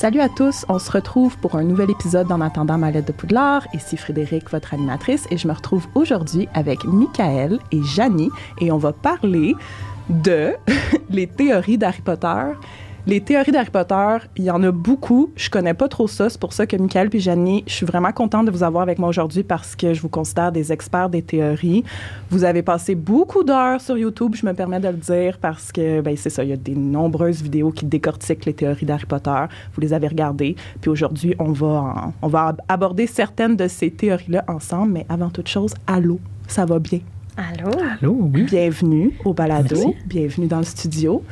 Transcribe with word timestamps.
Salut 0.00 0.20
à 0.20 0.30
tous, 0.30 0.64
on 0.70 0.78
se 0.78 0.90
retrouve 0.90 1.36
pour 1.36 1.56
un 1.56 1.62
nouvel 1.62 1.90
épisode 1.90 2.26
d'En 2.26 2.40
attendant 2.40 2.78
ma 2.78 2.90
lettre 2.90 3.08
de 3.08 3.12
Poudlard. 3.12 3.66
Ici 3.74 3.98
Frédéric, 3.98 4.50
votre 4.50 4.72
animatrice, 4.72 5.26
et 5.30 5.36
je 5.36 5.46
me 5.46 5.52
retrouve 5.52 5.86
aujourd'hui 5.94 6.48
avec 6.54 6.86
Michael 6.86 7.58
et 7.70 7.82
Janie, 7.82 8.30
et 8.62 8.72
on 8.72 8.78
va 8.78 8.94
parler 8.94 9.54
de 10.08 10.54
les 11.10 11.26
théories 11.26 11.76
d'Harry 11.76 12.00
Potter 12.00 12.44
les 13.06 13.20
théories 13.20 13.52
d'Harry 13.52 13.70
Potter, 13.70 14.18
il 14.36 14.44
y 14.44 14.50
en 14.50 14.62
a 14.62 14.70
beaucoup. 14.70 15.30
Je 15.36 15.48
connais 15.50 15.74
pas 15.74 15.88
trop 15.88 16.06
ça. 16.06 16.28
C'est 16.28 16.40
pour 16.40 16.52
ça 16.52 16.66
que 16.66 16.76
Michael 16.76 17.08
et 17.12 17.20
Janie, 17.20 17.64
je 17.66 17.72
suis 17.72 17.86
vraiment 17.86 18.12
contente 18.12 18.46
de 18.46 18.50
vous 18.50 18.62
avoir 18.62 18.82
avec 18.82 18.98
moi 18.98 19.08
aujourd'hui 19.08 19.42
parce 19.42 19.74
que 19.74 19.94
je 19.94 20.02
vous 20.02 20.08
considère 20.08 20.52
des 20.52 20.72
experts 20.72 21.08
des 21.08 21.22
théories. 21.22 21.84
Vous 22.30 22.44
avez 22.44 22.62
passé 22.62 22.94
beaucoup 22.94 23.42
d'heures 23.42 23.80
sur 23.80 23.96
YouTube, 23.96 24.34
je 24.34 24.44
me 24.44 24.52
permets 24.52 24.80
de 24.80 24.88
le 24.88 24.94
dire, 24.94 25.38
parce 25.38 25.72
que, 25.72 26.00
ben, 26.00 26.16
c'est 26.16 26.30
ça, 26.30 26.44
il 26.44 26.50
y 26.50 26.52
a 26.52 26.56
des 26.56 26.74
nombreuses 26.74 27.42
vidéos 27.42 27.70
qui 27.70 27.86
décortiquent 27.86 28.44
les 28.44 28.54
théories 28.54 28.86
d'Harry 28.86 29.06
Potter. 29.06 29.44
Vous 29.74 29.80
les 29.80 29.92
avez 29.92 30.08
regardées. 30.08 30.56
Puis 30.80 30.90
aujourd'hui, 30.90 31.34
on 31.38 31.52
va, 31.52 32.12
on 32.22 32.28
va 32.28 32.54
aborder 32.68 33.06
certaines 33.06 33.56
de 33.56 33.68
ces 33.68 33.90
théories-là 33.90 34.44
ensemble. 34.48 34.92
Mais 34.92 35.06
avant 35.08 35.30
toute 35.30 35.48
chose, 35.48 35.74
allô, 35.86 36.20
ça 36.46 36.64
va 36.64 36.78
bien? 36.78 37.00
Allô? 37.40 37.70
Allô, 38.02 38.30
oui. 38.34 38.42
Bienvenue 38.42 39.12
au 39.24 39.32
balado. 39.32 39.74
Merci. 39.74 39.96
Bienvenue 40.04 40.46
dans 40.46 40.58
le 40.58 40.64
studio. 40.64 41.24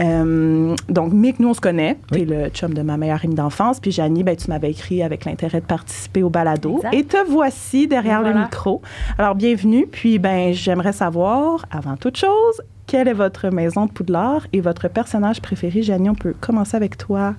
Euh, 0.00 0.74
donc, 0.88 1.12
Mick, 1.12 1.38
nous, 1.38 1.50
on 1.50 1.54
se 1.54 1.60
connaît. 1.60 1.98
Tu 2.10 2.20
es 2.20 2.24
le 2.24 2.48
chum 2.48 2.72
de 2.72 2.80
ma 2.80 2.96
meilleure 2.96 3.22
amie 3.22 3.34
d'enfance. 3.34 3.78
Puis, 3.78 3.90
Janie, 3.90 4.24
ben, 4.24 4.34
tu 4.34 4.48
m'avais 4.48 4.70
écrit 4.70 5.02
avec 5.02 5.26
l'intérêt 5.26 5.60
de 5.60 5.66
participer 5.66 6.22
au 6.22 6.30
balado. 6.30 6.76
Exact. 6.76 6.94
Et 6.94 7.04
te 7.04 7.18
voici 7.28 7.86
derrière 7.86 8.22
le 8.22 8.32
micro. 8.32 8.80
Alors, 9.18 9.34
bienvenue. 9.34 9.86
Puis, 9.86 10.18
ben, 10.18 10.54
j'aimerais 10.54 10.94
savoir, 10.94 11.66
avant 11.70 11.96
toute 11.96 12.16
chose, 12.16 12.62
quelle 12.86 13.08
est 13.08 13.12
votre 13.12 13.50
maison 13.50 13.84
de 13.84 13.90
Poudlard 13.90 14.46
et 14.54 14.62
votre 14.62 14.88
personnage 14.88 15.42
préféré? 15.42 15.82
Janie, 15.82 16.08
on 16.08 16.14
peut 16.14 16.34
commencer 16.40 16.78
avec 16.78 16.96
toi. 16.96 17.34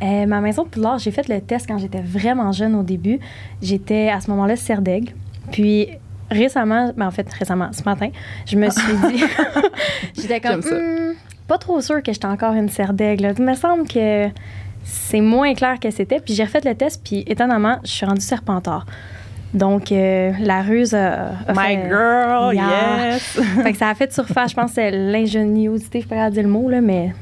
Euh, 0.00 0.26
ma 0.26 0.40
maison 0.40 0.62
de 0.62 0.68
Poudlard, 0.68 0.98
j'ai 1.00 1.10
fait 1.10 1.26
le 1.26 1.40
test 1.40 1.66
quand 1.66 1.78
j'étais 1.78 2.02
vraiment 2.02 2.52
jeune 2.52 2.76
au 2.76 2.84
début. 2.84 3.18
J'étais 3.60 4.10
à 4.10 4.20
ce 4.20 4.30
moment-là 4.30 4.54
Serdaigle. 4.54 5.12
Puis 5.50 5.88
récemment, 6.30 6.92
ben 6.96 7.06
en 7.06 7.10
fait 7.10 7.30
récemment, 7.32 7.68
ce 7.72 7.82
matin, 7.84 8.08
je 8.46 8.56
me 8.56 8.68
suis 8.70 8.96
dit, 9.08 9.24
j'étais 10.20 10.40
comme. 10.40 10.60
Hmm, 10.60 11.14
pas 11.46 11.58
trop 11.58 11.80
sûre 11.80 12.02
que 12.02 12.12
j'étais 12.12 12.26
encore 12.26 12.52
une 12.54 12.68
Serdaigle. 12.68 13.32
Il 13.38 13.44
me 13.44 13.54
semble 13.54 13.86
que 13.88 14.28
c'est 14.84 15.20
moins 15.20 15.54
clair 15.54 15.78
que 15.80 15.90
c'était. 15.90 16.20
Puis 16.20 16.34
j'ai 16.34 16.44
refait 16.44 16.60
le 16.64 16.74
test, 16.74 17.00
puis 17.04 17.24
étonnamment, 17.26 17.78
je 17.84 17.90
suis 17.90 18.06
rendue 18.06 18.20
Serpentard. 18.20 18.84
Donc, 19.54 19.92
euh, 19.92 20.32
la 20.40 20.60
ruse 20.60 20.94
a, 20.94 21.28
a 21.48 21.52
My 21.54 21.76
fait- 21.76 21.88
girl, 21.88 22.54
Yeah. 22.54 23.12
yes! 23.12 23.22
fait 23.62 23.72
que 23.72 23.78
ça 23.78 23.88
a 23.88 23.94
fait 23.94 24.12
surface. 24.12 24.50
Je 24.50 24.54
pense 24.54 24.70
que 24.70 24.74
c'est 24.74 24.90
l'ingéniosité, 24.90 26.02
je 26.02 26.06
peux 26.08 26.16
pas 26.16 26.30
dire 26.30 26.42
le 26.42 26.50
mot, 26.50 26.68
là, 26.68 26.82
mais 26.82 27.14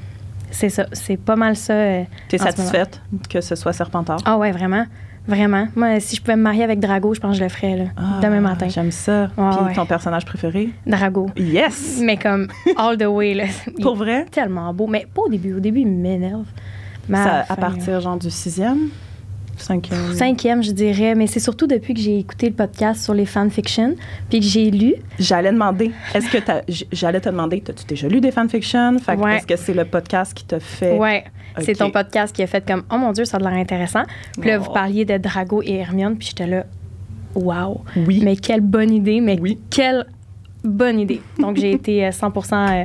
c'est 0.51 0.69
ça. 0.71 0.87
C'est 0.93 1.17
pas 1.17 1.37
mal 1.37 1.55
ça. 1.55 1.73
euh, 1.75 2.03
T'es 2.29 2.39
ce 2.39 2.45
satisfaite 2.45 3.01
que 3.31 3.41
ce 3.41 3.55
soit 3.55 3.73
Serpentard? 3.73 4.19
Ah 4.25 4.37
ouais, 4.39 4.51
vraiment. 4.51 4.85
Vraiment. 5.29 5.67
Moi, 5.75 5.99
si 6.01 6.17
je 6.17 6.21
pouvais 6.21 6.37
me 6.37 6.43
marier 6.43 6.63
avec 6.65 6.79
Drago, 6.79 7.13
je 7.15 7.21
pense 7.21 7.33
que 7.33 7.39
je 7.39 7.43
le 7.45 7.49
ferais 7.51 7.77
là, 7.77 7.85
demain 8.23 8.41
matin. 8.41 8.67
Ah, 8.69 8.73
J'aime 8.73 8.91
ça. 8.93 9.29
Puis 9.35 9.45
ouais. 9.45 9.75
ton 9.75 9.87
personnage 9.87 10.25
préféré? 10.25 10.71
Drago. 10.87 11.29
Yes! 11.37 12.01
Mais 12.03 12.17
comme 12.17 12.49
all 12.77 12.97
the 12.97 13.05
way. 13.07 13.35
Là. 13.35 13.45
Il 13.77 13.83
Pour 13.83 13.95
est 13.95 13.99
vrai? 13.99 14.25
tellement 14.31 14.73
beau. 14.73 14.87
Mais 14.87 15.07
pas 15.13 15.23
au 15.23 15.29
début. 15.29 15.55
Au 15.55 15.61
début, 15.61 15.81
il 15.81 15.89
m'énerve. 15.89 16.47
À 17.13 17.57
partir 17.57 18.01
genre 18.01 18.17
du 18.19 18.31
sixième, 18.31 18.89
cinquième. 19.61 20.13
Cinquième, 20.15 20.63
je 20.63 20.71
dirais. 20.73 21.15
Mais 21.15 21.27
c'est 21.27 21.41
surtout 21.41 21.67
depuis 21.67 21.95
que 21.95 22.01
j'ai 22.01 22.19
écouté 22.19 22.49
le 22.49 22.55
podcast 22.55 23.03
sur 23.05 23.15
les 23.15 23.27
fanfictions, 23.27 23.95
puis 24.29 24.41
que 24.41 24.47
j'ai 24.47 24.71
lu. 24.71 24.95
J'allais 25.19 25.53
demander, 25.53 25.91
est-ce 26.15 26.29
que 26.31 26.39
j'allais 26.93 27.21
te 27.21 27.29
demander, 27.29 27.63
as-tu 27.69 27.85
déjà 27.87 28.09
lu 28.09 28.21
des 28.21 28.31
fanfictions? 28.31 28.99
Fait 28.99 29.17
Ouais. 29.17 29.37
est-ce 29.37 29.47
que 29.47 29.57
c'est 29.57 29.75
le 29.75 29.85
podcast 29.85 30.35
qui 30.35 30.45
t'a 30.45 30.61
fait? 30.61 30.97
Ouais. 30.99 31.25
C'est 31.61 31.75
ton 31.75 31.91
podcast 31.91 32.35
qui 32.37 32.43
a 32.43 32.47
fait 32.47 32.67
comme 32.67 32.83
Oh 32.93 32.99
mon 32.99 33.13
Dieu, 33.13 33.25
ça 33.25 33.39
a 33.39 33.41
l'air 33.41 33.53
intéressant. 33.59 34.03
Puis 34.41 34.51
là, 34.51 34.59
Oh. 34.61 34.65
vous 34.65 34.73
parliez 34.73 35.05
de 35.05 35.17
Drago 35.17 35.63
et 35.63 35.77
Hermione, 35.77 36.17
puis 36.17 36.29
j'étais 36.29 36.47
là, 36.47 36.65
Wow. 37.35 37.83
Oui. 38.07 38.21
Mais 38.25 38.37
quelle 38.37 38.63
bonne 38.63 38.91
idée, 38.91 39.21
mais 39.21 39.39
Oui. 39.41 39.59
quelle 39.71 40.07
bonne 40.65 40.99
idée. 41.01 41.21
Donc, 41.39 41.57
j'ai 41.59 41.71
été 41.73 42.07
euh, 42.07 42.11
100% 42.11 42.57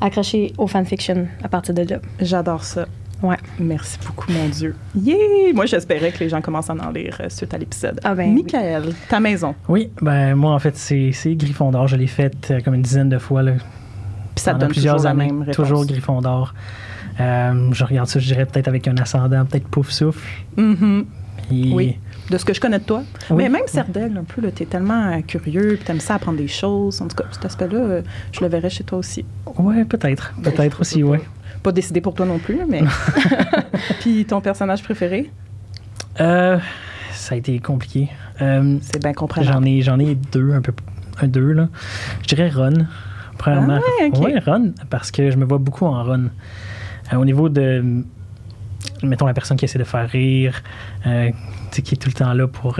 accrochée 0.00 0.52
au 0.58 0.66
fanfiction 0.66 1.26
à 1.42 1.48
partir 1.48 1.74
de 1.74 1.82
là. 1.82 1.98
J'adore 2.20 2.64
ça. 2.64 2.86
Ouais. 3.22 3.36
Merci 3.58 3.98
beaucoup, 4.06 4.30
mon 4.32 4.48
Dieu. 4.48 4.74
Yeah! 4.94 5.16
Moi, 5.54 5.66
j'espérais 5.66 6.12
que 6.12 6.18
les 6.18 6.28
gens 6.28 6.40
commencent 6.42 6.68
à 6.70 6.74
en 6.74 6.90
lire 6.90 7.16
euh, 7.20 7.28
suite 7.30 7.54
à 7.54 7.58
l'épisode. 7.58 7.98
Ah 8.04 8.14
ben 8.14 8.28
oui. 8.34 8.42
Michael, 8.42 8.92
ta 9.08 9.20
maison. 9.20 9.54
Oui, 9.68 9.90
ben 10.02 10.34
moi, 10.34 10.52
en 10.52 10.58
fait, 10.58 10.76
c'est 10.76 11.10
c'est 11.12 11.34
Gryffondor. 11.34 11.86
Je 11.88 11.96
l'ai 11.96 12.06
fait 12.06 12.50
euh, 12.50 12.60
comme 12.60 12.74
une 12.74 12.82
dizaine 12.82 13.08
de 13.08 13.18
fois. 13.18 13.42
Là, 13.42 13.52
Puis 13.52 13.62
ça 14.36 14.50
te 14.50 14.56
pendant 14.56 14.58
donne 14.66 14.72
plusieurs 14.72 14.96
toujours 14.96 15.04
la 15.04 15.10
années. 15.22 15.26
même 15.32 15.40
réponse. 15.40 15.56
Toujours 15.56 15.86
Gryffondor. 15.86 16.54
Euh, 17.20 17.68
je 17.72 17.84
regarde 17.84 18.08
ça, 18.08 18.18
je 18.18 18.26
dirais 18.26 18.44
peut-être 18.44 18.68
avec 18.68 18.88
un 18.88 18.96
ascendant, 18.96 19.44
peut-être 19.44 19.68
pouf 19.68 19.90
souffle. 19.90 20.26
Mhm. 20.56 21.06
Et- 21.52 21.72
Oui. 21.72 21.98
De 22.30 22.38
ce 22.38 22.44
que 22.44 22.54
je 22.54 22.60
connais 22.60 22.78
de 22.78 22.84
toi. 22.84 23.02
Oui. 23.30 23.36
Mais 23.42 23.48
même 23.50 23.66
Serdaigle, 23.66 24.16
un 24.16 24.24
peu, 24.24 24.40
là, 24.40 24.50
t'es 24.50 24.64
tellement 24.64 25.12
euh, 25.12 25.20
curieux, 25.20 25.74
puis 25.76 25.84
t'aimes 25.84 26.00
ça 26.00 26.14
apprendre 26.14 26.38
des 26.38 26.48
choses. 26.48 27.00
En 27.02 27.06
tout 27.08 27.16
cas, 27.16 27.24
cet 27.30 27.44
aspect-là, 27.44 27.78
euh, 27.78 28.02
je 28.32 28.40
le 28.40 28.46
verrais 28.48 28.70
chez 28.70 28.82
toi 28.82 28.98
aussi. 28.98 29.24
Ouais, 29.58 29.84
peut-être. 29.84 30.32
Peut-être 30.42 30.80
aussi, 30.80 31.02
ouais. 31.02 31.20
Pas 31.64 31.72
décidé 31.72 32.02
pour 32.02 32.12
toi 32.12 32.26
non 32.26 32.38
plus, 32.38 32.60
mais. 32.68 32.82
puis 34.00 34.26
ton 34.26 34.42
personnage 34.42 34.82
préféré? 34.82 35.30
Euh, 36.20 36.58
ça 37.12 37.34
a 37.34 37.38
été 37.38 37.58
compliqué. 37.58 38.10
Euh, 38.42 38.76
C'est 38.82 39.00
bien 39.00 39.14
compréhensible. 39.14 39.54
J'en 39.54 39.64
ai, 39.64 39.80
j'en 39.80 39.98
ai 39.98 40.14
deux, 40.14 40.52
un 40.52 40.60
peu, 40.60 40.74
un 41.22 41.26
deux, 41.26 41.52
là. 41.52 41.68
Je 42.20 42.34
dirais 42.34 42.50
Ron, 42.50 42.86
premièrement. 43.38 43.80
Ah 43.82 44.18
ouais, 44.18 44.38
Ron, 44.44 44.74
parce 44.90 45.10
que 45.10 45.30
je 45.30 45.38
me 45.38 45.46
vois 45.46 45.56
beaucoup 45.56 45.86
en 45.86 46.04
Ron. 46.04 46.28
Euh, 47.12 47.16
au 47.16 47.24
niveau 47.24 47.48
de, 47.48 48.04
mettons, 49.02 49.26
la 49.26 49.32
personne 49.32 49.56
qui 49.56 49.64
essaie 49.64 49.78
de 49.78 49.84
faire 49.84 50.06
rire, 50.10 50.62
euh, 51.06 51.30
qui 51.72 51.94
est 51.94 51.98
tout 51.98 52.10
le 52.10 52.14
temps 52.14 52.34
là 52.34 52.46
pour 52.46 52.78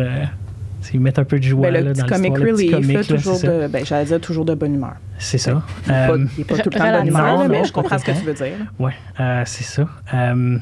euh, 0.84 0.92
sais, 0.92 0.98
mettre 0.98 1.20
un 1.20 1.24
peu 1.24 1.38
de 1.38 1.44
joie 1.44 1.70
Ben, 1.70 1.74
le 1.74 1.88
là, 1.88 1.92
petit 1.92 2.00
dans 2.02 2.06
comic 2.08 2.30
l'histoire, 2.36 2.46
le 2.46 2.52
petit 2.54 2.62
relief, 2.64 2.70
comique, 2.72 2.92
là, 2.94 3.00
là, 3.00 3.22
toujours 3.22 3.40
de, 3.40 3.66
ben, 3.68 3.84
j'allais 3.86 4.04
dire 4.04 4.20
toujours 4.20 4.44
de 4.44 4.54
bonne 4.54 4.74
humeur. 4.74 4.94
C'est 5.18 5.38
ça. 5.38 5.62
Il 5.86 5.92
n'est 5.92 6.06
pas, 6.06 6.12
Euh, 6.14 6.26
pas 6.48 6.58
tout 6.58 6.70
le 6.72 6.78
temps 6.78 6.86
de 6.92 6.96
bonne 6.98 7.06
humeur, 7.08 7.38
là, 7.38 7.48
mais 7.48 7.58
non, 7.58 7.64
je 7.64 7.72
comprends 7.72 7.98
ce 7.98 8.04
que 8.04 8.12
tu 8.12 8.24
veux 8.24 8.34
dire. 8.34 8.56
Ouais, 8.78 8.92
euh, 9.20 9.42
c'est 9.46 9.64
ça. 9.64 9.86
Euh, 10.12 10.58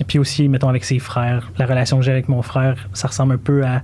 et 0.00 0.04
puis 0.04 0.18
aussi, 0.18 0.48
mettons, 0.48 0.68
avec 0.68 0.84
ses 0.84 0.98
frères, 0.98 1.50
la 1.58 1.66
relation 1.66 1.98
que 1.98 2.04
j'ai 2.04 2.12
avec 2.12 2.28
mon 2.28 2.42
frère, 2.42 2.88
ça 2.92 3.08
ressemble 3.08 3.34
un 3.34 3.38
peu 3.38 3.64
à 3.64 3.82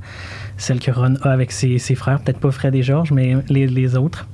celle 0.59 0.79
que 0.79 0.91
Ron 0.91 1.15
a 1.23 1.31
avec 1.31 1.51
ses, 1.53 1.79
ses 1.79 1.95
frères. 1.95 2.21
Peut-être 2.21 2.39
pas 2.39 2.51
Fred 2.51 2.75
et 2.75 2.83
George, 2.83 3.13
mais 3.13 3.37
les, 3.49 3.67
les 3.67 3.97
autres. 3.97 4.27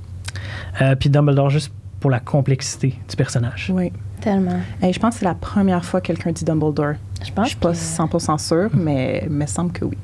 Euh, 0.80 0.94
puis 0.96 1.08
Dumbledore, 1.08 1.50
juste 1.50 1.72
pour 2.00 2.10
la 2.10 2.20
complexité 2.20 2.94
du 3.08 3.16
personnage. 3.16 3.70
Oui. 3.74 3.92
Tellement. 4.20 4.60
Hey, 4.82 4.92
je 4.92 4.98
pense 4.98 5.14
que 5.14 5.20
c'est 5.20 5.24
la 5.26 5.34
première 5.34 5.84
fois 5.84 6.00
que 6.00 6.08
quelqu'un 6.08 6.32
dit 6.32 6.44
Dumbledore. 6.44 6.94
Je 7.20 7.26
Je 7.28 7.32
pense 7.32 7.48
suis 7.48 7.56
pas 7.56 7.70
que- 7.70 7.76
100% 7.76 8.38
sûre, 8.38 8.70
mais 8.74 9.22
il 9.26 9.30
me 9.30 9.46
semble 9.46 9.70
que 9.72 9.84
oui. 9.84 9.96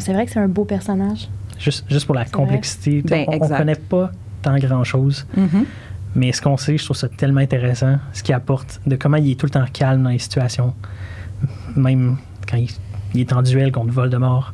C'est 0.00 0.12
vrai 0.12 0.26
que 0.26 0.32
c'est 0.32 0.40
un 0.40 0.48
beau 0.48 0.64
personnage. 0.64 1.28
Juste, 1.58 1.84
juste 1.88 2.06
pour 2.06 2.14
la 2.14 2.24
complexité. 2.24 3.02
Ben, 3.02 3.24
on, 3.28 3.32
exact. 3.32 3.58
connaît 3.58 3.74
pas 3.76 4.10
tant 4.42 4.56
grand-chose, 4.58 5.26
mais 6.14 6.32
ce 6.32 6.42
qu'on 6.42 6.56
sait, 6.56 6.76
je 6.76 6.84
trouve 6.84 6.96
ça 6.96 7.08
tellement 7.08 7.40
intéressant, 7.40 7.96
ce 8.12 8.22
qu'il 8.22 8.34
apporte, 8.34 8.80
de 8.86 8.96
comment 8.96 9.16
il 9.16 9.30
est 9.32 9.34
tout 9.40 9.46
le 9.46 9.50
temps 9.50 9.64
calme 9.72 10.02
dans 10.02 10.10
les 10.10 10.18
situations. 10.18 10.74
Même 11.76 12.16
quand 12.48 12.56
il, 12.56 12.68
il 13.14 13.20
est 13.20 13.32
en 13.32 13.42
duel 13.42 13.72
contre 13.72 13.92
Voldemort, 13.92 14.52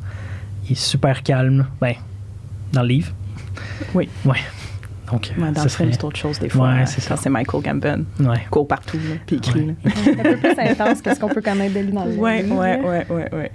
il 0.67 0.73
est 0.73 0.75
super 0.75 1.23
calme. 1.23 1.67
Ben, 1.81 1.95
dans 2.73 2.83
le 2.83 2.89
livre. 2.89 3.12
Oui. 3.95 4.09
Ouais. 4.25 4.37
Donc, 5.11 5.33
Ouais, 5.39 5.50
dans 5.50 5.55
ça 5.56 5.62
le 5.65 5.69
film, 5.71 5.89
serait- 5.89 5.93
c'est 5.93 6.05
autre 6.05 6.17
chose 6.19 6.39
des 6.39 6.49
fois. 6.49 6.69
Ouais, 6.69 6.87
c'est 6.87 7.00
quand 7.09 7.17
ça. 7.17 7.23
c'est 7.23 7.31
Michael 7.31 7.62
Gambon. 7.62 8.05
Ouais. 8.21 8.47
Court 8.49 8.69
partout, 8.69 8.99
puis 9.27 9.37
écrit. 9.37 9.61
Ouais. 9.62 9.75
C'est 10.05 10.21
un 10.21 10.23
peu 10.23 10.37
plus 10.37 10.59
intense 10.59 11.03
que 11.03 11.12
ce 11.15 11.19
qu'on 11.19 11.29
peut 11.29 11.43
connaître 11.43 11.75
de 11.75 11.81
lui 11.81 11.93
dans 11.93 12.05
le 12.05 12.12
Ouais, 12.15 12.43
livre, 12.43 12.56
ouais, 12.59 12.77
là. 12.81 12.89
ouais, 12.89 13.06
ouais, 13.11 13.34
ouais. 13.34 13.53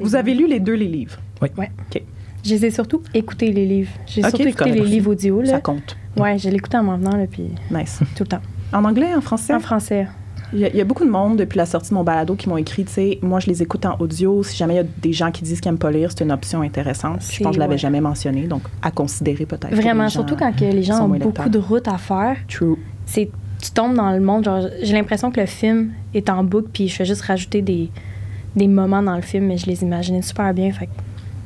Vous 0.00 0.14
avez 0.16 0.34
lu 0.34 0.46
les 0.46 0.60
deux 0.60 0.74
les 0.74 0.88
livres? 0.88 1.18
Oui. 1.42 1.48
Ouais. 1.56 1.70
OK. 1.90 2.02
Je 2.44 2.50
les 2.50 2.66
ai 2.66 2.70
surtout 2.70 3.02
écouté, 3.14 3.50
les 3.52 3.64
livres. 3.66 3.90
J'ai 4.06 4.22
Ok, 4.22 4.30
surtout 4.30 4.48
écouté 4.48 4.70
les 4.72 4.80
aussi. 4.80 4.90
livres 4.90 5.10
audio. 5.12 5.40
Là. 5.40 5.48
Ça 5.50 5.60
compte. 5.60 5.96
Ouais, 6.16 6.38
je 6.38 6.48
l'ai 6.48 6.56
écouté 6.56 6.76
en 6.76 6.84
m'en 6.84 6.96
venant, 6.98 7.16
là, 7.16 7.26
puis 7.26 7.44
Nice. 7.70 8.00
tout 8.14 8.22
le 8.24 8.28
temps. 8.28 8.42
En 8.72 8.84
anglais, 8.84 9.14
en 9.14 9.20
français? 9.20 9.54
En 9.54 9.60
français. 9.60 10.06
Il 10.52 10.60
y, 10.60 10.64
a, 10.66 10.68
il 10.68 10.76
y 10.76 10.80
a 10.80 10.84
beaucoup 10.84 11.04
de 11.04 11.10
monde 11.10 11.38
depuis 11.38 11.56
la 11.56 11.66
sortie 11.66 11.90
de 11.90 11.94
mon 11.94 12.04
balado 12.04 12.36
qui 12.36 12.48
m'ont 12.48 12.58
écrit, 12.58 12.84
tu 12.84 12.92
sais, 12.92 13.18
moi 13.22 13.40
je 13.40 13.46
les 13.48 13.62
écoute 13.62 13.84
en 13.86 13.96
audio. 13.98 14.42
Si 14.44 14.56
jamais 14.56 14.74
il 14.74 14.76
y 14.76 14.80
a 14.80 14.84
des 15.02 15.12
gens 15.12 15.32
qui 15.32 15.42
disent 15.42 15.60
qu'ils 15.60 15.72
n'aiment 15.72 15.78
pas 15.80 15.90
lire, 15.90 16.10
c'est 16.12 16.22
une 16.22 16.30
option 16.30 16.60
intéressante. 16.60 17.22
Je 17.28 17.38
pense 17.42 17.48
que 17.48 17.54
je 17.54 17.58
l'avais 17.58 17.72
ouais. 17.72 17.78
jamais 17.78 18.00
mentionné, 18.00 18.42
donc 18.42 18.62
à 18.82 18.90
considérer 18.92 19.46
peut-être. 19.46 19.74
Vraiment, 19.74 20.08
surtout 20.10 20.36
quand 20.36 20.54
que 20.54 20.64
les 20.64 20.82
gens 20.84 21.06
ont 21.06 21.08
beaucoup 21.08 21.28
lecteurs. 21.28 21.50
de 21.50 21.58
routes 21.58 21.88
à 21.88 21.98
faire. 21.98 22.36
True. 22.46 22.76
C'est 23.06 23.30
tu 23.60 23.70
tombes 23.70 23.94
dans 23.96 24.12
le 24.12 24.20
monde. 24.20 24.44
Genre, 24.44 24.66
j'ai 24.82 24.92
l'impression 24.92 25.30
que 25.32 25.40
le 25.40 25.46
film 25.46 25.92
est 26.12 26.28
en 26.28 26.44
boucle, 26.44 26.68
puis 26.72 26.86
je 26.88 26.94
fais 26.96 27.04
juste 27.06 27.22
rajouter 27.22 27.62
des, 27.62 27.88
des 28.56 28.68
moments 28.68 29.02
dans 29.02 29.16
le 29.16 29.22
film, 29.22 29.46
mais 29.46 29.58
je 29.58 29.66
les 29.66 29.82
imaginais 29.82 30.22
super 30.22 30.52
bien. 30.54 30.72
Fait 30.72 30.88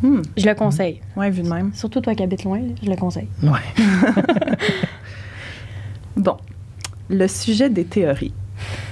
Hmm. 0.01 0.23
je 0.37 0.47
le 0.47 0.55
conseille. 0.55 1.01
Ouais, 1.17 1.29
vu 1.29 1.43
de 1.43 1.49
même. 1.49 1.73
Surtout 1.75 2.01
toi 2.01 2.15
qui 2.15 2.23
habites 2.23 2.45
loin, 2.45 2.59
là, 2.61 2.69
je 2.81 2.89
le 2.89 2.95
conseille. 2.97 3.27
Ouais. 3.43 3.59
Bon, 6.17 6.37
le 7.09 7.27
sujet 7.29 7.71
des 7.71 7.85
théories. 7.85 8.33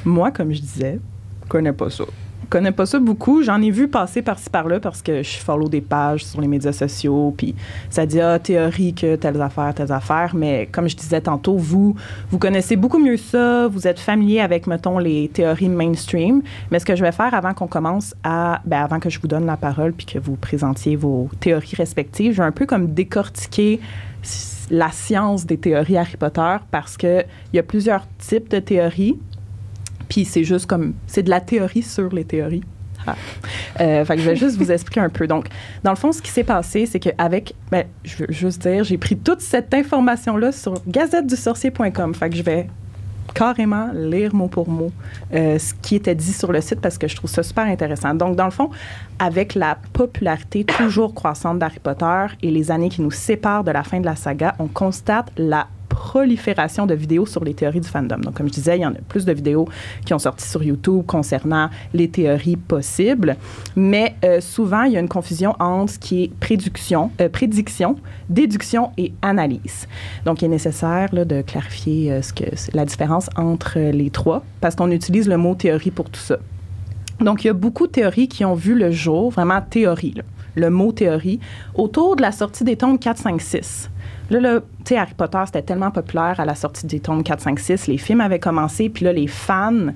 Moi, 0.04 0.30
comme 0.30 0.52
je 0.52 0.60
disais, 0.60 0.98
je 1.44 1.48
connais 1.48 1.72
pas 1.72 1.90
ça. 1.90 2.04
Connais 2.48 2.72
pas 2.72 2.87
ça 2.87 2.98
beaucoup. 2.98 3.43
J'en 3.43 3.60
ai 3.60 3.70
vu 3.70 3.88
passer 3.88 4.22
par-ci 4.22 4.50
par-là 4.50 4.81
parce 4.81 5.02
que 5.02 5.22
je 5.22 5.37
follow 5.38 5.69
des 5.69 5.81
pages 5.81 6.25
sur 6.25 6.40
les 6.40 6.48
médias 6.48 6.72
sociaux, 6.72 7.34
puis 7.37 7.54
ça 7.90 8.06
dit 8.06 8.20
ah 8.20 8.38
théorie 8.38 8.94
que 8.94 9.16
telles 9.16 9.40
affaires, 9.40 9.75
telles 9.75 9.93
affaires. 9.93 10.34
Mais 10.34 10.69
comme 10.70 10.88
je 10.88 10.96
disais 10.96 11.20
tantôt, 11.20 11.56
vous 11.56 11.94
vous 12.31 12.38
connaissez 12.38 12.76
beaucoup 12.76 12.98
mieux 12.98 13.16
ça. 13.16 13.69
Vous 13.69 13.87
êtes 13.87 14.00
familier 14.00 14.40
avec 14.40 14.66
mettons 14.66 14.98
les 14.98 15.28
théories 15.28 15.69
mainstream. 15.69 16.43
Mais 16.70 16.78
ce 16.78 16.84
que 16.84 16.96
je 16.96 17.02
vais 17.02 17.12
faire 17.12 17.34
avant 17.34 17.54
qu'on 17.54 17.69
commence 17.69 18.14
à, 18.25 18.60
ben, 18.64 18.82
avant 18.82 19.00
que 19.00 19.10
je 19.10 19.20
vous 19.20 19.28
donne 19.28 19.46
la 19.46 19.56
parole 19.56 19.93
puis 19.93 20.06
que 20.06 20.19
vous 20.19 20.37
présentiez 20.37 20.96
vos 20.96 21.28
théories 21.40 21.76
respectives, 21.76 22.32
je 22.32 22.38
vais 22.38 22.48
un 22.48 22.52
peu 22.52 22.66
comme 22.66 22.93
décortiquer 22.93 23.81
la 24.70 24.90
science 24.90 25.46
des 25.46 25.58
théories 25.58 25.96
Harry 25.96 26.16
Potter 26.16 26.56
parce 26.70 26.96
que 26.96 27.25
il 27.52 27.56
y 27.56 27.58
a 27.58 27.62
plusieurs 27.62 28.06
types 28.19 28.50
de 28.50 28.58
théories 28.58 29.16
puis 30.08 30.25
c'est 30.25 30.44
juste 30.44 30.67
comme, 30.67 30.94
c'est 31.06 31.23
de 31.23 31.31
la 31.31 31.41
théorie 31.41 31.82
sur 31.82 32.12
les 32.12 32.25
théories. 32.25 32.62
Ah. 33.06 33.14
Euh, 33.81 34.05
fait 34.05 34.17
que 34.17 34.23
je 34.23 34.31
vais 34.31 34.37
juste 34.37 34.56
vous 34.56 34.73
expliquer 34.73 35.00
un 35.00 35.08
peu. 35.08 35.26
Donc, 35.26 35.49
dans 35.85 35.91
le 35.91 35.97
fond, 35.97 36.12
ce 36.12 36.20
qui 36.20 36.31
s'est 36.31 36.44
passé, 36.44 36.87
c'est 36.87 36.99
qu'avec, 36.99 37.55
ben, 37.70 37.85
je 38.05 38.17
veux 38.17 38.26
juste 38.31 38.62
dire, 38.62 38.85
j'ai 38.85 38.99
pris 38.99 39.17
toute 39.17 39.41
cette 39.41 39.73
information-là 39.75 40.53
sur 40.53 40.75
gazettedusorcier.com. 40.88 42.14
Fait 42.14 42.31
que 42.31 42.37
je 42.37 42.43
vais 42.43 42.67
carrément 43.35 43.91
lire 43.93 44.35
mot 44.35 44.49
pour 44.49 44.69
mot 44.69 44.91
euh, 45.35 45.58
ce 45.58 45.75
qui 45.75 45.97
était 45.97 46.14
dit 46.14 46.32
sur 46.32 46.53
le 46.53 46.61
site 46.62 46.81
parce 46.81 46.97
que 46.97 47.06
je 47.06 47.17
trouve 47.17 47.29
ça 47.29 47.43
super 47.43 47.64
intéressant. 47.64 48.14
Donc, 48.14 48.35
dans 48.35 48.47
le 48.47 48.50
fond, 48.50 48.70
avec 49.19 49.55
la 49.55 49.76
popularité 49.93 50.64
toujours 50.64 51.14
croissante 51.14 51.58
d'Harry 51.58 51.79
Potter 51.79 52.26
et 52.43 52.50
les 52.50 52.70
années 52.70 52.88
qui 52.88 53.03
nous 53.03 53.11
séparent 53.11 53.64
de 53.64 53.70
la 53.70 53.82
fin 53.82 54.00
de 54.00 54.06
la 54.06 54.17
saga, 54.17 54.55
on 54.58 54.69
constate 54.69 55.31
la 55.37 55.69
prolifération 55.96 56.84
de 56.87 56.94
vidéos 56.94 57.25
sur 57.25 57.43
les 57.43 57.54
théories 57.54 57.81
du 57.81 57.88
fandom. 57.88 58.19
Donc, 58.19 58.34
comme 58.34 58.48
je 58.48 58.52
disais, 58.52 58.76
il 58.76 58.82
y 58.82 58.87
en 58.87 58.93
a 58.93 58.98
plus 59.08 59.25
de 59.25 59.32
vidéos 59.32 59.66
qui 60.04 60.12
ont 60.12 60.19
sorti 60.19 60.46
sur 60.46 60.62
YouTube 60.62 61.04
concernant 61.06 61.70
les 61.94 62.08
théories 62.08 62.56
possibles, 62.56 63.37
mais 63.75 64.14
euh, 64.22 64.43
souvent, 64.43 64.82
il 64.82 64.93
y 64.93 64.96
a 64.98 65.00
une 65.00 65.08
confusion 65.08 65.56
entre 65.58 65.94
ce 65.94 65.98
qui 65.98 66.25
est 66.25 66.34
prédiction, 66.38 67.10
euh, 67.20 67.31
prédiction 67.31 67.96
déduction 68.28 68.90
et 68.98 69.12
analyse. 69.22 69.88
Donc, 70.26 70.43
il 70.43 70.46
est 70.46 70.48
nécessaire 70.48 71.08
là, 71.12 71.25
de 71.25 71.40
clarifier 71.40 72.12
euh, 72.12 72.22
ce 72.22 72.32
que, 72.34 72.44
la 72.75 72.84
différence 72.84 73.31
entre 73.37 73.78
les 73.78 74.10
trois, 74.10 74.44
parce 74.60 74.75
qu'on 74.75 74.90
utilise 74.90 75.28
le 75.28 75.38
mot 75.38 75.54
théorie 75.54 75.90
pour 75.90 76.10
tout 76.10 76.20
ça. 76.20 76.37
Donc, 77.20 77.44
il 77.44 77.46
y 77.46 77.50
a 77.50 77.54
beaucoup 77.54 77.87
de 77.87 77.93
théories 77.93 78.28
qui 78.28 78.44
ont 78.44 78.54
vu 78.54 78.75
le 78.75 78.90
jour, 78.90 79.31
vraiment 79.31 79.62
théorie, 79.62 80.14
le 80.56 80.69
mot 80.69 80.93
théorie, 80.93 81.40
autour 81.75 82.16
de 82.16 82.22
la 82.22 82.32
sortie 82.32 82.64
des 82.64 82.76
tombes 82.76 82.98
4, 82.98 83.19
5, 83.19 83.40
6. 83.40 83.90
Là, 84.31 84.40
là 84.40 84.61
tu 84.84 84.94
Harry 84.94 85.14
Potter, 85.14 85.43
c'était 85.46 85.62
tellement 85.62 85.90
populaire 85.90 86.38
à 86.38 86.44
la 86.44 86.55
sortie 86.55 86.87
des 86.87 87.00
tomes 87.00 87.23
4, 87.23 87.40
5, 87.40 87.58
6. 87.58 87.87
Les 87.87 87.99
films 87.99 88.20
avaient 88.20 88.38
commencé, 88.38 88.88
puis 88.88 89.05
là, 89.05 89.12
les 89.12 89.26
fans 89.26 89.93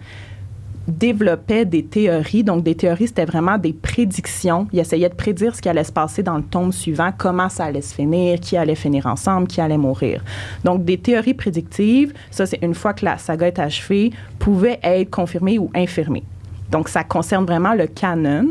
développaient 0.88 1.64
des 1.64 1.84
théories. 1.84 2.42
Donc, 2.42 2.64
des 2.64 2.74
théories, 2.74 3.08
c'était 3.08 3.24
vraiment 3.24 3.58
des 3.58 3.72
prédictions. 3.72 4.66
Ils 4.72 4.80
essayaient 4.80 5.08
de 5.08 5.14
prédire 5.14 5.54
ce 5.54 5.62
qui 5.62 5.68
allait 5.68 5.84
se 5.84 5.92
passer 5.92 6.22
dans 6.22 6.36
le 6.36 6.42
tome 6.42 6.72
suivant, 6.72 7.10
comment 7.16 7.48
ça 7.48 7.64
allait 7.64 7.82
se 7.82 7.94
finir, 7.94 8.40
qui 8.40 8.56
allait 8.56 8.74
finir 8.74 9.06
ensemble, 9.06 9.46
qui 9.46 9.60
allait 9.60 9.78
mourir. 9.78 10.24
Donc, 10.64 10.84
des 10.84 10.98
théories 10.98 11.34
prédictives, 11.34 12.12
ça, 12.30 12.46
c'est 12.46 12.58
une 12.62 12.74
fois 12.74 12.92
que 12.92 13.04
la 13.04 13.18
saga 13.18 13.46
est 13.46 13.58
achevée, 13.58 14.10
pouvaient 14.38 14.80
être 14.82 15.10
confirmées 15.10 15.58
ou 15.58 15.70
infirmées. 15.74 16.24
Donc, 16.70 16.88
ça 16.88 17.04
concerne 17.04 17.44
vraiment 17.44 17.74
le 17.74 17.86
canon. 17.86 18.46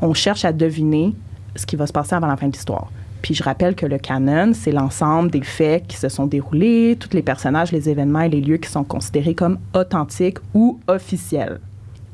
On 0.00 0.14
cherche 0.14 0.44
à 0.44 0.52
deviner 0.52 1.14
ce 1.56 1.66
qui 1.66 1.76
va 1.76 1.86
se 1.86 1.92
passer 1.92 2.14
avant 2.14 2.26
la 2.26 2.36
fin 2.36 2.48
de 2.48 2.52
l'histoire. 2.52 2.90
Puis 3.24 3.32
je 3.32 3.42
rappelle 3.42 3.74
que 3.74 3.86
le 3.86 3.96
canon, 3.96 4.52
c'est 4.52 4.70
l'ensemble 4.70 5.30
des 5.30 5.40
faits 5.40 5.86
qui 5.86 5.96
se 5.96 6.10
sont 6.10 6.26
déroulés, 6.26 6.94
tous 7.00 7.14
les 7.14 7.22
personnages, 7.22 7.72
les 7.72 7.88
événements 7.88 8.20
et 8.20 8.28
les 8.28 8.42
lieux 8.42 8.58
qui 8.58 8.68
sont 8.68 8.84
considérés 8.84 9.34
comme 9.34 9.58
authentiques 9.72 10.36
ou 10.52 10.78
officiels, 10.88 11.58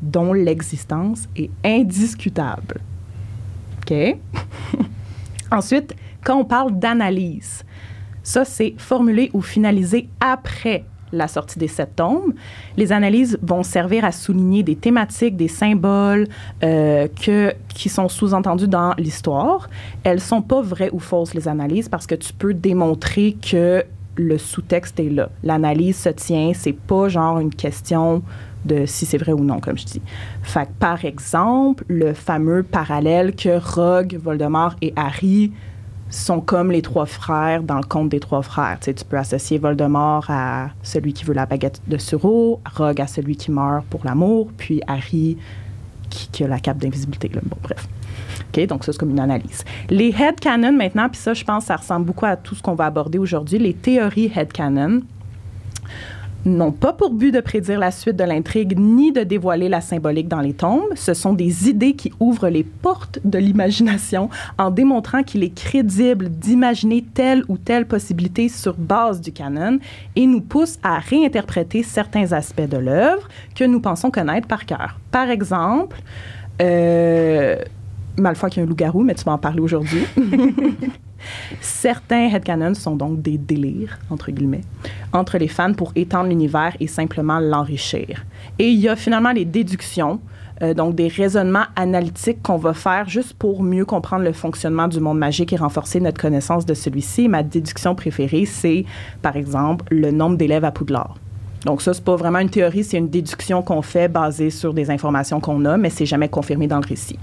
dont 0.03 0.33
l'existence 0.33 1.29
est 1.35 1.51
indiscutable. 1.65 2.81
OK? 3.79 4.19
Ensuite, 5.51 5.97
quand 6.23 6.37
on 6.37 6.45
parle 6.45 6.79
d'analyse, 6.79 7.65
ça, 8.23 8.45
c'est 8.45 8.75
formulé 8.79 9.31
ou 9.33 9.43
finalisé 9.43 10.09
après 10.21 10.85
la 11.13 11.29
sortie 11.29 11.59
des 11.59 11.69
sept 11.69 11.97
tomes. 11.97 12.35
Les 12.77 12.93
analyses 12.93 13.39
vont 13.43 13.63
servir 13.63 14.05
à 14.05 14.13
souligner 14.13 14.63
des 14.63 14.77
thématiques, 14.77 15.37
des 15.37 15.49
symboles 15.49 16.29
euh, 16.63 17.09
que, 17.09 17.55
qui 17.69 17.89
sont 17.89 18.09
sous-entendus 18.09 18.69
dans 18.69 18.95
l'histoire. 18.99 19.69
Elles 20.05 20.21
sont 20.21 20.43
pas 20.43 20.63
vraies 20.63 20.91
ou 20.93 20.99
fausses, 20.99 21.35
les 21.35 21.49
analyses, 21.49 21.89
parce 21.89 22.07
que 22.07 22.15
tu 22.15 22.33
peux 22.33 22.55
démontrer 22.55 23.37
que 23.41 23.85
le 24.17 24.39
sous-texte 24.39 25.01
est 25.01 25.11
là. 25.11 25.31
L'analyse 25.43 25.97
se 25.97 26.09
tient, 26.11 26.53
c'est 26.55 26.73
pas 26.73 27.09
genre 27.09 27.39
une 27.39 27.55
question 27.55 28.23
de 28.65 28.85
si 28.85 29.07
c'est 29.07 29.19
vrai 29.19 29.33
ou 29.33 29.43
non, 29.43 29.61
comme 29.61 29.79
je 29.79 29.87
dis. 29.87 30.03
Fait 30.43 30.69
par 30.79 31.05
exemple, 31.05 31.85
le 31.89 32.13
fameux 32.13 32.63
parallèle 32.63 33.35
que 33.35 33.59
Rogue, 33.59 34.19
Voldemort 34.23 34.75
et 34.83 34.93
Harry 34.97 35.53
sont 36.11 36.41
comme 36.41 36.71
les 36.71 36.83
trois 36.83 37.07
frères 37.07 37.63
dans 37.63 37.77
le 37.77 37.85
conte 37.85 38.09
des 38.09 38.21
trois 38.21 38.43
frères. 38.43 38.79
Tu, 38.81 38.93
tu 38.95 39.05
peux 39.05 39.17
associer 39.17 39.59
Voldemort 39.59 40.27
à 40.29 40.71
celui 40.83 41.13
qui 41.13 41.25
veut 41.25 41.35
la 41.35 41.47
baguette 41.47 41.81
de 41.87 41.97
Suro, 41.97 42.61
Rogue 42.75 43.01
à 43.01 43.07
celui 43.07 43.37
qui 43.37 43.51
meurt 43.51 43.85
pour 43.87 44.05
l'amour, 44.05 44.51
puis 44.57 44.83
Harry 44.87 45.39
qui, 46.11 46.45
a 46.45 46.49
la 46.49 46.59
cape 46.59 46.79
d'invisibilité. 46.79 47.31
Bon, 47.43 47.57
bref. 47.63 47.87
OK, 48.53 48.67
donc 48.67 48.85
ça, 48.85 48.93
c'est 48.93 48.99
comme 48.99 49.11
une 49.11 49.21
analyse. 49.21 49.65
Les 49.89 50.09
headcanon 50.09 50.73
maintenant, 50.73 51.09
puis 51.09 51.21
ça, 51.21 51.35
je 51.35 51.45
pense, 51.45 51.67
ça 51.67 51.77
ressemble 51.77 52.07
beaucoup 52.07 52.27
à 52.27 52.37
tout 52.37 52.57
ce 52.57 52.63
qu'on 52.63 52.75
va 52.75 52.87
aborder 52.87 53.19
aujourd'hui, 53.19 53.59
les 53.59 53.75
théories 53.75 54.33
headcanon 54.35 55.03
n'ont 56.45 56.73
pas 56.73 56.93
pour 56.93 57.13
but 57.13 57.33
de 57.33 57.41
prédire 57.41 57.79
la 57.79 57.91
suite 57.91 58.17
de 58.17 58.25
l'intrigue 58.25 58.79
ni 58.79 59.13
de 59.13 59.23
dévoiler 59.23 59.69
la 59.69 59.81
symbolique 59.81 60.29
dans 60.29 60.41
les 60.41 60.55
tombes. 60.55 60.95
Ce 60.95 61.15
sont 61.15 61.33
des 61.33 61.69
idées 61.69 61.93
qui 61.95 62.13
ouvrent 62.21 62.49
les 62.49 62.65
portes 62.65 63.19
de 63.25 63.39
l'imagination 63.39 64.31
en 64.59 64.71
démontrant 64.71 65.23
qu'il 65.23 65.43
est 65.43 65.55
crédible 65.55 66.31
d'imaginer 66.31 67.05
telle 67.15 67.45
ou 67.49 67.59
telle 67.59 67.87
possibilité 67.87 68.49
sur 68.49 68.75
base 68.77 69.21
du 69.21 69.33
canon 69.33 69.79
et 70.17 70.27
nous 70.27 70.41
poussent 70.41 70.79
à 70.83 70.99
réinterpréter 70.99 71.83
certains 71.83 72.33
aspects 72.33 72.61
de 72.69 72.79
l'œuvre 72.79 73.29
que 73.55 73.65
nous 73.65 73.81
pensons 73.81 74.11
connaître 74.11 74.49
par 74.49 74.67
cœur. 74.67 74.99
Par 75.11 75.29
exemple, 75.29 76.01
euh, 76.63 77.57
Malfoy 78.19 78.51
qui 78.51 78.61
est 78.61 78.63
un 78.63 78.67
loup-garou, 78.67 79.03
mais 79.03 79.15
tu 79.15 79.25
vas 79.25 79.33
en 79.33 79.39
parler 79.39 79.61
aujourd'hui. 79.61 80.05
Certains 81.61 82.29
headcanons 82.29 82.75
sont 82.75 82.97
donc 82.97 83.23
des 83.23 83.39
délires, 83.39 83.99
entre 84.11 84.31
guillemets, 84.31 84.63
entre 85.13 85.39
les 85.39 85.49
fans 85.49 85.75
pour 85.75 85.93
étendre 85.97 86.29
l'univers 86.29 86.77
et 86.81 86.87
simplement 86.87 87.41
l'enrichir. 87.41 88.25
Et 88.59 88.69
il 88.69 88.81
y 88.81 88.89
a 88.89 88.97
finalement 88.97 89.33
les 89.33 89.45
déductions, 89.45 90.21
euh, 90.63 90.75
donc 90.75 90.95
des 90.95 91.09
raisonnements 91.09 91.67
analytiques 91.77 92.43
qu'on 92.43 92.57
va 92.57 92.75
faire 92.75 93.09
juste 93.09 93.35
pour 93.35 93.63
mieux 93.63 93.85
comprendre 93.85 94.25
le 94.25 94.33
fonctionnement 94.33 94.89
du 94.89 95.01
monde 95.01 95.19
magique 95.19 95.53
et 95.53 95.57
renforcer 95.57 96.01
notre 96.01 96.21
connaissance 96.21 96.67
de 96.67 96.75
celui-ci. 96.75 97.29
Ma 97.29 97.43
déduction 97.43 97.95
préférée, 97.95 98.45
c'est, 98.45 98.85
par 99.23 99.37
exemple, 99.37 99.85
le 99.91 100.11
nombre 100.11 100.37
d'élèves 100.37 100.65
à 100.65 100.71
Poudlard. 100.71 101.17
Donc 101.65 101.83
ça, 101.83 101.93
c'est 101.93 102.05
pas 102.05 102.17
vraiment 102.17 102.39
une 102.39 102.49
théorie, 102.49 102.85
c'est 102.85 102.97
une 102.97 103.09
déduction 103.09 103.63
qu'on 103.63 103.83
fait 103.83 104.09
basée 104.09 104.51
sur 104.51 104.73
des 104.73 104.91
informations 104.91 105.41
qu'on 105.41 105.65
a, 105.67 105.77
mais 105.77 105.91
c'est 105.91 106.07
jamais 106.07 106.29
confirmé 106.29 106.67
dans 106.67 106.79
le 106.79 106.87
récit. 106.87 107.19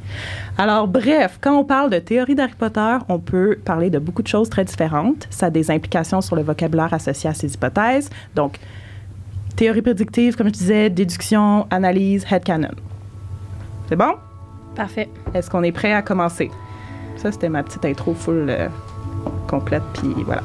Alors 0.58 0.88
bref, 0.88 1.40
quand 1.42 1.58
on 1.58 1.64
parle 1.64 1.90
de 1.90 2.00
théorie 2.00 2.36
d'Harry 2.36 2.54
Potter, 2.58 2.98
on 3.10 3.20
peut 3.20 3.58
parler 3.66 3.90
de 3.90 4.00
beaucoup 4.00 4.22
de 4.22 4.28
choses 4.28 4.50
très 4.50 4.64
différentes. 4.64 5.28
Ça 5.32 5.48
a 5.48 5.50
des 5.50 5.72
implications 5.72 6.22
sur 6.22 6.36
le 6.36 6.44
vocabulaire 6.44 6.94
associé 6.94 7.30
à 7.30 7.34
ces 7.34 7.52
hypothèses. 7.52 8.10
Donc, 8.36 8.60
théorie 9.56 9.82
prédictive, 9.82 10.36
comme 10.36 10.48
je 10.48 10.54
disais, 10.54 10.90
déduction, 10.90 11.66
analyse, 11.72 12.26
headcanon. 12.30 12.76
C'est 13.90 13.96
bon? 13.96 14.14
Parfait. 14.76 15.10
Est-ce 15.34 15.50
qu'on 15.50 15.64
est 15.64 15.72
prêt 15.72 15.94
à 15.94 16.04
commencer? 16.04 16.52
Ça, 17.16 17.32
c'était 17.32 17.50
ma 17.50 17.64
petite 17.64 17.84
intro 17.84 18.14
full 18.14 18.46
euh, 18.50 18.68
complète, 19.48 19.82
puis 19.94 20.14
voilà. 20.24 20.44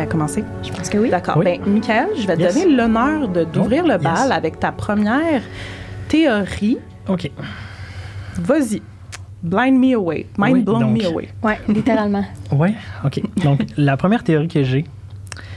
À 0.00 0.06
commencer? 0.06 0.44
Je 0.62 0.70
pense 0.70 0.88
que 0.88 0.98
oui. 0.98 1.10
D'accord. 1.10 1.38
Bien, 1.38 1.58
Michael, 1.66 2.08
je 2.16 2.26
vais 2.26 2.36
te 2.36 2.42
donner 2.42 2.74
l'honneur 2.74 3.28
d'ouvrir 3.28 3.86
le 3.86 3.98
bal 3.98 4.32
avec 4.32 4.60
ta 4.60 4.72
première 4.72 5.42
théorie. 6.08 6.78
OK. 7.08 7.30
Vas-y. 8.38 8.82
Blind 9.42 9.78
me 9.78 9.94
away. 9.94 10.26
Mind 10.38 10.64
blown 10.64 10.92
me 10.92 11.04
away. 11.04 11.28
Oui, 11.42 11.52
littéralement. 11.68 12.24
oui, 12.52 12.70
OK. 13.04 13.20
Donc, 13.42 13.60
la 13.76 13.96
première 13.96 14.24
théorie 14.24 14.48
que 14.48 14.62
j'ai, 14.62 14.84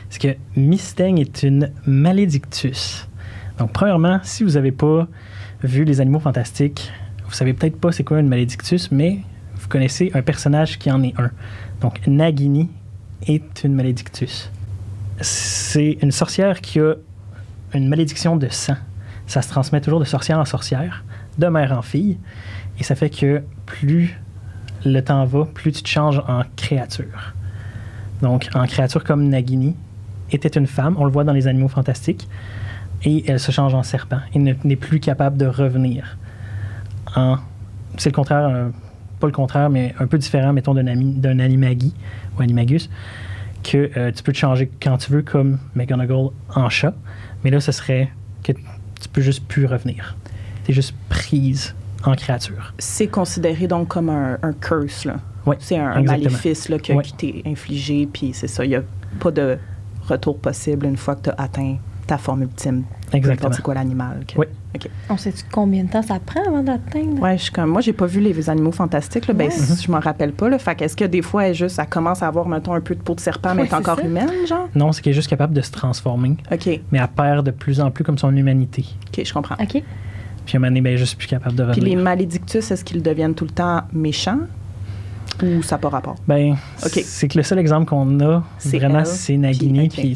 c'est 0.09 0.21
que 0.21 0.59
Mistang 0.59 1.17
est 1.17 1.43
une 1.43 1.71
malédictus. 1.85 3.07
Donc, 3.57 3.71
premièrement, 3.71 4.19
si 4.23 4.43
vous 4.43 4.51
n'avez 4.51 4.71
pas 4.71 5.07
vu 5.63 5.83
Les 5.83 6.01
Animaux 6.01 6.19
Fantastiques, 6.19 6.91
vous 7.25 7.33
savez 7.33 7.53
peut-être 7.53 7.79
pas 7.79 7.91
c'est 7.91 8.03
quoi 8.03 8.19
une 8.19 8.27
malédictus, 8.27 8.91
mais 8.91 9.19
vous 9.55 9.67
connaissez 9.67 10.11
un 10.13 10.21
personnage 10.21 10.77
qui 10.79 10.91
en 10.91 11.03
est 11.03 11.13
un. 11.19 11.31
Donc, 11.81 12.05
Nagini, 12.07 12.69
est 13.27 13.63
une 13.63 13.73
malédictus. 13.73 14.49
C'est 15.21 15.97
une 16.01 16.11
sorcière 16.11 16.61
qui 16.61 16.79
a 16.79 16.93
une 17.73 17.87
malédiction 17.87 18.35
de 18.37 18.47
sang. 18.49 18.77
Ça 19.27 19.41
se 19.41 19.49
transmet 19.49 19.81
toujours 19.81 19.99
de 19.99 20.05
sorcière 20.05 20.39
en 20.39 20.45
sorcière, 20.45 21.03
de 21.37 21.47
mère 21.47 21.71
en 21.77 21.81
fille. 21.81 22.17
Et 22.79 22.83
ça 22.83 22.95
fait 22.95 23.09
que 23.09 23.43
plus 23.65 24.17
le 24.85 25.01
temps 25.01 25.25
va, 25.25 25.45
plus 25.45 25.71
tu 25.71 25.83
te 25.83 25.89
changes 25.89 26.21
en 26.27 26.43
créature. 26.55 27.33
Donc, 28.21 28.49
en 28.53 28.65
créature 28.65 29.03
comme 29.03 29.27
Nagini 29.27 29.75
était 30.31 30.49
une 30.49 30.67
femme, 30.67 30.95
on 30.97 31.05
le 31.05 31.11
voit 31.11 31.23
dans 31.23 31.33
les 31.33 31.47
animaux 31.47 31.67
fantastiques, 31.67 32.27
et 33.03 33.29
elle 33.29 33.39
se 33.39 33.51
change 33.51 33.73
en 33.73 33.83
serpent 33.83 34.19
et 34.33 34.39
ne- 34.39 34.53
n'est 34.63 34.75
plus 34.75 34.99
capable 34.99 35.37
de 35.37 35.45
revenir. 35.45 36.17
En, 37.15 37.37
c'est 37.97 38.09
le 38.09 38.15
contraire, 38.15 38.69
pas 39.19 39.27
le 39.27 39.33
contraire, 39.33 39.69
mais 39.69 39.93
un 39.99 40.07
peu 40.07 40.17
différent, 40.17 40.53
mettons, 40.53 40.73
d'un, 40.73 40.87
ami, 40.87 41.13
d'un 41.13 41.39
animagi 41.39 41.93
ou 42.37 42.41
animagus, 42.41 42.89
que 43.63 43.89
euh, 43.97 44.11
tu 44.11 44.23
peux 44.23 44.31
te 44.31 44.37
changer 44.37 44.71
quand 44.81 44.97
tu 44.97 45.11
veux, 45.11 45.21
comme 45.21 45.59
McGonagall 45.75 46.29
en 46.55 46.69
chat, 46.69 46.93
mais 47.43 47.49
là, 47.51 47.59
ce 47.59 47.71
serait 47.71 48.09
que 48.43 48.53
tu 48.53 49.09
peux 49.11 49.21
juste 49.21 49.43
plus 49.45 49.65
revenir. 49.65 50.15
Tu 50.65 50.71
es 50.71 50.73
juste 50.73 50.93
prise 51.09 51.75
en 52.05 52.15
créature. 52.15 52.73
C'est 52.79 53.07
considéré 53.07 53.67
donc 53.67 53.89
comme 53.89 54.09
un, 54.09 54.37
un 54.41 54.53
curse, 54.53 55.05
là. 55.05 55.17
Ouais, 55.45 55.57
C'est 55.59 55.77
un, 55.77 55.91
un 55.91 56.03
maléfice 56.03 56.69
là, 56.69 56.77
que- 56.79 57.01
qui 57.01 57.13
t'est 57.13 57.41
infligé, 57.45 58.07
puis 58.11 58.31
c'est 58.33 58.47
ça. 58.47 58.63
Il 58.65 58.69
n'y 58.69 58.75
a 58.75 58.83
pas 59.19 59.31
de 59.31 59.57
retour 60.07 60.37
possible 60.39 60.85
une 60.85 60.97
fois 60.97 61.15
que 61.15 61.23
tu 61.23 61.29
as 61.29 61.35
atteint 61.37 61.77
ta 62.07 62.17
forme 62.17 62.43
ultime. 62.43 62.83
Exactement. 63.13 63.51
c'est 63.53 63.61
quoi 63.61 63.73
l'animal. 63.73 64.23
que- 64.27 64.37
Oui. 64.39 64.45
OK. 64.75 64.87
On 65.09 65.17
sait-tu 65.17 65.43
combien 65.51 65.83
de 65.83 65.89
temps 65.89 66.03
ça 66.03 66.19
prend 66.23 66.41
avant 66.47 66.61
d'atteindre? 66.61 67.19
Ouais, 67.21 67.37
je 67.37 67.43
suis 67.43 67.51
comme, 67.51 67.69
moi, 67.71 67.81
j'ai 67.81 67.91
pas 67.93 68.05
vu 68.05 68.19
les 68.21 68.49
animaux 68.51 68.71
fantastiques. 68.71 69.25
Là, 69.27 69.33
ben, 69.33 69.47
Ouais. 69.49 69.55
je 69.81 69.91
m'en 69.91 69.99
rappelle 69.99 70.31
pas. 70.31 70.47
Là, 70.47 70.59
fait 70.59 70.75
qu'est-ce 70.75 70.95
que 70.95 71.05
des 71.05 71.23
fois, 71.23 71.47
elle, 71.47 71.55
juste, 71.55 71.79
elle 71.79 71.87
commence 71.87 72.21
à 72.21 72.27
avoir, 72.27 72.47
mettons, 72.47 72.73
un 72.73 72.81
peu 72.81 72.93
de 72.93 73.01
peau 73.01 73.15
de 73.15 73.19
serpent, 73.19 73.55
mais 73.55 73.61
Ouais, 73.61 73.61
elle 73.61 73.65
est 73.65 73.69
c'est 73.69 73.75
encore 73.89 73.97
ça. 73.99 74.05
humaine, 74.05 74.29
genre? 74.47 74.69
Non, 74.75 74.91
c'est 74.91 75.01
qu'elle 75.01 75.11
est 75.11 75.15
juste 75.15 75.29
capable 75.29 75.53
de 75.55 75.61
se 75.61 75.71
transformer, 75.71 76.37
OK, 76.51 76.67
mais 76.91 76.99
elle 76.99 77.07
perd 77.07 77.45
de 77.47 77.51
plus 77.51 77.81
en 77.81 77.89
plus 77.89 78.03
comme 78.03 78.17
son 78.19 78.35
humanité. 78.35 78.85
OK, 79.07 79.25
je 79.25 79.33
comprends. 79.33 79.55
OK. 79.59 79.81
Puis 80.45 80.55
à 80.55 80.57
un 80.57 80.59
moment 80.59 80.69
donné, 80.69 80.81
ben, 80.81 80.93
est 80.93 80.97
juste 80.97 81.17
plus 81.17 81.27
capable 81.27 81.55
de 81.55 81.63
Puis 81.71 81.81
les 81.81 81.87
revenir. 81.91 82.03
malédictus, 82.03 82.69
est-ce 82.71 82.83
qu'ils 82.83 83.01
deviennent 83.01 83.33
tout 83.35 83.45
le 83.45 83.51
temps 83.51 83.81
méchants? 83.91 84.39
Ou 85.41 85.63
ça 85.63 85.75
n'a 85.75 85.79
pas 85.79 85.89
rapport? 85.89 86.15
Ben, 86.27 86.57
OK. 86.85 87.01
c'est 87.05 87.27
que 87.29 87.37
le 87.37 87.43
seul 87.43 87.59
exemple 87.59 87.85
qu'on 87.87 88.19
a, 88.19 88.43
C'est 88.57 88.77
vraiment, 88.77 89.05
c'est 89.05 89.37
Nagini, 89.37 89.87
puis- 89.87 90.01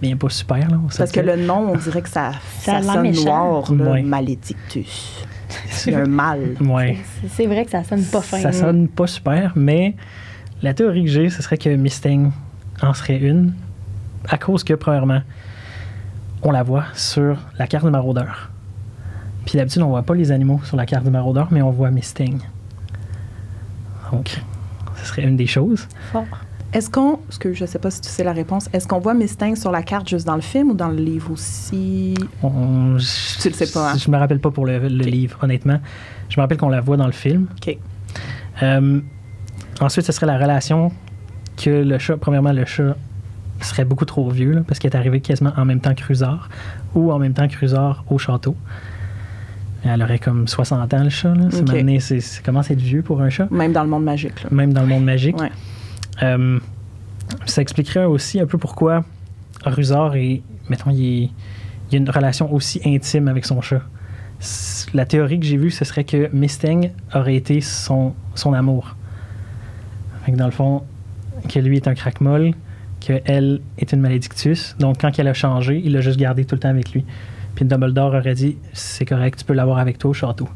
devient 0.00 0.14
pas 0.16 0.28
super. 0.28 0.68
Là, 0.70 0.78
Parce 0.96 1.12
que 1.12 1.20
le 1.20 1.36
nom, 1.36 1.72
on 1.72 1.76
dirait 1.76 2.02
que 2.02 2.08
ça, 2.08 2.32
Ça 2.60 2.82
ça 2.82 2.92
sonne 2.94 3.02
méchant. 3.02 3.24
noir, 3.24 3.72
là, 3.72 3.90
Ouais. 3.92 4.02
malédictus. 4.02 5.24
C'est 5.70 5.94
un 5.94 6.06
mal. 6.06 6.56
Ouais. 6.60 6.98
C'est- 7.30 7.46
vrai 7.46 7.64
que 7.64 7.70
ça 7.70 7.82
sonne 7.84 8.04
pas 8.04 8.20
fin. 8.20 8.38
Ça 8.38 8.52
sonne 8.52 8.86
pas 8.88 9.06
super, 9.06 9.52
mais 9.56 9.94
la 10.62 10.74
théorie 10.74 11.04
que 11.04 11.10
j'ai, 11.10 11.30
ce 11.30 11.42
serait 11.42 11.56
que 11.58 11.74
Mustang 11.74 12.30
en 12.82 12.92
serait 12.94 13.18
une, 13.18 13.54
à 14.28 14.36
cause 14.38 14.62
que, 14.64 14.74
premièrement, 14.74 15.22
on 16.42 16.50
la 16.50 16.62
voit 16.62 16.84
sur 16.94 17.38
la 17.58 17.66
carte 17.66 17.84
du 17.86 17.90
maraudeur. 17.90 18.50
Puis 19.46 19.56
d'habitude, 19.56 19.80
on 19.82 19.88
voit 19.88 20.02
pas 20.02 20.14
les 20.14 20.30
animaux 20.30 20.60
sur 20.64 20.76
la 20.76 20.84
carte 20.84 21.04
du 21.04 21.10
maraudeur, 21.10 21.48
mais 21.50 21.62
on 21.62 21.70
voit 21.70 21.90
Mustang. 21.90 22.38
Donc, 24.12 24.40
ce 24.96 25.06
serait 25.06 25.22
une 25.22 25.36
des 25.36 25.46
choses. 25.46 25.86
Fort. 26.12 26.24
Est-ce 26.72 26.90
qu'on, 26.90 27.16
parce 27.16 27.38
que 27.38 27.54
je 27.54 27.64
sais 27.64 27.78
pas 27.78 27.90
si 27.90 28.02
tu 28.02 28.08
sais 28.10 28.22
la 28.24 28.32
réponse, 28.32 28.68
est-ce 28.74 28.86
qu'on 28.86 28.98
voit 28.98 29.14
Mustang 29.14 29.54
sur 29.56 29.70
la 29.70 29.82
carte 29.82 30.06
juste 30.08 30.26
dans 30.26 30.34
le 30.34 30.42
film 30.42 30.70
ou 30.70 30.74
dans 30.74 30.88
le 30.88 30.96
livre 30.96 31.30
aussi? 31.32 32.14
On- 32.42 32.96
Tu 33.40 33.48
le 33.48 33.54
sais 33.54 33.70
pas, 33.72 33.92
hein? 33.92 33.96
Je 33.96 34.10
me 34.10 34.18
rappelle 34.18 34.38
pas 34.40 34.50
pour 34.50 34.66
le, 34.66 34.78
livre, 34.88 35.38
honnêtement. 35.42 35.80
Je 36.28 36.38
me 36.38 36.42
rappelle 36.42 36.58
qu'on 36.58 36.68
la 36.68 36.82
voit 36.82 36.98
dans 36.98 37.06
le 37.06 37.12
film. 37.12 37.46
OK. 37.56 37.76
Euh, 38.62 39.00
ensuite, 39.80 40.04
ce 40.04 40.12
serait 40.12 40.26
la 40.26 40.36
relation 40.36 40.92
que 41.56 41.70
le 41.70 41.98
chat, 41.98 42.18
premièrement, 42.18 42.52
le 42.52 42.66
chat 42.66 42.96
serait 43.62 43.86
beaucoup 43.86 44.04
trop 44.04 44.28
vieux, 44.30 44.52
là, 44.52 44.60
parce 44.66 44.78
qu'il 44.78 44.90
est 44.90 44.96
arrivé 44.96 45.20
quasiment 45.20 45.52
en 45.56 45.64
même 45.64 45.80
temps 45.80 45.94
que 45.94 46.00
Cruzard, 46.02 46.50
ou 46.94 47.10
en 47.12 47.18
même 47.18 47.32
temps 47.32 47.48
que 47.48 47.54
Cruzard 47.54 48.04
au 48.10 48.18
château. 48.18 48.54
Elle 49.84 50.02
aurait 50.02 50.18
comme 50.18 50.46
60 50.46 50.92
ans, 50.92 51.02
le 51.04 51.08
chat. 51.08 51.34
Là. 51.34 51.44
C'est 51.50 51.60
Ok. 51.62 51.72
maintenant, 51.72 51.96
c'est, 52.00 52.20
c'est 52.20 52.46
à 52.46 52.52
être 52.52 52.72
vieux 52.80 53.02
pour 53.02 53.22
un 53.22 53.30
chat, 53.30 53.50
Même 53.50 53.72
dans 53.72 53.84
le 53.84 53.88
monde 53.88 54.04
magique. 54.04 54.42
Là. 54.44 54.50
même 54.52 54.72
dans 54.74 54.82
le 54.82 54.88
monde 54.88 55.04
magique. 55.04 55.40
Ouais. 55.40 55.50
Euh, 56.22 56.58
ça 57.46 57.62
expliquerait 57.62 58.04
aussi 58.04 58.40
un 58.40 58.46
peu 58.46 58.58
pourquoi 58.58 59.04
Rusard 59.64 60.16
est, 60.16 60.42
mettons, 60.68 60.90
il, 60.90 61.30
a 61.92 61.96
une 61.96 62.10
relation 62.10 62.52
aussi 62.52 62.80
intime 62.84 63.28
avec 63.28 63.44
son 63.44 63.60
chat. 63.60 63.82
La 64.94 65.04
théorie 65.04 65.40
que 65.40 65.46
j'ai 65.46 65.56
vue, 65.56 65.70
ce 65.70 65.84
serait 65.84 66.04
que 66.04 66.28
Mustang 66.32 66.90
aurait 67.14 67.34
été 67.34 67.60
son, 67.60 68.14
amour. 68.52 68.96
Fait 70.24 70.32
que 70.32 70.36
dans 70.36 70.46
le 70.46 70.52
fond, 70.52 70.84
que 71.48 71.58
lui 71.58 71.76
est 71.76 71.88
un 71.88 71.94
crack-molle, 71.94 72.52
qu'elle 73.00 73.60
est 73.78 73.92
une 73.92 74.00
malédictus. 74.00 74.76
Donc, 74.78 75.00
quand 75.00 75.10
elle 75.18 75.28
a 75.28 75.34
changé, 75.34 75.80
il 75.84 75.92
l'a 75.92 76.00
juste 76.00 76.18
gardé 76.18 76.44
tout 76.44 76.54
le 76.54 76.60
temps 76.60 76.68
avec 76.68 76.92
lui. 76.92 77.04
Puis 77.54 77.64
Dumbledore 77.64 78.14
aurait 78.14 78.34
dit 78.34 78.56
c'est 78.72 79.04
correct, 79.04 79.40
tu 79.40 79.44
peux 79.44 79.54
l'avoir 79.54 79.78
avec 79.78 79.98
toi 79.98 80.10
au 80.10 80.14
château. 80.14 80.48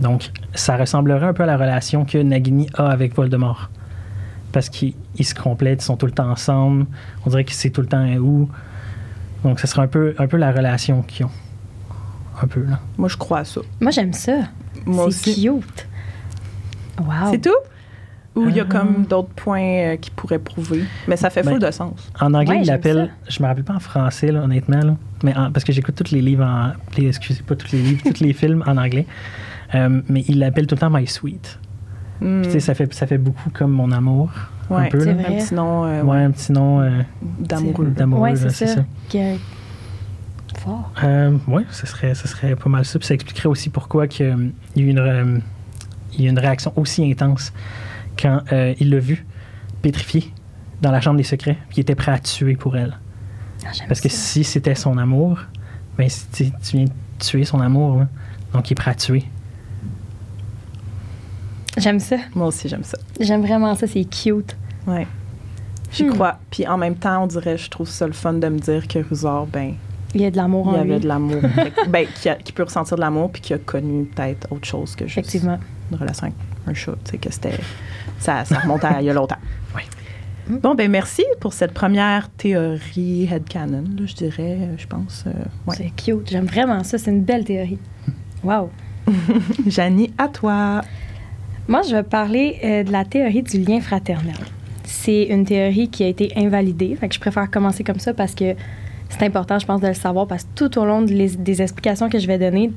Donc, 0.00 0.30
ça 0.54 0.76
ressemblerait 0.76 1.26
un 1.26 1.32
peu 1.32 1.44
à 1.44 1.46
la 1.46 1.56
relation 1.56 2.04
que 2.04 2.18
Nagini 2.18 2.68
a 2.74 2.86
avec 2.86 3.14
Voldemort. 3.14 3.70
Parce 4.54 4.68
qu'ils 4.70 4.94
ils 5.16 5.24
se 5.26 5.34
complètent, 5.34 5.82
ils 5.82 5.84
sont 5.84 5.96
tout 5.96 6.06
le 6.06 6.12
temps 6.12 6.30
ensemble. 6.30 6.86
On 7.26 7.30
dirait 7.30 7.44
qu'il 7.44 7.54
sait 7.56 7.68
tout 7.70 7.80
le 7.82 7.88
temps 7.88 8.06
où. 8.16 8.48
Donc, 9.42 9.58
ce 9.60 9.66
serait 9.66 9.82
un 9.82 9.88
peu, 9.88 10.14
un 10.18 10.26
peu 10.28 10.36
la 10.38 10.50
relation 10.52 11.02
qu'ils 11.02 11.26
ont. 11.26 11.30
Un 12.40 12.46
peu, 12.46 12.62
là. 12.64 12.78
Moi, 12.96 13.08
je 13.08 13.16
crois 13.16 13.40
à 13.40 13.44
ça. 13.44 13.60
Moi, 13.80 13.90
j'aime 13.90 14.12
ça. 14.12 14.32
Moi 14.86 15.04
C'est 15.10 15.30
aussi. 15.30 15.42
cute. 15.42 15.88
Wow. 17.00 17.32
C'est 17.32 17.40
tout? 17.40 17.50
Ou 18.36 18.48
il 18.48 18.56
y 18.56 18.60
a 18.60 18.64
Euh, 18.64 18.66
comme 18.66 19.04
d'autres 19.08 19.28
points 19.34 19.60
euh, 19.62 19.96
qui 19.96 20.10
pourraient 20.10 20.38
prouver? 20.40 20.84
Mais 21.06 21.16
ça 21.16 21.30
fait 21.30 21.42
Ben, 21.42 21.50
full 21.52 21.60
de 21.60 21.70
sens. 21.70 22.10
En 22.20 22.32
anglais, 22.34 22.56
Ouais, 22.56 22.62
il 22.62 22.66
l'appelle. 22.66 23.12
Je 23.28 23.42
me 23.42 23.46
rappelle 23.48 23.62
pas 23.64 23.74
en 23.74 23.80
français, 23.80 24.32
là, 24.32 24.40
honnêtement, 24.42 24.80
là, 24.80 24.96
mais 25.22 25.36
en- 25.36 25.52
parce 25.52 25.64
que 25.64 25.72
j'écoute 25.72 25.94
tous 25.96 26.10
les 26.12 26.20
livres 26.22 26.44
en. 26.44 26.72
Les, 26.96 27.08
excusez 27.08 27.42
pas 27.42 27.54
tous 27.56 27.70
les 27.72 27.82
livres, 27.82 28.02
tous 28.12 28.22
les 28.24 28.32
films 28.40 28.62
en 28.66 28.76
anglais. 28.76 29.06
Euh, 29.74 30.00
mais 30.08 30.24
il 30.28 30.38
l'appelle 30.40 30.66
tout 30.66 30.74
le 30.74 30.80
temps 30.80 30.90
My 30.90 31.06
Sweet. 31.06 31.58
Hmm. 32.20 32.42
Tu 32.42 32.50
sais, 32.52 32.60
ça 32.60 32.74
fait, 32.74 32.92
ça 32.94 33.06
fait 33.06 33.18
beaucoup 33.18 33.50
comme 33.50 33.72
mon 33.72 33.90
amour. 33.92 34.30
Ouais, 34.70 34.86
un 34.86 34.88
peu. 34.88 35.08
Un 35.08 35.14
petit 35.14 35.54
nom 35.54 35.84
euh, 35.84 36.02
Ouais, 36.02 36.22
un 36.22 36.30
petit 36.30 36.52
nom 36.52 36.80
euh, 36.80 37.02
d'amoureux. 37.40 37.86
d'amoureux, 37.88 38.22
Ouais, 38.22 38.36
c'est 38.36 38.50
ça. 38.50 38.66
ça. 38.66 38.84
Que- 39.12 39.36
Fort. 40.60 40.90
Euh, 41.02 41.36
oui, 41.48 41.62
ce 41.70 41.86
serait, 41.86 42.14
ce 42.14 42.28
serait 42.28 42.54
pas 42.56 42.70
mal 42.70 42.84
ça. 42.84 42.98
Puis 42.98 43.06
ça 43.08 43.14
expliquerait 43.14 43.48
aussi 43.48 43.68
pourquoi 43.70 44.06
que, 44.06 44.22
euh, 44.22 44.48
il, 44.76 44.82
y 44.82 44.84
a 44.84 44.88
eu 44.88 44.90
une, 44.90 44.98
euh, 44.98 45.38
il 46.16 46.24
y 46.24 46.26
a 46.28 46.30
une 46.30 46.38
réaction 46.38 46.72
aussi 46.76 47.04
intense 47.10 47.52
quand 48.20 48.40
euh, 48.52 48.72
il 48.78 48.90
l'a 48.90 49.00
vu 49.00 49.26
pétrifié 49.82 50.32
dans 50.80 50.92
la 50.92 51.00
chambre 51.00 51.16
des 51.16 51.24
secrets, 51.24 51.58
puis 51.68 51.78
il 51.78 51.80
était 51.80 51.94
prêt 51.96 52.12
à 52.12 52.18
tuer 52.18 52.54
pour 52.56 52.76
elle. 52.76 52.96
Ah, 53.66 53.70
Parce 53.88 54.00
que 54.00 54.08
ça. 54.08 54.16
si 54.16 54.44
c'était 54.44 54.74
son 54.74 54.96
amour, 54.98 55.40
ben, 55.98 56.08
tu 56.32 56.50
viens 56.72 56.84
de 56.84 56.90
tuer 57.18 57.44
son 57.44 57.60
amour, 57.60 58.04
donc 58.52 58.70
il 58.70 58.72
est 58.72 58.76
prêt 58.76 58.92
à 58.92 58.94
tuer. 58.94 59.24
J'aime 61.76 62.00
ça. 62.00 62.16
Moi 62.34 62.46
aussi, 62.48 62.68
j'aime 62.68 62.84
ça. 62.84 62.98
J'aime 63.20 63.42
vraiment 63.42 63.74
ça. 63.74 63.86
C'est 63.86 64.04
cute. 64.04 64.56
Ouais. 64.86 65.06
J'y 65.92 66.04
Hmm. 66.04 66.10
crois. 66.12 66.38
Puis 66.50 66.66
en 66.66 66.76
même 66.78 66.96
temps, 66.96 67.22
on 67.24 67.26
dirait, 67.26 67.56
je 67.58 67.68
trouve 67.70 67.88
ça 67.88 68.06
le 68.06 68.12
fun 68.12 68.34
de 68.34 68.48
me 68.48 68.58
dire 68.58 68.86
que 68.88 68.98
Rusard, 68.98 69.46
ben, 69.46 69.74
Il 70.14 70.20
y 70.20 70.26
a 70.26 70.30
de 70.30 70.36
l'amour 70.36 70.66
il 70.70 70.74
y 70.74 70.76
en 70.76 70.80
avait 70.80 70.94
lui. 70.94 71.00
de 71.00 71.08
l'amour. 71.08 71.40
Ben, 71.88 72.06
qui, 72.06 72.28
a- 72.28 72.36
qui 72.36 72.52
peut 72.52 72.62
ressentir 72.62 72.96
de 72.96 73.00
l'amour, 73.00 73.30
puis 73.32 73.42
qui 73.42 73.52
a 73.54 73.58
connu 73.58 74.04
peut-être 74.04 74.46
autre 74.52 74.66
chose 74.66 74.94
que 74.94 75.06
juste 75.06 75.18
Effectivement. 75.18 75.58
une 75.90 75.96
relation 75.98 76.26
avec 76.28 76.36
un 76.68 76.74
chat. 76.74 76.92
Tu 77.04 77.10
sais, 77.12 77.18
que 77.18 77.32
c'était. 77.32 77.58
Ça, 78.18 78.44
ça 78.44 78.58
remonte 78.60 78.84
à 78.84 79.00
il 79.00 79.06
y 79.06 79.10
a 79.10 79.12
longtemps. 79.12 79.36
Oui. 79.74 79.82
Bon, 80.60 80.74
ben 80.74 80.90
merci 80.90 81.24
pour 81.40 81.52
cette 81.54 81.72
première 81.72 82.28
théorie 82.30 83.24
headcanon, 83.32 83.82
là, 83.98 84.04
je 84.06 84.14
dirais, 84.14 84.58
euh, 84.60 84.74
je 84.76 84.86
pense. 84.86 85.24
euh, 85.26 85.30
ouais. 85.66 85.74
C'est 85.76 85.90
cute. 85.96 86.28
J'aime 86.30 86.44
vraiment 86.44 86.84
ça. 86.84 86.98
C'est 86.98 87.10
une 87.10 87.22
belle 87.22 87.44
théorie. 87.44 87.78
Wow. 88.44 88.68
Janie, 89.66 90.12
à 90.18 90.28
toi. 90.28 90.82
Moi, 91.66 91.80
je 91.88 91.96
vais 91.96 92.02
parler 92.02 92.58
euh, 92.62 92.82
de 92.82 92.92
la 92.92 93.06
théorie 93.06 93.42
du 93.42 93.58
lien 93.58 93.80
fraternel. 93.80 94.36
C'est 94.84 95.24
une 95.24 95.46
théorie 95.46 95.88
qui 95.88 96.04
a 96.04 96.08
été 96.08 96.30
invalidée. 96.36 96.94
Fait 96.94 97.10
je 97.10 97.18
préfère 97.18 97.50
commencer 97.50 97.82
comme 97.82 97.98
ça 97.98 98.12
parce 98.12 98.34
que 98.34 98.54
c'est 99.08 99.22
important, 99.22 99.58
je 99.58 99.64
pense, 99.64 99.80
de 99.80 99.88
le 99.88 99.94
savoir 99.94 100.26
parce 100.26 100.44
que 100.44 100.48
tout 100.54 100.78
au 100.78 100.84
long 100.84 101.00
des 101.00 101.62
explications 101.62 102.10
que 102.10 102.18
je 102.18 102.26
vais 102.26 102.38
donner, 102.38 102.70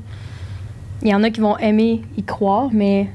il 1.01 1.09
y 1.09 1.13
en 1.13 1.21
a 1.23 1.29
qui 1.29 1.41
vont 1.41 1.57
aimer 1.57 2.01
y 2.15 2.23
croire, 2.23 2.69
mais 2.71 3.09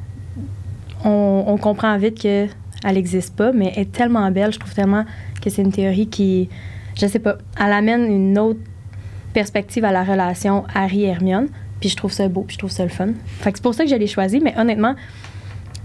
on, 1.04 1.56
comprend 1.60 1.96
vite 1.96 2.22
que 2.22 2.46
elle 2.84 2.94
n'existe 2.94 3.34
pas, 3.34 3.52
mais 3.52 3.72
elle 3.74 3.82
est 3.82 3.92
tellement 3.92 4.30
belle. 4.30 4.52
Je 4.52 4.58
trouve 4.58 4.74
tellement 4.74 5.04
que 5.40 5.48
c'est 5.48 5.62
une 5.62 5.72
théorie 5.72 6.08
qui, 6.08 6.50
je 7.00 7.06
sais 7.06 7.18
pas, 7.18 7.38
elle 7.58 7.72
amène 7.72 8.04
une 8.12 8.38
autre 8.38 8.60
perspective 9.32 9.84
à 9.86 9.92
la 9.92 10.04
relation 10.04 10.64
Harry-Hermione. 10.74 11.48
Puis 11.80 11.88
je 11.88 11.96
trouve 11.96 12.12
ça 12.12 12.28
beau, 12.28 12.42
puis 12.42 12.54
je 12.54 12.58
trouve 12.58 12.70
ça 12.70 12.82
le 12.84 12.90
fun. 12.90 13.08
Fait 13.40 13.50
c'est 13.54 13.62
pour 13.62 13.74
ça 13.74 13.84
que 13.84 13.90
je 13.90 13.96
l'ai 13.96 14.06
choisi, 14.06 14.38
mais 14.38 14.56
honnêtement, 14.56 14.94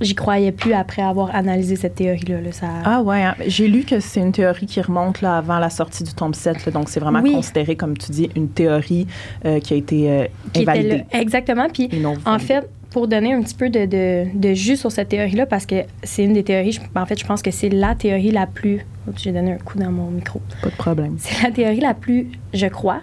j'y 0.01 0.15
croyais 0.15 0.51
plus 0.51 0.73
après 0.73 1.01
avoir 1.01 1.33
analysé 1.35 1.75
cette 1.75 1.95
théorie-là. 1.95 2.41
là. 2.41 2.51
Ça... 2.51 2.67
Ah 2.85 3.01
ouais, 3.01 3.23
hein. 3.23 3.35
j'ai 3.47 3.67
lu 3.67 3.83
que 3.83 3.99
c'est 3.99 4.19
une 4.19 4.31
théorie 4.31 4.65
qui 4.65 4.79
remonte 4.81 5.21
là, 5.21 5.37
avant 5.37 5.59
la 5.59 5.69
sortie 5.69 6.03
du 6.03 6.13
tome 6.13 6.33
7, 6.33 6.65
là, 6.65 6.71
donc 6.71 6.89
c'est 6.89 6.99
vraiment 6.99 7.21
Oui. 7.21 7.33
considéré, 7.33 7.75
comme 7.75 7.97
tu 7.97 8.11
dis, 8.11 8.29
une 8.35 8.49
théorie 8.49 9.07
euh, 9.45 9.59
qui 9.59 9.73
a 9.73 9.77
été 9.77 10.11
euh, 10.11 10.25
qui 10.53 10.61
invalidée. 10.61 11.03
Exactement. 11.11 11.67
Puis 11.73 11.89
en 12.25 12.39
fait, 12.39 12.69
pour 12.89 13.07
donner 13.07 13.33
un 13.33 13.41
petit 13.41 13.55
peu 13.55 13.69
de, 13.69 13.85
de, 13.85 14.25
de 14.33 14.53
jus 14.53 14.77
sur 14.77 14.91
cette 14.91 15.09
théorie-là, 15.09 15.45
parce 15.45 15.65
que 15.65 15.75
c'est 16.03 16.23
une 16.23 16.33
des 16.33 16.43
théories, 16.43 16.71
je- 16.71 16.81
en 16.95 17.05
fait, 17.05 17.19
je 17.19 17.25
pense 17.25 17.41
que 17.41 17.51
c'est 17.51 17.69
la 17.69 17.95
théorie 17.95 18.31
la 18.31 18.47
plus. 18.47 18.85
Oups, 19.07 19.21
j'ai 19.21 19.31
donné 19.31 19.53
un 19.53 19.57
coup 19.57 19.77
dans 19.77 19.91
mon 19.91 20.09
micro. 20.09 20.41
Pas 20.61 20.69
de 20.69 20.75
problème. 20.75 21.15
C'est 21.19 21.43
la 21.43 21.51
théorie 21.51 21.79
la 21.81 21.93
plus, 21.93 22.29
je 22.53 22.67
crois, 22.67 23.01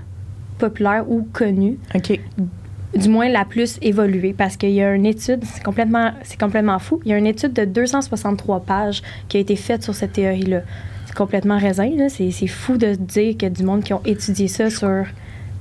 populaire 0.59 1.05
ou 1.09 1.27
connue 1.33 1.79
OK. 1.95 2.19
Du 2.97 3.09
moins 3.09 3.29
la 3.29 3.45
plus 3.45 3.79
évoluée, 3.83 4.33
parce 4.37 4.57
qu'il 4.57 4.71
y 4.71 4.83
a 4.83 4.95
une 4.95 5.07
étude, 5.07 5.41
c'est 5.45 5.63
complètement, 5.63 6.13
c'est 6.23 6.39
complètement 6.39 6.79
fou, 6.79 7.01
il 7.05 7.11
y 7.11 7.15
a 7.15 7.19
une 7.19 7.27
étude 7.27 7.53
de 7.53 7.65
263 7.65 8.61
pages 8.61 9.03
qui 9.29 9.37
a 9.37 9.41
été 9.41 9.57
faite 9.57 9.83
sur 9.83 9.95
cette 9.95 10.13
théorie-là. 10.13 10.61
C'est 11.07 11.15
complètement 11.17 11.59
raisin, 11.59 11.91
là. 11.97 12.09
C'est, 12.09 12.31
c'est 12.31 12.47
fou 12.47 12.77
de 12.77 12.95
dire 12.95 13.33
qu'il 13.33 13.43
y 13.43 13.47
a 13.47 13.51
du 13.51 13.63
monde 13.63 13.83
qui 13.85 13.93
ont 13.93 14.01
étudié 14.05 14.49
ça 14.49 14.71
sur 14.71 15.05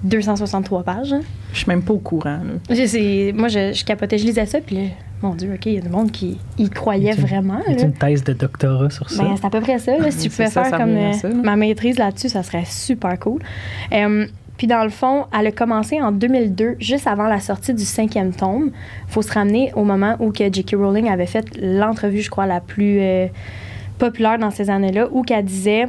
263 0.04 0.84
pages. 0.84 1.13
hein. 1.13 1.22
Je 1.54 1.60
suis 1.60 1.68
même 1.68 1.82
pas 1.82 1.94
au 1.94 2.00
courant. 2.00 2.40
là. 2.44 2.75
Je- 2.75 2.86
c'est- 2.86 3.32
moi, 3.36 3.48
je, 3.48 3.74
je 3.74 3.86
capotais, 3.86 4.18
je 4.18 4.25
lisais 4.25 4.46
ça, 4.46 4.60
puis 4.60 4.75
là, 4.75 4.82
mon 5.22 5.36
Dieu, 5.36 5.52
OK, 5.54 5.66
il 5.68 5.74
y 5.74 5.78
a 5.78 5.82
du 5.82 5.90
monde 5.90 6.12
qui 6.12 6.38
y 6.58 6.70
croyait 6.70 7.13
vraiment. 7.13 7.60
Y 7.68 7.72
a 7.74 7.75
là. 7.78 7.82
une 7.84 7.94
thèse 7.94 8.24
de 8.24 8.34
doctorat 8.34 8.90
sur 8.90 9.10
ça? 9.10 9.24
Ben, 9.24 9.36
c'est 9.38 9.46
à 9.46 9.50
peu 9.50 9.62
près 9.62 9.80
ça. 9.80 9.98
Là. 9.98 10.12
Si 10.12 10.18
tu 10.18 10.24
C'est 10.24 10.30
pouvais 10.30 10.46
ça, 10.48 10.63
faire 10.63 10.72
ça 10.72 10.78
comme 10.78 10.96
euh, 10.98 11.13
ça, 11.13 11.30
ma 11.30 11.56
maîtrise 11.56 11.98
là-dessus, 11.98 12.28
ça 12.30 12.44
serait 12.44 12.66
super 12.66 13.18
cool. 13.20 13.42
Euh, 13.94 14.25
puis 14.57 14.67
dans 14.67 14.83
le 14.83 14.89
fond, 14.89 15.25
elle 15.38 15.48
a 15.48 15.51
commencé 15.51 16.01
en 16.01 16.12
2002, 16.12 16.75
juste 16.79 17.07
avant 17.07 17.27
la 17.27 17.39
sortie 17.39 17.74
du 17.74 17.86
cinquième 17.86 18.33
tome. 18.33 18.72
faut 19.07 19.22
se 19.22 19.33
ramener 19.33 19.72
au 19.75 19.83
moment 19.83 20.15
où 20.19 20.31
J.K. 20.33 20.75
Rowling 20.75 21.10
avait 21.10 21.25
fait 21.25 21.45
l'entrevue, 21.60 22.22
je 22.22 22.29
crois, 22.29 22.45
la 22.45 22.62
plus 22.62 23.00
euh, 23.00 23.27
populaire 23.98 24.38
dans 24.38 24.51
ces 24.51 24.69
années-là, 24.69 25.07
où 25.12 25.24
qu'elle 25.24 25.45
disait... 25.45 25.88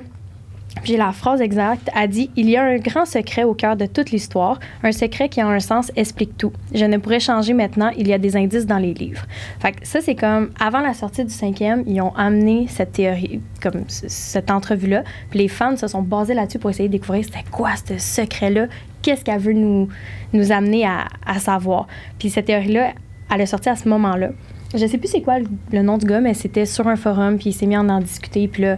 J'ai 0.83 0.97
la 0.97 1.12
phrase 1.12 1.40
exacte. 1.40 1.88
Elle 1.95 2.11
dit 2.11 2.31
Il 2.37 2.50
y 2.50 2.57
a 2.57 2.64
un 2.64 2.76
grand 2.76 3.07
secret 3.07 3.45
au 3.45 3.54
cœur 3.54 3.76
de 3.76 3.87
toute 3.87 4.11
l'histoire. 4.11 4.59
Un 4.83 4.93
secret 4.93 5.28
qui, 5.28 5.43
en 5.43 5.49
un 5.49 5.61
sens, 5.61 5.90
explique 5.97 6.37
tout. 6.37 6.52
Je 6.75 6.85
ne 6.85 6.99
pourrais 6.99 7.21
changer 7.21 7.54
maintenant. 7.54 7.90
Il 7.97 8.09
y 8.09 8.12
a 8.12 8.19
des 8.19 8.37
indices 8.37 8.66
dans 8.66 8.78
les 8.78 8.93
livres. 8.93 9.25
Fait 9.61 9.73
que 9.73 9.87
ça, 9.87 10.00
c'est 10.00 10.14
comme 10.14 10.50
avant 10.61 10.81
la 10.81 10.93
sortie 10.93 11.25
du 11.25 11.33
cinquième, 11.33 11.85
ils 11.87 12.00
ont 12.02 12.14
amené 12.16 12.66
cette 12.69 12.93
théorie, 12.93 13.40
comme 13.62 13.85
cette 13.88 14.50
entrevue-là. 14.50 15.04
Puis 15.31 15.38
les 15.38 15.49
fans 15.49 15.76
se 15.76 15.87
sont 15.87 16.02
basés 16.02 16.35
là-dessus 16.35 16.59
pour 16.59 16.71
essayer 16.71 16.88
de 16.88 16.93
découvrir 16.93 17.25
c'était 17.25 17.45
quoi 17.50 17.71
ce 17.76 17.97
secret-là, 17.97 18.66
qu'est-ce 19.00 19.25
qu'elle 19.25 19.40
veut 19.40 19.52
nous, 19.52 19.88
nous 20.33 20.52
amener 20.52 20.87
à, 20.87 21.38
savoir. 21.38 21.87
Puis 22.19 22.31
cette 22.31 22.47
théorie-là, 22.47 22.93
elle 23.33 23.40
est 23.40 23.47
sortie 23.47 23.69
à 23.69 23.76
ce 23.76 23.88
moment-là. 23.88 24.31
Je 24.75 24.87
sais 24.87 24.99
plus 24.99 25.09
c'est 25.09 25.23
quoi 25.23 25.37
le, 25.38 25.83
nom 25.83 25.99
du 25.99 26.07
gars, 26.07 26.21
mais 26.21 26.35
c'était 26.35 26.66
sur 26.66 26.88
un 26.88 26.97
forum, 26.97 27.38
puis 27.38 27.50
il 27.50 27.52
s'est 27.52 27.66
mis 27.66 27.76
à 27.76 27.81
en 27.81 28.00
discuter, 28.00 28.49
puis 28.49 28.62
là, 28.62 28.76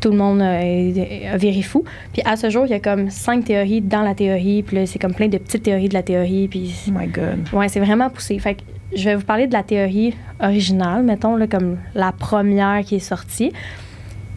tout 0.00 0.10
le 0.10 0.16
monde 0.16 0.40
euh, 0.40 1.32
a 1.32 1.36
viré 1.36 1.62
fou. 1.62 1.84
Puis 2.12 2.22
à 2.24 2.36
ce 2.36 2.50
jour, 2.50 2.66
il 2.66 2.70
y 2.70 2.74
a 2.74 2.80
comme 2.80 3.10
cinq 3.10 3.44
théories 3.44 3.80
dans 3.80 4.02
la 4.02 4.14
théorie, 4.14 4.62
puis 4.62 4.76
là, 4.76 4.86
c'est 4.86 4.98
comme 4.98 5.14
plein 5.14 5.28
de 5.28 5.38
petites 5.38 5.62
théories 5.62 5.88
de 5.88 5.94
la 5.94 6.02
théorie, 6.02 6.48
puis 6.48 6.74
Oh 6.88 6.92
my 6.96 7.06
God. 7.06 7.48
Ouais, 7.52 7.68
c'est 7.68 7.80
vraiment 7.80 8.10
poussé. 8.10 8.38
Fait 8.38 8.54
que 8.54 8.60
je 8.94 9.04
vais 9.04 9.16
vous 9.16 9.24
parler 9.24 9.46
de 9.46 9.52
la 9.52 9.62
théorie 9.62 10.14
originale, 10.40 11.02
mettons, 11.02 11.36
là, 11.36 11.46
comme 11.46 11.78
la 11.94 12.12
première 12.12 12.82
qui 12.84 12.96
est 12.96 13.00
sortie, 13.00 13.52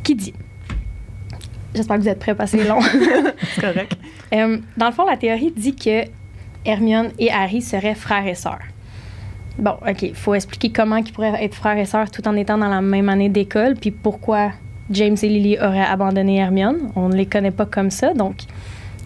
qui 0.04 0.16
dit. 0.16 0.34
J'espère 1.74 1.98
que 1.98 2.02
vous 2.02 2.10
êtes 2.10 2.20
prêts 2.20 2.36
parce 2.36 2.52
que 2.52 2.58
c'est 2.62 2.68
long. 2.68 2.82
C'est 3.54 3.62
correct. 3.62 3.98
Euh, 4.34 4.58
dans 4.78 4.88
le 4.88 4.92
fond, 4.92 5.06
la 5.06 5.18
théorie 5.18 5.54
dit 5.56 5.76
que 5.76 6.04
Hermione 6.66 7.12
et 7.18 7.32
Harry 7.32 7.62
seraient 7.62 7.96
frères 7.96 8.28
et 8.28 8.36
sœurs. 8.36 8.60
Bon, 9.58 9.76
OK, 9.88 10.02
il 10.04 10.16
faut 10.16 10.34
expliquer 10.34 10.72
comment 10.72 10.98
ils 10.98 11.12
pourraient 11.12 11.44
être 11.44 11.56
frères 11.56 11.78
et 11.78 11.86
sœurs 11.86 12.10
tout 12.10 12.26
en 12.28 12.36
étant 12.36 12.58
dans 12.58 12.70
la 12.70 12.82
même 12.82 13.10
année 13.10 13.30
d'école, 13.30 13.76
puis 13.76 13.92
pourquoi 13.92 14.52
James 14.92 15.18
et 15.22 15.28
Lily 15.28 15.58
auraient 15.58 15.80
abandonné 15.86 16.38
Hermione. 16.38 16.92
On 16.96 17.10
ne 17.10 17.16
les 17.16 17.26
connaît 17.26 17.52
pas 17.52 17.66
comme 17.66 17.90
ça, 17.92 18.14
donc 18.14 18.36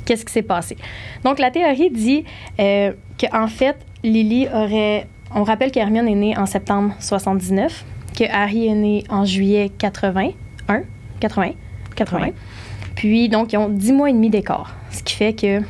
qu'est-ce 0.05 0.25
qui 0.25 0.31
s'est 0.33 0.41
passé? 0.41 0.77
Donc, 1.23 1.39
la 1.39 1.51
théorie 1.51 1.89
dit 1.89 2.23
euh, 2.59 2.93
qu'en 3.19 3.47
fait, 3.47 3.75
Lily 4.03 4.47
aurait... 4.53 5.07
On 5.33 5.43
rappelle 5.43 5.71
qu'Hermione 5.71 6.07
est 6.07 6.15
née 6.15 6.37
en 6.37 6.45
septembre 6.45 6.93
79, 6.99 7.83
que 8.17 8.23
Harry 8.31 8.67
est 8.67 8.75
né 8.75 9.03
en 9.09 9.25
juillet 9.25 9.71
81, 9.77 10.83
80, 11.19 11.51
80. 11.95 12.27
Puis, 12.95 13.27
donc, 13.27 13.51
ils 13.51 13.57
ont 13.57 13.67
10 13.69 13.91
mois 13.93 14.09
et 14.09 14.13
demi 14.13 14.29
d'écart, 14.29 14.75
ce 14.91 15.03
qui 15.03 15.15
fait 15.15 15.33
que 15.33 15.61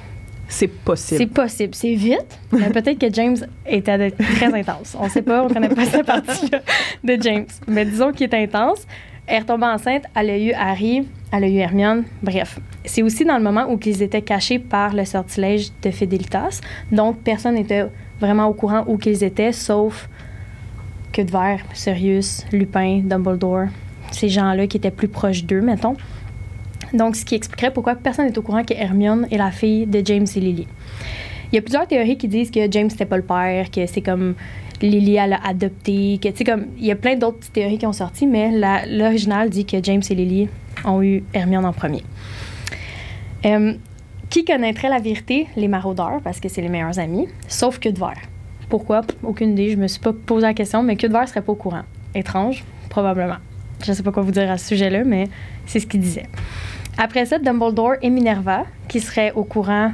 C'est 0.47 0.67
possible. 0.67 1.17
c'est 1.17 1.27
possible. 1.27 1.73
C'est 1.73 1.95
vite, 1.95 2.39
mais 2.51 2.69
peut-être 2.69 2.99
que 2.99 3.11
James 3.11 3.37
était 3.65 4.11
très 4.11 4.53
intense. 4.53 4.95
On 4.99 5.09
sait 5.09 5.23
pas, 5.23 5.43
on 5.43 5.47
connaît 5.47 5.69
pas 5.69 5.85
cette 5.85 6.05
partie-là 6.05 6.59
de 7.03 7.17
James. 7.21 7.47
Mais 7.67 7.85
disons 7.85 8.11
qu'il 8.11 8.25
est 8.29 8.35
intense. 8.43 8.85
Elle 9.27 9.43
est 9.43 9.51
enceinte, 9.51 10.03
elle 10.15 10.29
a 10.29 10.37
eu 10.37 10.51
Harry, 10.53 11.07
elle 11.31 11.43
a 11.43 11.47
eu 11.47 11.55
Hermione, 11.55 12.03
bref. 12.21 12.59
C'est 12.83 13.01
aussi 13.01 13.25
dans 13.25 13.37
le 13.37 13.43
moment 13.43 13.65
où 13.71 13.79
ils 13.83 14.03
étaient 14.03 14.21
cachés 14.21 14.59
par 14.59 14.93
le 14.93 15.03
sortilège 15.03 15.71
de 15.81 15.89
Fidelitas. 15.89 16.61
Donc, 16.91 17.17
personne 17.23 17.55
n'était 17.55 17.85
vraiment 18.19 18.45
au 18.45 18.53
courant 18.53 18.83
où 18.87 18.97
qu'ils 18.97 19.23
étaient, 19.23 19.51
sauf 19.51 20.07
que 21.11 21.23
de 21.23 21.31
verre, 21.31 21.61
Sirius, 21.73 22.45
Lupin, 22.51 23.01
Dumbledore, 23.03 23.65
ces 24.11 24.29
gens-là 24.29 24.67
qui 24.67 24.77
étaient 24.77 24.91
plus 24.91 25.07
proches 25.07 25.43
d'eux, 25.43 25.61
mettons. 25.61 25.95
Donc, 26.93 27.15
ce 27.15 27.25
qui 27.25 27.33
expliquerait 27.33 27.71
pourquoi 27.71 27.95
personne 27.95 28.27
n'est 28.27 28.37
au 28.37 28.43
courant 28.43 28.63
que 28.63 28.73
Hermione 28.73 29.27
est 29.31 29.37
la 29.37 29.51
fille 29.51 29.87
de 29.87 30.05
James 30.05 30.27
et 30.35 30.39
Lily. 30.39 30.67
Il 31.51 31.55
y 31.55 31.57
a 31.57 31.61
plusieurs 31.61 31.87
théories 31.87 32.17
qui 32.17 32.27
disent 32.27 32.51
que 32.51 32.71
James 32.71 32.87
n'était 32.87 33.05
pas 33.05 33.17
le 33.17 33.23
père, 33.23 33.71
que 33.71 33.85
c'est 33.87 34.01
comme 34.01 34.35
Lily 34.81 35.17
a 35.17 35.39
adopté, 35.43 36.19
que 36.21 36.29
tu 36.29 36.37
sais 36.37 36.43
comme 36.43 36.67
il 36.77 36.85
y 36.85 36.91
a 36.91 36.95
plein 36.95 37.15
d'autres 37.15 37.49
théories 37.51 37.77
qui 37.77 37.85
ont 37.85 37.93
sorti, 37.93 38.27
mais 38.27 38.51
l'original 38.87 39.49
dit 39.49 39.65
que 39.65 39.77
James 39.81 40.01
et 40.09 40.15
Lily 40.15 40.49
ont 40.83 41.01
eu 41.01 41.23
Hermione 41.33 41.65
en 41.65 41.73
premier. 41.73 42.03
Euh, 43.45 43.73
qui 44.29 44.43
connaîtrait 44.43 44.89
la 44.89 44.99
vérité? 44.99 45.47
Les 45.55 45.67
maraudeurs, 45.67 46.19
parce 46.23 46.39
que 46.39 46.49
c'est 46.49 46.61
les 46.61 46.69
meilleurs 46.69 46.99
amis, 46.99 47.27
sauf 47.47 47.79
que. 47.79 47.89
Pourquoi? 48.69 49.01
Aucune 49.23 49.51
idée. 49.51 49.69
Je 49.69 49.77
me 49.77 49.87
suis 49.87 49.99
pas 49.99 50.13
posé 50.13 50.47
la 50.47 50.53
question, 50.53 50.83
mais 50.83 50.95
que 50.95 51.07
de 51.07 51.11
verre 51.13 51.29
serait 51.29 51.41
pas 51.41 51.51
au 51.51 51.55
courant. 51.55 51.83
Étrange, 52.13 52.63
probablement. 52.89 53.37
Je 53.85 53.93
sais 53.93 54.03
pas 54.03 54.11
quoi 54.11 54.23
vous 54.23 54.31
dire 54.31 54.49
à 54.49 54.57
ce 54.57 54.67
sujet-là, 54.69 55.03
mais 55.03 55.27
c'est 55.65 55.79
ce 55.79 55.87
qu'il 55.87 55.99
disait. 55.99 56.25
Après 56.97 57.25
ça, 57.25 57.37
Dumbledore 57.39 57.95
et 58.01 58.09
Minerva, 58.09 58.63
qui 58.87 58.99
seraient 58.99 59.31
au 59.33 59.43
courant 59.43 59.91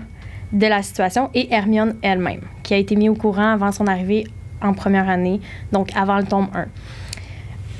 de 0.54 0.68
la 0.68 0.82
situation, 0.82 1.30
et 1.34 1.54
Hermione 1.54 1.96
elle-même, 2.02 2.42
qui 2.64 2.74
a 2.74 2.78
été 2.78 2.96
mise 2.96 3.10
au 3.10 3.16
courant 3.16 3.52
avant 3.52 3.72
son 3.72 3.88
arrivée 3.88 4.26
en 4.62 4.74
première 4.74 5.10
année, 5.10 5.40
donc 5.72 5.90
avant 5.96 6.18
le 6.18 6.24
tome 6.24 6.48
1. 6.54 6.66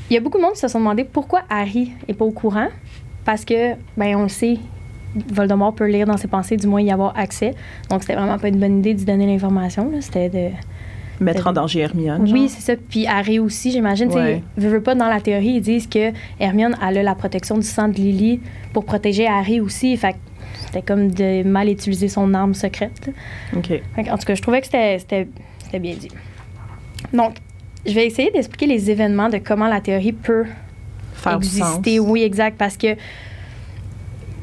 Il 0.10 0.14
y 0.14 0.18
a 0.18 0.20
beaucoup 0.20 0.38
de 0.38 0.44
monde 0.44 0.54
qui 0.54 0.60
se 0.60 0.68
sont 0.68 0.80
demandé 0.80 1.04
pourquoi 1.06 1.42
Harry 1.50 1.94
est 2.08 2.14
pas 2.14 2.26
au 2.26 2.32
courant, 2.32 2.68
parce 3.24 3.46
que, 3.46 3.74
ben 3.96 4.16
on 4.16 4.24
le 4.24 4.30
sait, 4.30 4.58
Voldemort 5.32 5.74
peut 5.74 5.88
lire 5.88 6.06
dans 6.08 6.18
ses 6.18 6.28
pensées, 6.28 6.58
du 6.58 6.68
moins 6.68 6.82
y 6.82 6.92
avoir 6.92 7.18
accès. 7.18 7.54
Donc 7.90 8.02
c'était 8.02 8.16
vraiment 8.16 8.38
pas 8.38 8.48
une 8.48 8.60
bonne 8.60 8.80
idée 8.80 8.94
de 8.94 9.00
lui 9.00 9.06
donner 9.06 9.28
l'information. 9.28 9.92
C'était 10.00 10.30
de 10.30 10.50
Mettre 11.20 11.46
en 11.46 11.54
danger 11.54 11.82
Hermione. 11.82 12.28
oui, 12.32 12.50
c'est 12.50 12.62
ça. 12.62 12.74
Puis 12.90 13.06
Harry 13.06 13.38
aussi, 13.38 13.72
j'imagine. 13.72 14.10
tu 14.10 14.16
Ouais. 14.16 14.42
Veux, 14.58 14.70
veux 14.70 14.82
pas, 14.82 14.96
dans 14.96 15.08
la 15.08 15.22
théorie, 15.22 15.56
ils 15.58 15.62
disent 15.62 15.86
que 15.86 16.12
Hermione 16.40 16.76
elle 16.82 16.98
a 16.98 17.04
la 17.04 17.14
protection 17.14 17.58
du 17.58 17.64
sang 17.64 17.90
de 17.90 17.94
Lily 17.94 18.40
pour 18.74 18.86
protéger 18.86 19.28
Harry 19.28 19.62
aussi. 19.62 19.96
Fait 19.98 20.14
que 20.14 20.18
c'était 20.66 20.82
comme 20.82 21.12
de 21.12 21.44
mal 21.44 21.70
utiliser 21.70 22.08
son 22.08 22.34
arme 22.34 22.56
secrète. 22.56 23.12
OK. 23.56 23.72
En 23.98 24.18
tout 24.18 24.26
cas, 24.26 24.34
je 24.34 24.42
trouvais 24.42 24.62
que 24.62 24.68
c'était 24.68 25.28
bien 25.80 25.94
dit. 25.94 26.10
Donc, 27.14 27.36
je 27.86 27.94
vais 27.94 28.06
essayer 28.06 28.32
d'expliquer 28.32 28.68
les 28.68 28.90
événements 28.92 29.30
de 29.30 29.38
comment 29.38 29.68
la 29.68 29.82
théorie 29.82 30.14
peut 30.14 30.46
Faire 31.14 31.36
exister. 31.38 31.98
sens. 31.98 32.08
Oui, 32.08 32.24
exact. 32.24 32.58
Parce 32.58 32.78
que 32.78 32.96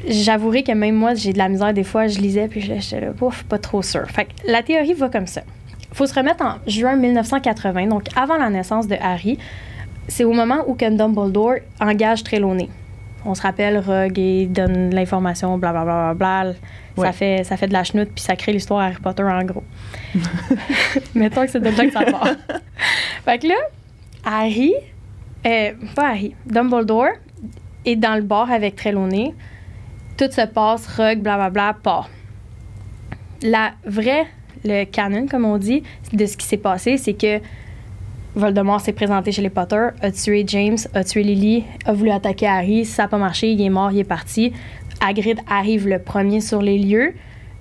j'avouerai 0.07 0.63
que 0.63 0.71
même 0.71 0.95
moi, 0.95 1.13
j'ai 1.13 1.33
de 1.33 1.37
la 1.37 1.49
misère 1.49 1.73
des 1.73 1.83
fois. 1.83 2.07
Je 2.07 2.19
lisais 2.19 2.47
puis 2.47 2.61
je- 2.61 2.73
j'étais 2.79 3.01
là, 3.01 3.11
ouf, 3.21 3.43
pas 3.43 3.57
trop 3.57 3.81
sûr. 3.81 4.05
Fait 4.09 4.25
que 4.25 4.29
la 4.47 4.63
théorie 4.63 4.93
va 4.93 5.09
comme 5.09 5.27
ça. 5.27 5.41
faut 5.91 6.05
se 6.05 6.13
remettre 6.13 6.45
en 6.45 6.55
juin 6.67 6.95
1980, 6.95 7.87
donc 7.87 8.03
avant 8.15 8.37
la 8.37 8.49
naissance 8.51 8.87
de 8.87 8.95
Harry. 9.01 9.39
C'est 10.07 10.23
au 10.23 10.33
moment 10.33 10.63
où 10.67 10.75
Ken 10.75 10.95
Dumbledore 10.95 11.55
engage 11.81 12.23
Trelawney. 12.23 12.69
On 13.25 13.35
se 13.35 13.41
rappelle, 13.41 13.77
Rogue 13.79 14.17
et 14.17 14.47
donne 14.47 14.93
l'information, 14.93 15.57
blablabla. 15.57 16.13
Bla, 16.13 16.13
bla, 16.13 16.43
bla. 16.43 16.59
Ouais. 16.97 17.07
Ça, 17.07 17.13
fait, 17.13 17.43
ça 17.43 17.57
fait 17.57 17.67
de 17.67 17.73
la 17.73 17.83
chenoute, 17.83 18.09
puis 18.13 18.23
ça 18.23 18.35
crée 18.35 18.51
l'histoire 18.51 18.81
Harry 18.81 18.97
Potter 19.01 19.23
en 19.23 19.43
gros. 19.43 19.63
Mettons 21.15 21.41
que 21.45 21.51
c'est 21.51 21.59
de 21.59 21.69
là 21.69 21.85
que 21.85 21.91
ça 21.91 22.03
part. 22.03 22.27
fait 23.25 23.39
que 23.39 23.47
là, 23.47 23.55
Harry, 24.25 24.73
euh, 25.45 25.71
pas 25.95 26.09
Harry, 26.09 26.35
Dumbledore 26.45 27.11
est 27.85 27.95
dans 27.95 28.15
le 28.15 28.21
bar 28.21 28.51
avec 28.51 28.75
Trelawney. 28.75 29.33
Tout 30.17 30.31
se 30.31 30.45
passe, 30.45 30.87
Rogue, 30.87 31.19
blablabla, 31.19 31.77
part. 31.81 32.09
La 33.41 33.71
vraie, 33.85 34.27
le 34.65 34.83
canon, 34.85 35.27
comme 35.27 35.45
on 35.45 35.57
dit, 35.57 35.83
de 36.11 36.25
ce 36.25 36.35
qui 36.35 36.45
s'est 36.45 36.57
passé, 36.57 36.97
c'est 36.97 37.13
que 37.13 37.39
Voldemort 38.39 38.81
s'est 38.81 38.93
présenté 38.93 39.31
chez 39.31 39.41
les 39.41 39.49
Potter, 39.49 39.89
a 40.01 40.11
tué 40.11 40.43
James, 40.47 40.77
a 40.93 41.03
tué 41.03 41.23
Lily, 41.23 41.65
a 41.85 41.93
voulu 41.93 42.09
attaquer 42.09 42.47
Harry, 42.47 42.85
ça 42.85 43.03
n'a 43.03 43.07
pas 43.09 43.17
marché, 43.17 43.51
il 43.51 43.61
est 43.61 43.69
mort, 43.69 43.91
il 43.91 43.99
est 43.99 44.03
parti. 44.03 44.53
Hagrid 45.01 45.39
arrive 45.47 45.87
le 45.87 45.99
premier 45.99 46.41
sur 46.41 46.61
les 46.61 46.79
lieux, 46.79 47.13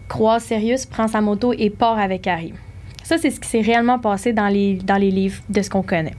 croise 0.09 0.45
Sirius, 0.45 0.87
prend 0.87 1.09
sa 1.09 1.21
moto 1.21 1.53
et 1.53 1.71
part 1.71 1.99
avec 1.99 2.27
Harry. 2.27 2.55
Ça, 3.03 3.19
c'est 3.19 3.31
ce 3.31 3.41
qui 3.41 3.49
s'est 3.49 3.61
réellement 3.61 3.99
passé 3.99 4.33
dans 4.33 4.49
les, 4.49 4.75
dans 4.75 4.97
les 4.97 5.11
livres 5.11 5.43
de 5.49 5.62
ce 5.62 5.69
qu'on 5.69 5.83
connaît. 5.83 6.14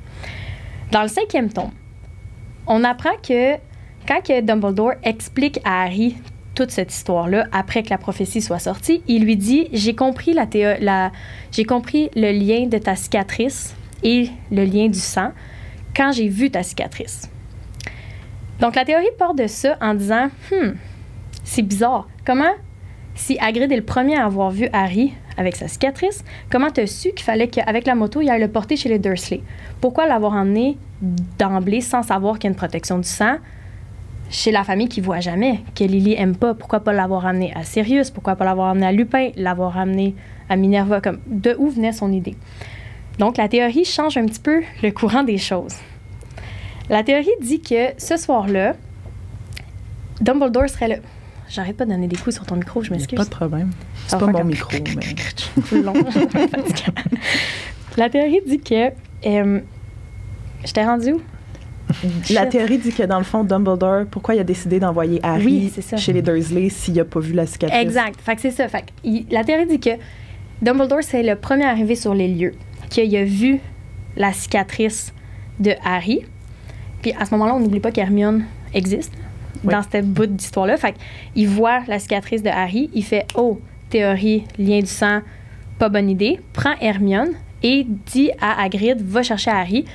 Dans 0.92 1.02
le 1.02 1.08
cinquième 1.08 1.50
tome, 1.50 1.72
on 2.68 2.84
apprend 2.84 3.16
que 3.28 3.56
quand 4.08 4.22
Dumbledore 4.44 4.94
explique 5.04 5.60
à 5.64 5.84
Harry 5.84 6.18
toute 6.56 6.72
cette 6.72 6.94
histoire-là, 6.94 7.46
après 7.52 7.84
que 7.84 7.90
la 7.90 7.98
prophétie 7.98 8.42
soit 8.42 8.60
sortie, 8.60 9.02
il 9.08 9.24
lui 9.24 9.38
dit 9.38 9.70
J'ai 9.72 9.96
compris, 9.96 10.34
la 10.34 10.48
la, 10.80 11.12
j'ai 11.52 11.64
compris 11.64 12.10
le 12.16 12.32
lien 12.32 12.68
de 12.68 12.78
ta 12.78 12.96
cicatrice 12.96 13.76
et 14.04 14.30
le 14.52 14.64
lien 14.64 14.88
du 14.88 15.00
sang 15.00 15.32
quand 15.96 16.12
j'ai 16.12 16.28
vu 16.28 16.50
ta 16.50 16.64
cicatrice. 16.64 17.30
Donc 18.60 18.76
la 18.76 18.86
théorie 18.86 19.06
part 19.18 19.34
de 19.34 19.48
ça 19.48 19.78
en 19.82 19.94
disant 19.94 20.30
Hmm, 20.52 20.72
c'est 21.44 21.62
bizarre. 21.62 22.08
Comment 22.26 22.52
Si 23.16 23.38
Hagrid 23.40 23.72
est 23.72 23.76
le 23.76 23.84
premier 23.84 24.18
à 24.18 24.26
avoir 24.26 24.52
vu 24.52 24.70
Harry 24.74 25.14
avec 25.38 25.56
sa 25.56 25.68
cicatrice, 25.68 26.24
comment 26.52 26.70
t'as 26.70 26.86
su 26.86 27.10
qu'il 27.10 27.24
fallait 27.24 27.48
qu'avec 27.48 27.88
la 27.88 27.96
moto, 27.96 28.22
il 28.22 28.30
aille 28.30 28.42
le 28.42 28.50
porter 28.50 28.76
chez 28.76 28.90
les 28.90 29.00
Dursley? 29.00 29.42
Pourquoi 29.80 30.06
l'avoir 30.06 30.34
emmené 30.34 30.78
d'emblée 31.38 31.82
sans 31.82 32.04
savoir 32.04 32.36
qu'il 32.36 32.46
y 32.46 32.48
a 32.48 32.52
une 32.52 32.58
protection 32.58 32.98
du 32.98 33.08
sang 33.08 33.38
chez 34.30 34.52
la 34.52 34.64
famille 34.64 34.90
qui 34.90 35.02
voit 35.02 35.22
jamais, 35.22 35.62
que 35.76 35.84
Lily 35.86 36.16
aime 36.18 36.36
pas? 36.36 36.54
Pourquoi 36.54 36.82
pas 36.82 36.94
l'avoir 36.94 37.26
amené 37.26 37.54
à 37.56 37.64
Sirius? 37.64 38.12
Pourquoi 38.12 38.36
pas 38.36 38.46
l'avoir 38.46 38.70
amené 38.70 38.86
à 38.86 38.92
Lupin? 38.92 39.30
L'avoir 39.38 39.78
amené 39.78 40.16
à 40.50 40.56
Minerva? 40.56 41.02
Comme, 41.02 41.20
de 41.26 41.56
où 41.58 41.70
venait 41.70 41.94
son 41.94 42.12
idée? 42.12 42.36
Donc, 43.20 43.38
la 43.38 43.48
théorie 43.50 43.86
change 43.86 44.18
un 44.18 44.26
petit 44.26 44.40
peu 44.40 44.62
le 44.82 44.92
courant 44.92 45.24
des 45.24 45.38
choses. 45.38 45.76
La 46.90 47.04
théorie 47.04 47.28
dit 47.42 47.62
que 47.62 47.90
ce 47.98 48.18
soir-là, 48.18 48.76
Dumbledore 50.22 50.70
serait 50.70 50.88
là. 50.88 50.96
J'arrête 51.50 51.78
pas 51.78 51.86
de 51.86 51.92
donner 51.92 52.08
des 52.08 52.16
coups 52.16 52.36
sur 52.36 52.46
ton 52.46 52.56
micro, 52.56 52.84
je 52.84 52.92
m'excuse. 52.92 53.18
Pas 53.18 53.26
de 53.26 53.30
problème. 53.30 53.72
C'est 54.08 54.20
pas 54.20 54.26
mon 54.28 54.34
comme- 54.34 54.48
micro, 54.48 54.72
mais. 54.72 55.82
Long. 55.82 55.94
La 57.98 58.10
théorie 58.10 58.42
dit 58.48 58.60
que. 58.60 58.90
euh, 59.26 59.60
je 60.66 60.72
t'ai 60.74 60.84
rendu 60.84 61.14
où? 61.14 61.22
La 62.30 62.46
théorie 62.46 62.78
dit 62.78 62.94
que 62.94 63.02
dans 63.04 63.18
le 63.18 63.24
fond, 63.24 63.44
Dumbledore, 63.44 64.06
pourquoi 64.12 64.36
il 64.36 64.40
a 64.40 64.44
décidé 64.44 64.80
d'envoyer 64.80 65.20
Harry 65.24 65.72
Oui, 65.76 65.98
chez 65.98 66.14
les 66.14 66.22
Dursley 66.22 66.70
s'il 66.70 67.00
a 67.00 67.06
pas 67.06 67.20
vu 67.20 67.34
la 67.34 67.48
cicatrice? 67.48 67.80
Exact. 67.82 68.20
Fait 68.22 68.36
que 68.36 68.42
c'est 68.42 68.52
ça. 68.52 68.68
Fait 68.68 68.82
que 68.82 68.88
il- 69.04 69.26
la 69.32 69.44
théorie 69.44 69.66
dit 69.66 69.80
que 69.80 69.90
Dumbledore, 70.62 71.00
c'est 71.02 71.24
le 71.24 71.36
premier 71.36 71.66
arrivé 71.66 71.96
sur 71.96 72.14
les 72.14 72.28
lieux, 72.28 72.54
qu'il 72.90 73.16
a 73.16 73.24
vu 73.24 73.60
la 74.18 74.34
cicatrice 74.34 75.14
de 75.60 75.74
Harry. 75.84 76.22
Puis 77.02 77.14
à 77.18 77.26
ce 77.26 77.32
moment-là, 77.32 77.56
on 77.56 77.60
n'oublie 77.60 77.80
pas 77.80 77.92
qu'Hermione 77.92 78.44
existe 78.74 79.14
Oui. 79.64 79.72
dans 79.74 79.82
cette 79.90 80.08
bout 80.08 80.26
d'histoire-là. 80.26 80.78
Fait 80.78 80.94
qu'il 81.34 81.48
voit 81.48 81.82
la 81.88 82.00
cicatrice 82.00 82.44
de 82.44 82.50
Harry, 82.50 82.90
il 82.94 83.04
fait 83.04 83.26
Oh, 83.36 83.60
théorie, 83.90 84.44
lien 84.58 84.80
du 84.80 84.86
sang, 84.88 85.22
pas 85.78 85.90
bonne 85.90 86.10
idée. 86.10 86.40
Prend 86.54 86.74
Hermione 86.82 87.32
et 87.64 87.86
dit 88.06 88.32
à 88.42 88.62
Hagrid 88.62 89.02
Va 89.02 89.24
chercher 89.24 89.52
Harry 89.52 89.86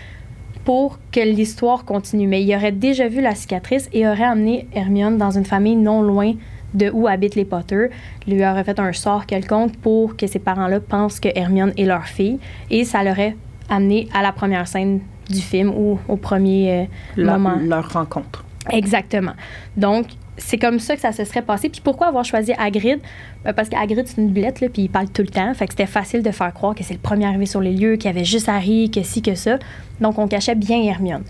pour 0.65 0.99
que 1.13 1.21
l'histoire 1.21 1.85
continue. 1.85 2.27
Mais 2.27 2.43
il 2.43 2.55
aurait 2.55 2.73
déjà 2.73 3.07
vu 3.09 3.21
la 3.21 3.35
cicatrice 3.35 3.89
et 3.93 4.07
aurait 4.07 4.25
amené 4.25 4.67
Hermione 4.75 5.19
dans 5.19 5.31
une 5.31 5.45
famille 5.45 5.77
non 5.77 6.01
loin 6.03 6.33
de 6.75 6.91
où 6.93 7.07
habitent 7.07 7.37
les 7.37 7.45
Potter, 7.45 7.87
lui 8.27 8.45
aurait 8.45 8.65
fait 8.65 8.79
un 8.79 8.93
sort 8.93 9.27
quelconque 9.27 9.77
pour 9.79 10.17
que 10.17 10.27
ces 10.27 10.39
parents-là 10.39 10.81
pensent 10.81 11.21
que 11.21 11.29
Hermione 11.35 11.73
est 11.77 11.85
leur 11.87 12.05
fille 12.07 12.39
et 12.71 12.85
ça 12.85 13.03
l'aurait 13.03 13.37
amené 13.69 14.09
à 14.13 14.23
la 14.23 14.33
première 14.33 14.69
scène 14.69 15.01
du 15.31 15.41
film 15.41 15.71
ou 15.71 15.99
au 16.09 16.17
premier 16.17 16.83
euh, 16.83 16.85
Leur, 17.17 17.39
moment. 17.39 17.57
leur 17.65 17.93
rencontre. 17.93 18.45
Exactement. 18.71 19.33
Donc, 19.77 20.07
c'est 20.37 20.59
comme 20.59 20.81
ça 20.81 20.97
que 20.97 21.01
ça 21.01 21.13
se 21.13 21.25
serait 21.25 21.43
passé. 21.43 21.69
Puis 21.69 21.81
pourquoi 21.83 22.09
avoir 22.09 22.25
choisi 22.25 22.53
Hagrid? 22.59 22.99
Ben, 23.45 23.53
parce 23.53 23.69
qu'Hagrid, 23.69 24.07
c'est 24.07 24.21
une 24.21 24.31
blette, 24.33 24.61
là, 24.61 24.69
puis 24.69 24.83
il 24.83 24.89
parle 24.91 25.09
tout 25.09 25.23
le 25.23 25.29
temps. 25.29 25.55
Fait 25.55 25.67
que 25.67 25.73
c'était 25.73 25.87
facile 25.87 26.23
de 26.23 26.31
faire 26.31 26.53
croire 26.53 26.75
que 26.75 26.83
c'est 26.83 26.95
le 26.95 27.01
premier 27.01 27.27
arrivé 27.27 27.47
sur 27.47 27.61
les 27.61 27.73
lieux, 27.73 27.97
qu'il 27.97 28.11
y 28.11 28.15
avait 28.15 28.25
juste 28.25 28.49
Harry, 28.49 28.91
que 28.91 29.03
ci, 29.03 29.23
que 29.23 29.35
ça. 29.35 29.59
Donc, 30.01 30.19
on 30.19 30.27
cachait 30.27 30.55
bien 30.57 30.83
Hermione. 30.83 31.23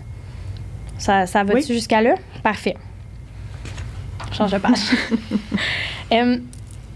Ça, 0.97 1.25
ça 1.27 1.43
va-tu 1.43 1.57
Oui. 1.59 1.63
jusqu'à 1.67 2.01
là? 2.01 2.15
Parfait. 2.41 2.75
Change 4.31 4.51
de 4.51 4.57
page. 4.57 4.79
Euh, 6.13 6.37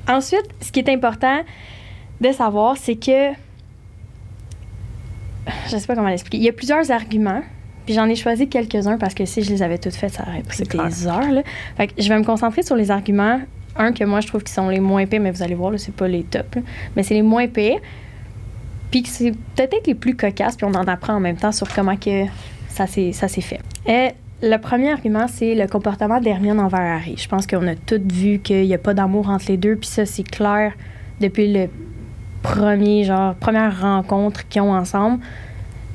ensuite, 0.07 0.45
ce 0.61 0.71
qui 0.71 0.79
est 0.79 0.89
important 0.89 1.41
de 2.21 2.31
savoir, 2.31 2.77
c'est 2.77 2.95
que... 2.95 3.31
Je 5.65 5.77
sais 5.77 5.87
pas 5.87 5.95
comment 5.95 6.09
l'expliquer. 6.09 6.37
Il 6.37 6.43
y 6.43 6.49
a 6.49 6.53
plusieurs 6.53 6.91
arguments. 6.91 7.41
Puis 7.87 7.95
j'en 7.95 8.05
ai 8.05 8.15
choisi 8.15 8.47
quelques-uns 8.47 8.99
parce 8.99 9.15
que 9.15 9.25
si 9.25 9.41
je 9.41 9.49
les 9.49 9.63
avais 9.63 9.79
toutes 9.79 9.95
faites, 9.95 10.13
ça 10.13 10.23
aurait 10.27 10.43
pris 10.43 10.59
des 10.59 10.65
clair. 10.65 10.85
heures. 11.07 11.31
là. 11.31 11.41
Fait 11.75 11.87
que 11.87 11.93
je 11.99 12.07
vais 12.07 12.19
me 12.19 12.23
concentrer 12.23 12.61
sur 12.61 12.75
les 12.75 12.91
arguments. 12.91 13.41
Un 13.75 13.93
que 13.93 14.03
moi 14.03 14.19
je 14.21 14.27
trouve 14.27 14.43
qui 14.43 14.53
sont 14.53 14.69
les 14.69 14.79
moins 14.79 15.07
pires, 15.07 15.21
mais 15.21 15.31
vous 15.31 15.41
allez 15.41 15.55
voir, 15.55 15.73
c'est 15.77 15.95
pas 15.95 16.07
les 16.07 16.23
tops. 16.23 16.55
là. 16.55 16.61
Mais 16.95 17.01
c'est 17.01 17.15
les 17.15 17.23
moins 17.23 17.47
pires. 17.47 17.79
Puis 18.91 19.03
c'est 19.07 19.31
peut-être 19.55 19.87
les 19.87 19.95
plus 19.95 20.15
cocasses, 20.15 20.55
puis 20.55 20.65
on 20.65 20.75
en 20.75 20.87
apprend 20.87 21.15
en 21.15 21.19
même 21.19 21.37
temps 21.37 21.51
sur 21.51 21.67
comment 21.73 21.95
que 21.97 22.25
ça 22.67 22.85
s'est 22.85 23.11
ça 23.11 23.27
s'est 23.27 23.41
fait. 23.41 23.59
Et 23.87 24.09
le 24.41 24.57
premier 24.57 24.91
argument, 24.91 25.27
c'est 25.27 25.53
le 25.53 25.67
comportement 25.67 26.19
d'Hermione 26.19 26.59
envers 26.59 26.79
Harry. 26.79 27.17
Je 27.17 27.27
pense 27.27 27.45
qu'on 27.45 27.67
a 27.67 27.75
toutes 27.75 28.11
vu 28.11 28.39
qu'il 28.39 28.65
n'y 28.65 28.73
a 28.73 28.77
pas 28.77 28.93
d'amour 28.93 29.29
entre 29.29 29.45
les 29.49 29.57
deux, 29.57 29.75
puis 29.75 29.89
ça, 29.89 30.05
c'est 30.05 30.23
clair 30.23 30.73
depuis 31.19 31.51
le 31.51 31.67
premier, 32.41 33.03
genre, 33.03 33.35
première 33.35 33.81
rencontre 33.81 34.47
qu'ils 34.47 34.61
ont 34.61 34.73
ensemble. 34.73 35.19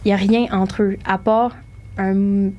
Il 0.05 0.09
n'y 0.09 0.13
a 0.13 0.17
rien 0.17 0.47
entre 0.53 0.83
eux, 0.83 0.97
à 1.07 1.17
part 1.17 1.57
un, 1.97 2.51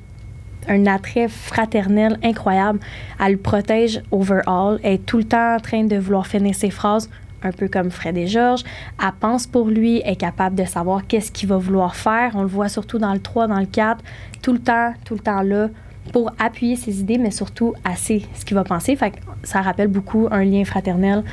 attrait 0.86 1.28
fraternel 1.28 2.18
incroyable. 2.24 2.80
Elle 3.24 3.32
le 3.32 3.38
protège 3.38 4.02
overall. 4.10 4.80
Elle 4.82 4.94
est 4.94 5.06
tout 5.06 5.18
le 5.18 5.24
temps 5.24 5.54
en 5.54 5.60
train 5.60 5.84
de 5.84 5.96
vouloir 5.96 6.26
finir 6.26 6.56
ses 6.56 6.70
phrases, 6.70 7.08
un 7.46 7.52
peu 7.52 7.68
comme 7.68 7.90
Fred 7.90 8.16
et 8.16 8.26
Georges. 8.26 8.64
Elle 9.02 9.12
pense 9.18 9.46
pour 9.46 9.68
lui, 9.68 9.98
est 10.04 10.16
capable 10.16 10.56
de 10.56 10.64
savoir 10.64 11.06
qu'est-ce 11.06 11.32
qu'il 11.32 11.48
va 11.48 11.56
vouloir 11.56 11.96
faire. 11.96 12.32
On 12.34 12.42
le 12.42 12.48
voit 12.48 12.68
surtout 12.68 12.98
dans 12.98 13.12
le 13.12 13.20
3, 13.20 13.46
dans 13.46 13.60
le 13.60 13.66
4, 13.66 14.02
tout 14.42 14.52
le 14.52 14.58
temps, 14.58 14.92
tout 15.04 15.14
le 15.14 15.20
temps 15.20 15.42
là 15.42 15.68
pour 16.12 16.32
appuyer 16.38 16.76
ses 16.76 17.00
idées, 17.00 17.18
mais 17.18 17.30
surtout 17.30 17.74
assez 17.84 18.24
ce 18.34 18.44
qu'il 18.44 18.54
va 18.54 18.64
penser. 18.64 18.96
Ça 19.42 19.60
rappelle 19.60 19.88
beaucoup 19.88 20.28
un 20.30 20.44
lien 20.44 20.64
fraternel 20.64 21.24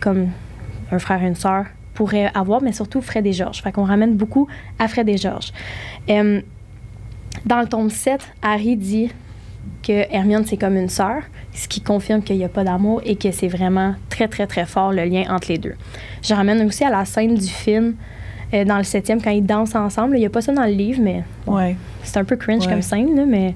comme 0.00 0.28
un 0.92 0.98
frère 0.98 1.22
et 1.22 1.26
une 1.26 1.34
sœur 1.34 1.66
pourraient 1.94 2.30
avoir, 2.34 2.60
mais 2.60 2.72
surtout 2.72 3.00
Fred 3.00 3.26
et 3.26 3.32
Georges. 3.32 3.62
Fait 3.62 3.74
ramène 3.74 4.16
beaucoup 4.16 4.48
à 4.78 4.88
Fred 4.88 5.08
et 5.08 5.16
Georges. 5.16 5.52
Euh, 6.10 6.40
dans 7.46 7.60
le 7.60 7.66
tome 7.66 7.90
7, 7.90 8.20
Harry 8.42 8.76
dit 8.76 9.10
que 9.82 9.92
Hermione, 10.12 10.44
c'est 10.46 10.56
comme 10.56 10.76
une 10.76 10.88
sœur, 10.88 11.22
ce 11.52 11.68
qui 11.68 11.80
confirme 11.80 12.22
qu'il 12.22 12.36
n'y 12.36 12.44
a 12.44 12.48
pas 12.48 12.64
d'amour 12.64 13.00
et 13.04 13.16
que 13.16 13.30
c'est 13.30 13.48
vraiment 13.48 13.94
très, 14.08 14.28
très, 14.28 14.46
très 14.46 14.64
fort 14.66 14.92
le 14.92 15.04
lien 15.04 15.24
entre 15.30 15.48
les 15.50 15.58
deux. 15.58 15.74
Je 16.22 16.34
ramène 16.34 16.62
aussi 16.66 16.84
à 16.84 16.90
la 16.90 17.04
scène 17.04 17.34
du 17.34 17.46
film, 17.48 17.94
euh, 18.54 18.64
dans 18.64 18.78
le 18.78 18.84
septième, 18.84 19.20
quand 19.22 19.30
ils 19.30 19.44
dansent 19.44 19.74
ensemble. 19.74 20.16
Il 20.16 20.20
n'y 20.20 20.26
a 20.26 20.30
pas 20.30 20.40
ça 20.40 20.52
dans 20.52 20.64
le 20.64 20.72
livre, 20.72 21.00
mais 21.02 21.22
bon, 21.46 21.56
Ouais. 21.56 21.76
c'est 22.02 22.16
un 22.18 22.24
peu 22.24 22.36
cringe 22.36 22.64
Ouais. 22.66 22.72
comme 22.72 22.82
scène, 22.82 23.14
là, 23.16 23.24
mais 23.26 23.54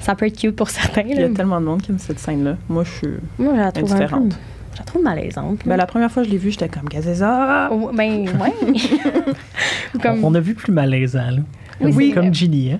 ça 0.00 0.14
peut 0.14 0.26
être 0.26 0.38
cute 0.38 0.56
pour 0.56 0.70
certains. 0.70 1.02
Il 1.02 1.18
y 1.18 1.22
a 1.22 1.28
tellement 1.28 1.60
de 1.60 1.66
monde 1.66 1.82
qui 1.82 1.90
aime 1.92 1.98
cette 1.98 2.18
scène-là. 2.18 2.56
Moi, 2.68 2.84
je 2.84 2.90
suis. 2.90 3.08
Moi, 3.38 3.52
je 3.54 3.60
la 3.60 3.72
trouve 3.72 3.92
un 3.92 3.96
peu... 3.96 4.02
indifférente. 4.02 4.38
Je 4.72 4.78
la 4.78 4.84
trouve 4.84 5.02
malaisante. 5.02 5.60
Ben, 5.66 5.76
la 5.76 5.86
première 5.86 6.10
fois 6.10 6.22
que 6.22 6.28
je 6.28 6.32
l'ai 6.32 6.38
vue, 6.38 6.50
j'étais 6.52 6.68
comme 6.68 6.88
Gazeza. 6.88 7.68
Oh, 7.72 7.90
ben, 7.92 8.28
ouais. 8.28 8.80
Comme... 10.02 10.24
On 10.24 10.34
a 10.34 10.40
vu 10.40 10.54
plus 10.54 10.72
malaisant, 10.72 11.30
là. 11.30 11.40
Oui. 11.80 12.12
Comme 12.12 12.32
Ginny, 12.32 12.72
hein? 12.72 12.78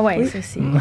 Ah 0.00 0.04
ouais, 0.04 0.16
Oui. 0.18 0.26
ça, 0.26 0.38
c'est... 0.42 0.60
Alors, 0.60 0.80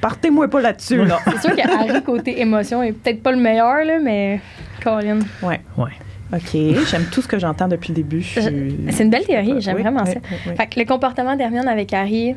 Partez-moi 0.00 0.48
pas 0.48 0.60
là-dessus, 0.60 1.04
là. 1.04 1.18
C'est 1.26 1.40
sûr 1.48 1.56
que 1.56 1.68
Harry, 1.90 2.02
côté 2.02 2.40
émotion, 2.40 2.82
est 2.82 2.92
peut-être 2.92 3.22
pas 3.22 3.32
le 3.32 3.38
meilleur, 3.38 3.84
là, 3.84 3.98
mais 4.02 4.40
Colin. 4.82 5.18
Ouais. 5.42 5.60
Ouais. 5.76 5.90
OK. 6.32 6.50
J'aime 6.88 7.06
tout 7.10 7.20
ce 7.22 7.28
que 7.28 7.38
j'entends 7.38 7.66
depuis 7.68 7.88
le 7.88 7.94
début. 7.96 8.20
Je 8.22 8.40
suis- 8.40 8.76
C'est 8.90 9.02
une 9.02 9.10
belle 9.10 9.24
théorie, 9.26 9.60
j'aime 9.60 9.74
Oui, 9.76 9.82
vraiment 9.82 10.02
oui, 10.04 10.12
ça. 10.12 10.18
oui, 10.30 10.36
oui. 10.46 10.52
Fait 10.56 10.66
que 10.68 10.78
le 10.78 10.86
comportement 10.86 11.34
d'Hermione 11.36 11.66
avec 11.68 11.92
Harry, 11.92 12.36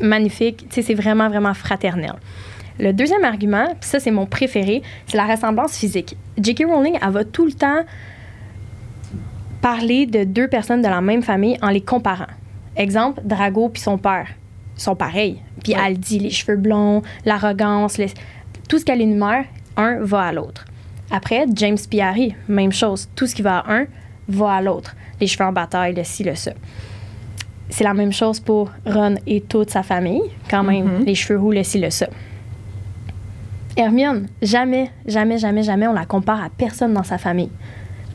magnifique. 0.00 0.66
Tu 0.68 0.74
sais, 0.76 0.82
c'est 0.82 0.94
vraiment, 0.94 1.28
vraiment 1.28 1.54
fraternel. 1.54 2.14
Le 2.78 2.92
deuxième 2.92 3.24
argument, 3.24 3.66
puis 3.80 3.88
ça, 3.88 3.98
c'est 4.00 4.10
mon 4.10 4.26
préféré, 4.26 4.82
c'est 5.06 5.16
la 5.16 5.26
ressemblance 5.26 5.76
physique. 5.76 6.16
J.K. 6.40 6.64
Rowling, 6.68 6.98
elle 7.00 7.10
va 7.10 7.24
tout 7.24 7.44
le 7.46 7.52
temps 7.52 7.82
parler 9.60 10.06
de 10.06 10.24
deux 10.24 10.48
personnes 10.48 10.82
de 10.82 10.88
la 10.88 11.00
même 11.00 11.22
famille 11.22 11.56
en 11.62 11.68
les 11.70 11.80
comparant. 11.80 12.26
Exemple, 12.76 13.20
Drago 13.24 13.68
puis 13.68 13.80
son 13.82 13.98
père 13.98 14.26
sont 14.76 14.96
pareils. 14.96 15.40
Puis 15.62 15.74
Ouais. 15.74 15.80
elle 15.86 15.98
dit 15.98 16.18
les 16.18 16.30
cheveux 16.30 16.56
blonds, 16.56 17.02
l'arrogance, 17.24 17.98
les- 17.98 18.12
tout 18.68 18.78
ce 18.78 18.84
qu'elle 18.84 19.00
énumère, 19.00 19.44
un 19.76 19.98
va 20.00 20.22
à 20.22 20.32
l'autre. 20.32 20.64
Après, 21.10 21.46
James 21.54 21.76
Harry, 22.00 22.34
même 22.48 22.72
chose. 22.72 23.08
Tout 23.14 23.26
ce 23.26 23.34
qui 23.34 23.42
va 23.42 23.58
à 23.58 23.72
un 23.74 23.86
va 24.28 24.52
à 24.54 24.62
l'autre. 24.62 24.94
Les 25.20 25.26
cheveux 25.26 25.44
en 25.44 25.52
bataille, 25.52 25.94
le 25.94 26.02
ci, 26.04 26.24
le 26.24 26.34
ça. 26.34 26.52
C'est 27.70 27.84
la 27.84 27.94
même 27.94 28.12
chose 28.12 28.40
pour 28.40 28.70
Ron 28.86 29.16
et 29.26 29.40
toute 29.40 29.70
sa 29.70 29.82
famille, 29.82 30.22
quand 30.50 30.62
même. 30.62 30.98
Mhm. 31.00 31.04
Les 31.04 31.14
cheveux 31.14 31.38
roux, 31.38 31.52
le 31.52 31.62
ci, 31.62 31.78
le 31.78 31.90
ça. 31.90 32.06
Hermione, 33.76 34.28
jamais, 34.40 34.90
jamais, 35.06 35.38
jamais, 35.38 35.62
jamais 35.64 35.86
on 35.88 35.92
la 35.92 36.06
compare 36.06 36.42
à 36.42 36.48
personne 36.48 36.94
dans 36.94 37.02
sa 37.02 37.18
famille. 37.18 37.50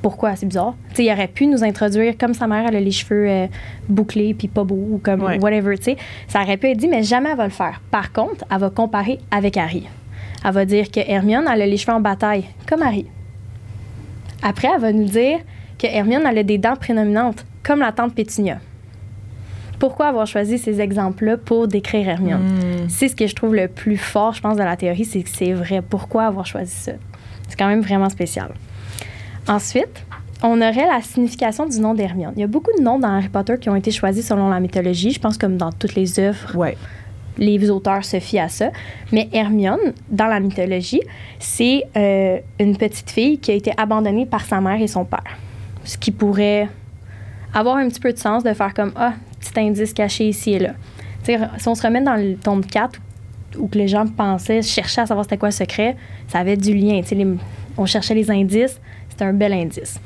Pourquoi? 0.02 0.36
C'est 0.38 0.46
bizarre. 0.46 0.76
Tu 0.92 0.96
sais, 0.96 1.06
il 1.06 1.12
aurait 1.12 1.28
pu 1.28 1.46
nous 1.46 1.64
introduire 1.64 2.18
comme 2.18 2.34
sa 2.34 2.48
mère, 2.48 2.66
elle 2.70 2.76
a 2.78 2.80
les 2.80 2.92
cheveux 2.92 3.28
euh, 3.30 3.48
bouclés 3.90 4.34
puis 4.34 4.48
pas 4.48 4.64
beaux 4.64 4.88
ou 4.94 5.02
comme 5.04 5.22
Ouais. 5.24 5.40
whatever, 5.40 5.78
tu 5.78 5.84
sais. 5.84 5.98
Ça 6.28 6.42
aurait 6.42 6.56
pu 6.58 6.68
être 6.68 6.78
dit, 6.78 6.88
mais 6.88 7.04
jamais 7.04 7.30
elle 7.32 7.38
va 7.38 7.44
le 7.46 7.50
faire. 7.50 7.82
Par 7.92 8.14
contre, 8.14 8.46
elle 8.50 8.60
va 8.60 8.70
comparer 8.70 9.20
avec 9.30 9.58
Harry. 9.58 9.88
Elle 10.46 10.54
va 10.54 10.64
dire 10.66 10.90
que 10.90 11.02
Hermione, 11.06 11.46
elle 11.54 11.62
a 11.62 11.66
les 11.68 11.76
cheveux 11.76 11.92
en 11.94 12.00
bataille, 12.00 12.46
comme 12.68 12.82
Harry. 12.82 13.08
Après, 14.42 14.70
elle 14.74 14.80
va 14.82 14.94
nous 14.94 15.04
dire 15.06 15.40
que 15.78 15.86
Hermione, 15.88 16.24
elle 16.30 16.38
a 16.38 16.44
des 16.44 16.58
dents 16.58 16.78
prédominantes, 16.78 17.46
comme 17.62 17.80
la 17.80 17.92
tante 17.92 18.16
Pétunia. 18.16 18.60
Pourquoi 19.80 20.08
avoir 20.08 20.28
choisi 20.28 20.58
ces 20.58 20.80
exemples-là 20.82 21.38
pour 21.38 21.68
décrire 21.68 22.08
Hermione? 22.08 22.42
Hmm. 22.42 22.90
C'est 22.90 23.08
ce 23.10 23.16
que 23.16 23.28
je 23.28 23.36
trouve 23.36 23.56
le 23.56 23.68
plus 23.68 23.98
fort, 23.98 24.34
je 24.34 24.42
pense, 24.42 24.56
de 24.58 24.64
la 24.64 24.76
théorie, 24.78 25.06
c'est 25.06 25.24
que 25.24 25.30
c'est 25.30 25.54
vrai. 25.54 25.82
Pourquoi 25.82 26.26
avoir 26.26 26.46
choisi 26.46 26.72
ça? 26.74 26.92
C'est 27.48 27.58
quand 27.58 27.68
même 27.68 27.82
vraiment 27.82 28.10
spécial. 28.10 28.50
Ensuite, 29.50 30.06
on 30.44 30.58
aurait 30.62 30.88
la 30.88 31.02
signification 31.02 31.66
du 31.66 31.80
nom 31.80 31.94
d'Hermione. 31.94 32.34
Il 32.38 32.40
y 32.42 32.44
a 32.44 32.48
beaucoup 32.48 32.72
de 32.78 32.82
noms 32.84 33.00
dans 33.00 33.10
Harry 33.10 33.30
Potter 33.30 33.56
qui 33.60 33.68
ont 33.70 33.76
été 33.76 33.92
choisis 33.92 34.26
selon 34.28 34.48
la 34.50 34.60
mythologie, 34.60 35.12
je 35.12 35.20
pense 35.20 35.38
comme 35.38 35.58
dans 35.58 35.72
toutes 35.72 35.96
les 35.96 36.20
œuvres 36.20 36.56
Ouais. 36.56 36.78
les 37.38 37.70
auteurs 37.70 38.06
se 38.06 38.20
fient 38.20 38.40
à 38.40 38.48
ça. 38.48 38.70
Mais 39.12 39.28
Hermione, 39.34 39.94
dans 40.10 40.28
la 40.28 40.40
mythologie, 40.40 41.02
c'est 41.40 41.84
euh, 41.98 42.38
une 42.60 42.78
petite 42.78 43.10
fille 43.10 43.40
qui 43.40 43.52
a 43.52 43.56
été 43.56 43.72
abandonnée 43.76 44.26
par 44.26 44.46
sa 44.46 44.62
mère 44.62 44.80
et 44.82 44.88
son 44.88 45.04
père. 45.04 45.24
Ce 45.84 45.98
qui 45.98 46.12
pourrait 46.12 46.70
avoir 47.54 47.78
un 47.78 47.88
petit 47.90 48.00
peu 48.00 48.14
de 48.14 48.18
sens 48.20 48.44
de 48.44 48.54
faire 48.54 48.74
comme 48.74 48.92
Ah, 48.96 49.14
petit 49.40 49.60
indice 49.60 49.94
caché 49.94 50.28
ici 50.30 50.52
et 50.54 50.60
là. 50.60 50.74
Si 51.58 51.68
on 51.68 51.76
se 51.76 51.82
remet 51.84 52.02
dans 52.02 52.16
le 52.16 52.36
tome 52.36 52.64
4, 52.66 53.00
où 53.58 53.68
que 53.68 53.78
les 53.78 53.88
gens 53.88 54.06
pensaient, 54.06 54.62
cherchaient 54.62 55.02
à 55.02 55.06
savoir 55.08 55.26
c'était 55.26 55.38
quoi 55.38 55.50
le 55.50 55.54
secret, 55.54 55.96
ça 56.28 56.40
avait 56.40 56.56
du 56.58 56.74
lien. 56.76 57.02
Les- 57.12 57.28
on 57.78 57.86
cherchait 57.86 58.14
les 58.16 58.30
indices, 58.32 58.80
c'était 59.20 59.30
un 59.30 59.34
bel 59.34 59.52
indice. 59.52 60.00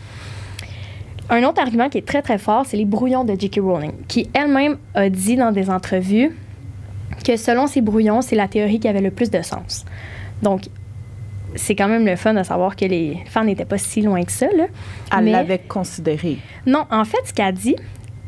Un 1.29 1.43
autre 1.43 1.61
argument 1.61 1.87
qui 1.87 1.99
est 1.99 2.05
très 2.07 2.21
très 2.23 2.37
fort, 2.39 2.65
c'est 2.65 2.77
les 2.77 2.85
brouillons 2.85 3.23
de 3.23 3.39
J.K. 3.39 3.59
Rowling, 3.61 3.91
qui 4.07 4.27
elle-même 4.33 4.77
a 4.95 5.09
dit 5.09 5.35
dans 5.35 5.51
des 5.51 5.69
entrevues 5.69 6.35
que 7.23 7.37
selon 7.37 7.67
ces 7.67 7.81
brouillons, 7.81 8.21
c'est 8.23 8.35
la 8.35 8.47
théorie 8.47 8.79
qui 8.79 8.87
avait 8.87 9.01
le 9.01 9.11
plus 9.11 9.29
de 9.29 9.41
sens. 9.41 9.85
Donc, 10.41 10.63
c'est 11.55 11.75
quand 11.75 11.87
même 11.87 12.05
le 12.07 12.15
fun 12.15 12.33
de 12.33 12.41
savoir 12.43 12.75
que 12.75 12.85
les 12.85 13.19
fans 13.27 13.43
n'étaient 13.43 13.65
pas 13.65 13.77
si 13.77 14.01
loin 14.01 14.23
que 14.23 14.31
ça. 14.31 14.47
Là. 14.47 14.65
Elle 15.15 15.25
Mais- 15.25 15.31
l'avait 15.31 15.59
considéré. 15.59 16.39
non, 16.65 16.85
en 16.89 17.05
fait, 17.05 17.19
ce 17.25 17.33
qu'elle 17.33 17.53
dit, 17.53 17.75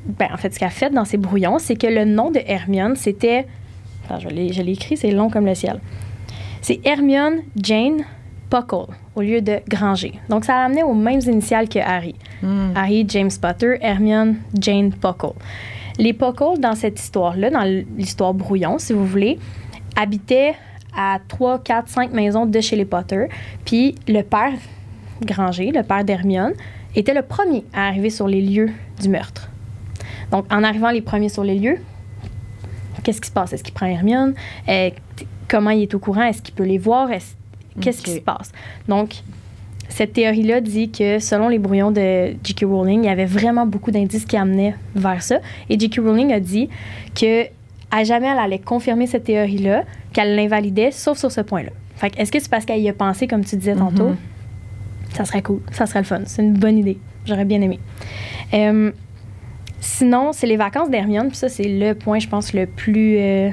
ben, 0.06 0.28
en 0.32 0.38
fait, 0.38 0.54
ce 0.54 0.60
qu'elle 0.60 0.68
a 0.68 0.72
fait 0.72 0.92
dans 0.92 1.04
ses 1.06 1.18
brouillons, 1.18 1.58
c'est 1.58 1.76
que 1.76 1.88
le 1.88 2.06
nom 2.06 2.30
de 2.30 2.40
Hermione, 2.46 2.96
c'était. 2.96 3.48
Attends, 4.06 4.20
je 4.20 4.30
l'ai 4.30 4.54
je 4.54 4.62
l'ai 4.62 4.74
écrit, 4.74 4.96
c'est 4.98 5.10
long 5.12 5.32
comme 5.32 5.48
le 5.48 5.56
ciel. 5.56 5.82
C'est 6.62 6.80
Hermione 6.86 7.42
Jane 7.58 8.04
Puckle 8.52 8.94
au 9.16 9.22
lieu 9.22 9.42
de 9.42 9.60
Granger. 9.70 10.20
Donc, 10.30 10.46
ça 10.46 10.58
a 10.58 10.66
amené 10.66 10.84
aux 10.84 10.94
mêmes 10.94 11.22
initiales 11.22 11.70
que 11.70 11.80
Harry. 11.80 12.16
Hmm. 12.42 12.72
Harry 12.76 13.06
James 13.08 13.32
Potter, 13.42 13.78
Hermione 13.82 14.36
Jane 14.60 14.92
Puckle. 14.92 15.34
Les 15.98 16.14
Puckle, 16.14 16.60
dans 16.60 16.76
cette 16.76 17.00
histoire-là, 17.00 17.50
dans 17.50 17.64
l'histoire 17.98 18.34
brouillon, 18.34 18.78
si 18.80 18.92
vous 18.94 19.06
voulez, 19.06 19.40
habitaient 19.96 20.56
à 20.98 21.20
3, 21.28 21.60
4, 21.64 21.88
5 21.90 22.12
maisons 22.14 22.46
de 22.46 22.60
chez 22.62 22.76
les 22.76 22.86
Potter. 22.86 23.28
Puis 23.66 23.96
le 24.08 24.22
père 24.22 24.54
Granger, 25.22 25.72
le 25.72 25.84
père 25.84 26.04
d'Hermione, 26.04 26.54
était 26.96 27.14
le 27.14 27.22
premier 27.22 27.64
à 27.74 27.88
arriver 27.88 28.10
sur 28.10 28.28
les 28.28 28.42
lieux 28.42 28.70
du 29.02 29.08
meurtre. 29.10 29.50
Donc, 30.32 30.46
en 30.52 30.64
arrivant 30.64 30.90
les 30.92 31.02
premiers 31.02 31.30
sur 31.30 31.44
les 31.44 31.58
lieux, 31.58 31.78
qu'est-ce 33.04 33.22
qui 33.22 33.28
se 33.28 33.34
passe? 33.34 33.54
Est-ce 33.54 33.64
qu'il 33.64 33.74
prend 33.74 33.86
Hermione? 33.86 34.34
Euh, 34.68 34.90
t- 35.16 35.28
comment 35.48 35.70
il 35.70 35.84
est 35.84 35.94
au 35.94 36.00
courant? 36.00 36.24
Est-ce 36.24 36.42
qu'il 36.42 36.54
peut 36.56 36.64
les 36.64 36.78
voir? 36.78 37.12
Est-ce- 37.12 37.36
Qu'est-ce 37.82 38.02
qui 38.02 38.12
se 38.12 38.20
passe? 38.20 38.52
Donc, 38.88 39.16
cette 39.90 40.14
théorie-là 40.14 40.62
dit 40.62 40.90
que 40.90 41.20
selon 41.20 41.48
les 41.48 41.60
brouillons 41.60 41.92
de 41.92 42.36
J.K. 42.44 42.66
Rowling, 42.66 43.04
il 43.04 43.08
y 43.08 43.10
avait 43.10 43.26
vraiment 43.26 43.66
beaucoup 43.66 43.92
d'indices 43.92 44.26
qui 44.26 44.38
amenaient 44.38 44.76
vers 44.96 45.22
ça. 45.22 45.40
Et 45.70 45.80
J.K. 45.80 46.00
Rowling 46.00 46.34
a 46.34 46.40
dit 46.40 46.70
que 47.14 47.46
à 47.92 48.04
jamais 48.04 48.28
elle 48.28 48.40
allait 48.40 48.60
confirmer 48.60 49.08
cette 49.08 49.26
théorie-là, 49.26 49.84
qu'elle 50.12 50.36
l'invalidait, 50.36 50.92
sauf 50.92 51.18
sur 51.18 51.32
ce 51.32 51.42
point-là. 51.42 51.70
Fait 51.96 52.10
que 52.10 52.20
est-ce 52.20 52.32
que 52.32 52.40
c'est 52.40 52.50
parce 52.50 52.66
qu'elle 52.66 52.82
y 52.82 52.90
a 52.90 52.94
pensé, 52.94 53.28
comme 53.28 53.46
tu 53.46 53.56
disais 53.56 53.76
tantôt? 53.76 54.10
Mhm. 54.10 54.18
Ça 55.14 55.24
serait 55.24 55.42
cool, 55.42 55.62
ça 55.72 55.86
serait 55.86 56.00
le 56.00 56.06
fun. 56.06 56.22
C'est 56.26 56.42
une 56.42 56.54
bonne 56.54 56.78
idée. 56.78 56.98
J'aurais 57.26 57.46
bien 57.46 57.62
aimé. 57.62 57.80
Euh, 58.54 58.92
sinon, 59.80 60.32
c'est 60.34 60.48
les 60.48 60.58
vacances 60.58 60.90
d'Hermione, 60.90 61.28
puis 61.30 61.38
ça, 61.38 61.48
c'est 61.48 61.68
le 61.70 61.94
point, 61.94 62.20
je 62.20 62.28
pense, 62.28 62.54
le 62.54 62.66
plus. 62.66 63.18
euh, 63.18 63.50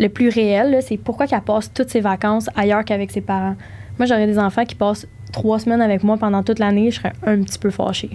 le 0.00 0.08
plus 0.08 0.28
réel, 0.30 0.78
c'est 0.82 0.96
pourquoi 0.96 1.26
qu'elle 1.26 1.40
passe 1.42 1.72
toutes 1.72 1.90
ses 1.90 2.00
vacances 2.00 2.48
ailleurs 2.56 2.84
qu'avec 2.84 3.10
ses 3.10 3.20
parents. 3.20 3.54
Moi, 3.98 4.06
j'aurais 4.06 4.26
des 4.26 4.38
enfants 4.38 4.64
qui 4.64 4.74
passent 4.74 5.06
trois 5.32 5.58
semaines 5.58 5.80
avec 5.82 6.02
moi 6.02 6.16
pendant 6.16 6.42
toute 6.42 6.58
l'année, 6.58 6.90
je 6.90 6.96
serais 6.96 7.12
un 7.24 7.40
petit 7.42 7.58
peu 7.58 7.70
fâchée. 7.70 8.10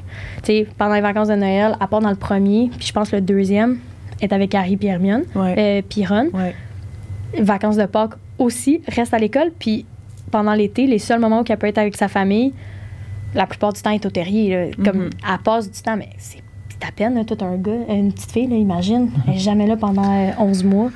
Pendant 0.78 0.96
les 0.96 1.02
vacances 1.02 1.28
de 1.30 1.36
Noël, 1.36 1.78
à 1.80 1.88
part 1.88 2.02
dans 2.02 2.10
le 2.10 2.16
premier, 2.16 2.70
puis 2.78 2.88
je 2.88 2.92
pense 2.94 3.12
le 3.12 3.22
deuxième 3.22 3.78
est 4.22 4.34
avec 4.34 4.54
Harry 4.56 4.78
et 4.82 4.86
Hermione, 4.88 5.24
Ouais. 5.36 5.56
euh, 5.58 5.82
puis 5.88 6.06
Ron. 6.06 6.30
Ouais. 6.34 6.54
Vacances 7.40 7.78
de 7.78 7.86
Pâques 7.86 8.14
aussi, 8.40 8.82
reste 8.88 9.14
à 9.14 9.18
l'école, 9.20 9.52
puis 9.58 9.86
pendant 10.32 10.54
l'été, 10.54 10.88
les 10.88 11.00
seuls 11.00 11.20
moments 11.20 11.42
où 11.42 11.44
elle 11.48 11.58
peut 11.58 11.68
être 11.68 11.78
avec 11.78 11.96
sa 11.96 12.08
famille, 12.08 12.54
la 13.34 13.46
plupart 13.46 13.74
du 13.74 13.82
temps, 13.82 13.90
elle 13.92 13.98
est 13.98 14.06
au 14.06 14.10
terrier. 14.10 14.50
là. 14.50 14.72
Comme 14.84 15.10
elle 15.28 15.38
passe 15.44 15.70
du 15.72 15.82
temps, 15.82 15.96
mais 15.98 16.10
c'est 16.18 16.40
à 16.86 16.92
peine, 16.92 17.16
là, 17.16 17.24
tout 17.24 17.38
un 17.44 17.56
gars, 17.56 17.72
une 17.90 18.12
petite 18.12 18.32
fille, 18.32 18.48
là, 18.48 18.56
imagine, 18.56 19.10
elle 19.28 19.36
est 19.36 19.38
jamais 19.38 19.68
là 19.68 19.76
pendant 19.78 20.04
euh, 20.04 20.32
11 20.40 20.64
mois. 20.64 20.90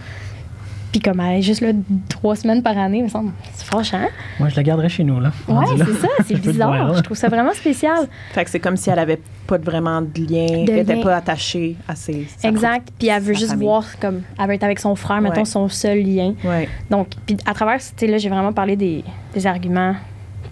Puis 0.91 0.99
comme 1.02 1.19
elle 1.19 1.38
est 1.38 1.41
juste 1.43 1.62
là 1.62 1.69
trois 2.10 2.36
semaines 2.36 2.63
par 2.63 2.75
année, 2.78 2.97
il 2.97 3.04
me 3.04 3.10
semble, 3.10 3.32
c'est 3.54 3.65
fâchant. 3.67 4.08
Moi, 4.39 4.49
je 4.49 4.56
la 4.56 4.63
garderais 4.63 4.89
chez 4.89 5.04
nous, 5.04 5.19
là. 5.19 5.32
Ouais, 5.47 5.65
c'est 5.78 5.93
ça, 5.93 6.08
c'est 6.25 6.34
bizarre. 6.41 6.69
voir. 6.86 6.95
Je 6.95 7.02
trouve 7.02 7.15
ça 7.17 7.28
vraiment 7.30 7.54
spécial. 7.54 8.08
Fait 8.32 8.43
que 8.43 8.49
c'est 8.49 8.60
comme 8.60 8.75
si 8.75 8.89
elle 8.89 8.97
avait 8.97 9.19
pas 9.45 9.58
de 9.60 9.65
vraiment 9.65 10.02
de 10.02 10.08
lien, 10.19 10.63
De 10.65 10.71
elle 10.71 10.80
était 10.80 10.95
lien. 10.95 11.04
pas 11.04 11.15
attachée 11.17 11.75
à 11.88 11.95
ses. 11.95 12.28
sa 12.38 12.49
Exact. 12.49 12.89
Puis 12.97 13.08
elle 13.10 13.21
veut 13.21 13.34
juste 13.36 13.49
famille. 13.52 13.65
voir 13.67 13.86
comme 14.02 14.21
elle 14.39 14.47
veut 14.47 14.54
être 14.54 14.63
avec 14.63 14.80
son 14.80 14.95
frère, 14.95 15.21
mettons 15.21 15.41
Ouais. 15.41 15.45
son 15.45 15.69
seul 15.69 15.99
lien. 16.02 16.34
Ouais. 16.43 16.67
Donc, 16.89 17.10
puis 17.25 17.38
à 17.45 17.54
travers, 17.54 17.78
tu 17.78 17.86
sais, 17.95 18.08
là, 18.08 18.17
j'ai 18.17 18.30
vraiment 18.30 18.54
parlé 18.54 18.75
des, 18.75 19.04
des 19.36 19.45
arguments 19.45 19.93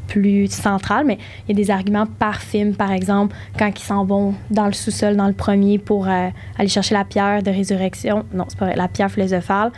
plus 0.07 0.47
centrales, 0.51 1.03
mais 1.05 1.17
il 1.47 1.57
y 1.57 1.59
a 1.59 1.63
des 1.63 1.69
arguments 1.71 2.05
par 2.05 2.41
film, 2.41 2.75
par 2.75 2.91
exemple, 2.93 3.35
quand 3.59 3.67
ils 3.77 3.83
s'en 3.83 4.05
vont 4.05 4.35
dans 4.49 4.65
le 4.67 4.71
sous-sol, 4.71 5.17
dans 5.17 5.27
le 5.27 5.33
premier, 5.33 5.79
pour 5.79 6.07
euh, 6.07 6.29
aller 6.57 6.69
chercher 6.69 6.93
la 6.93 7.03
pierre 7.03 7.43
de 7.43 7.49
résurrection. 7.51 8.23
Non, 8.33 8.45
c'est 8.47 8.57
pas 8.57 8.67
vrai, 8.67 8.75
la 8.77 8.87
pierre 8.87 9.11
philosophale. 9.11 9.71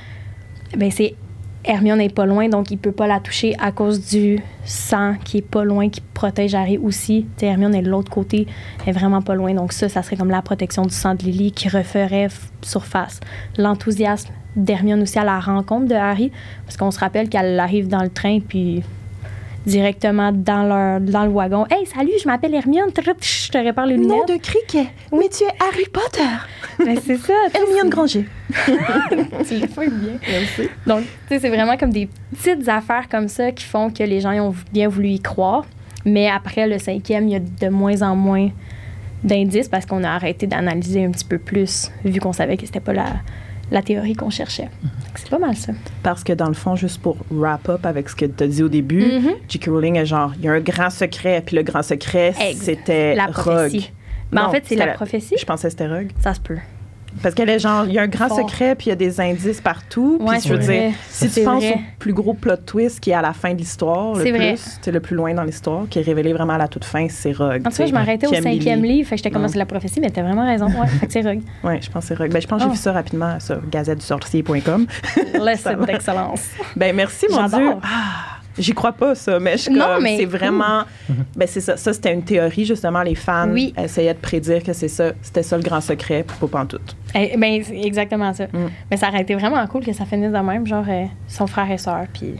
Ben 0.77 0.91
c'est 0.91 1.15
Hermione 1.65 1.97
n'est 1.97 2.09
pas 2.09 2.25
loin, 2.25 2.47
donc 2.47 2.71
il 2.71 2.77
peut 2.77 2.93
pas 2.93 3.05
la 3.05 3.19
toucher 3.19 3.53
à 3.59 3.71
cause 3.71 4.07
du 4.07 4.39
sang 4.63 5.15
qui 5.25 5.39
est 5.39 5.47
pas 5.47 5.65
loin, 5.65 5.89
qui 5.89 5.99
protège 6.01 6.55
Harry 6.55 6.77
aussi. 6.77 7.25
Tu 7.35 7.41
sais, 7.41 7.45
Hermione 7.47 7.75
est 7.75 7.81
de 7.81 7.89
l'autre 7.89 8.09
côté, 8.09 8.47
elle 8.83 8.89
est 8.89 8.97
vraiment 8.97 9.21
pas 9.21 9.35
loin. 9.35 9.53
Donc 9.53 9.73
ça, 9.73 9.89
ça 9.89 10.01
serait 10.01 10.15
comme 10.15 10.29
la 10.29 10.41
protection 10.41 10.83
du 10.83 10.93
sang 10.93 11.15
de 11.15 11.23
Lily 11.23 11.51
qui 11.51 11.67
referait 11.67 12.29
surface. 12.61 13.19
L'enthousiasme 13.57 14.31
d'Hermione 14.55 15.01
aussi 15.01 15.19
à 15.19 15.25
la 15.25 15.39
rencontre 15.39 15.87
de 15.87 15.95
Harry, 15.95 16.31
parce 16.65 16.77
qu'on 16.77 16.91
se 16.91 16.99
rappelle 16.99 17.27
qu'elle 17.27 17.59
arrive 17.59 17.89
dans 17.89 18.03
le 18.03 18.09
train, 18.09 18.39
puis 18.39 18.81
directement 19.65 20.31
dans, 20.31 20.63
leur, 20.63 21.01
dans 21.01 21.25
le 21.25 21.31
wagon. 21.31 21.65
Hey, 21.69 21.85
salut, 21.85 22.13
je 22.21 22.27
m'appelle 22.27 22.53
Hermione, 22.53 22.89
je 22.95 23.51
te 23.51 23.57
répare 23.57 23.85
les 23.85 23.97
Nom 23.97 24.23
lunettes. 24.23 24.27
de 24.29 24.41
criquet. 24.41 24.87
Mais 25.11 25.27
tu 25.29 25.43
es 25.43 25.53
Harry 25.59 25.85
Potter. 25.91 26.23
Mais 26.85 26.95
c'est 26.95 27.17
ça. 27.17 27.33
Hermione 27.53 27.89
Granger. 27.89 28.25
tu 29.47 29.59
le 29.59 29.67
fais 29.67 29.89
bien. 29.89 30.17
Donc, 30.87 31.01
tu 31.03 31.07
sais, 31.29 31.39
c'est 31.39 31.49
vraiment 31.49 31.77
comme 31.77 31.91
des 31.91 32.09
petites 32.33 32.67
affaires 32.67 33.07
comme 33.09 33.27
ça 33.27 33.51
qui 33.51 33.63
font 33.65 33.89
que 33.91 34.03
les 34.03 34.21
gens 34.21 34.33
ont 34.39 34.55
bien 34.71 34.87
voulu 34.87 35.09
y 35.09 35.19
croire. 35.19 35.65
Mais 36.05 36.29
après 36.29 36.67
le 36.67 36.79
cinquième, 36.79 37.27
il 37.27 37.31
y 37.31 37.35
a 37.35 37.39
de 37.39 37.69
moins 37.69 38.01
en 38.01 38.15
moins 38.15 38.49
d'indices 39.23 39.67
parce 39.67 39.85
qu'on 39.85 40.03
a 40.03 40.09
arrêté 40.09 40.47
d'analyser 40.47 41.03
un 41.05 41.11
petit 41.11 41.25
peu 41.25 41.37
plus, 41.37 41.91
vu 42.05 42.19
qu'on 42.19 42.33
savait 42.33 42.55
que 42.57 42.65
c'était 42.65 42.79
pas 42.79 42.93
la, 42.93 43.07
la 43.69 43.81
théorie 43.81 44.13
qu'on 44.13 44.29
cherchait. 44.29 44.69
Donc, 44.81 44.91
C'est 45.15 45.29
pas 45.29 45.39
mal 45.39 45.55
ça. 45.55 45.73
Parce 46.01 46.23
que 46.23 46.31
dans 46.33 46.47
le 46.47 46.53
fond, 46.53 46.75
juste 46.77 47.01
pour 47.01 47.17
wrap 47.29 47.67
up 47.69 47.85
avec 47.85 48.07
ce 48.09 48.15
que 48.15 48.25
tu 48.25 48.43
as 48.43 48.47
dit 48.47 48.63
au 48.63 48.69
début, 48.69 49.03
Mhm. 49.03 49.31
J.K. 49.49 49.65
Rowling 49.67 49.97
est 49.97 50.05
genre, 50.05 50.31
il 50.37 50.45
y 50.45 50.47
a 50.47 50.53
un 50.53 50.59
grand 50.61 50.89
secret, 50.89 51.43
puis 51.45 51.55
le 51.57 51.63
grand 51.63 51.83
secret, 51.83 52.33
c'était 52.55 53.13
La 53.15 53.25
Rogue. 53.25 53.33
prophétie. 53.33 53.91
Ben, 54.31 54.43
en 54.43 54.51
fait, 54.51 54.61
c'est 54.63 54.75
c'était 54.75 54.85
la 54.85 54.93
prophétie. 54.93 55.35
Je 55.37 55.45
pensais 55.45 55.67
que 55.67 55.71
c'était 55.71 55.87
Rogue. 55.87 56.11
Ça 56.21 56.33
se 56.33 56.39
peut. 56.39 56.57
Parce 57.21 57.35
qu'elle 57.35 57.49
est 57.49 57.59
genre, 57.59 57.85
il 57.85 57.93
y 57.93 57.99
a 57.99 58.01
un 58.03 58.07
grand 58.07 58.27
Fort. 58.29 58.37
secret, 58.39 58.75
puis 58.75 58.87
il 58.87 58.89
y 58.89 58.93
a 58.93 58.95
des 58.95 59.19
indices 59.19 59.61
partout. 59.61 60.17
Ouais, 60.21 60.37
puis 60.39 60.49
je 60.49 60.53
veux 60.53 60.59
dire, 60.59 60.91
si 61.09 61.29
tu 61.29 61.41
penses 61.43 61.63
vrai. 61.63 61.73
au 61.75 61.79
plus 61.99 62.13
gros 62.13 62.33
plot 62.33 62.55
twist 62.65 62.99
qui 62.99 63.11
est 63.11 63.13
à 63.13 63.21
la 63.21 63.33
fin 63.33 63.53
de 63.53 63.57
l'histoire, 63.57 64.15
le 64.15 64.23
plus, 64.31 64.77
c'est 64.81 64.91
le 64.91 64.99
plus 64.99 65.15
loin 65.15 65.33
dans 65.33 65.43
l'histoire, 65.43 65.83
qui 65.89 65.99
est 65.99 66.01
révélé 66.01 66.31
vraiment 66.33 66.53
à 66.53 66.57
la 66.57 66.67
toute 66.67 66.85
fin, 66.85 67.07
c'est 67.09 67.31
Rogue. 67.33 67.61
En 67.65 67.69
tout 67.69 67.77
cas, 67.77 67.85
je 67.85 67.93
m'arrêtais 67.93 68.27
au 68.27 68.33
cinquième 68.33 68.83
livre, 68.83 69.07
fait 69.07 69.15
que 69.15 69.17
j'étais 69.19 69.31
comme 69.31 69.43
Mm. 69.43 69.49
c'est 69.49 69.57
la 69.59 69.65
prophétie, 69.65 69.99
mais 69.99 70.09
t'as 70.09 70.23
vraiment 70.23 70.45
raison. 70.45 70.67
Ouais, 70.67 70.87
fait 70.87 71.07
que 71.07 71.13
c'est 71.13 71.21
Rogue. 71.21 71.41
Oui, 71.63 71.73
je 71.81 71.89
pense 71.89 72.03
que 72.03 72.07
c'est 72.09 72.17
Rogue. 72.17 72.31
Ben, 72.31 72.41
je 72.41 72.47
pense 72.47 72.57
que 72.59 72.63
j'ai 72.63 72.69
Oh. 72.69 72.73
vu 72.73 72.77
ça 72.79 72.91
rapidement 72.93 73.39
sur 73.39 73.59
gazettedusorcier.com. 73.69 74.85
Le 75.33 75.39
Ça 75.55 75.71
site 75.71 75.79
va. 75.79 75.85
d'excellence. 75.85 76.41
Ben 76.75 76.95
merci, 76.95 77.25
mon. 77.29 77.45
Dieu. 77.47 77.71
Ah, 77.83 78.38
J'y 78.59 78.73
crois 78.73 78.91
pas, 78.91 79.15
ça, 79.15 79.39
mais 79.39 79.53
je 79.53 79.63
suis 79.63 79.71
Non, 79.73 79.85
comme, 79.95 80.03
mais 80.03 80.17
c'est 80.17 80.25
vraiment. 80.25 80.83
Ben, 81.35 81.47
c'est 81.47 81.61
ça. 81.61 81.77
Ça, 81.77 81.93
c'était 81.93 82.13
une 82.13 82.23
théorie, 82.23 82.65
justement. 82.65 83.01
Les 83.01 83.15
fans 83.15 83.49
Oui. 83.49 83.73
essayaient 83.77 84.13
de 84.13 84.19
prédire 84.19 84.61
que 84.63 84.73
c'est 84.73 84.87
ça. 84.89 85.13
C'était 85.21 85.43
ça 85.43 85.55
le 85.57 85.63
grand 85.63 85.81
secret, 85.81 86.23
puis 86.27 86.37
pas 86.39 86.47
pantoute. 86.47 86.95
Eh, 87.15 87.35
ben, 87.37 87.63
c'est 87.63 87.79
exactement 87.81 88.33
ça. 88.33 88.45
Mm. 88.47 88.67
Mais 88.91 88.97
ça 88.97 89.07
aurait 89.09 89.21
été 89.21 89.33
vraiment 89.35 89.65
cool 89.67 89.83
que 89.85 89.93
ça 89.93 90.05
finisse 90.05 90.31
de 90.31 90.37
même, 90.37 90.67
genre 90.67 90.85
euh, 90.87 91.05
son 91.27 91.47
frère 91.47 91.71
et 91.71 91.77
sœur, 91.77 92.05
puis 92.13 92.33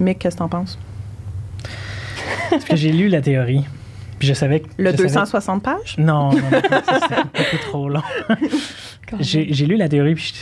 Mick, 0.00 0.18
qu'est-ce 0.18 0.36
que 0.36 0.38
t'en 0.40 0.48
penses? 0.48 0.78
Parce 2.50 2.64
que 2.64 2.76
j'ai 2.76 2.92
lu 2.92 3.08
la 3.08 3.20
théorie. 3.20 3.64
Puis 4.18 4.28
je 4.28 4.34
savais 4.34 4.60
que. 4.60 4.68
Le 4.78 4.92
je 4.92 4.96
savais- 4.96 5.08
260 5.08 5.62
pages? 5.62 5.96
Non, 5.98 6.30
non, 6.30 6.38
non, 6.38 6.40
c'était 6.50 7.22
beaucoup 7.34 7.56
trop 7.70 7.88
long. 7.88 8.02
J'ai 9.20 9.46
j'ai 9.52 9.66
lu 9.66 9.76
la 9.76 9.88
théorie, 9.88 10.14
puis 10.16 10.32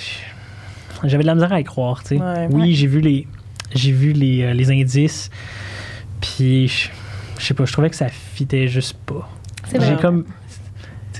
j'avais 1.04 1.22
de 1.22 1.26
la 1.26 1.34
misère 1.34 1.52
à 1.52 1.60
y 1.60 1.64
croire, 1.64 2.02
tu 2.02 2.16
sais. 2.16 2.22
Ouais. 2.22 2.48
oui, 2.50 2.62
Ouais. 2.62 2.70
j'ai 2.70 2.86
vu 2.86 3.00
les 3.00 3.26
j'ai 3.74 3.92
vu 3.92 4.12
les, 4.12 4.42
euh, 4.42 4.52
les 4.54 4.70
indices, 4.70 5.30
puis 6.20 6.68
je 6.68 6.88
je 7.38 7.44
sais 7.46 7.54
pas, 7.54 7.64
je 7.64 7.72
trouvais 7.72 7.90
que 7.90 7.96
ça 7.96 8.08
fitait 8.08 8.68
juste 8.68 8.94
pas. 9.06 9.28
C'est 9.68 9.80
J'ai 9.80 9.92
vrai. 9.94 10.00
comme 10.02 10.24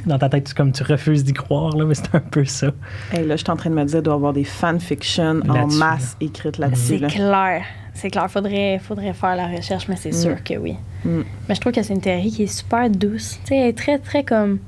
dans 0.07 0.19
ta 0.19 0.29
tête, 0.29 0.45
tu, 0.45 0.55
comme 0.55 0.71
tu 0.71 0.83
refuses 0.85 1.25
d'y 1.25 1.33
croire, 1.33 1.77
là, 1.77 1.85
mais 1.85 1.95
c'est 1.95 2.14
un 2.14 2.21
peu 2.21 2.45
ça. 2.45 2.69
Hey, 3.12 3.27
là, 3.27 3.37
je 3.37 3.43
suis 3.43 3.51
en 3.51 3.57
train 3.57 3.71
de 3.71 3.75
me 3.75 3.85
dire, 3.85 3.99
il 3.99 4.03
doit 4.03 4.14
y 4.14 4.17
avoir 4.17 4.33
des 4.33 4.45
fanfictions 4.45 5.40
en 5.49 5.67
masse 5.67 6.17
écrites 6.21 6.59
là-dessus. 6.59 6.83
C'est 6.87 6.99
là. 6.99 7.09
clair. 7.09 7.64
C'est 7.95 8.11
clair. 8.11 8.31
Faudrait, 8.31 8.79
faudrait 8.79 9.12
faire 9.12 9.35
la 9.35 9.49
recherche, 9.49 9.88
mais 9.88 9.97
c'est 9.97 10.11
Mm. 10.11 10.23
sûr 10.23 10.45
que 10.45 10.55
oui. 10.55 10.75
Mm. 11.05 11.21
Mais 11.49 11.55
je 11.55 11.61
trouve 11.61 11.73
que 11.73 11.83
c'est 11.83 11.95
une 11.95 12.01
théorie 12.01 12.31
qui 12.31 12.45
est 12.45 12.47
super 12.47 12.88
douce. 12.90 13.38
Tu 13.43 13.49
sais, 13.49 13.57
elle 13.57 13.69
est 13.69 13.73
très, 13.79 13.99
très 13.99 14.23
comme. 14.25 14.59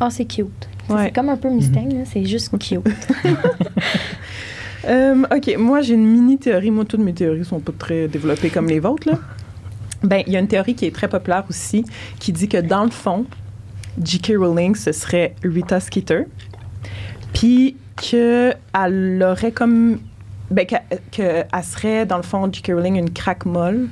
Oh, 0.00 0.06
c'est 0.10 0.24
cute. 0.26 0.68
Ouais. 0.88 1.04
C'est 1.06 1.12
comme 1.12 1.28
un 1.30 1.36
peu 1.36 1.50
Mustang, 1.50 1.88
là, 1.92 2.04
c'est 2.04 2.24
juste 2.24 2.56
cute. 2.58 2.80
Euh, 4.86 5.22
OK, 5.34 5.56
moi, 5.58 5.80
j'ai 5.80 5.94
une 5.94 6.06
mini-théorie. 6.06 6.70
Moi, 6.70 6.84
toutes 6.84 7.00
mes 7.00 7.12
théories 7.12 7.44
sont 7.44 7.60
pas 7.60 7.72
très 7.76 8.08
développées 8.08 8.50
comme 8.50 8.66
les 8.66 8.80
vôtres. 8.80 9.10
Ben, 10.02 10.22
il 10.26 10.32
y 10.32 10.36
a 10.36 10.40
une 10.40 10.48
théorie 10.48 10.74
qui 10.74 10.86
est 10.86 10.94
très 10.94 11.08
populaire 11.08 11.44
aussi, 11.48 11.84
qui 12.18 12.32
dit 12.32 12.48
que 12.48 12.56
dans 12.56 12.84
le 12.84 12.90
fond, 12.90 13.26
J.K. 14.02 14.32
Rowling, 14.38 14.74
ce 14.74 14.92
serait 14.92 15.34
Rita 15.44 15.80
Skeeter. 15.80 16.24
Puis 17.34 17.76
qu'elle 17.96 19.22
aurait 19.22 19.52
comme. 19.52 19.98
Ben, 20.50 20.66
qu'elle 21.10 21.46
serait, 21.62 22.06
dans 22.06 22.16
le 22.16 22.22
fond, 22.22 22.50
J.K. 22.50 22.72
Rowling, 22.74 22.96
une 22.96 23.10
craque 23.10 23.44
molle. 23.44 23.88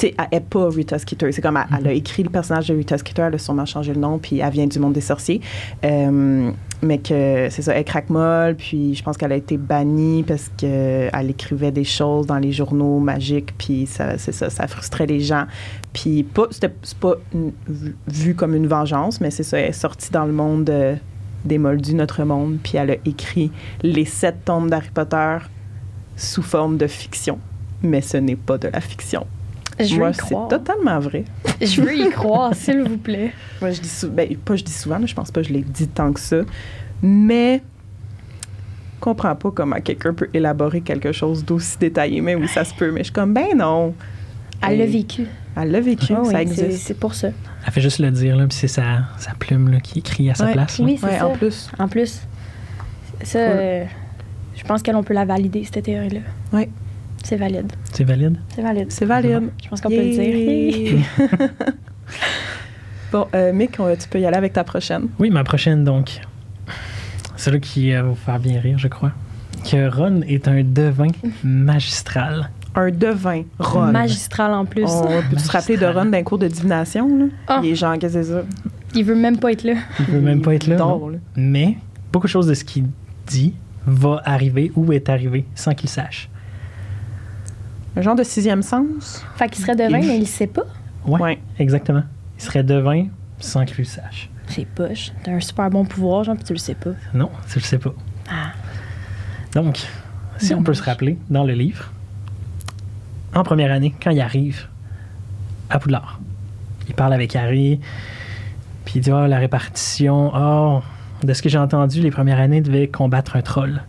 Sais, 0.00 0.14
elle 0.16 0.26
n'est 0.32 0.40
pas 0.40 0.68
Rita 0.70 0.98
Skeeter. 0.98 1.30
C'est 1.32 1.42
comme 1.42 1.58
elle, 1.58 1.76
elle 1.78 1.86
a 1.88 1.92
écrit 1.92 2.22
le 2.22 2.30
personnage 2.30 2.68
de 2.68 2.74
Rita 2.74 2.96
Skeeter, 2.96 3.22
elle 3.24 3.34
a 3.34 3.38
sûrement 3.38 3.66
changé 3.66 3.92
le 3.92 4.00
nom, 4.00 4.18
puis 4.18 4.38
elle 4.38 4.50
vient 4.50 4.66
du 4.66 4.78
monde 4.78 4.94
des 4.94 5.02
sorciers. 5.02 5.42
Euh, 5.84 6.50
mais 6.82 6.96
que 6.98 7.48
c'est 7.50 7.60
ça, 7.60 7.74
elle 7.74 7.84
craque 7.84 8.08
molle, 8.08 8.54
puis 8.56 8.94
je 8.94 9.02
pense 9.02 9.18
qu'elle 9.18 9.32
a 9.32 9.36
été 9.36 9.58
bannie 9.58 10.22
parce 10.22 10.50
qu'elle 10.56 11.28
écrivait 11.28 11.70
des 11.70 11.84
choses 11.84 12.26
dans 12.26 12.38
les 12.38 12.52
journaux 12.52 12.98
magiques, 12.98 13.52
puis 13.58 13.84
ça, 13.84 14.16
c'est 14.16 14.32
ça, 14.32 14.48
ça 14.48 14.66
frustrait 14.66 15.04
les 15.04 15.20
gens. 15.20 15.44
Puis 15.92 16.22
pas, 16.22 16.46
c'était 16.50 16.72
c'est 16.82 16.96
pas 16.96 17.16
une- 17.34 17.52
vu- 18.08 18.34
comme 18.34 18.54
une 18.54 18.66
vengeance, 18.68 19.20
mais 19.20 19.30
c'est 19.30 19.42
ça, 19.42 19.58
elle 19.58 19.68
est 19.68 19.72
sortie 19.72 20.10
dans 20.10 20.24
le 20.24 20.32
monde 20.32 20.70
euh, 20.70 20.94
des 21.44 21.58
Moldus, 21.58 21.94
notre 21.94 22.24
monde, 22.24 22.56
puis 22.62 22.78
elle 22.78 22.92
a 22.92 22.96
écrit 23.04 23.50
les 23.82 24.06
sept 24.06 24.46
tomes 24.46 24.70
d'Harry 24.70 24.88
Potter 24.94 25.36
sous 26.16 26.42
forme 26.42 26.78
de 26.78 26.86
fiction. 26.86 27.38
Mais 27.82 28.00
ce 28.00 28.16
n'est 28.16 28.36
pas 28.36 28.56
de 28.56 28.68
la 28.68 28.80
fiction. 28.80 29.26
Je 29.84 29.94
veux 29.94 29.98
Moi, 30.00 30.10
y 30.10 30.14
c'est 30.14 30.34
totalement 30.48 30.98
vrai. 30.98 31.24
Je 31.60 31.80
veux 31.82 31.96
y 31.96 32.08
croire, 32.10 32.54
s'il 32.54 32.82
vous 32.82 32.96
plaît. 32.98 33.32
Moi, 33.60 33.70
je 33.70 33.80
dis 33.80 33.88
sou- 33.88 34.10
ben, 34.10 34.36
pas 34.36 34.56
je 34.56 34.64
dis 34.64 34.72
souvent, 34.72 34.98
mais 34.98 35.06
je 35.06 35.14
pense 35.14 35.30
pas 35.30 35.42
que 35.42 35.48
je 35.48 35.52
l'ai 35.52 35.62
dit 35.62 35.88
tant 35.88 36.12
que 36.12 36.20
ça. 36.20 36.38
Mais 37.02 37.62
je 38.96 39.00
comprends 39.00 39.34
pas 39.34 39.50
comment 39.50 39.80
quelqu'un 39.80 40.12
peut 40.14 40.28
élaborer 40.34 40.80
quelque 40.82 41.12
chose 41.12 41.44
d'aussi 41.44 41.78
détaillé. 41.78 42.20
Mais 42.20 42.34
oui, 42.34 42.48
ça 42.48 42.64
se 42.64 42.74
peut. 42.74 42.90
Mais 42.90 43.00
je 43.00 43.04
suis 43.04 43.12
comme, 43.12 43.32
ben 43.34 43.56
non. 43.56 43.94
Elle 44.66 44.78
l'a 44.78 44.86
vécu. 44.86 45.26
Elle 45.56 45.70
l'a 45.70 45.80
vécu, 45.80 46.12
Ah 46.14 46.20
oui, 46.20 46.26
ça 46.26 46.32
c'est- 46.32 46.42
existe. 46.42 46.86
C'est 46.86 46.98
pour 46.98 47.14
ça. 47.14 47.28
Elle 47.66 47.72
fait 47.72 47.80
juste 47.80 47.98
le 47.98 48.10
dire, 48.10 48.36
là, 48.36 48.46
puis 48.46 48.56
c'est 48.56 48.68
sa, 48.68 49.00
sa 49.18 49.32
plume 49.32 49.68
là, 49.70 49.80
qui 49.80 49.98
écrit 50.00 50.30
à 50.30 50.34
sa 50.34 50.46
Ouais. 50.46 50.52
place. 50.52 50.78
là. 50.78 50.84
Oui, 50.84 50.96
c'est 51.00 51.06
Ouais, 51.06 51.18
ça. 51.18 51.26
en 51.26 51.32
plus. 51.32 51.70
En 51.78 51.88
plus, 51.88 52.20
ça, 53.22 53.38
Cool. 53.46 53.56
euh, 53.58 53.84
je 54.56 54.64
pense 54.64 54.82
qu'elle 54.82 54.96
on 54.96 55.02
peut 55.02 55.14
la 55.14 55.24
valider, 55.24 55.64
cette 55.64 55.84
théorie-là. 55.84 56.20
Ouais. 56.52 56.68
C'est 57.22 57.36
valide. 57.36 57.72
C'est 57.92 58.04
valide? 58.04 58.38
C'est 58.48 58.62
valide. 58.62 58.86
C'est 58.90 59.04
valide. 59.04 59.50
Je 59.62 59.68
pense 59.68 59.80
qu'on 59.80 59.88
peut 59.88 59.96
le 59.96 60.10
dire. 60.10 61.04
Bon, 63.12 63.26
euh, 63.34 63.52
Mick, 63.52 63.72
tu 63.72 64.08
peux 64.08 64.20
y 64.20 64.26
aller 64.26 64.36
avec 64.36 64.52
ta 64.52 64.62
prochaine. 64.62 65.08
Oui, 65.18 65.30
ma 65.30 65.42
prochaine, 65.42 65.82
donc. 65.82 66.20
Celle 67.36 67.58
qui 67.60 67.92
euh, 67.92 68.02
va 68.02 68.08
vous 68.10 68.14
faire 68.14 68.38
bien 68.38 68.60
rire, 68.60 68.78
je 68.78 68.86
crois. 68.86 69.10
Que 69.68 69.90
Ron 69.90 70.20
est 70.22 70.46
un 70.46 70.62
devin 70.62 71.08
magistral. 71.42 72.50
Un 72.76 72.90
devin, 72.90 73.42
Ron. 73.58 73.90
Magistral 73.90 74.54
en 74.54 74.64
plus. 74.64 74.84
On 74.86 75.22
peut 75.28 75.38
se 75.38 75.50
rappeler 75.50 75.76
de 75.76 75.86
Ron 75.86 76.04
d'un 76.04 76.22
cours 76.22 76.38
de 76.38 76.46
divination, 76.46 77.08
là? 77.18 77.24
Ah. 77.48 77.60
Il 77.64 77.70
est 77.70 77.74
genre, 77.74 77.98
qu'est-ce 77.98 78.14
que 78.14 78.22
c'est 78.22 78.32
ça? 78.32 78.42
Il 78.94 79.04
veut 79.04 79.16
même 79.16 79.38
pas 79.38 79.52
être 79.52 79.64
là. 79.64 79.74
Il 79.98 80.06
peut 80.06 80.20
même 80.20 80.40
pas 80.40 80.54
être 80.54 80.68
là. 80.68 80.76
dort, 80.76 81.10
là. 81.10 81.18
Mais 81.36 81.78
beaucoup 82.12 82.26
de 82.26 82.30
choses 82.30 82.46
de 82.46 82.54
ce 82.54 82.62
qu'il 82.62 82.84
dit 83.26 83.54
va 83.86 84.22
arriver 84.24 84.70
ou 84.76 84.92
est 84.92 85.08
arrivé 85.08 85.46
sans 85.56 85.74
qu'il 85.74 85.88
sache. 85.88 86.28
Un 87.96 88.02
genre 88.02 88.14
de 88.14 88.22
sixième 88.22 88.62
sens? 88.62 89.24
Fait 89.36 89.48
qu'il 89.48 89.62
serait 89.62 89.76
devin, 89.76 89.98
Et- 89.98 90.06
mais 90.06 90.18
il 90.18 90.26
sait 90.26 90.46
pas. 90.46 90.62
Ouais, 91.06 91.20
Ouais. 91.20 91.38
exactement. 91.58 92.02
Il 92.38 92.42
serait 92.42 92.62
devin 92.62 93.06
sans 93.38 93.64
qu'il 93.64 93.78
le 93.78 93.84
sache. 93.84 94.28
C'est 94.46 94.66
poche. 94.66 95.12
T'as 95.22 95.32
un 95.32 95.40
super 95.40 95.70
bon 95.70 95.84
pouvoir, 95.84 96.24
genre, 96.24 96.34
puis 96.36 96.44
tu 96.44 96.52
le 96.52 96.58
sais 96.58 96.74
pas. 96.74 96.90
Non, 97.14 97.30
tu 97.50 97.58
le 97.58 97.64
sais 97.64 97.78
pas. 97.78 97.92
Ah. 98.30 98.52
Donc, 99.54 99.78
si 100.38 100.54
on 100.54 100.62
peut 100.62 100.74
se 100.74 100.82
rappeler 100.82 101.18
dans 101.30 101.44
le 101.44 101.52
livre, 101.54 101.90
en 103.34 103.42
première 103.42 103.72
année, 103.72 103.94
quand 104.02 104.10
il 104.10 104.20
arrive 104.20 104.66
à 105.68 105.78
Poudlard, 105.78 106.20
il 106.88 106.94
parle 106.94 107.12
avec 107.12 107.34
Harry, 107.36 107.80
puis 108.84 108.94
il 108.96 109.00
dit 109.02 109.10
Ah, 109.12 109.28
la 109.28 109.38
répartition, 109.38 110.32
oh, 110.34 110.82
de 111.22 111.32
ce 111.32 111.42
que 111.42 111.48
j'ai 111.48 111.58
entendu, 111.58 112.00
les 112.00 112.10
premières 112.10 112.38
années 112.40 112.60
devaient 112.60 112.88
combattre 112.88 113.36
un 113.36 113.42
troll. 113.42 113.82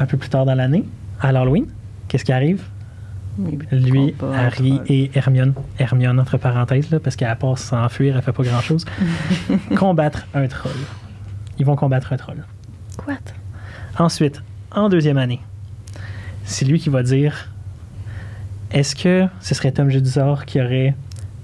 Un 0.00 0.06
peu 0.06 0.16
plus 0.16 0.28
tard 0.28 0.44
dans 0.44 0.54
l'année, 0.54 0.84
à 1.20 1.32
l'Halloween, 1.32 1.66
qu'est-ce 2.08 2.24
qui 2.24 2.32
arrive? 2.32 2.62
Lui, 3.70 4.14
Harry 4.34 4.74
troll. 4.74 4.86
et 4.88 5.10
Hermione, 5.14 5.54
Hermione 5.78 6.18
entre 6.18 6.38
parenthèses, 6.38 6.90
là, 6.90 6.98
parce 6.98 7.14
qu'à 7.14 7.34
part 7.36 7.56
s'enfuir, 7.56 8.16
elle 8.16 8.22
fait 8.22 8.32
pas 8.32 8.42
grand-chose, 8.42 8.84
combattre 9.76 10.26
un 10.34 10.48
troll. 10.48 10.72
Ils 11.58 11.64
vont 11.64 11.76
combattre 11.76 12.12
un 12.12 12.16
troll. 12.16 12.44
Quoi? 12.96 13.14
Ensuite, 13.96 14.42
en 14.72 14.88
deuxième 14.88 15.18
année, 15.18 15.40
c'est 16.44 16.64
lui 16.64 16.80
qui 16.80 16.88
va 16.88 17.02
dire 17.02 17.50
est-ce 18.70 18.96
que 18.96 19.26
ce 19.40 19.54
serait 19.54 19.72
Tom 19.72 19.88
Jedusor 19.88 20.44
qui 20.44 20.60
aurait 20.60 20.94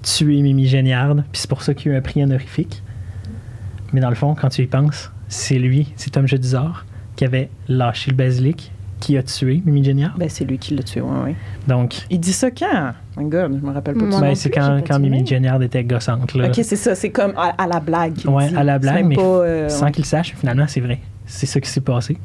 tué 0.03 0.41
Mimi 0.41 0.67
Géniard, 0.67 1.15
puis 1.15 1.41
c'est 1.41 1.49
pour 1.49 1.63
ça 1.63 1.73
qu'il 1.73 1.87
y 1.87 1.91
a 1.91 1.95
eu 1.95 1.97
un 1.97 2.01
prix 2.01 2.23
honorifique? 2.23 2.83
Mais 3.93 4.01
dans 4.01 4.09
le 4.09 4.15
fond, 4.15 4.35
quand 4.35 4.49
tu 4.49 4.61
y 4.61 4.67
penses, 4.67 5.11
c'est 5.27 5.57
lui, 5.57 5.93
c'est 5.95 6.11
Tom 6.11 6.27
Jedusor 6.27 6.85
qui 7.15 7.23
avait 7.23 7.49
lâché 7.67 8.11
le 8.11 8.17
basilic, 8.17 8.71
qui 9.05 9.17
a 9.17 9.23
tué 9.23 9.61
Mimi 9.65 9.83
Géniard. 9.83 10.15
Ben, 10.17 10.27
c'est 10.29 10.45
lui 10.45 10.57
qui 10.57 10.73
l'a 10.75 10.81
tué, 10.81 10.99
ouais, 11.01 11.23
ouais. 11.23 11.35
Donc, 11.67 11.95
Il 12.09 12.19
dit 12.19 12.33
ça 12.33 12.49
quand? 12.49 12.91
Oh 13.15 13.21
my 13.21 13.29
God, 13.29 13.59
je 13.61 13.65
me 13.67 13.71
rappelle 13.71 13.93
pas. 13.93 14.01
de 14.01 14.05
Moi 14.07 14.19
ça. 14.19 14.21
ben, 14.21 14.35
c'est 14.35 14.49
quand. 14.49 14.99
Mimi 14.99 15.25
Géniard 15.25 15.61
était 15.61 15.83
gossante. 15.83 16.33
Là. 16.33 16.47
Ok, 16.47 16.55
c'est 16.55 16.75
ça, 16.75 16.95
c'est 16.95 17.11
comme 17.11 17.33
à, 17.37 17.53
à 17.61 17.67
la 17.67 17.79
blague. 17.79 18.13
Ouais, 18.25 18.49
dit. 18.49 18.55
à 18.55 18.63
la 18.63 18.79
blague, 18.79 19.05
mais 19.05 19.15
pas, 19.15 19.21
euh, 19.21 19.69
sans 19.69 19.85
ouais. 19.85 19.91
qu'il 19.91 20.05
sache, 20.05 20.33
finalement, 20.35 20.65
c'est 20.67 20.79
vrai. 20.81 20.99
C'est 21.27 21.45
ça 21.45 21.59
qui 21.59 21.69
s'est 21.69 21.81
passé. 21.81 22.17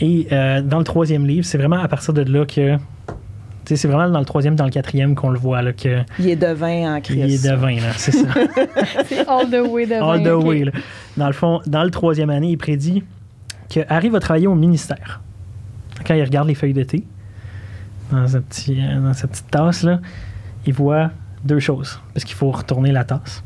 Et 0.00 0.28
euh, 0.30 0.62
dans 0.62 0.78
le 0.78 0.84
troisième 0.84 1.26
livre, 1.26 1.44
c'est 1.44 1.58
vraiment 1.58 1.80
à 1.82 1.88
partir 1.88 2.14
de 2.14 2.22
là 2.22 2.46
que. 2.46 2.76
C'est 3.64 3.86
vraiment 3.86 4.08
dans 4.08 4.20
le 4.20 4.24
troisième, 4.24 4.54
dans 4.56 4.64
le 4.64 4.70
quatrième 4.70 5.14
qu'on 5.14 5.28
le 5.28 5.38
voit, 5.38 5.60
là, 5.60 5.74
que 5.74 5.98
Il 6.18 6.30
est 6.30 6.36
devin 6.36 6.94
en 6.94 6.96
il 7.10 7.18
est 7.20 7.26
Christ. 7.26 7.44
devin, 7.44 7.74
là, 7.76 7.92
c'est 7.96 8.12
ça. 8.12 8.26
C'est 9.06 9.26
all 9.28 9.50
the 9.50 9.68
way 9.68 9.84
devin. 9.84 10.08
All 10.08 10.22
the 10.22 10.28
ok. 10.28 10.46
way, 10.46 10.64
là. 10.64 10.72
Dans 11.18 11.26
le 11.26 11.34
fond, 11.34 11.60
dans 11.66 11.84
le 11.84 11.90
troisième 11.90 12.30
année, 12.30 12.48
il 12.52 12.56
prédit 12.56 13.02
que 13.70 13.80
Harry 13.88 14.08
va 14.08 14.20
travailler 14.20 14.46
au 14.46 14.54
ministère. 14.54 15.20
Quand 16.06 16.14
il 16.14 16.22
regarde 16.22 16.48
les 16.48 16.54
feuilles 16.54 16.72
de 16.74 16.82
thé, 16.84 17.04
dans 18.10 18.26
sa, 18.26 18.40
petit, 18.40 18.80
euh, 18.80 19.00
dans 19.00 19.12
sa 19.14 19.26
petite 19.28 19.50
tasse, 19.50 19.82
là, 19.82 20.00
il 20.66 20.72
voit 20.72 21.10
deux 21.44 21.58
choses. 21.60 22.00
Parce 22.14 22.24
qu'il 22.24 22.34
faut 22.36 22.50
retourner 22.50 22.92
la 22.92 23.04
tasse. 23.04 23.42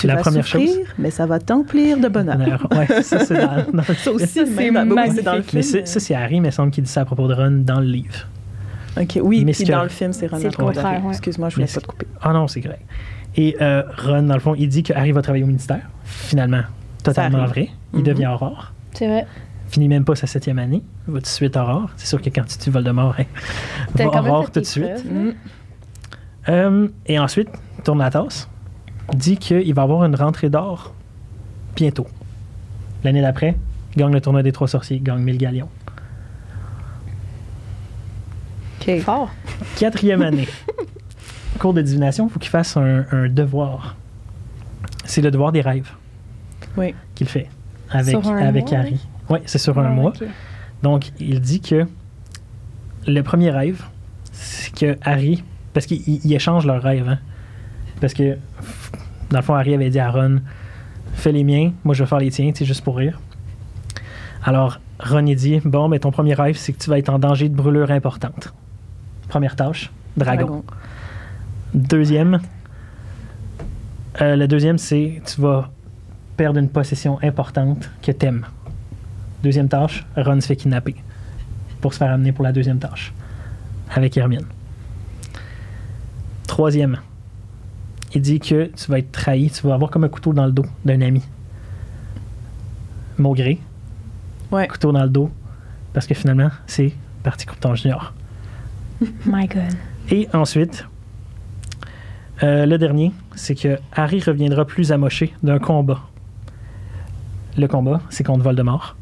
Tu 0.00 0.06
la 0.06 0.14
vas 0.16 0.22
première 0.22 0.44
souffrir, 0.46 0.68
chose. 0.68 0.78
mais 0.98 1.10
ça 1.10 1.26
va 1.26 1.38
t'emplir 1.38 1.98
de 1.98 2.08
bonheur. 2.08 2.36
Honneur. 2.36 2.66
Ouais, 2.72 3.02
ça, 3.02 3.24
c'est 3.24 3.34
dans, 3.34 3.70
dans 3.72 3.82
Ça 3.94 4.10
aussi, 4.12 4.26
c'est 4.26 4.44
dans- 4.44 4.50
oui, 4.50 5.10
c'est 5.14 5.22
dans 5.22 5.32
le 5.34 5.38
magnifique. 5.42 5.50
film. 5.50 5.62
Mais 5.80 5.86
ça, 5.86 6.00
c'est 6.00 6.14
Harry, 6.14 6.36
il 6.36 6.42
me 6.42 6.50
semble 6.50 6.70
qu'il 6.70 6.84
dit 6.84 6.90
ça 6.90 7.02
à 7.02 7.04
propos 7.04 7.28
de 7.28 7.34
Ron 7.34 7.62
dans 7.64 7.80
le 7.80 7.86
livre. 7.86 8.26
OK, 8.98 9.18
oui, 9.22 9.44
Mais 9.44 9.52
puis 9.52 9.64
que- 9.64 9.72
dans 9.72 9.82
le 9.82 9.90
film, 9.90 10.14
c'est 10.14 10.26
Ron 10.28 10.38
C'est 10.40 10.48
le 10.48 10.56
contraire, 10.64 11.04
ouais. 11.04 11.10
Excuse-moi, 11.10 11.50
je 11.50 11.56
voulais 11.56 11.66
Mais 11.68 11.74
pas 11.74 11.80
te 11.82 11.86
couper. 11.86 12.06
Ah 12.22 12.32
non, 12.32 12.48
c'est 12.48 12.62
correct. 12.62 12.82
Et 13.36 13.54
euh, 13.60 13.82
Ron, 13.98 14.22
dans 14.22 14.34
le 14.34 14.40
fond, 14.40 14.54
il 14.54 14.68
dit 14.68 14.82
que 14.82 14.94
Harry 14.94 15.12
va 15.12 15.20
travailler 15.20 15.44
au 15.44 15.48
ministère. 15.48 15.82
Finalement, 16.04 16.62
totalement 17.02 17.44
vrai. 17.44 17.68
Il 17.92 17.98
Mhm. 17.98 18.04
devient 18.04 18.26
Aurore. 18.28 18.72
C'est 18.94 19.06
vrai. 19.08 19.26
Finit 19.76 19.88
même 19.88 20.06
pas 20.06 20.14
sa 20.14 20.26
septième 20.26 20.58
année. 20.58 20.82
Il 21.06 21.12
va 21.12 21.18
tout 21.18 21.24
de 21.24 21.28
suite 21.28 21.54
Aurore. 21.54 21.90
C'est 21.98 22.06
sûr 22.06 22.22
que 22.22 22.30
quand 22.30 22.44
tu 22.46 22.56
tues 22.56 22.70
Voldemort, 22.70 23.14
hein, 23.18 23.24
T'as 23.94 24.08
va 24.08 24.22
Aurore 24.22 24.50
tout 24.50 24.60
de 24.60 24.64
suite. 24.64 25.04
Mm. 25.04 25.32
Euh, 26.48 26.88
et 27.04 27.18
ensuite, 27.18 27.50
tourne 27.84 27.98
la 27.98 28.08
tasse. 28.08 28.48
Dit 29.12 29.36
qu'il 29.36 29.74
va 29.74 29.82
avoir 29.82 30.02
une 30.04 30.14
rentrée 30.14 30.48
d'or 30.48 30.94
bientôt. 31.74 32.06
L'année 33.04 33.20
d'après, 33.20 33.54
gagne 33.98 34.14
le 34.14 34.20
tournoi 34.22 34.42
des 34.42 34.50
trois 34.50 34.66
sorciers, 34.66 34.98
gagne 34.98 35.18
1000 35.18 35.36
galions. 35.36 35.68
OK. 38.80 38.98
Fort. 39.00 39.30
Quatrième 39.78 40.22
année. 40.22 40.48
Cours 41.58 41.74
de 41.74 41.82
divination, 41.82 42.28
il 42.28 42.32
faut 42.32 42.38
qu'il 42.38 42.48
fasse 42.48 42.78
un, 42.78 43.04
un 43.12 43.28
devoir. 43.28 43.94
C'est 45.04 45.20
le 45.20 45.30
devoir 45.30 45.52
des 45.52 45.60
rêves 45.60 45.90
Oui. 46.78 46.94
qu'il 47.14 47.28
fait 47.28 47.50
avec, 47.90 48.14
avec 48.24 48.70
mois, 48.70 48.78
Harry. 48.78 49.06
Oui, 49.28 49.40
c'est 49.46 49.58
sur 49.58 49.78
un 49.78 49.86
Ah, 49.86 49.90
mois. 49.90 50.12
Donc, 50.82 51.12
il 51.18 51.40
dit 51.40 51.60
que 51.60 51.86
le 53.06 53.22
premier 53.22 53.50
rêve, 53.50 53.84
c'est 54.32 54.74
que 54.74 54.98
Harry, 55.02 55.42
parce 55.72 55.86
qu'ils 55.86 56.02
ils 56.06 56.32
échangent 56.34 56.66
leurs 56.66 56.82
rêves, 56.82 57.08
hein. 57.08 57.18
parce 58.00 58.14
que 58.14 58.36
dans 59.30 59.38
le 59.38 59.42
fond, 59.42 59.54
Harry 59.54 59.74
avait 59.74 59.90
dit 59.90 59.98
à 59.98 60.10
Ron, 60.10 60.40
fais 61.14 61.32
les 61.32 61.44
miens, 61.44 61.72
moi 61.84 61.94
je 61.94 62.02
vais 62.02 62.08
faire 62.08 62.18
les 62.18 62.30
tiens, 62.30 62.50
c'est 62.54 62.64
juste 62.64 62.82
pour 62.84 62.96
rire. 62.96 63.20
Alors, 64.44 64.78
Ron 65.00 65.26
il 65.26 65.36
dit, 65.36 65.60
bon, 65.64 65.88
mais 65.88 65.98
ton 65.98 66.10
premier 66.10 66.34
rêve, 66.34 66.56
c'est 66.56 66.72
que 66.72 66.78
tu 66.78 66.90
vas 66.90 66.98
être 66.98 67.08
en 67.08 67.18
danger 67.18 67.48
de 67.48 67.54
brûlure 67.54 67.90
importante. 67.90 68.52
Première 69.28 69.56
tâche, 69.56 69.90
dragon. 70.16 70.64
Deuxième, 71.74 72.40
euh, 74.20 74.36
le 74.36 74.46
deuxième, 74.48 74.78
c'est 74.78 75.20
tu 75.26 75.40
vas 75.40 75.70
perdre 76.36 76.58
une 76.58 76.68
possession 76.68 77.18
importante 77.22 77.90
que 78.02 78.12
t'aimes. 78.12 78.46
Deuxième 79.46 79.68
tâche, 79.68 80.04
Ron 80.16 80.40
se 80.40 80.48
fait 80.48 80.56
kidnapper 80.56 80.96
pour 81.80 81.94
se 81.94 81.98
faire 81.98 82.10
amener 82.10 82.32
pour 82.32 82.42
la 82.42 82.50
deuxième 82.50 82.80
tâche 82.80 83.12
avec 83.94 84.16
Hermione. 84.16 84.46
Troisième, 86.48 86.96
il 88.12 88.22
dit 88.22 88.40
que 88.40 88.64
tu 88.74 88.90
vas 88.90 88.98
être 88.98 89.12
trahi, 89.12 89.48
tu 89.52 89.64
vas 89.64 89.74
avoir 89.74 89.88
comme 89.92 90.02
un 90.02 90.08
couteau 90.08 90.32
dans 90.32 90.46
le 90.46 90.50
dos 90.50 90.66
d'un 90.84 91.00
ami. 91.00 91.22
Maugré, 93.18 93.60
Ouais. 94.50 94.66
couteau 94.66 94.90
dans 94.90 95.04
le 95.04 95.08
dos, 95.10 95.30
parce 95.92 96.08
que 96.08 96.14
finalement, 96.14 96.50
c'est 96.66 96.92
parti 97.22 97.46
Krypton 97.46 97.76
Junior. 97.76 98.14
My 99.26 99.46
God. 99.46 99.76
Et 100.10 100.26
ensuite, 100.32 100.88
euh, 102.42 102.66
le 102.66 102.78
dernier, 102.78 103.12
c'est 103.36 103.54
que 103.54 103.78
Harry 103.92 104.18
reviendra 104.20 104.64
plus 104.64 104.90
amoché 104.90 105.32
d'un 105.44 105.60
combat. 105.60 106.00
Le 107.56 107.68
combat, 107.68 108.00
c'est 108.10 108.24
contre 108.24 108.42
Voldemort. 108.42 108.96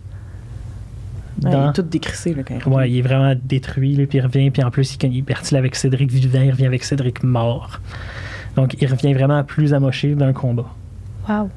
Ouais, 1.43 1.51
il 1.53 1.69
est 1.69 1.73
tout 1.73 1.83
décrissé, 1.83 2.35
là, 2.35 2.43
quand 2.43 2.55
il 2.65 2.73
Ouais, 2.73 2.91
il 2.91 2.99
est 2.99 3.03
vraiment 3.03 3.35
détruit, 3.43 3.97
là, 3.97 4.07
puis 4.07 4.19
il 4.19 4.21
revient, 4.21 4.51
puis 4.51 4.63
en 4.63 4.71
plus, 4.71 4.95
il, 5.03 5.13
il 5.13 5.19
est 5.19 5.23
parti 5.23 5.53
là 5.55 5.59
avec 5.59 5.75
Cédric 5.75 6.11
vivant, 6.11 6.41
il 6.43 6.51
revient 6.51 6.67
avec 6.67 6.85
Cédric 6.85 7.23
mort. 7.23 7.81
Donc, 8.57 8.77
il 8.81 8.87
revient 8.87 9.15
vraiment 9.15 9.43
plus 9.43 9.75
amoché 9.75 10.15
d'un 10.15 10.33
combat. 10.33 10.67
Wow. 11.29 11.51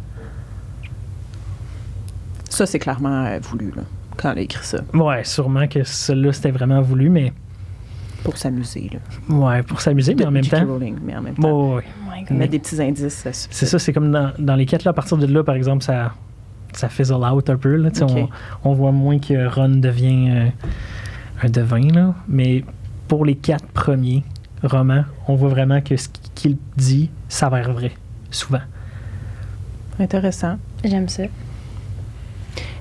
Ça, 2.49 2.65
c'est 2.65 2.79
clairement 2.79 3.25
euh, 3.25 3.39
voulu, 3.41 3.71
là, 3.75 3.83
quand 4.15 4.31
elle 4.31 4.39
a 4.39 4.41
écrit 4.41 4.65
ça, 4.65 4.79
Ouais, 4.93 5.23
sûrement 5.23 5.67
que 5.67 5.83
celui-là, 5.83 6.33
c'était 6.33 6.51
vraiment 6.51 6.81
voulu, 6.81 7.09
mais 7.09 7.33
pour 8.23 8.35
s'amuser. 8.37 8.89
là. 8.91 9.35
ouais, 9.35 9.63
pour 9.63 9.79
s'amuser, 9.79 10.15
mais 10.15 10.25
en 10.25 10.31
même 10.31 10.45
temps. 10.45 10.65
Mais 11.05 11.15
en 11.15 11.21
même 11.21 11.35
temps. 11.35 11.41
Bon, 11.41 11.75
ouais. 11.75 11.83
Oh 12.29 12.33
Mettre 12.33 12.51
des 12.51 12.59
petits 12.59 12.81
indices, 12.81 13.13
ça 13.13 13.31
suffit. 13.31 13.55
C'est 13.55 13.67
ça, 13.67 13.77
c'est 13.79 13.93
comme 13.93 14.11
dans, 14.11 14.33
dans 14.39 14.55
les 14.55 14.65
quêtes, 14.65 14.83
là, 14.83 14.91
à 14.91 14.93
partir 14.93 15.17
de 15.17 15.27
là, 15.27 15.43
par 15.43 15.55
exemple, 15.55 15.83
ça, 15.83 16.13
ça 16.79 16.89
fizzle 16.89 17.23
out 17.23 17.49
un 17.49 17.57
peu. 17.57 17.75
Là, 17.75 17.89
on, 18.01 18.29
on 18.63 18.73
voit 18.73 18.91
moins 18.91 19.19
que 19.19 19.47
Ron 19.47 19.69
devient 19.69 20.29
euh, 20.29 20.49
un 21.43 21.49
devin, 21.49 21.87
là, 21.91 22.15
mais 22.27 22.63
pour 23.07 23.25
les 23.25 23.35
quatre 23.35 23.65
premiers 23.67 24.23
romans, 24.63 25.03
on 25.27 25.35
voit 25.35 25.49
vraiment 25.49 25.81
que 25.81 25.95
ce 25.97 26.07
qu'il 26.35 26.57
dit 26.75 27.09
s'avère 27.29 27.71
vrai, 27.71 27.91
souvent. 28.31 28.61
Intéressant. 29.99 30.57
J'aime 30.83 31.09
ça. 31.09 31.23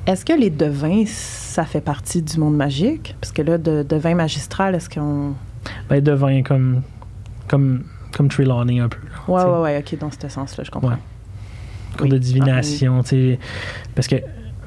Est-ce 0.07 0.25
que 0.25 0.33
les 0.33 0.51
devins, 0.51 1.05
ça 1.07 1.65
fait 1.65 1.81
partie 1.81 2.23
du 2.23 2.39
monde 2.39 2.57
magique? 2.57 3.17
Parce 3.21 3.33
que 3.33 3.43
là, 3.43 3.59
de, 3.59 3.83
devin 3.83 4.15
magistral, 4.15 4.75
est-ce 4.75 4.89
qu'on... 4.89 5.33
Ben, 5.89 6.01
devin 6.01 6.43
comme, 6.43 6.83
comme, 7.49 7.85
comme 8.13 8.29
Trelawney 8.29 8.79
un 8.81 8.89
peu. 8.89 8.99
là, 9.05 9.13
Ouais, 9.27 9.41
tu 9.43 9.47
sais. 9.47 9.53
ouais, 9.53 9.61
ouais, 9.63 9.79
OK, 9.79 9.99
dans 9.99 10.11
ce 10.11 10.29
sens-là, 10.29 10.63
je 10.65 10.71
comprends. 10.71 10.91
Ouais. 10.91 10.97
Cours 11.97 12.05
Oui. 12.07 12.11
de 12.11 12.19
divination, 12.19 13.03
tu 13.03 13.09
sais. 13.09 13.39
Parce 13.95 14.07
que, 14.09 14.17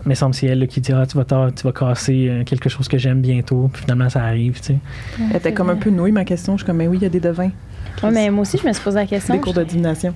mais 0.06 0.16
semble 0.16 0.34
c'est 0.34 0.48
elle 0.48 0.60
là, 0.60 0.68
qui 0.68 0.82
dit 0.82 0.92
ah, 0.94 1.06
tu, 1.06 1.18
vas 1.18 1.26
tu 1.26 1.64
vas 1.64 1.72
casser 1.72 2.28
euh, 2.30 2.44
quelque 2.44 2.70
chose 2.70 2.88
que 2.88 2.98
j'aime 2.98 3.22
bientôt, 3.22 3.70
puis 3.72 3.82
finalement 3.84 4.10
ça 4.10 4.24
arrive, 4.24 4.60
tu 4.60 4.68
sais. 4.68 4.78
Elle 5.30 5.36
était 5.38 5.54
comme 5.54 5.70
un 5.70 5.76
peu 5.76 5.90
nouille, 5.90 6.12
ma 6.12 6.26
question. 6.26 6.54
Je 6.58 6.64
suis 6.64 6.66
comme, 6.66 6.78
mais 6.78 6.88
oui, 6.88 6.98
il 6.98 7.04
y 7.04 7.06
a 7.06 7.10
des 7.10 7.20
devins. 7.20 7.52
Ouais, 8.04 8.12
mais 8.12 8.30
moi 8.30 8.42
aussi, 8.44 8.58
je 8.58 8.68
me 8.68 8.72
suis 8.74 8.84
posé 8.84 8.98
la 8.98 9.06
question. 9.06 9.34
Des 9.36 9.42
cours 9.42 9.54
de 9.54 9.64
divination. 9.64 10.14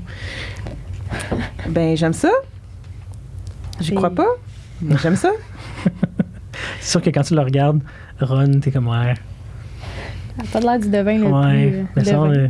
Ben, 1.69 1.95
j'aime 1.97 2.13
ça. 2.13 2.29
J'y 3.79 3.93
crois 3.93 4.11
pas, 4.11 4.27
mais 4.81 4.95
j'aime 5.01 5.15
ça. 5.15 5.31
C'est 6.79 6.91
sûr 6.91 7.01
que 7.01 7.09
quand 7.09 7.23
tu 7.23 7.35
le 7.35 7.41
regardes, 7.41 7.81
Ron, 8.21 8.59
t'es 8.61 8.71
comme 8.71 8.87
ouais. 8.87 9.13
Elle 10.37 10.45
a 10.45 10.47
pas 10.51 10.59
l'air 10.59 10.79
du 10.79 10.89
devin 10.89 11.17
le 11.17 11.23
Ouais, 11.25 11.67
plus. 11.69 11.77
euh, 11.79 11.83
mais 11.95 12.03
ça, 12.05 12.11
devin. 12.13 12.49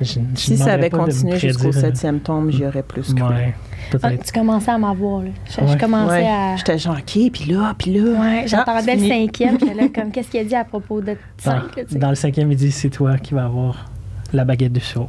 Je- 0.00 0.06
je 0.06 0.18
Si 0.34 0.56
ça 0.56 0.72
avait 0.74 0.88
de 0.90 0.96
continué 0.96 1.38
jusqu'au 1.38 1.68
euh, 1.68 1.72
septième 1.72 2.20
tome, 2.20 2.50
j'y 2.50 2.64
aurais 2.66 2.82
plus 2.82 3.14
cru. 3.14 3.22
Ouais, 3.28 3.54
Ah, 4.02 4.10
tu 4.16 4.32
commençais 4.32 4.70
à 4.70 4.78
m'avoir, 4.78 5.22
là. 5.22 5.30
Je, 5.46 5.66
je 5.66 5.72
Ouais. 5.72 5.78
commençais 5.78 6.22
Ouais. 6.22 6.26
à. 6.28 6.56
J'étais 6.56 6.78
genre, 6.78 6.96
OK, 6.96 7.30
puis 7.32 7.44
là, 7.52 7.74
puis 7.78 7.92
là. 7.92 8.20
Ouais, 8.20 8.40
Ah, 8.42 8.46
j'attendais 8.46 8.96
le 8.96 9.06
cinquième. 9.08 9.58
J'étais 9.60 9.74
là, 9.74 9.82
comme, 9.94 10.10
qu'est-ce 10.10 10.28
qu'il 10.30 10.40
a 10.40 10.44
dit 10.44 10.54
à 10.54 10.64
propos 10.64 11.00
de 11.00 11.08
dans, 11.12 11.16
5, 11.38 11.76
là, 11.76 11.84
tu 11.84 11.92
sais? 11.92 11.98
dans 11.98 12.08
le 12.08 12.14
cinquième, 12.14 12.50
il 12.52 12.56
dit 12.56 12.70
c'est 12.72 12.88
toi 12.90 13.18
qui 13.18 13.34
vas 13.34 13.44
avoir 13.44 13.86
la 14.32 14.44
baguette 14.44 14.72
du 14.72 14.80
saut. 14.80 15.08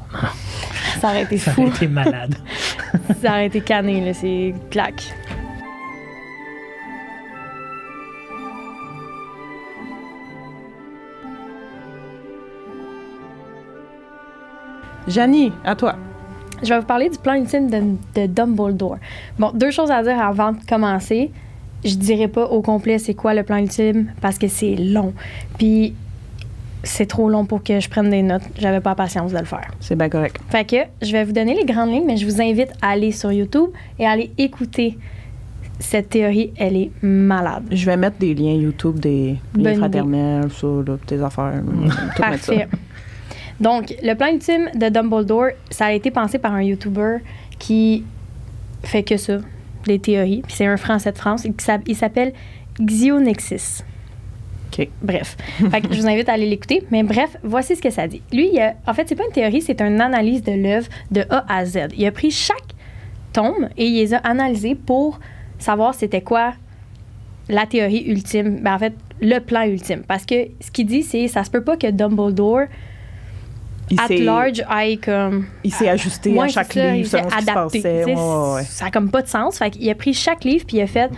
Ça 0.99 1.09
aurait 1.09 1.23
été 1.23 1.37
Ça 1.37 1.51
fou. 1.51 1.61
aurait 1.61 1.69
été 1.71 1.87
malade. 1.87 2.35
Ça 3.21 3.29
aurait 3.31 3.47
été 3.47 3.61
cané, 3.61 4.03
là. 4.03 4.13
C'est 4.13 4.53
claque. 4.69 5.13
Janie, 15.07 15.51
à 15.63 15.75
toi. 15.75 15.95
Je 16.61 16.69
vais 16.69 16.79
vous 16.79 16.85
parler 16.85 17.09
du 17.09 17.17
plan 17.17 17.33
ultime 17.35 17.69
de, 17.69 17.81
de 18.15 18.25
Dumbledore. 18.27 18.97
Bon, 19.37 19.51
deux 19.53 19.71
choses 19.71 19.91
à 19.91 20.01
dire 20.01 20.19
avant 20.19 20.53
de 20.53 20.57
commencer. 20.67 21.31
Je 21.83 21.95
dirais 21.95 22.29
pas 22.29 22.45
au 22.45 22.61
complet 22.61 22.97
c'est 22.97 23.13
quoi 23.13 23.33
le 23.33 23.43
plan 23.43 23.57
ultime 23.57 24.11
parce 24.21 24.37
que 24.37 24.47
c'est 24.47 24.75
long. 24.75 25.13
Puis 25.57 25.93
c'est 26.83 27.05
trop 27.05 27.29
long 27.29 27.45
pour 27.45 27.63
que 27.63 27.79
je 27.79 27.89
prenne 27.89 28.09
des 28.09 28.21
notes. 28.21 28.43
J'avais 28.57 28.79
pas 28.79 28.91
la 28.91 28.95
patience 28.95 29.33
de 29.33 29.39
le 29.39 29.45
faire. 29.45 29.71
C'est 29.81 29.97
bien 29.97 30.07
correct. 30.07 30.37
Fait 30.49 30.65
que 30.65 30.77
je 31.01 31.11
vais 31.11 31.25
vous 31.25 31.33
donner 31.33 31.55
les 31.55 31.65
grandes 31.65 31.89
lignes, 31.89 32.05
mais 32.05 32.17
je 32.17 32.25
vous 32.25 32.41
invite 32.41 32.71
à 32.81 32.89
aller 32.91 33.11
sur 33.11 33.31
YouTube 33.31 33.69
et 33.99 34.05
à 34.05 34.11
aller 34.11 34.31
écouter 34.37 34.97
cette 35.79 36.09
théorie. 36.09 36.53
Elle 36.57 36.77
est 36.77 36.91
malade. 37.01 37.63
Je 37.71 37.85
vais 37.85 37.97
mettre 37.97 38.17
des 38.17 38.33
liens 38.33 38.53
YouTube, 38.53 38.99
des 38.99 39.37
liens 39.55 39.75
fraternels, 39.75 40.49
ça, 40.51 40.67
là, 40.67 40.97
tes 41.05 41.21
affaires. 41.21 41.61
Parfait. 42.17 42.67
Donc, 43.59 43.93
le 44.03 44.13
plan 44.15 44.27
ultime 44.27 44.69
de 44.75 44.89
Dumbledore, 44.89 45.49
ça 45.69 45.85
a 45.87 45.91
été 45.93 46.11
pensé 46.11 46.39
par 46.39 46.53
un 46.53 46.63
YouTuber 46.63 47.17
qui 47.59 48.03
fait 48.83 49.03
que 49.03 49.17
ça, 49.17 49.37
des 49.85 49.99
théories. 49.99 50.41
Puis 50.41 50.53
c'est 50.57 50.65
un 50.65 50.77
Français 50.77 51.11
de 51.11 51.17
France. 51.17 51.45
Il 51.45 51.53
s'app- 51.59 51.83
Il 51.87 51.95
s'appelle 51.95 52.33
Xionexis. 52.81 53.83
OK. 54.77 54.87
Bref. 55.01 55.37
Fait 55.71 55.81
que 55.81 55.93
je 55.93 56.01
vous 56.01 56.07
invite 56.07 56.27
à 56.29 56.33
aller 56.33 56.47
l'écouter. 56.49 56.83
Mais 56.91 57.03
bref, 57.03 57.37
voici 57.43 57.75
ce 57.75 57.81
que 57.81 57.89
ça 57.91 58.07
dit. 58.07 58.21
Lui, 58.31 58.49
il 58.53 58.59
a- 58.59 58.73
en 58.87 58.93
fait, 58.93 59.07
c'est 59.07 59.15
pas 59.15 59.25
une 59.25 59.31
théorie, 59.33 59.61
c'est 59.61 59.81
une 59.81 60.01
analyse 60.01 60.41
de 60.43 60.51
l'œuvre 60.53 60.87
de 61.11 61.23
A 61.29 61.45
à 61.47 61.65
Z. 61.65 61.89
Il 61.97 62.05
a 62.05 62.11
pris 62.11 62.31
chaque 62.31 62.57
tome 63.33 63.69
et 63.77 63.85
il 63.85 63.95
les 63.95 64.13
a 64.13 64.17
analysés 64.17 64.75
pour 64.75 65.19
savoir 65.59 65.93
c'était 65.93 66.21
quoi 66.21 66.53
la 67.49 67.65
théorie 67.65 68.03
ultime. 68.07 68.59
Ben, 68.61 68.73
en 68.75 68.79
fait, 68.79 68.93
le 69.21 69.39
plan 69.39 69.63
ultime. 69.63 70.01
Parce 70.07 70.25
que 70.25 70.47
ce 70.59 70.71
qu'il 70.71 70.87
dit, 70.87 71.03
c'est 71.03 71.27
ça 71.27 71.43
se 71.43 71.51
peut 71.51 71.63
pas 71.63 71.77
que 71.77 71.89
Dumbledore, 71.91 72.63
at 73.97 74.07
large, 74.09 74.63
aille 74.69 74.97
comme. 74.97 75.45
Il 75.63 75.73
s'est 75.73 75.89
ajusté 75.89 76.31
Ouais, 76.33 76.45
à 76.45 76.47
chaque 76.47 76.73
ça, 76.73 76.81
livre 76.91 76.95
il 76.95 77.05
s'est 77.05 77.17
selon 77.17 77.29
ce 77.29 77.35
qui 77.35 77.43
se 77.43 77.49
adapté. 77.49 77.81
passait. 77.81 78.05
Ouais, 78.05 78.53
ouais. 78.55 78.63
Ça 78.63 78.85
a 78.85 78.91
comme 78.91 79.09
pas 79.11 79.21
de 79.21 79.27
sens. 79.27 79.57
Fait 79.57 79.69
qu'il 79.71 79.89
a 79.89 79.95
pris 79.95 80.13
chaque 80.13 80.43
livre 80.43 80.65
puis 80.67 80.77
il 80.77 80.81
a 80.81 80.87
fait. 80.87 81.11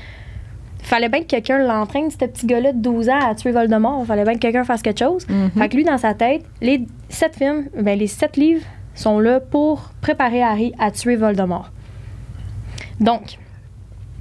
Fallait 0.81 1.09
bien 1.09 1.21
que 1.21 1.25
quelqu'un 1.25 1.57
l'entraîne, 1.59 2.11
ce 2.11 2.17
petit 2.17 2.45
gars-là 2.45 2.71
de 2.71 2.77
12 2.77 3.09
ans, 3.09 3.19
à 3.19 3.33
tuer 3.33 3.51
Voldemort. 3.51 4.05
Fallait 4.05 4.23
bien 4.23 4.33
que 4.35 4.39
quelqu'un 4.39 4.63
fasse 4.63 4.83
quelque 4.83 4.99
chose. 4.99 5.25
Mhm. 5.27 5.49
Fait 5.57 5.69
que 5.69 5.75
lui, 5.77 5.83
dans 5.83 5.97
sa 5.97 6.13
tête, 6.13 6.43
les 6.61 6.85
sept 7.09 7.35
films, 7.35 7.65
ben, 7.75 7.97
les 7.97 8.05
sept 8.07 8.37
livres 8.37 8.63
sont 8.93 9.19
là 9.19 9.39
pour 9.39 9.89
préparer 10.01 10.43
Harry 10.43 10.73
à 10.77 10.91
tuer 10.91 11.15
Voldemort. 11.15 11.71
Donc, 12.99 13.37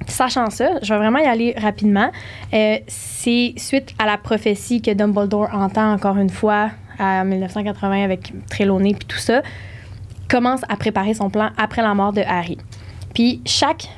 sachant 0.07 0.49
ça, 0.51 0.71
je 0.83 0.93
vais 0.93 0.99
vraiment 0.99 1.19
y 1.19 1.27
aller 1.27 1.55
rapidement. 1.57 2.11
Euh, 2.53 2.79
c'est 2.89 3.53
suite 3.59 3.95
à 3.99 4.07
la 4.07 4.17
prophétie 4.17 4.81
que 4.81 4.91
Dumbledore 4.91 5.49
entend 5.53 5.93
encore 5.93 6.17
une 6.17 6.31
fois 6.31 6.71
en 6.99 7.25
1980 7.25 8.05
avec 8.05 8.33
Trelawney 8.51 8.95
puis 8.95 9.07
tout 9.07 9.19
ça, 9.19 9.43
commence 10.29 10.63
à 10.69 10.77
préparer 10.77 11.15
son 11.15 11.31
plan 11.31 11.51
après 11.57 11.83
la 11.83 11.95
mort 11.95 12.13
de 12.13 12.23
Harry. 12.27 12.59
Puis 13.13 13.41
chaque 13.45 13.89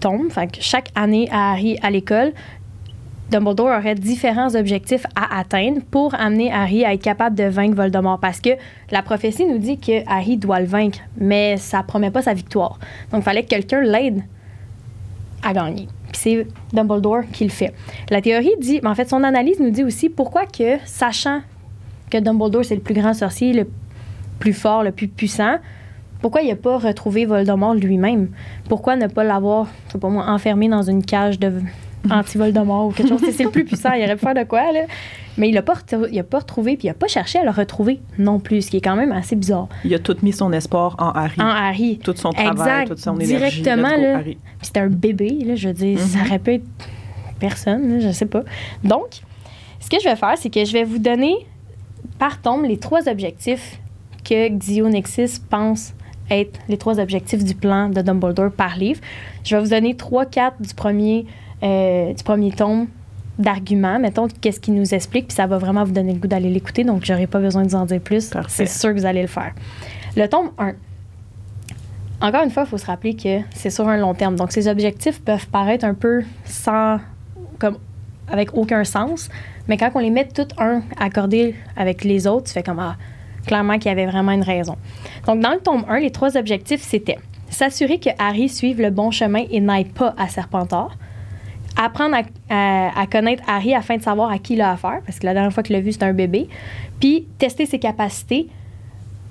que 0.00 0.60
chaque 0.60 0.90
année 0.94 1.28
à 1.30 1.52
Harry 1.52 1.78
à 1.82 1.90
l'école, 1.90 2.32
Dumbledore 3.30 3.76
aurait 3.78 3.94
différents 3.94 4.54
objectifs 4.54 5.04
à 5.14 5.38
atteindre 5.38 5.82
pour 5.90 6.14
amener 6.14 6.50
Harry 6.50 6.84
à 6.84 6.94
être 6.94 7.02
capable 7.02 7.36
de 7.36 7.44
vaincre 7.44 7.76
Voldemort. 7.76 8.18
Parce 8.18 8.40
que 8.40 8.50
la 8.90 9.02
prophétie 9.02 9.44
nous 9.44 9.58
dit 9.58 9.78
que 9.78 10.08
Harry 10.08 10.38
doit 10.38 10.60
le 10.60 10.66
vaincre, 10.66 11.00
mais 11.16 11.58
ça 11.58 11.82
promet 11.82 12.10
pas 12.10 12.22
sa 12.22 12.32
victoire. 12.32 12.78
Donc, 13.12 13.20
il 13.20 13.24
fallait 13.24 13.42
que 13.42 13.48
quelqu'un 13.48 13.82
l'aide 13.82 14.22
à 15.42 15.52
gagner. 15.52 15.88
Puis 16.10 16.20
c'est 16.20 16.46
Dumbledore 16.72 17.24
qui 17.30 17.44
le 17.44 17.50
fait. 17.50 17.74
La 18.08 18.22
théorie 18.22 18.54
dit, 18.60 18.80
mais 18.82 18.88
en 18.88 18.94
fait, 18.94 19.10
son 19.10 19.22
analyse 19.22 19.60
nous 19.60 19.70
dit 19.70 19.84
aussi 19.84 20.08
pourquoi 20.08 20.46
que, 20.46 20.78
sachant 20.86 21.42
que 22.10 22.18
Dumbledore, 22.18 22.64
c'est 22.64 22.74
le 22.74 22.80
plus 22.80 22.94
grand 22.94 23.14
sorcier, 23.14 23.52
le 23.52 23.68
plus 24.38 24.52
fort, 24.52 24.82
le 24.82 24.92
plus 24.92 25.08
puissant, 25.08 25.56
pourquoi 26.20 26.42
il 26.42 26.48
n'a 26.48 26.56
pas 26.56 26.78
retrouvé 26.78 27.26
Voldemort 27.26 27.74
lui-même? 27.74 28.28
Pourquoi 28.68 28.96
ne 28.96 29.06
pas 29.06 29.24
l'avoir, 29.24 29.66
je 29.86 29.92
sais 29.92 29.98
pas 29.98 30.08
moi, 30.08 30.26
enfermé 30.28 30.68
dans 30.68 30.82
une 30.82 31.04
cage 31.04 31.38
de 31.38 31.52
anti-Voldemort 32.10 32.86
ou 32.86 32.90
quelque 32.90 33.08
chose? 33.08 33.22
C'est- 33.32 33.44
le 33.44 33.50
plus 33.50 33.64
puissant, 33.64 33.92
il 33.92 34.02
aurait 34.04 34.16
pu 34.16 34.24
faire 34.24 34.34
de 34.34 34.44
quoi, 34.44 34.72
là? 34.72 34.80
Mais 35.36 35.48
il 35.48 35.54
n'a 35.54 35.62
pas, 35.62 35.74
il 36.10 36.18
a 36.18 36.24
pas 36.24 36.40
retrouvé, 36.40 36.76
puis 36.76 36.86
il 36.86 36.90
n'a 36.90 36.94
pas 36.94 37.06
cherché 37.06 37.38
à 37.38 37.44
le 37.44 37.50
retrouver 37.50 38.00
non 38.18 38.40
plus, 38.40 38.62
ce 38.62 38.70
qui 38.72 38.78
est 38.78 38.80
quand 38.80 38.96
même 38.96 39.12
assez 39.12 39.36
bizarre. 39.36 39.68
Il 39.84 39.94
a 39.94 40.00
tout 40.00 40.16
mis 40.22 40.32
son 40.32 40.52
espoir 40.52 40.96
en 40.98 41.10
Harry. 41.10 41.40
En 41.40 41.46
Harry. 41.46 41.98
Tout 42.02 42.14
son 42.16 42.30
travail, 42.32 42.86
toute 42.88 42.98
son 42.98 43.16
énergie. 43.20 43.62
Directement, 43.62 43.96
là. 43.96 44.20
C'était 44.62 44.80
un 44.80 44.88
bébé, 44.88 45.38
là, 45.46 45.54
je 45.54 45.68
veux 45.68 45.74
dire, 45.74 46.00
ça 46.00 46.18
Mhm. 46.18 46.26
aurait 46.26 46.38
pu 46.40 46.54
être 46.54 46.64
personne, 47.38 47.88
là, 47.88 48.00
je 48.00 48.10
sais 48.12 48.26
pas. 48.26 48.42
Donc, 48.82 49.20
ce 49.78 49.88
que 49.88 49.96
je 50.02 50.08
vais 50.08 50.16
faire, 50.16 50.34
c'est 50.36 50.50
que 50.50 50.64
je 50.64 50.72
vais 50.72 50.82
vous 50.82 50.98
donner 50.98 51.34
par 52.18 52.40
tombe 52.40 52.64
les 52.64 52.78
trois 52.78 53.08
objectifs 53.08 53.80
que 54.24 54.48
Xionexis 54.48 55.40
pense 55.48 55.94
être 56.30 56.58
les 56.68 56.76
trois 56.76 57.00
objectifs 57.00 57.44
du 57.44 57.54
plan 57.54 57.88
de 57.88 58.02
Dumbledore 58.02 58.50
par 58.50 58.76
livre. 58.76 59.00
Je 59.44 59.56
vais 59.56 59.62
vous 59.62 59.70
donner 59.70 59.94
trois, 59.94 60.26
quatre 60.26 60.60
du 60.60 60.74
premier, 60.74 61.26
euh, 61.62 62.12
du 62.12 62.22
premier 62.22 62.52
tome 62.52 62.88
d'arguments, 63.38 63.98
mettons, 63.98 64.26
qu'est-ce 64.40 64.58
qu'il 64.58 64.74
nous 64.74 64.94
explique, 64.94 65.28
puis 65.28 65.36
ça 65.36 65.46
va 65.46 65.58
vraiment 65.58 65.84
vous 65.84 65.92
donner 65.92 66.12
le 66.12 66.18
goût 66.18 66.26
d'aller 66.26 66.50
l'écouter, 66.50 66.82
donc 66.82 67.04
j'aurai 67.04 67.28
pas 67.28 67.38
besoin 67.38 67.62
de 67.62 67.68
vous 67.68 67.76
en 67.76 67.86
dire 67.86 68.00
plus. 68.00 68.32
C'est 68.48 68.66
sûr 68.66 68.90
que 68.90 68.98
vous 68.98 69.06
allez 69.06 69.22
le 69.22 69.28
faire. 69.28 69.52
Le 70.16 70.26
tome 70.26 70.50
1. 70.58 70.72
Encore 72.20 72.42
une 72.42 72.50
fois, 72.50 72.64
il 72.64 72.68
faut 72.68 72.78
se 72.78 72.86
rappeler 72.86 73.14
que 73.14 73.38
c'est 73.54 73.70
sur 73.70 73.86
un 73.86 73.96
long 73.96 74.12
terme. 74.12 74.34
Donc, 74.34 74.50
ces 74.50 74.66
objectifs 74.66 75.20
peuvent 75.22 75.46
paraître 75.46 75.84
un 75.84 75.94
peu 75.94 76.24
sans 76.44 76.98
comme 77.60 77.78
avec 78.26 78.54
aucun 78.54 78.82
sens. 78.82 79.28
Mais 79.68 79.76
quand 79.76 79.90
on 79.94 79.98
les 79.98 80.10
met 80.10 80.26
tous 80.26 80.48
un 80.58 80.82
accordés 80.98 81.54
avec 81.76 82.04
les 82.04 82.26
autres, 82.26 82.46
tu 82.46 82.52
fais 82.52 82.62
comme 82.62 82.78
ah, 82.78 82.96
clairement 83.46 83.74
qu'il 83.74 83.86
y 83.86 83.92
avait 83.92 84.06
vraiment 84.06 84.32
une 84.32 84.42
raison. 84.42 84.76
Donc, 85.26 85.40
dans 85.40 85.52
le 85.52 85.58
tome 85.58 85.84
1, 85.88 86.00
les 86.00 86.10
trois 86.10 86.36
objectifs, 86.36 86.82
c'était 86.82 87.18
s'assurer 87.50 87.98
que 87.98 88.10
Harry 88.18 88.48
suive 88.48 88.80
le 88.80 88.90
bon 88.90 89.10
chemin 89.10 89.44
et 89.50 89.60
n'aille 89.60 89.84
pas 89.84 90.14
à 90.18 90.28
Serpentard. 90.28 90.96
Apprendre 91.76 92.16
à, 92.50 93.00
à, 93.00 93.06
connaître 93.06 93.42
Harry 93.46 93.74
afin 93.74 93.96
de 93.96 94.02
savoir 94.02 94.30
à 94.30 94.38
qui 94.38 94.54
il 94.54 94.60
a 94.60 94.72
affaire, 94.72 95.00
parce 95.06 95.18
que 95.18 95.26
la 95.26 95.32
dernière 95.32 95.52
fois 95.52 95.62
qu'il 95.62 95.76
l'a 95.76 95.80
vu, 95.80 95.92
c'était 95.92 96.06
un 96.06 96.12
bébé. 96.12 96.48
Puis 96.98 97.26
tester 97.38 97.66
ses 97.66 97.78
capacités, 97.78 98.48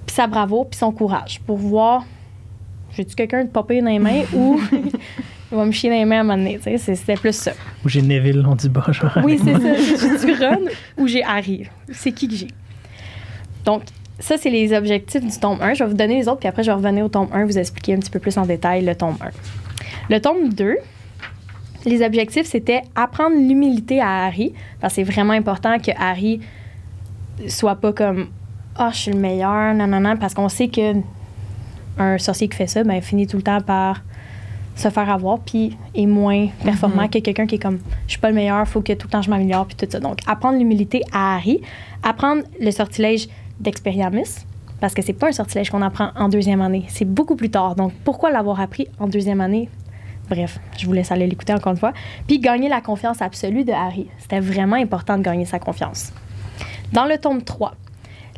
puis 0.06 0.16
sa 0.16 0.28
bravoure, 0.28 0.70
puis 0.70 0.78
son 0.78 0.92
courage, 0.92 1.42
pour 1.46 1.58
voir 1.58 2.06
j'ai-tu 2.98 3.16
quelqu'un 3.16 3.44
de 3.44 3.50
popper 3.50 3.82
dans 3.82 3.90
les 3.90 4.00
mains 4.00 4.24
ou 4.34 4.60
il 5.52 5.58
va 5.58 5.66
me 5.66 5.72
chier 5.72 5.90
dans 5.90 5.96
les 5.96 6.06
mains 6.06 6.18
à 6.18 6.20
un 6.22 6.24
moment 6.24 6.38
donné. 6.38 6.60
C'était 6.78 7.16
plus 7.16 7.36
ça. 7.36 7.52
Ou 7.86 7.90
j'ai 7.90 8.02
Neville, 8.02 8.46
on 8.48 8.56
dit 8.56 8.70
bas, 8.70 8.86
genre. 8.92 9.18
Oui, 9.24 9.40
c'est 9.44 9.54
ça. 9.54 10.18
J'ai 10.20 10.26
du 10.26 10.44
Ron 10.44 10.66
ou 10.98 11.08
j'ai 11.08 11.24
Harry. 11.24 11.68
C'est 11.92 12.12
qui 12.12 12.28
que 12.28 12.36
j'ai. 12.36 12.48
Donc, 13.64 13.84
ça, 14.20 14.38
c'est 14.38 14.50
les 14.50 14.74
objectifs 14.74 15.24
du 15.24 15.40
tome 15.40 15.60
1. 15.62 15.76
Je 15.76 15.84
vais 15.84 15.90
vous 15.90 15.96
donner 15.96 16.16
les 16.16 16.28
autres, 16.28 16.40
puis 16.40 16.50
après, 16.50 16.64
je 16.64 16.72
vais 16.72 16.76
revenir 16.76 17.06
au 17.06 17.10
tome 17.10 17.30
1, 17.32 17.46
vous 17.46 17.58
expliquer 17.58 17.94
un 17.94 18.00
petit 18.00 18.10
peu 18.10 18.20
plus 18.20 18.38
en 18.38 18.46
détail 18.46 18.84
le 18.84 18.96
tome 18.96 19.18
1. 19.22 19.30
Le 20.10 20.20
tome 20.20 20.50
2, 20.54 20.78
les 21.86 22.06
objectifs, 22.06 22.48
c'était 22.48 22.82
apprendre 22.96 23.36
l'humilité 23.36 24.02
à 24.02 24.26
Harry, 24.26 24.54
parce 24.80 24.94
que 24.94 24.96
c'est 24.96 25.04
vraiment 25.04 25.34
important 25.34 25.78
que 25.80 25.92
Harry 25.98 26.42
soit 27.48 27.76
pas 27.76 27.94
comme 27.94 28.28
Ah, 28.76 28.88
oh, 28.88 28.92
je 28.94 28.98
suis 28.98 29.12
le 29.12 29.20
meilleur, 29.20 29.74
non, 29.76 29.88
non, 29.88 30.00
non, 30.00 30.18
parce 30.18 30.34
qu'on 30.34 30.50
sait 30.50 30.68
que 30.68 30.94
un 32.00 32.18
sorcier 32.18 32.48
qui 32.48 32.58
fait 32.58 32.68
ça, 32.68 32.84
ben, 32.84 33.02
finit 33.02 33.28
tout 33.28 33.38
le 33.38 33.44
temps 33.44 33.62
par 33.62 34.02
se 34.78 34.90
faire 34.90 35.10
avoir, 35.10 35.40
puis 35.40 35.76
est 35.96 36.06
moins 36.06 36.48
performant 36.64 37.04
mm-hmm. 37.04 37.10
que 37.10 37.20
quelqu'un 37.20 37.48
qui 37.48 37.56
est 37.56 37.60
comme 37.60 37.80
je 38.06 38.12
suis 38.12 38.20
pas 38.20 38.30
le 38.30 38.36
meilleur, 38.36 38.68
faut 38.68 38.82
que 38.82 38.94
tout 38.94 39.08
le 39.08 39.12
temps 39.12 39.22
je 39.22 39.30
m'améliore, 39.30 39.66
puis 39.66 39.76
tout 39.76 39.88
ça. 39.90 40.00
Donc, 40.00 40.20
apprendre 40.28 40.58
l'humilité 40.58 41.02
à 41.12 41.36
Harry, 41.36 41.62
apprendre 42.04 42.44
le 42.60 42.72
sortilège 42.72 43.28
d'Experiamus, 43.60 44.46
parce 44.80 44.94
que 44.94 45.02
c'est 45.02 45.14
pas 45.14 45.30
un 45.30 45.32
sortilège 45.32 45.72
qu'on 45.72 45.82
apprend 45.82 46.12
en 46.16 46.30
deuxième 46.30 46.62
année, 46.62 46.86
c'est 46.90 47.06
beaucoup 47.06 47.36
plus 47.36 47.50
tard. 47.50 47.76
Donc, 47.76 47.92
pourquoi 48.04 48.32
l'avoir 48.32 48.62
appris 48.62 48.88
en 49.00 49.08
deuxième 49.08 49.42
année? 49.42 49.70
Bref, 50.30 50.60
je 50.78 50.86
vous 50.86 50.94
laisse 50.94 51.12
aller 51.12 51.26
l'écouter 51.26 51.54
encore 51.54 51.72
une 51.72 51.78
fois. 51.78 51.94
Puis 52.28 52.40
gagner 52.40 52.70
la 52.70 52.82
confiance 52.82 53.22
absolue 53.22 53.64
de 53.64 53.72
Harry. 53.72 54.08
C'était 54.20 54.42
vraiment 54.42 54.76
important 54.76 55.18
de 55.18 55.24
gagner 55.24 55.46
sa 55.46 55.58
confiance. 55.58 56.12
Dans 56.92 57.06
le 57.06 57.18
tome 57.18 57.42
3, 57.42 57.74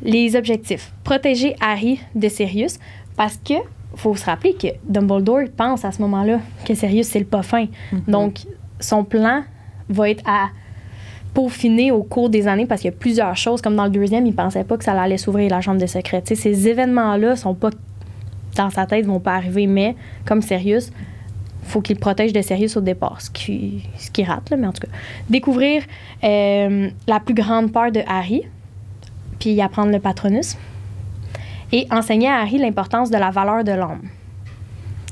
les 0.03 0.35
objectifs. 0.35 0.93
Protéger 1.03 1.55
Harry 1.59 1.99
de 2.15 2.29
Sirius. 2.29 2.77
Parce 3.15 3.37
que 3.37 3.55
faut 3.99 4.15
se 4.15 4.25
rappeler 4.25 4.53
que 4.53 4.67
Dumbledore 4.87 5.49
pense 5.55 5.83
à 5.83 5.91
ce 5.91 6.01
moment-là 6.01 6.39
que 6.65 6.73
Sirius, 6.73 7.07
c'est 7.07 7.19
le 7.19 7.25
pas 7.25 7.43
fin. 7.43 7.65
Mm-hmm. 7.65 8.09
Donc, 8.09 8.39
son 8.79 9.03
plan 9.03 9.43
va 9.89 10.09
être 10.09 10.23
à 10.25 10.47
peaufiner 11.33 11.91
au 11.91 12.03
cours 12.03 12.29
des 12.29 12.47
années 12.47 12.65
parce 12.65 12.81
qu'il 12.81 12.91
y 12.91 12.93
a 12.93 12.97
plusieurs 12.97 13.35
choses. 13.35 13.61
Comme 13.61 13.75
dans 13.75 13.83
le 13.83 13.89
deuxième, 13.89 14.25
il 14.25 14.33
pensait 14.33 14.63
pas 14.63 14.77
que 14.77 14.83
ça 14.83 14.99
allait 14.99 15.17
s'ouvrir 15.17 15.49
la 15.49 15.61
chambre 15.61 15.81
de 15.81 15.85
secret. 15.85 16.23
ces 16.25 16.67
événements-là 16.67 17.35
sont 17.35 17.53
pas 17.53 17.69
dans 18.55 18.69
sa 18.69 18.85
tête, 18.85 19.05
vont 19.05 19.19
pas 19.19 19.35
arriver, 19.35 19.67
mais 19.67 19.95
comme 20.25 20.41
Sirius, 20.41 20.91
faut 21.63 21.81
qu'il 21.81 21.99
protège 21.99 22.33
de 22.33 22.41
Sirius 22.41 22.77
au 22.77 22.81
départ, 22.81 23.21
ce 23.21 23.29
qui, 23.29 23.83
ce 23.97 24.09
qui 24.09 24.23
rate, 24.23 24.49
là, 24.49 24.57
mais 24.57 24.67
en 24.67 24.71
tout 24.71 24.81
cas. 24.81 24.93
Découvrir 25.29 25.83
euh, 26.23 26.89
la 27.07 27.19
plus 27.19 27.35
grande 27.35 27.71
peur 27.71 27.91
de 27.91 28.01
Harry, 28.07 28.43
puis 29.39 29.61
apprendre 29.61 29.91
le 29.91 29.99
patronus 29.99 30.57
et 31.71 31.87
enseigner 31.91 32.27
à 32.27 32.41
Harry 32.41 32.57
l'importance 32.57 33.09
de 33.09 33.17
la 33.17 33.31
valeur 33.31 33.63
de 33.63 33.71
l'homme. 33.71 34.01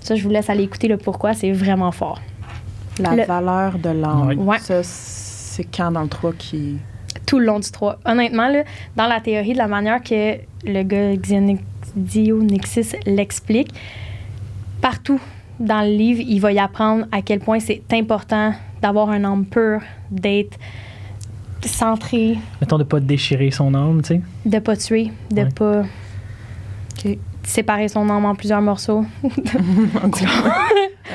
Ça, 0.01 0.15
je 0.15 0.23
vous 0.23 0.29
laisse 0.29 0.49
aller 0.49 0.63
écouter 0.63 0.87
le 0.87 0.97
pourquoi, 0.97 1.33
c'est 1.33 1.51
vraiment 1.51 1.91
fort. 1.91 2.21
La 2.99 3.25
valeur 3.25 3.77
de 3.77 3.89
l'âme. 3.89 4.39
Ouais. 4.39 4.59
Ça, 4.59 4.81
c'est 4.83 5.65
quand 5.65 5.91
dans 5.91 6.01
le 6.01 6.07
3 6.07 6.33
qui. 6.33 6.77
Tout 7.25 7.39
le 7.39 7.45
long 7.45 7.59
du 7.59 7.69
3. 7.69 7.99
Honnêtement, 8.05 8.47
là, 8.47 8.63
dans 8.95 9.07
la 9.07 9.19
théorie, 9.19 9.53
de 9.53 9.57
la 9.57 9.67
manière 9.67 10.01
que 10.01 10.37
le 10.63 10.83
gars 10.83 11.39
Nixis 11.95 12.95
l'explique, 13.05 13.73
partout 14.81 15.19
dans 15.59 15.81
le 15.81 15.95
livre, 15.95 16.21
il 16.25 16.39
va 16.39 16.51
y 16.51 16.59
apprendre 16.59 17.05
à 17.11 17.21
quel 17.21 17.39
point 17.39 17.59
c'est 17.59 17.81
important 17.91 18.53
d'avoir 18.81 19.09
un 19.09 19.23
âme 19.23 19.45
pur, 19.45 19.81
d'être 20.09 20.57
centré. 21.65 22.37
Mettons 22.61 22.77
de 22.77 22.83
pas 22.83 22.99
déchirer 22.99 23.51
son 23.51 23.73
âme, 23.73 24.01
tu 24.01 24.15
sais. 24.15 24.21
De 24.45 24.59
pas 24.59 24.77
tuer, 24.77 25.11
de 25.31 25.43
pas 25.51 25.83
Séparer 27.43 27.87
son 27.87 28.09
âme 28.09 28.25
en 28.25 28.35
plusieurs 28.35 28.61
morceaux. 28.61 29.05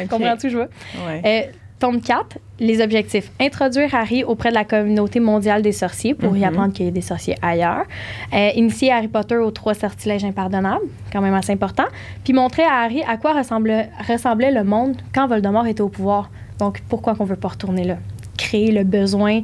Comprends-tu, 0.09 0.51
je 0.51 0.57
vois? 0.57 0.69
Ouais. 1.07 1.23
Euh, 1.25 1.53
tome 1.79 2.01
4, 2.01 2.39
les 2.61 2.81
objectifs. 2.81 3.31
Introduire 3.41 3.95
Harry 3.95 4.25
auprès 4.25 4.51
de 4.51 4.55
la 4.55 4.65
communauté 4.65 5.21
mondiale 5.21 5.63
des 5.63 5.73
sorciers 5.73 6.15
pour 6.15 6.37
y 6.37 6.41
mm-hmm. 6.41 6.47
apprendre 6.47 6.73
qu'il 6.73 6.87
y 6.87 6.89
a 6.89 6.93
des 6.93 7.01
sorciers 7.01 7.37
ailleurs. 7.43 7.85
Euh, 8.33 8.51
initier 8.55 8.93
Harry 8.93 9.09
Potter 9.09 9.37
aux 9.37 9.51
trois 9.51 9.75
sortilèges 9.75 10.25
impardonnables, 10.25 10.87
quand 11.13 11.21
même 11.21 11.35
assez 11.35 11.53
important. 11.53 11.87
Puis 12.25 12.33
montrer 12.33 12.63
à 12.63 12.83
Harry 12.83 13.03
à 13.03 13.17
quoi 13.17 13.35
ressemblait, 13.35 13.91
ressemblait 14.09 14.53
le 14.53 14.65
monde 14.65 14.97
quand 15.13 15.27
Voldemort 15.27 15.67
était 15.67 15.81
au 15.81 15.89
pouvoir. 15.89 16.31
Donc, 16.59 16.81
pourquoi 16.89 17.15
qu'on 17.15 17.25
veut 17.25 17.37
pas 17.37 17.49
retourner 17.49 17.85
là? 17.85 17.97
Créer 18.39 18.71
le 18.71 18.85
besoin 18.85 19.43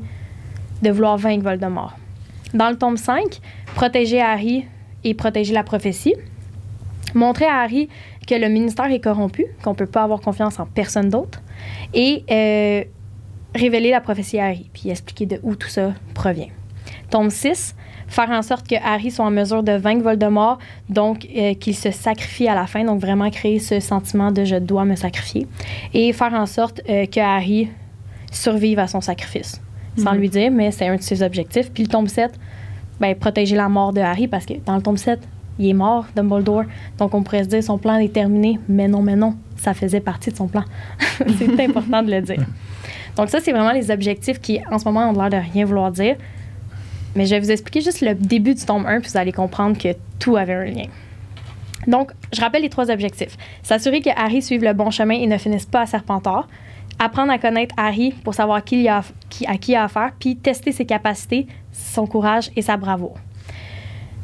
de 0.83 0.91
vouloir 0.91 1.17
vaincre 1.17 1.43
Voldemort. 1.43 1.97
Dans 2.55 2.71
le 2.71 2.77
tome 2.77 2.97
5, 2.97 3.41
protéger 3.75 4.21
Harry 4.21 4.65
et 5.05 5.15
protéger 5.15 5.53
la 5.53 5.63
prophétie. 5.63 6.15
Montrer 7.15 7.47
à 7.47 7.61
Harry 7.61 7.89
que 8.27 8.35
le 8.35 8.49
ministère 8.49 8.91
est 8.91 9.01
corrompu, 9.01 9.47
qu'on 9.63 9.71
ne 9.71 9.77
peut 9.77 9.87
pas 9.87 10.03
avoir 10.03 10.21
confiance 10.21 10.61
en 10.61 10.67
personne 10.67 11.09
d'autre. 11.09 11.41
Et 11.95 12.25
euh, 12.31 12.85
révéler 13.55 13.91
la 13.91 14.01
prophétie 14.01 14.39
à 14.39 14.47
Harry, 14.47 14.71
puis 14.73 14.91
expliquer 14.91 15.27
de 15.27 15.41
où 15.43 15.55
tout 15.55 15.69
ça 15.69 15.95
provient. 16.15 16.51
Tome 17.11 17.31
6, 17.31 17.75
faire 18.07 18.31
en 18.31 18.43
sorte 18.43 18.69
que 18.69 18.75
Harry 18.83 19.11
soit 19.11 19.25
en 19.25 19.31
mesure 19.31 19.63
de 19.63 19.73
vaincre 19.73 20.03
Voldemort, 20.03 20.59
donc 20.89 21.27
euh, 21.37 21.55
qu'il 21.55 21.75
se 21.75 21.91
sacrifie 21.91 22.49
à 22.49 22.55
la 22.55 22.67
fin, 22.67 22.85
donc 22.85 23.01
vraiment 23.01 23.31
créer 23.31 23.59
ce 23.59 23.81
sentiment 23.81 24.31
de 24.31 24.45
je 24.45 24.57
dois 24.57 24.85
me 24.85 24.95
sacrifier, 24.95 25.47
et 25.95 26.13
faire 26.13 26.35
en 26.35 26.47
sorte 26.47 26.81
euh, 26.89 27.07
que 27.07 27.21
Harry 27.21 27.69
survive 28.31 28.79
à 28.79 28.87
son 28.87 29.01
sacrifice, 29.01 29.61
sans 29.97 30.13
mhm. 30.13 30.19
lui 30.19 30.29
dire, 30.29 30.51
mais 30.51 30.71
c'est 30.71 30.87
un 30.87 30.97
de 30.97 31.03
ses 31.03 31.23
objectifs. 31.23 31.71
Puis 31.73 31.85
le 31.85 31.89
tome 31.89 32.09
7, 32.09 32.39
ben, 33.01 33.15
protéger 33.15 33.57
la 33.57 33.69
mort 33.69 33.93
de 33.93 34.01
Harry 34.01 34.29
parce 34.29 34.47
que 34.47 34.55
dans 34.65 34.77
le 34.77 34.83
tome 34.83 34.97
7, 34.97 35.21
il 35.59 35.69
est 35.69 35.75
mort, 35.75 36.07
Dumbledore. 36.15 36.65
Donc 36.99 37.15
on 37.15 37.23
pourrait 37.23 37.45
se 37.45 37.49
dire 37.49 37.63
son 37.63 37.79
plan 37.79 37.97
est 37.97 38.13
terminé, 38.13 38.59
mais 38.69 38.89
non, 38.89 39.03
mais 39.03 39.17
non, 39.17 39.37
ça 39.57 39.75
faisait 39.75 40.01
partie 40.01 40.31
de 40.31 40.37
son 40.37 40.49
plan. 40.49 40.65
c'est 41.39 41.61
important 41.69 42.03
de 42.03 42.11
le 42.11 42.23
dire. 42.23 42.45
Donc 43.17 43.31
ça, 43.31 43.41
c'est 43.41 43.53
vraiment 43.53 43.73
les 43.73 43.91
objectifs 43.91 44.41
qui, 44.41 44.61
en 44.71 44.79
ce 44.79 44.85
moment, 44.85 45.11
ont 45.11 45.13
l'air 45.13 45.31
de 45.31 45.53
rien 45.53 45.65
vouloir 45.65 45.91
dire. 45.91 46.17
Mais 47.17 47.27
je 47.27 47.35
vais 47.35 47.41
vous 47.41 47.51
expliquer 47.51 47.81
juste 47.81 48.01
le 48.01 48.15
début 48.15 48.55
du 48.55 48.65
tome 48.65 48.87
1, 48.87 49.01
puis 49.01 49.11
vous 49.11 49.19
allez 49.19 49.33
comprendre 49.33 49.77
que 49.77 49.89
tout 50.21 50.37
avait 50.37 50.55
un 50.55 50.65
lien. 50.67 50.87
Donc, 51.87 52.13
je 52.33 52.41
rappelle 52.41 52.63
les 52.63 52.69
trois 52.69 52.91
objectifs. 52.91 53.37
S'assurer 53.63 54.01
que 54.01 54.11
Harry 54.15 54.43
suive 54.43 54.63
le 54.63 54.73
bon 54.73 54.91
chemin 54.91 55.15
et 55.15 55.27
ne 55.27 55.39
finisse 55.39 55.67
pas 55.67 55.81
à 55.81 55.87
Serpentard 55.87 56.47
apprendre 56.99 57.33
à 57.33 57.39
connaître 57.39 57.75
Harry 57.77 58.13
pour 58.25 58.35
savoir 58.35 58.65
qui 58.65 58.89
a, 58.89 59.03
qui, 59.29 59.47
à 59.47 59.57
qui 59.57 59.73
il 59.73 59.77
a 59.77 59.85
affaire, 59.85 60.13
puis 60.19 60.37
tester 60.37 60.73
ses 60.73 60.85
capacités, 60.85 61.47
son 61.73 62.07
courage 62.07 62.51
et 62.57 62.63
sa 62.63 62.77
bravoure. 62.77 63.19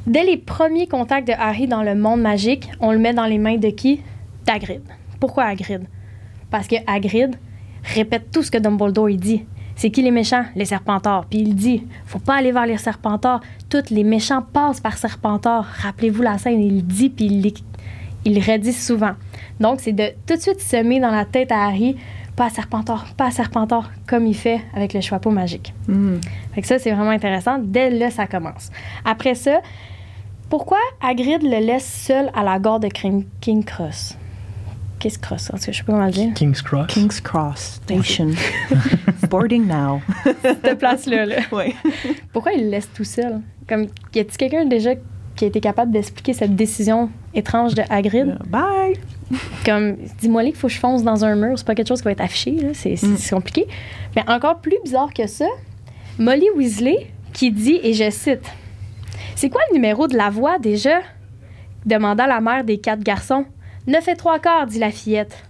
Dès 0.07 0.25
les 0.25 0.37
premiers 0.37 0.87
contacts 0.87 1.29
de 1.29 1.33
Harry 1.33 1.67
dans 1.67 1.83
le 1.83 1.95
monde 1.95 2.21
magique, 2.21 2.71
on 2.81 2.93
le 2.93 2.99
met 2.99 3.15
dans 3.15 3.27
les 3.27 3.39
mains 3.39 3.57
de 3.57 3.71
qui? 3.71 4.03
D'Agrid. 4.45 4.83
Pourquoi 5.19 5.45
Hagrid? 5.45 5.87
Parce 6.51 6.67
que 6.67 6.77
Hagrid 6.87 7.37
répète 7.83 8.31
tout 8.31 8.43
ce 8.43 8.51
que 8.51 8.59
Dumbledore 8.59 9.09
dit. 9.17 9.45
C'est 9.77 9.91
qui 9.91 10.03
les 10.03 10.11
méchants? 10.11 10.45
Les 10.55 10.67
Serpentards. 10.67 11.25
Puis 11.27 11.41
il 11.41 11.55
dit, 11.55 11.87
faut 12.05 12.19
pas 12.19 12.35
aller 12.35 12.53
vers 12.53 12.67
les 12.67 12.77
Serpentards. 12.77 13.41
Tous 13.71 13.91
les 13.91 14.05
méchants 14.05 14.43
passent 14.43 14.81
par 14.81 14.99
Serpentard. 14.99 15.65
Rappelez-vous 15.65 16.23
la 16.23 16.39
scène, 16.39 16.61
il 16.61 16.87
dit, 16.87 17.09
puis 17.09 17.25
il, 17.25 17.53
il 18.25 18.39
redit 18.39 18.73
souvent. 18.73 19.13
Donc, 19.59 19.81
c'est 19.81 19.93
de 19.93 20.11
tout 20.27 20.37
de 20.37 20.41
suite 20.41 20.61
semer 20.61 21.01
dans 21.01 21.11
la 21.11 21.25
tête 21.25 21.51
à 21.51 21.65
Harry 21.65 21.97
pas 22.37 22.47
à 22.47 22.51
Serpentard, 22.51 23.07
pas 23.17 23.27
à 23.27 23.31
Serpentard, 23.31 23.91
comme 24.07 24.27
il 24.27 24.35
fait 24.35 24.61
avec 24.75 24.93
le 24.93 25.01
chapeau 25.01 25.31
magique. 25.31 25.73
Mm. 25.89 26.17
Fait 26.55 26.63
que 26.63 26.67
ça, 26.67 26.79
c'est 26.79 26.91
vraiment 26.91 27.11
intéressant. 27.11 27.59
Dès 27.59 27.91
là, 27.91 28.11
ça 28.11 28.27
commence. 28.27 28.71
Après 29.05 29.35
ça, 29.35 29.61
pourquoi 30.51 30.79
Hagrid 31.01 31.43
le 31.43 31.65
laisse 31.65 31.87
seul 31.87 32.31
à 32.35 32.43
la 32.43 32.59
gare 32.59 32.81
de 32.81 32.89
King 32.89 33.65
Cross? 33.65 34.17
Qu'est-ce 34.99 35.19
Cross? 35.19 35.51
En 35.53 35.59
tout 35.59 35.67
cas, 35.67 35.73
je 35.73 35.77
sais 35.77 35.83
pas 35.85 35.93
comment 35.93 36.07
le 36.07 36.13
dire. 36.13 36.33
King's 36.35 36.63
Cross? 36.63 36.87
King's 36.87 37.21
Cross 37.21 37.81
Station. 37.85 38.31
Boarding 39.29 39.67
now. 39.67 40.01
Cette 40.43 40.79
place-là. 40.79 41.27
Là. 41.27 41.37
Oui. 41.53 41.75
Pourquoi 42.33 42.53
il 42.53 42.65
le 42.65 42.71
laisse 42.71 42.91
tout 42.91 43.05
seul? 43.05 43.43
Comme, 43.69 43.83
y 44.15 44.21
a-t-il 44.21 44.37
quelqu'un 44.37 44.65
déjà 44.65 44.95
qui 45.37 45.45
a 45.45 45.49
été 45.49 45.61
capable 45.61 45.93
d'expliquer 45.93 46.33
cette 46.33 46.55
décision 46.55 47.11
étrange 47.35 47.75
de 47.75 47.83
Hagrid? 47.91 48.39
Bye! 48.47 48.99
Comme, 49.65 49.97
dis-moi 50.21 50.45
qu'il 50.45 50.55
faut 50.55 50.69
que 50.69 50.73
je 50.73 50.79
fonce 50.79 51.03
dans 51.03 51.25
un 51.25 51.35
mur, 51.35 51.59
c'est 51.59 51.67
pas 51.67 51.75
quelque 51.75 51.89
chose 51.89 52.01
qui 52.01 52.05
va 52.05 52.13
être 52.13 52.21
affiché, 52.21 52.73
c'est 52.75 53.03
mm. 53.03 53.17
compliqué. 53.31 53.67
Mais 54.15 54.23
encore 54.29 54.61
plus 54.61 54.77
bizarre 54.85 55.13
que 55.13 55.27
ça, 55.27 55.47
Molly 56.19 56.47
Weasley 56.57 57.09
qui 57.33 57.51
dit, 57.51 57.81
et 57.83 57.93
je 57.95 58.11
cite, 58.11 58.45
C'est 59.35 59.51
quoi 59.51 59.61
le 59.71 59.75
numéro 59.75 60.07
de 60.07 60.17
la 60.17 60.31
voix 60.31 60.59
déjà 60.59 61.01
demanda 61.85 62.27
la 62.27 62.41
mère 62.41 62.65
des 62.65 62.79
quatre 62.79 63.03
garçons. 63.03 63.45
Neuf 63.87 64.09
et 64.09 64.17
trois 64.17 64.39
quarts, 64.39 64.67
dit 64.67 64.79
la 64.79 64.91
fillette. 64.91 65.45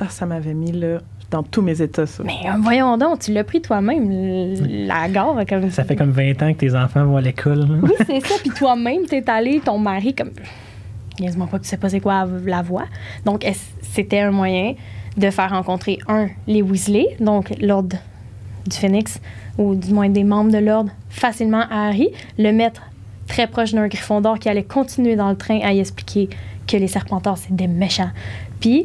Ah, 0.00 0.08
ça 0.08 0.26
m'avait 0.26 0.54
mis 0.54 0.72
là. 0.72 1.00
Dans 1.34 1.42
tous 1.42 1.62
mes 1.62 1.82
états, 1.82 2.06
ça. 2.06 2.22
Mais 2.24 2.48
euh, 2.48 2.52
voyons 2.60 2.96
donc, 2.96 3.18
tu 3.18 3.32
l'as 3.32 3.42
pris 3.42 3.60
toi-même, 3.60 4.54
la 4.86 5.08
gare. 5.08 5.34
Comme... 5.48 5.68
Ça 5.70 5.82
fait 5.82 5.96
comme 5.96 6.12
20 6.12 6.40
ans 6.42 6.52
que 6.52 6.58
tes 6.58 6.76
enfants 6.76 7.04
vont 7.04 7.16
à 7.16 7.20
l'école. 7.20 7.66
Oui, 7.82 7.90
c'est 8.06 8.20
ça. 8.20 8.36
Puis 8.40 8.50
toi-même, 8.50 9.04
t'es 9.06 9.28
allé, 9.28 9.60
ton 9.60 9.78
mari, 9.78 10.14
comme. 10.14 10.30
Niaise-moi 11.18 11.48
pas 11.48 11.58
que 11.58 11.64
tu 11.64 11.68
sais 11.68 11.76
pas 11.76 11.88
c'est 11.88 12.00
quoi 12.00 12.26
la 12.44 12.62
voix. 12.62 12.84
Donc, 13.24 13.44
c'était 13.82 14.20
un 14.20 14.30
moyen 14.30 14.74
de 15.16 15.30
faire 15.30 15.50
rencontrer, 15.50 15.98
un, 16.06 16.28
les 16.46 16.62
Weasley, 16.62 17.16
donc 17.18 17.52
l'ordre 17.60 17.96
du 18.66 18.76
Phénix, 18.76 19.20
ou 19.58 19.74
du 19.74 19.92
moins 19.92 20.08
des 20.08 20.24
membres 20.24 20.52
de 20.52 20.58
l'ordre, 20.58 20.90
facilement 21.08 21.64
à 21.70 21.88
Harry, 21.88 22.10
le 22.38 22.52
mettre 22.52 22.82
très 23.26 23.48
proche 23.48 23.72
d'un 23.72 23.88
Gryffondor 23.88 24.38
qui 24.38 24.48
allait 24.48 24.64
continuer 24.64 25.16
dans 25.16 25.30
le 25.30 25.36
train 25.36 25.60
à 25.62 25.72
y 25.72 25.80
expliquer 25.80 26.28
que 26.66 26.76
les 26.76 26.88
Serpentards, 26.88 27.38
c'est 27.38 27.54
des 27.54 27.68
méchants. 27.68 28.10
Puis, 28.60 28.84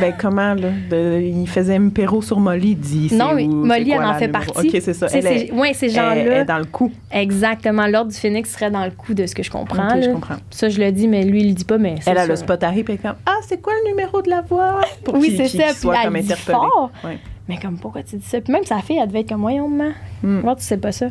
Ben, 0.00 0.12
comment, 0.18 0.54
là? 0.54 0.68
De- 0.90 1.20
il 1.22 1.48
faisait 1.48 1.76
Impero 1.76 2.20
sur 2.22 2.40
Molly, 2.40 2.74
dit. 2.74 3.10
non, 3.14 3.32
où- 3.34 3.48
Molly, 3.66 3.86
quoi 3.90 3.96
elle 3.96 4.04
en 4.04 4.14
fait 4.14 4.26
numéro- 4.26 4.52
partie. 4.52 4.68
OK, 4.68 4.76
c'est 4.82 4.92
ça. 4.94 5.08
C'est 5.08 5.18
Elle 5.18 5.26
est, 5.26 5.52
ouais, 5.52 5.72
ces 5.74 5.88
gens-là. 5.88 6.16
elle 6.16 6.32
est 6.32 6.44
dans 6.44 6.58
le 6.58 6.64
coup. 6.64 6.90
Exactement. 7.12 7.86
L'ordre 7.86 8.10
du 8.10 8.16
Phénix 8.18 8.50
serait 8.52 8.70
dans 8.70 8.84
le 8.84 8.90
coup 8.90 9.14
de 9.14 9.26
ce 9.26 9.34
que 9.34 9.42
je 9.42 9.50
comprends. 9.50 9.88
Je 10.00 10.06
là. 10.08 10.12
comprends. 10.12 10.36
Ça, 10.50 10.68
je 10.68 10.80
le 10.80 10.90
dis, 10.92 11.06
mais 11.08 11.24
lui, 11.24 11.42
il 11.42 11.48
le 11.48 11.54
dit 11.54 11.64
pas, 11.64 11.78
mais 11.78 11.94
Elle 12.06 12.18
a 12.18 12.26
le 12.26 12.36
spot 12.36 12.62
elle 12.62 12.78
est 12.78 12.84
comme 13.02 13.14
Ah, 13.26 13.36
c'est 13.46 13.60
quoi 13.62 13.72
le 13.84 13.90
numéro 13.90 14.20
de 14.22 14.30
la 14.30 14.40
voix? 14.42 14.80
Pour 15.04 15.14
Oui, 15.14 15.34
c'est 15.36 15.48
ça. 15.48 15.64
Puis 15.72 15.98
elle 16.04 16.22
dit 16.22 16.32
fort. 16.32 16.90
Ouais. 17.04 17.18
Mais 17.48 17.58
comme, 17.58 17.76
pourquoi 17.78 18.02
tu 18.02 18.16
dis 18.16 18.26
ça? 18.26 18.40
Puis 18.40 18.52
même 18.52 18.64
sa 18.64 18.78
fille, 18.80 18.98
elle 19.00 19.06
devait 19.08 19.20
être 19.20 19.28
comme, 19.28 19.42
voyons, 19.42 19.68
maman. 19.68 19.92
Mm. 20.22 20.40
Moi, 20.40 20.56
tu 20.56 20.62
sais 20.62 20.78
pas 20.78 20.92
ça. 20.92 21.06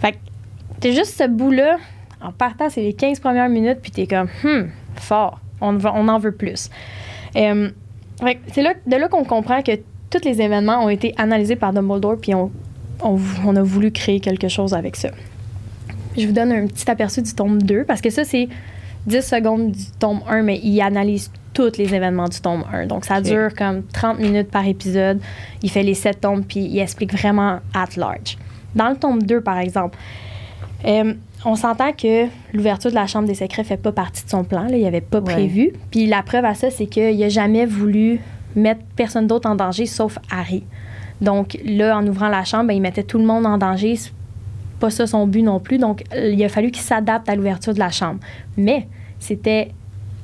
Fait 0.00 0.12
que 0.12 0.16
t'es 0.80 0.92
juste 0.92 1.16
ce 1.16 1.28
bout-là, 1.28 1.76
en 2.20 2.32
partant, 2.32 2.68
c'est 2.68 2.80
les 2.82 2.92
15 2.92 3.20
premières 3.20 3.48
minutes, 3.48 3.78
puis 3.80 3.92
t'es 3.92 4.06
comme, 4.06 4.28
hum, 4.44 4.68
fort. 4.96 5.38
On, 5.60 5.72
va- 5.74 5.92
on 5.94 6.08
en 6.08 6.18
veut 6.18 6.32
plus. 6.32 6.70
Euh, 7.36 7.70
c'est 8.52 8.62
là, 8.62 8.74
de 8.86 8.96
là 8.96 9.08
qu'on 9.08 9.24
comprend 9.24 9.62
que 9.62 9.72
tous 10.10 10.24
les 10.24 10.40
événements 10.40 10.84
ont 10.84 10.88
été 10.88 11.14
analysés 11.18 11.56
par 11.56 11.72
Dumbledore, 11.72 12.16
puis 12.20 12.34
on, 12.34 12.50
on, 13.02 13.18
on 13.44 13.56
a 13.56 13.62
voulu 13.62 13.90
créer 13.90 14.20
quelque 14.20 14.48
chose 14.48 14.74
avec 14.74 14.96
ça. 14.96 15.10
Je 16.16 16.26
vous 16.26 16.32
donne 16.32 16.52
un 16.52 16.66
petit 16.66 16.90
aperçu 16.90 17.22
du 17.22 17.34
tome 17.34 17.62
2, 17.62 17.84
parce 17.84 18.00
que 18.00 18.10
ça, 18.10 18.24
c'est 18.24 18.48
10 19.06 19.20
secondes 19.20 19.72
du 19.72 19.84
tome 19.98 20.20
1, 20.28 20.42
mais 20.42 20.58
il 20.62 20.80
analyse 20.80 21.30
tous 21.52 21.78
les 21.78 21.94
événements 21.94 22.28
du 22.28 22.40
tome 22.40 22.64
1. 22.72 22.86
Donc, 22.86 23.04
ça 23.04 23.20
dure 23.20 23.54
comme 23.54 23.82
30 23.82 24.18
minutes 24.18 24.50
par 24.50 24.66
épisode. 24.66 25.20
Il 25.62 25.70
fait 25.70 25.82
les 25.82 25.94
7 25.94 26.20
tomes, 26.20 26.44
puis 26.44 26.60
il 26.60 26.78
explique 26.78 27.12
vraiment 27.12 27.60
at 27.74 27.88
large. 27.96 28.36
Dans 28.74 28.90
le 28.90 28.96
tome 28.96 29.22
2, 29.22 29.40
par 29.40 29.58
exemple, 29.58 29.98
euh, 30.84 31.14
on 31.46 31.54
s'entend 31.54 31.92
que 31.92 32.26
l'ouverture 32.52 32.90
de 32.90 32.96
la 32.96 33.06
Chambre 33.06 33.28
des 33.28 33.34
secrets 33.34 33.62
fait 33.64 33.76
pas 33.76 33.92
partie 33.92 34.24
de 34.24 34.28
son 34.30 34.42
plan. 34.42 34.64
Là, 34.64 34.76
il 34.76 34.84
avait 34.84 35.00
pas 35.00 35.18
Ouais. 35.20 35.32
prévu. 35.32 35.72
Puis 35.92 36.06
la 36.06 36.22
preuve 36.22 36.44
à 36.44 36.54
ça, 36.54 36.70
c'est 36.70 36.86
qu'il 36.86 37.16
n'a 37.18 37.28
jamais 37.28 37.64
voulu 37.64 38.20
mettre 38.56 38.80
personne 38.96 39.26
d'autre 39.28 39.48
en 39.48 39.54
danger 39.54 39.86
sauf 39.86 40.18
Harry. 40.30 40.64
Donc 41.20 41.56
là, 41.64 41.96
en 41.96 42.06
ouvrant 42.06 42.28
la 42.28 42.42
chambre, 42.44 42.64
ben, 42.66 42.74
il 42.74 42.80
mettait 42.80 43.04
tout 43.04 43.18
le 43.18 43.24
monde 43.24 43.46
en 43.46 43.58
danger. 43.58 43.94
Pas 44.80 44.90
ça 44.90 45.06
son 45.06 45.26
but 45.26 45.42
non 45.42 45.60
plus. 45.60 45.78
Donc 45.78 46.02
il 46.14 46.42
a 46.44 46.48
fallu 46.48 46.70
qu'il 46.72 46.82
s'adapte 46.82 47.28
à 47.28 47.36
l'ouverture 47.36 47.72
de 47.72 47.78
la 47.78 47.90
chambre. 47.90 48.18
Mais 48.56 48.88
c'était 49.20 49.70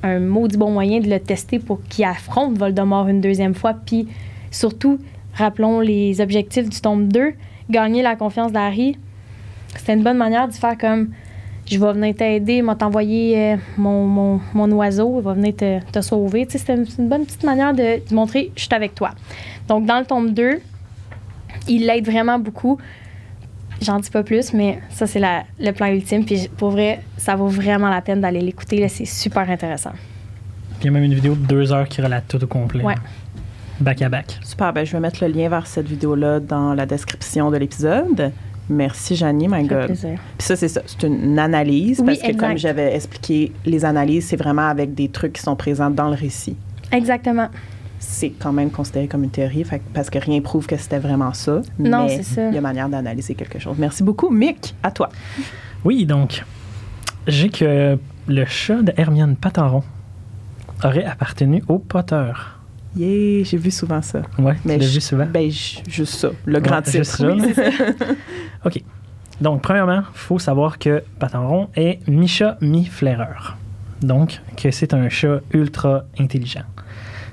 un 0.03 0.19
maudit 0.19 0.57
bon 0.57 0.71
moyen 0.71 0.99
de 0.99 1.09
le 1.09 1.19
tester 1.21 1.57
pour 1.57 1.81
qu'il 1.87 2.03
affronte 2.03 2.57
Voldemort 2.57 3.07
une 3.07 3.21
deuxième 3.21 3.55
fois. 3.55 3.73
Puis 3.73 4.09
surtout, 4.51 4.99
rappelons 5.35 5.79
les 5.79 6.19
objectifs 6.19 6.69
du 6.69 6.81
tome 6.81 7.07
2, 7.07 7.31
gagner 7.69 8.01
la 8.03 8.17
confiance 8.17 8.51
d'Harry. 8.51 8.97
C'était 9.77 9.93
une 9.93 10.03
bonne 10.03 10.17
manière 10.17 10.47
de 10.47 10.53
faire 10.53 10.77
comme 10.77 11.09
je 11.69 11.79
vais 11.79 11.93
venir 11.93 12.13
t'aider, 12.15 12.61
m'a 12.61 12.75
t'envoyer 12.75 13.53
euh, 13.53 13.57
mon, 13.77 14.05
mon, 14.05 14.41
mon 14.53 14.69
oiseau, 14.73 15.19
il 15.19 15.23
va 15.23 15.33
venir 15.33 15.55
te, 15.55 15.79
te 15.91 16.01
sauver. 16.01 16.45
Tu 16.45 16.53
sais, 16.53 16.57
C'était 16.59 16.75
une, 16.75 16.85
c'est 16.85 17.01
une 17.01 17.07
bonne 17.09 17.25
petite 17.25 17.43
manière 17.43 17.73
de, 17.73 18.07
de 18.09 18.13
montrer 18.15 18.51
je 18.55 18.63
suis 18.63 18.73
avec 18.73 18.93
toi. 18.95 19.11
Donc, 19.67 19.85
dans 19.85 19.99
le 19.99 20.05
tome 20.05 20.33
2, 20.33 20.59
il 21.69 21.85
l'aide 21.87 22.05
vraiment 22.05 22.37
beaucoup. 22.39 22.77
J'en 23.81 23.99
dis 23.99 24.09
pas 24.09 24.23
plus, 24.23 24.53
mais 24.53 24.79
ça, 24.89 25.07
c'est 25.07 25.19
la- 25.19 25.43
le 25.59 25.71
plan 25.71 25.87
ultime. 25.87 26.25
Puis 26.25 26.49
pour 26.57 26.71
vrai, 26.71 27.01
ça 27.17 27.35
vaut 27.35 27.47
vraiment 27.47 27.89
la 27.89 28.01
peine 28.01 28.21
d'aller 28.21 28.41
l'écouter. 28.41 28.79
là, 28.79 28.87
C'est 28.89 29.05
super 29.05 29.49
intéressant. 29.49 29.91
Puis 29.91 30.81
il 30.81 30.85
y 30.85 30.87
a 30.89 30.91
même 30.91 31.03
une 31.03 31.13
vidéo 31.13 31.33
de 31.35 31.45
deux 31.45 31.71
heures 31.71 31.87
qui 31.87 32.01
relate 32.01 32.25
tout 32.27 32.41
au 32.43 32.47
complet. 32.47 32.83
Ouais. 32.83 32.95
Back 33.79 34.01
à 34.01 34.09
back. 34.09 34.37
Super, 34.43 34.71
ben, 34.73 34.85
je 34.85 34.91
vais 34.91 34.99
mettre 34.99 35.25
le 35.25 35.31
lien 35.31 35.49
vers 35.49 35.65
cette 35.67 35.87
vidéo-là 35.87 36.39
dans 36.41 36.73
la 36.73 36.85
description 36.85 37.51
de 37.51 37.57
l'épisode. 37.57 38.31
Merci, 38.69 39.15
Janie, 39.15 39.47
my 39.47 39.63
God. 39.67 39.85
plaisir. 39.85 40.19
Puis 40.37 40.47
ça, 40.47 40.55
c'est 40.55 40.67
ça. 40.67 40.81
C'est 40.85 41.03
une 41.03 41.37
analyse. 41.37 41.99
Oui, 41.99 42.07
parce 42.07 42.19
que, 42.19 42.27
exact. 42.27 42.47
comme 42.47 42.57
j'avais 42.57 42.95
expliqué, 42.95 43.51
les 43.65 43.83
analyses, 43.85 44.27
c'est 44.27 44.37
vraiment 44.37 44.67
avec 44.67 44.93
des 44.93 45.09
trucs 45.09 45.33
qui 45.33 45.41
sont 45.41 45.55
présents 45.55 45.89
dans 45.89 46.09
le 46.09 46.15
récit. 46.15 46.55
Exactement. 46.91 47.47
C'est 47.99 48.31
quand 48.31 48.51
même 48.51 48.69
considéré 48.69 49.07
comme 49.07 49.23
une 49.23 49.31
théorie, 49.31 49.63
fait 49.63 49.81
parce 49.93 50.09
que 50.09 50.19
rien 50.19 50.41
prouve 50.41 50.67
que 50.67 50.77
c'était 50.77 50.99
vraiment 50.99 51.33
ça. 51.33 51.61
Non, 51.79 52.05
mais 52.05 52.17
c'est 52.17 52.23
ça. 52.23 52.47
Il 52.49 52.55
y 52.55 52.57
a 52.57 52.61
manière 52.61 52.89
d'analyser 52.89 53.33
quelque 53.33 53.59
chose. 53.59 53.75
Merci 53.77 54.03
beaucoup. 54.03 54.29
Mick, 54.29 54.75
à 54.83 54.91
toi. 54.91 55.09
Oui, 55.85 56.05
donc, 56.05 56.43
j'ai 57.27 57.49
que 57.49 57.97
le 58.27 58.45
chat 58.45 58.81
de 58.81 58.93
Hermione 58.97 59.35
Patenron 59.35 59.83
aurait 60.83 61.05
appartenu 61.05 61.63
au 61.67 61.79
Potter. 61.79 62.31
Yeah, 62.95 63.43
j'ai 63.43 63.57
vu 63.57 63.71
souvent 63.71 64.01
ça. 64.01 64.21
Ouais, 64.37 64.55
tu 64.61 64.67
l'as 64.67 64.79
je- 64.79 64.93
vu 64.93 65.01
souvent? 65.01 65.25
Ben, 65.25 65.49
juste 65.51 66.13
ça. 66.15 66.29
Le 66.45 66.59
grand 66.59 66.75
Ouais, 66.77 66.81
titre. 66.83 66.97
juste 66.97 67.11
ça, 67.15 67.27
oui. 67.27 67.41
OK. 68.65 68.83
Donc, 69.41 69.61
premièrement, 69.61 69.99
il 70.13 70.17
faut 70.17 70.37
savoir 70.39 70.77
que 70.77 71.03
Patenron 71.19 71.69
est 71.75 71.99
mi-chat, 72.07 72.57
mi-flaireur. 72.61 73.57
Donc, 74.01 74.41
que 74.57 74.69
c'est 74.69 74.93
un 74.93 75.09
chat 75.09 75.39
ultra 75.53 76.03
intelligent. 76.19 76.63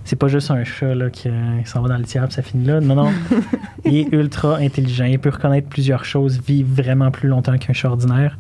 C'est 0.05 0.17
pas 0.17 0.29
juste 0.29 0.51
un 0.51 0.65
chat 0.65 0.95
là, 0.95 1.11
qui, 1.11 1.29
euh, 1.29 1.61
qui 1.63 1.69
s'en 1.71 1.83
va 1.83 1.89
dans 1.91 1.99
le 1.99 2.05
tiers 2.05 2.25
puis 2.25 2.33
ça 2.35 2.43
finit 2.43 2.65
là. 2.65 2.81
Non, 2.81 2.95
non. 2.95 3.11
il 3.85 3.97
est 3.99 4.13
ultra 4.13 4.57
intelligent. 4.57 5.05
Il 5.05 5.19
peut 5.19 5.29
reconnaître 5.29 5.69
plusieurs 5.69 6.05
choses, 6.05 6.41
vit 6.45 6.63
vraiment 6.63 7.11
plus 7.11 7.29
longtemps 7.29 7.59
qu'un 7.59 7.75
chat 7.75 7.89
ordinaire. 7.91 8.39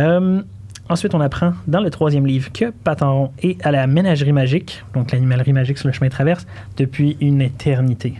Euh, 0.00 0.42
ensuite, 0.88 1.14
on 1.14 1.20
apprend 1.20 1.52
dans 1.66 1.80
le 1.80 1.90
troisième 1.90 2.26
livre 2.26 2.52
que 2.52 2.70
Patenron 2.70 3.30
est 3.42 3.64
à 3.64 3.70
la 3.70 3.86
ménagerie 3.86 4.32
magique, 4.32 4.84
donc 4.94 5.12
l'animalerie 5.12 5.52
magique 5.52 5.78
sur 5.78 5.88
le 5.88 5.92
chemin 5.92 6.08
de 6.08 6.12
traverse, 6.12 6.46
depuis 6.76 7.16
une 7.20 7.42
éternité. 7.42 8.14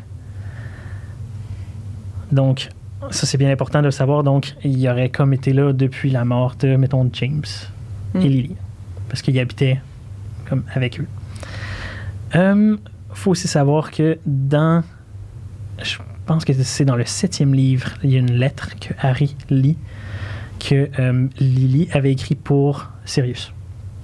Donc, 2.33 2.69
ça, 3.11 3.27
c'est 3.27 3.39
bien 3.39 3.51
important 3.51 3.81
de 3.81 3.87
le 3.87 3.91
savoir. 3.91 4.23
Donc, 4.23 4.55
il 4.65 4.87
aurait 4.89 5.09
comme 5.09 5.33
été 5.33 5.53
là 5.53 5.73
depuis 5.73 6.11
la 6.11 6.25
mort 6.25 6.57
de, 6.61 6.77
mettons, 6.77 7.09
James 7.13 7.45
Mm. 8.15 8.21
et 8.21 8.29
Lily. 8.29 8.57
Parce 9.09 9.23
qu'il 9.23 9.39
habitait 9.39 9.81
comme 10.49 10.65
avec 10.75 11.01
eux. 11.01 11.07
Il 12.35 12.79
faut 13.13 13.31
aussi 13.33 13.49
savoir 13.49 13.91
que 13.91 14.19
dans. 14.27 14.83
Je 15.83 15.97
pense 16.27 16.45
que 16.45 16.53
c'est 16.53 16.85
dans 16.85 16.97
le 16.97 17.05
septième 17.05 17.55
livre, 17.55 17.91
il 18.03 18.11
y 18.11 18.17
a 18.17 18.19
une 18.19 18.33
lettre 18.33 18.79
que 18.79 18.93
Harry 19.01 19.35
lit 19.49 19.79
que 20.59 20.89
euh, 20.99 21.27
Lily 21.39 21.89
avait 21.93 22.13
écrit 22.13 22.35
pour 22.35 22.91
Sirius. 23.05 23.53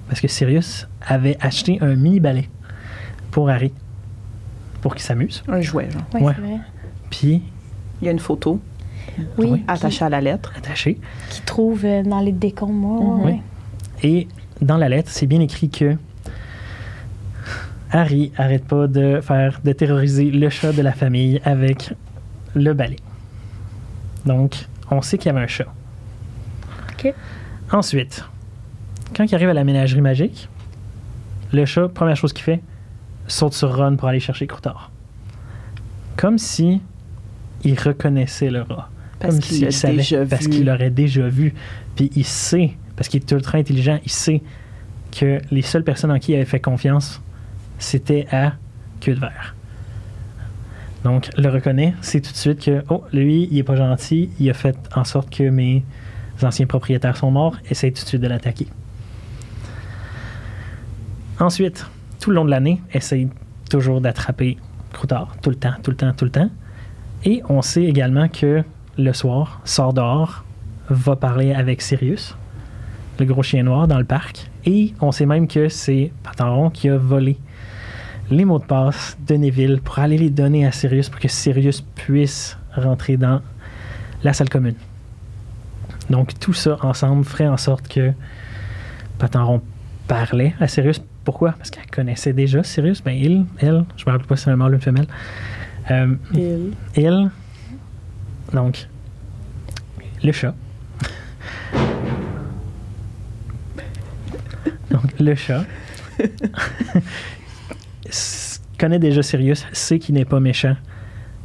Parce 0.07 0.21
que 0.21 0.27
Sirius 0.27 0.87
avait 1.05 1.37
acheté 1.41 1.77
un 1.81 1.95
mini 1.95 2.19
ballet 2.19 2.49
pour 3.31 3.49
Harry 3.49 3.73
pour 4.81 4.93
qu'il 4.93 5.03
s'amuse. 5.03 5.43
Un 5.47 5.61
jouet, 5.61 5.89
genre. 5.91 6.03
Oui, 6.13 6.21
Ouais. 6.21 6.33
c'est 6.35 6.41
vrai. 6.41 6.59
Puis, 7.09 7.41
Il 8.01 8.05
y 8.05 8.07
a 8.09 8.11
une 8.11 8.19
photo 8.19 8.59
Oui, 9.37 9.47
Oui. 9.51 9.63
attachée 9.67 10.05
à 10.05 10.09
la 10.09 10.21
lettre. 10.21 10.53
attaché. 10.57 10.99
qui 11.29 11.41
trouve 11.41 11.85
euh, 11.85 12.03
dans 12.03 12.19
les 12.19 12.31
décombres. 12.31 13.23
ouais. 13.25 13.41
Oui. 14.03 14.07
Et 14.09 14.27
dans 14.61 14.77
la 14.77 14.89
lettre, 14.89 15.09
c'est 15.11 15.25
bien 15.27 15.39
écrit 15.41 15.69
que 15.69 15.95
Harry 17.91 18.31
arrête 18.37 18.65
pas 18.65 18.87
de 18.87 19.21
faire 19.21 19.61
de 19.63 19.71
terroriser 19.71 20.29
le 20.31 20.49
chat 20.49 20.73
de 20.73 20.81
la 20.81 20.91
famille 20.91 21.39
avec 21.45 21.93
le 22.53 22.73
balai. 22.73 22.97
Donc, 24.25 24.67
on 24.91 25.01
sait 25.01 25.17
qu'il 25.17 25.27
y 25.27 25.35
avait 25.35 25.43
un 25.43 25.47
chat. 25.47 25.67
OK. 27.05 27.13
Ensuite, 27.71 28.25
quand 29.15 29.23
il 29.23 29.35
arrive 29.35 29.49
à 29.49 29.53
la 29.53 29.63
ménagerie 29.63 30.01
magique, 30.01 30.49
le 31.51 31.65
chat, 31.65 31.87
première 31.87 32.15
chose 32.15 32.33
qu'il 32.33 32.43
fait, 32.43 32.61
saute 33.27 33.53
sur 33.53 33.75
Ron 33.75 33.95
pour 33.95 34.07
aller 34.07 34.19
chercher 34.19 34.47
Croutard. 34.47 34.91
Comme 36.15 36.37
si 36.37 36.81
il 37.63 37.79
reconnaissait 37.79 38.49
le 38.49 38.61
rat. 38.61 38.89
Parce 39.19 39.35
Comme 39.35 39.43
qu'il 39.43 39.73
savait, 39.73 39.97
déjà 39.97 40.25
parce 40.25 40.47
qu'il 40.47 40.65
l'aurait 40.65 40.89
déjà 40.89 41.27
vu. 41.27 41.53
Puis 41.95 42.11
il 42.15 42.25
sait, 42.25 42.71
parce 42.95 43.09
qu'il 43.09 43.21
est 43.21 43.31
ultra 43.31 43.57
intelligent, 43.57 43.99
il 44.03 44.11
sait 44.11 44.41
que 45.11 45.39
les 45.49 45.61
seules 45.61 45.83
personnes 45.83 46.11
en 46.11 46.19
qui 46.19 46.33
il 46.33 46.35
avait 46.35 46.45
fait 46.45 46.59
confiance, 46.59 47.21
c'était 47.79 48.27
à 48.31 48.53
queue 48.99 49.15
de 49.15 49.19
verre. 49.19 49.55
Donc, 51.03 51.29
le 51.37 51.49
reconnaît, 51.49 51.93
c'est 52.01 52.19
tout 52.19 52.31
de 52.31 52.37
suite 52.37 52.59
que, 52.65 52.83
oh, 52.89 53.03
lui, 53.13 53.47
il 53.51 53.57
est 53.59 53.63
pas 53.63 53.75
gentil, 53.75 54.29
il 54.39 54.49
a 54.49 54.53
fait 54.53 54.75
en 54.95 55.03
sorte 55.03 55.29
que 55.29 55.49
mes 55.49 55.83
anciens 56.43 56.65
propriétaires 56.65 57.17
sont 57.17 57.31
morts, 57.31 57.57
essaye 57.69 57.93
tout 57.93 58.03
de 58.03 58.07
suite 58.07 58.21
de 58.21 58.27
l'attaquer. 58.27 58.67
Ensuite, 61.39 61.85
tout 62.19 62.29
le 62.29 62.37
long 62.37 62.45
de 62.45 62.49
l'année, 62.49 62.81
essaye 62.93 63.29
toujours 63.69 64.01
d'attraper 64.01 64.57
Croutard, 64.93 65.35
tout 65.41 65.49
le 65.49 65.57
temps, 65.57 65.73
tout 65.83 65.91
le 65.91 65.97
temps, 65.97 66.13
tout 66.13 66.25
le 66.25 66.31
temps. 66.31 66.49
Et 67.25 67.41
on 67.49 67.61
sait 67.61 67.83
également 67.83 68.29
que 68.29 68.63
le 68.97 69.13
soir, 69.13 69.59
sort 69.65 69.93
dehors, 69.93 70.45
va 70.89 71.15
parler 71.15 71.53
avec 71.53 71.81
Sirius, 71.81 72.35
le 73.19 73.25
gros 73.25 73.43
chien 73.43 73.63
noir, 73.63 73.87
dans 73.87 73.97
le 73.97 74.05
parc. 74.05 74.49
Et 74.65 74.93
on 75.01 75.11
sait 75.11 75.25
même 75.25 75.47
que 75.47 75.67
c'est 75.67 76.11
Patenron 76.23 76.69
qui 76.69 76.89
a 76.89 76.97
volé 76.97 77.37
les 78.31 78.45
mots 78.45 78.59
de 78.59 78.65
passe 78.65 79.17
de 79.27 79.35
Neville 79.35 79.81
pour 79.83 79.99
aller 79.99 80.17
les 80.17 80.29
donner 80.29 80.65
à 80.65 80.71
Sirius 80.71 81.09
pour 81.09 81.19
que 81.19 81.27
Sirius 81.27 81.81
puisse 81.81 82.57
rentrer 82.75 83.17
dans 83.17 83.41
la 84.23 84.33
salle 84.33 84.49
commune. 84.49 84.75
Donc 86.09 86.37
tout 86.39 86.53
ça 86.53 86.77
ensemble 86.81 87.23
ferait 87.23 87.47
en 87.47 87.57
sorte 87.57 87.87
que 87.87 88.11
Patenron 89.17 89.61
parlait 90.07 90.53
à 90.59 90.67
Sirius. 90.67 91.01
Pourquoi? 91.23 91.53
Parce 91.53 91.71
qu'elle 91.71 91.87
connaissait 91.87 92.33
déjà 92.33 92.63
Sirius. 92.63 93.01
Ben 93.01 93.11
il, 93.11 93.45
elle, 93.59 93.85
je 93.97 94.05
me 94.05 94.11
rappelle 94.11 94.27
pas 94.27 94.35
si 94.35 94.43
c'est 94.43 94.51
un 94.51 94.55
mâle 94.55 94.71
ou 94.71 94.75
une 94.75 94.81
femelle. 94.81 95.07
Euh, 95.91 96.15
Il. 96.33 96.73
il, 96.95 97.29
donc, 98.53 98.87
le 100.23 100.31
chat. 100.31 100.53
donc, 104.91 105.19
le 105.19 105.35
chat 105.35 105.65
connaît 108.79 108.99
déjà 108.99 109.23
Sirius, 109.23 109.65
sait 109.73 109.99
qu'il 109.99 110.15
n'est 110.15 110.25
pas 110.25 110.39
méchant, 110.39 110.75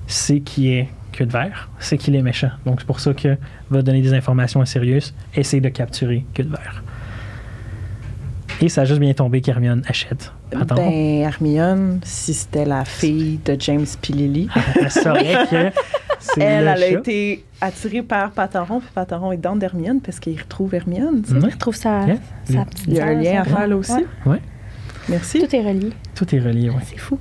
sait 0.06 0.40
qu'il 0.40 0.68
est 0.68 0.88
que 1.12 1.24
de 1.24 1.32
verre, 1.32 1.68
sait 1.78 1.98
qu'il 1.98 2.14
est 2.16 2.22
méchant. 2.22 2.50
Donc, 2.66 2.80
c'est 2.80 2.86
pour 2.86 3.00
ça 3.00 3.12
que 3.14 3.36
va 3.70 3.82
donner 3.82 4.02
des 4.02 4.14
informations 4.14 4.60
à 4.60 4.66
Sirius, 4.66 5.14
essaye 5.34 5.60
de 5.60 5.68
capturer 5.68 6.24
que 6.34 6.42
de 6.42 6.48
verre. 6.50 6.82
Et 8.62 8.68
ça 8.68 8.82
a 8.82 8.84
juste 8.84 9.00
bien 9.00 9.14
tombé 9.14 9.40
qu'Hermione 9.40 9.82
achète. 9.86 10.32
Attends, 10.54 10.74
Ben, 10.74 10.90
Hermione, 11.22 12.00
si 12.02 12.34
c'était 12.34 12.66
la 12.66 12.84
fille 12.84 13.38
de 13.44 13.56
James 13.58 13.86
Pilili, 14.02 14.48
elle 14.80 14.90
saurait 14.90 15.46
que 15.50 15.70
c'est 16.18 16.40
elle, 16.42 16.64
le 16.64 16.70
elle 16.70 16.82
a 16.82 16.86
été 16.98 17.44
attirée 17.60 18.02
par 18.02 18.32
Pateron, 18.32 18.80
puis 18.80 18.88
Pateron 18.94 19.32
est 19.32 19.38
dans 19.38 19.56
d'Hermione 19.56 20.00
parce 20.02 20.20
qu'il 20.20 20.38
retrouve 20.38 20.74
Hermione. 20.74 21.22
Il 21.30 21.38
retrouve 21.46 21.74
sa, 21.76 22.04
Yeah. 22.06 22.16
sa 22.44 22.64
petite 22.66 22.86
Il 22.88 22.94
y 22.94 23.00
a 23.00 23.06
un 23.06 23.14
lien 23.14 23.40
à 23.40 23.44
sa 23.44 23.50
faire 23.56 23.66
là 23.68 23.76
aussi. 23.76 23.92
Ouais. 23.92 24.06
Ouais, 24.26 24.40
Merci. 25.08 25.40
Tout 25.40 25.56
est 25.56 25.62
relié. 25.66 25.90
tout 26.14 26.34
est 26.34 26.40
relié, 26.40 26.68
ouais. 26.68 26.76
C'est 26.84 26.98
fou. 26.98 27.18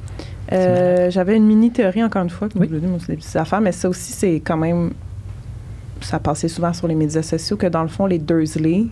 Euh, 0.51 1.09
J'avais 1.11 1.35
une 1.35 1.45
mini 1.45 1.71
théorie 1.71 2.03
encore 2.03 2.23
une 2.23 2.29
fois 2.29 2.49
que 2.49 2.57
Oui. 2.57 2.67
vous 2.67 2.79
des 2.79 3.15
petites 3.15 3.35
affaires, 3.35 3.61
mais 3.61 3.71
ça 3.71 3.89
aussi 3.89 4.11
c'est 4.11 4.35
quand 4.35 4.57
même 4.57 4.91
ça 6.01 6.19
passait 6.19 6.47
souvent 6.47 6.71
sur 6.73 6.87
les 6.87 6.95
médias 6.95 7.21
sociaux 7.21 7.57
que 7.57 7.67
dans 7.67 7.81
le 7.83 7.89
fond 7.89 8.05
les 8.05 8.19
Dursley 8.19 8.85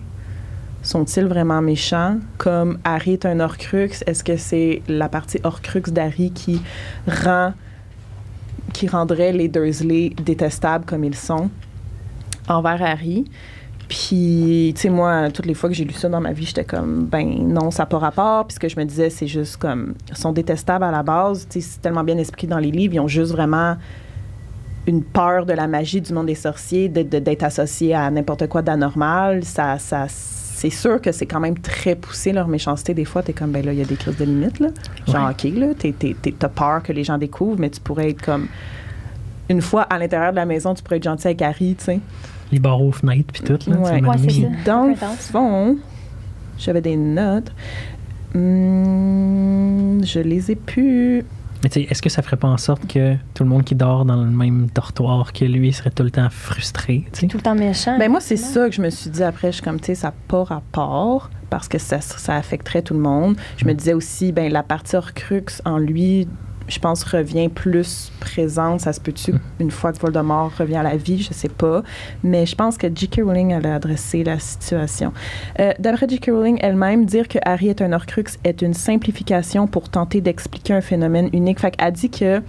sont-ils 0.84 1.26
vraiment 1.26 1.62
méchants? 1.62 2.18
Comme 2.38 2.78
Harry 2.84 3.14
est 3.14 3.26
un 3.26 3.40
Horcrux 3.40 3.90
est-ce 4.06 4.24
que 4.24 4.38
c'est 4.38 4.82
la 4.88 5.10
partie 5.10 5.40
Horcrux 5.44 5.84
d'Harry 5.92 6.32
qui 6.32 6.62
rend 7.08 7.54
qui 8.74 8.88
rendrait 8.88 9.32
les 9.32 9.48
Dursley 9.48 10.12
détestables 10.24 10.86
comme 10.86 11.04
ils 11.04 11.16
sont? 11.16 11.50
Envers 12.50 12.82
Harry 12.82 13.26
puis, 13.88 14.74
tu 14.76 14.82
sais, 14.82 14.90
moi, 14.90 15.30
toutes 15.32 15.46
les 15.46 15.54
fois 15.54 15.70
que 15.70 15.76
j'ai 15.76 15.86
lu 15.86 15.94
ça 15.94 16.10
dans 16.10 16.20
ma 16.20 16.34
vie, 16.34 16.46
j'étais 16.46 16.66
comme, 16.66 17.06
ben 17.06 17.26
non, 17.48 17.72
ça 17.72 17.84
n'a 17.84 17.88
pas 17.88 18.00
rapport. 18.00 18.46
Puis 18.46 18.56
ce 18.56 18.60
que 18.60 18.68
je 18.68 18.78
me 18.78 18.84
disais, 18.84 19.10
c'est 19.10 19.28
juste 19.28 19.58
comme, 19.58 19.94
ils 20.10 20.18
sont 20.18 20.34
détestables 20.34 20.84
à 20.84 20.92
la 20.92 21.04
base. 21.04 21.48
Tu 21.50 21.62
sais, 21.62 21.70
c'est 21.70 21.82
tellement 21.82 22.04
bien 22.04 22.18
expliqué 22.18 22.48
dans 22.48 22.60
les 22.60 22.72
livres. 22.72 22.96
Ils 22.96 23.00
ont 23.00 23.08
juste 23.08 23.32
vraiment 23.32 23.78
une 24.88 25.04
peur 25.04 25.46
de 25.46 25.54
la 25.54 25.68
magie 25.68 26.02
du 26.02 26.14
monde 26.14 26.28
des 26.28 26.36
sorciers, 26.36 26.90
d'être, 26.90 27.44
associés 27.44 27.94
à 27.94 28.10
n'importe 28.12 28.48
quoi 28.48 28.62
d'anormal. 28.62 29.46
Ça, 29.46 29.80
ça, 29.80 30.08
c'est 30.10 30.70
sûr 30.70 31.00
que 31.02 31.14
c'est 31.14 31.26
quand 31.26 31.40
même 31.40 31.58
très 31.58 31.96
poussé, 31.96 32.34
leur 32.34 32.50
méchanceté. 32.50 32.94
Des 32.94 33.06
fois, 33.06 33.24
t'es 33.24 33.34
comme, 33.34 33.52
ben 33.52 33.66
là, 33.66 33.72
il 33.72 33.80
y 33.80 33.82
a 33.82 33.86
des 33.86 33.96
crises 33.96 34.18
de 34.18 34.26
limite, 34.26 34.60
là. 34.60 34.70
Genre. 35.08 35.30
OK, 35.30 35.44
là, 35.56 35.68
t'as 36.40 36.50
peur 36.50 36.84
que 36.84 36.92
les 36.92 37.06
gens 37.06 37.18
découvrent, 37.18 37.60
mais 37.60 37.70
tu 37.70 37.80
pourrais 37.80 38.10
être 38.10 38.22
comme... 38.22 38.48
Une 39.50 39.62
fois, 39.62 39.84
à 39.84 39.98
l'intérieur 39.98 40.32
de 40.32 40.36
la 40.36 40.46
maison, 40.46 40.74
tu 40.74 40.84
pourrais 40.84 40.98
être 40.98 41.04
gentil 41.04 41.28
avec 41.28 41.42
Harry, 41.42 41.76
tu 41.78 41.86
sais. 41.86 42.00
Les 42.52 42.60
barreaux 42.60 42.90
aux 42.90 42.92
fenêtres, 42.92 43.32
puis 43.34 43.44
tout, 43.44 43.60
là. 43.70 43.78
Ouais. 43.78 44.02
Ouais, 44.02 44.18
c'est. 44.30 44.50
Dans 44.66 44.84
Un 44.84 44.90
le 44.90 44.96
fond, 44.96 45.78
j'avais 46.58 46.82
des 46.82 46.96
notes. 46.96 47.52
Hum, 48.36 50.02
je 50.04 50.20
les 50.20 50.52
ai 50.52 50.56
plus. 50.56 51.24
Mais 51.64 51.70
tu 51.70 51.82
sais, 51.82 51.88
est-ce 51.90 52.02
que 52.02 52.10
ça 52.10 52.22
ferait 52.22 52.38
pas 52.38 52.48
en 52.48 52.58
sorte 52.58 52.86
que 52.88 53.16
tout 53.34 53.44
le 53.44 53.50
monde 53.50 53.64
qui 53.64 53.74
dort 53.74 54.06
dans 54.06 54.16
le 54.24 54.30
même 54.30 54.68
dortoir 54.76 55.34
que 55.34 55.44
lui 55.44 55.74
serait 55.74 55.90
tout 55.90 56.04
le 56.04 56.12
temps 56.12 56.30
frustré, 56.30 57.06
tu 57.12 57.22
sais? 57.22 57.28
Tout 57.28 57.38
le 57.38 57.44
temps 57.44 57.56
méchant. 57.56 57.98
Ben 57.98 58.12
moi, 58.12 58.22
c'est 58.22 58.38
ça 58.38 58.70
que 58.70 58.76
je 58.76 58.82
me 58.82 58.90
suis 58.92 59.10
dit 59.10 59.24
après. 59.24 59.48
Je 59.52 59.56
suis 59.56 59.64
comme, 59.64 59.80
tu 59.80 59.88
sais, 59.88 59.96
ça 59.96 60.10
n'a 60.10 60.14
pas 60.28 60.44
rapport 60.44 61.32
parce 61.50 61.68
que 61.68 61.80
ça, 61.80 62.00
ça 62.02 62.36
affecterait 62.36 62.84
tout 62.84 62.94
le 62.94 63.00
monde. 63.00 63.38
Je 63.58 63.66
me 63.66 63.74
disais 63.74 63.94
aussi, 63.94 64.32
ben 64.32 64.52
la 64.52 64.62
partie 64.64 64.96
Horcrux 64.96 65.46
en 65.66 65.78
lui, 65.80 66.28
je 66.68 66.80
pense, 66.80 67.04
revient 67.04 67.50
plus 67.50 68.12
présente. 68.20 68.82
Ça 68.82 68.94
se 68.94 69.00
peut-tu 69.00 69.34
une 69.60 69.72
fois 69.72 69.94
que 69.94 70.00
Voldemort 70.00 70.52
revient 70.58 70.78
à 70.78 70.84
la 70.84 70.98
vie, 70.98 71.22
je 71.22 71.34
sais 71.34 71.50
pas. 71.50 71.84
Mais 72.24 72.46
je 72.46 72.56
pense 72.56 72.78
que 72.78 72.88
J.K. 72.94 73.22
Rowling 73.24 73.52
elle 73.52 73.66
a 73.66 73.76
adressé 73.76 74.24
la 74.24 74.40
situation. 74.40 75.14
Euh, 75.60 75.74
D'après 75.80 76.08
J.K. 76.08 76.32
Rowling 76.32 76.58
elle-même, 76.62 77.06
dire 77.06 77.28
que 77.28 77.40
Harry 77.44 77.70
est 77.70 77.82
un 77.82 77.94
Horcrux 77.94 78.38
est 78.44 78.62
une 78.62 78.74
simplification 78.74 79.68
pour 79.68 79.90
tenter 79.90 80.22
d'expliquer 80.22 80.74
un 80.74 80.82
phénomène 80.82 81.30
unique. 81.34 81.60
Fait 81.60 81.72
qu'elle 81.72 81.94
dit 81.94 82.10
que 82.10 82.42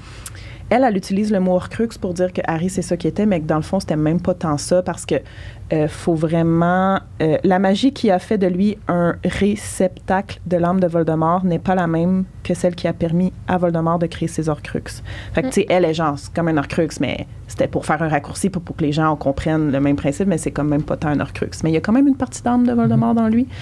elle, 0.71 0.85
elle 0.85 0.97
utilise 0.97 1.33
le 1.33 1.41
mot 1.41 1.55
Horcrux 1.55 1.89
pour 1.99 2.13
dire 2.13 2.33
que 2.33 2.43
Harry, 2.47 2.69
c'est 2.69 2.83
ça 2.83 2.97
qui 2.99 3.09
était, 3.09 3.25
mais 3.25 3.41
que 3.41 3.47
dans 3.47 3.57
le 3.57 3.63
fond, 3.63 3.81
c'était 3.81 3.97
même 3.97 4.21
pas 4.21 4.35
tant 4.35 4.59
ça 4.59 4.83
parce 4.83 5.07
que 5.07 5.15
euh, 5.73 5.89
faut 5.89 6.15
vraiment. 6.15 7.01
euh, 7.21 7.37
la 7.45 7.59
magie 7.59 7.93
qui 7.93 8.11
a 8.11 8.19
fait 8.19 8.39
de 8.39 8.47
lui 8.47 8.79
un 8.89 9.17
réceptacle 9.25 10.41
de 10.47 10.57
l'âme 10.57 10.81
de 10.81 10.87
Voldemort 10.87 11.45
n'est 11.45 11.59
pas 11.59 11.75
la 11.75 11.87
même 11.87 12.25
que 12.43 12.55
celle 12.55 12.75
qui 12.75 12.89
a 12.89 12.93
permis 12.93 13.33
à 13.47 13.59
Voldemort 13.59 13.99
de 13.99 14.07
créer 14.07 14.29
ses 14.29 14.49
Horcruxes. 14.49 15.03
Fait 15.35 15.43
que, 15.43 15.49
tu 15.49 15.53
sais, 15.55 15.67
elle 15.69 15.85
est 15.85 15.95
genre, 15.95 16.19
c'est 16.19 16.33
comme 16.33 16.49
un 16.49 16.57
Horcrux, 16.57 16.89
mais 17.01 17.27
c'était 17.47 17.69
pour 17.69 17.85
faire 17.85 18.03
un 18.03 18.09
raccourci, 18.09 18.51
pour, 18.51 18.63
pour 18.63 18.77
que 18.77 18.85
les 18.85 18.93
gens 18.93 19.15
comprennent 19.17 19.71
le 19.71 19.81
même 19.81 19.97
principe, 19.97 20.27
mais 20.29 20.39
c'est 20.39 20.51
quand 20.53 20.65
même 20.65 20.83
pas 20.83 20.97
tant 20.97 21.09
un 21.09 21.21
Horcrux. 21.21 21.51
Mais 21.63 21.71
il 21.71 21.75
y 21.75 21.79
a 21.79 21.81
quand 21.81 21.93
même 21.93 22.09
une 22.09 22.17
partie 22.17 22.43
d'âme 22.43 22.67
de 22.67 22.73
Voldemort 22.73 23.15
dans 23.15 23.29
lui. 23.29 23.47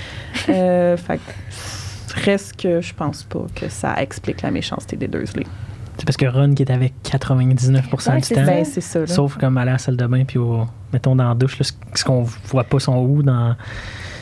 Euh, 0.48 0.96
fait 0.96 1.18
que, 1.18 2.24
reste 2.24 2.56
que 2.56 2.80
je 2.80 2.94
pense 2.94 3.24
pas 3.24 3.46
que 3.54 3.68
ça 3.68 4.00
explique 4.00 4.42
la 4.42 4.50
méchanceté 4.52 4.96
des 4.96 5.08
Dursley. 5.08 5.44
C'est 5.98 6.04
parce 6.04 6.16
que 6.16 6.26
Ron 6.26 6.52
qui 6.54 6.62
est 6.62 6.70
avec 6.70 6.92
99% 7.04 8.10
Ouais, 8.12 8.20
du 8.20 8.28
temps. 8.28 8.44
Ben, 8.44 8.64
c'est 8.64 8.80
ça. 8.80 9.00
là. 9.00 9.06
sauf 9.06 9.36
comme 9.38 9.56
aller 9.58 9.70
à 9.70 9.74
la 9.74 9.78
salle 9.78 9.96
de 9.96 10.06
bain, 10.06 10.24
puis 10.24 10.38
au, 10.38 10.64
mettons 10.92 11.16
dans 11.16 11.28
la 11.28 11.34
douche, 11.34 11.58
là, 11.58 11.64
ce- 11.94 12.04
qu'on 12.04 12.22
voit 12.22 12.64
pas 12.64 12.78
son 12.78 12.96
où 12.98 13.22
dans, 13.22 13.56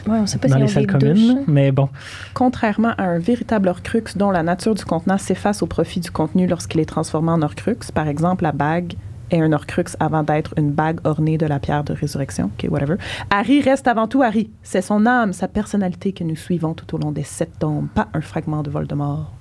Ouais, 0.07 0.19
on 0.21 0.27
sait 0.27 0.39
pas 0.39 0.49
dans 0.49 0.57
si 0.57 0.61
les 0.63 0.69
salles 0.69 0.87
communes. 0.87 1.45
Mais 1.49 1.73
bon, 1.73 1.89
Contrairement 2.35 2.93
à 2.99 3.05
un 3.05 3.19
véritable 3.19 3.69
Horcrux 3.69 4.05
dont 4.17 4.31
la 4.31 4.43
nature 4.43 4.75
du 4.75 4.85
contenant 4.85 5.19
s'efface 5.19 5.63
au 5.63 5.67
profit 5.67 5.99
du 6.01 6.11
contenu 6.11 6.47
lorsqu'il 6.47 6.81
est 6.81 6.85
transformé 6.85 7.31
en 7.31 7.41
Horcrux, 7.43 7.77
par 7.95 8.07
exemple 8.09 8.45
la 8.45 8.53
bague 8.53 8.95
est 9.31 9.41
un 9.41 9.53
Horcrux 9.53 9.85
avant 10.01 10.23
d'être 10.23 10.53
une 10.59 10.71
bague 10.71 11.01
ornée 11.05 11.39
de 11.39 11.47
la 11.47 11.59
pierre 11.59 11.83
de 11.85 11.95
résurrection, 11.95 12.51
ok, 12.57 12.71
whatever. 12.71 12.97
Harry 13.31 13.63
reste 13.63 13.89
avant 13.89 14.07
tout 14.07 14.23
Harry. 14.23 14.51
C'est 14.63 14.83
son 14.83 15.07
âme, 15.07 15.33
sa 15.33 15.49
personnalité 15.49 16.13
que 16.13 16.23
nous 16.23 16.37
suivons 16.37 16.75
tout 16.75 16.95
au 16.95 16.99
long 16.99 17.11
des 17.11 17.25
sept 17.25 17.59
tombes, 17.59 17.89
pas 17.95 18.09
un 18.13 18.21
fragment 18.21 18.63
de 18.63 18.69
Voldemort. 18.71 19.33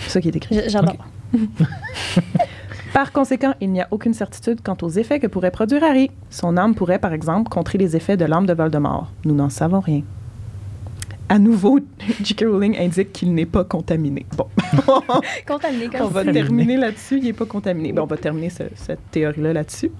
C'est 0.00 0.10
ça 0.10 0.20
qui 0.20 0.28
est 0.28 0.36
écrit. 0.36 0.60
J'adore. 0.68 0.96
Par 2.92 3.10
conséquent, 3.12 3.54
il 3.62 3.70
n'y 3.70 3.80
a 3.80 3.88
aucune 3.90 4.12
certitude 4.12 4.60
quant 4.62 4.76
aux 4.82 4.90
effets 4.90 5.18
que 5.18 5.26
pourrait 5.26 5.50
produire 5.50 5.82
Harry. 5.82 6.10
Son 6.28 6.56
âme 6.58 6.74
pourrait, 6.74 6.98
par 6.98 7.14
exemple, 7.14 7.48
contrer 7.48 7.78
les 7.78 7.96
effets 7.96 8.18
de 8.18 8.26
l'âme 8.26 8.44
de 8.44 8.52
Voldemort. 8.52 9.10
Nous 9.24 9.34
n'en 9.34 9.48
savons 9.48 9.80
rien. 9.80 10.02
À 11.30 11.38
nouveau, 11.38 11.80
J.K. 12.22 12.44
Rowling 12.46 12.76
indique 12.78 13.12
qu'il 13.12 13.32
n'est 13.32 13.46
pas 13.46 13.64
contaminé. 13.64 14.26
Bon, 14.36 14.46
Contaminé 15.48 15.86
on 15.86 15.98
comme 15.98 16.00
va 16.12 16.20
Contaminé. 16.20 16.32
terminer 16.42 16.76
là-dessus. 16.76 17.16
Il 17.18 17.24
n'est 17.24 17.32
pas 17.32 17.46
contaminé. 17.46 17.92
Bon, 17.94 18.02
on 18.02 18.06
va 18.06 18.18
terminer 18.18 18.50
ce- 18.50 18.64
cette 18.74 19.10
théorie-là 19.10 19.54
là-dessus. 19.54 19.90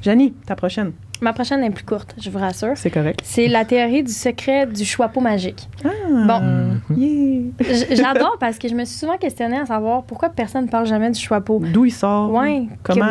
Janie, 0.00 0.32
ta 0.44 0.56
prochaine. 0.56 0.90
Ma 1.22 1.32
prochaine 1.32 1.62
est 1.62 1.70
plus 1.70 1.84
courte, 1.84 2.14
je 2.20 2.28
vous 2.30 2.38
rassure. 2.38 2.72
C'est 2.74 2.90
correct. 2.90 3.20
C'est 3.22 3.46
la 3.46 3.64
théorie 3.64 4.02
du 4.02 4.12
secret 4.12 4.66
du 4.66 4.84
choix 4.84 5.08
magique. 5.20 5.68
Ah, 5.84 6.40
Mhm. 6.40 6.80
yeah. 6.96 7.42
J- 7.60 7.96
J'adore 7.96 8.36
parce 8.40 8.58
que 8.58 8.66
je 8.68 8.74
me 8.74 8.84
suis 8.84 8.98
souvent 8.98 9.16
questionnée 9.16 9.58
à 9.58 9.66
savoir 9.66 10.02
pourquoi 10.02 10.30
personne 10.30 10.64
ne 10.64 10.68
parle 10.70 10.86
jamais 10.86 11.10
du 11.10 11.20
choix 11.20 11.40
D'où 11.72 11.84
il 11.84 11.92
sort? 11.92 12.32
Ouais. 12.32 12.64
Comment? 12.82 13.06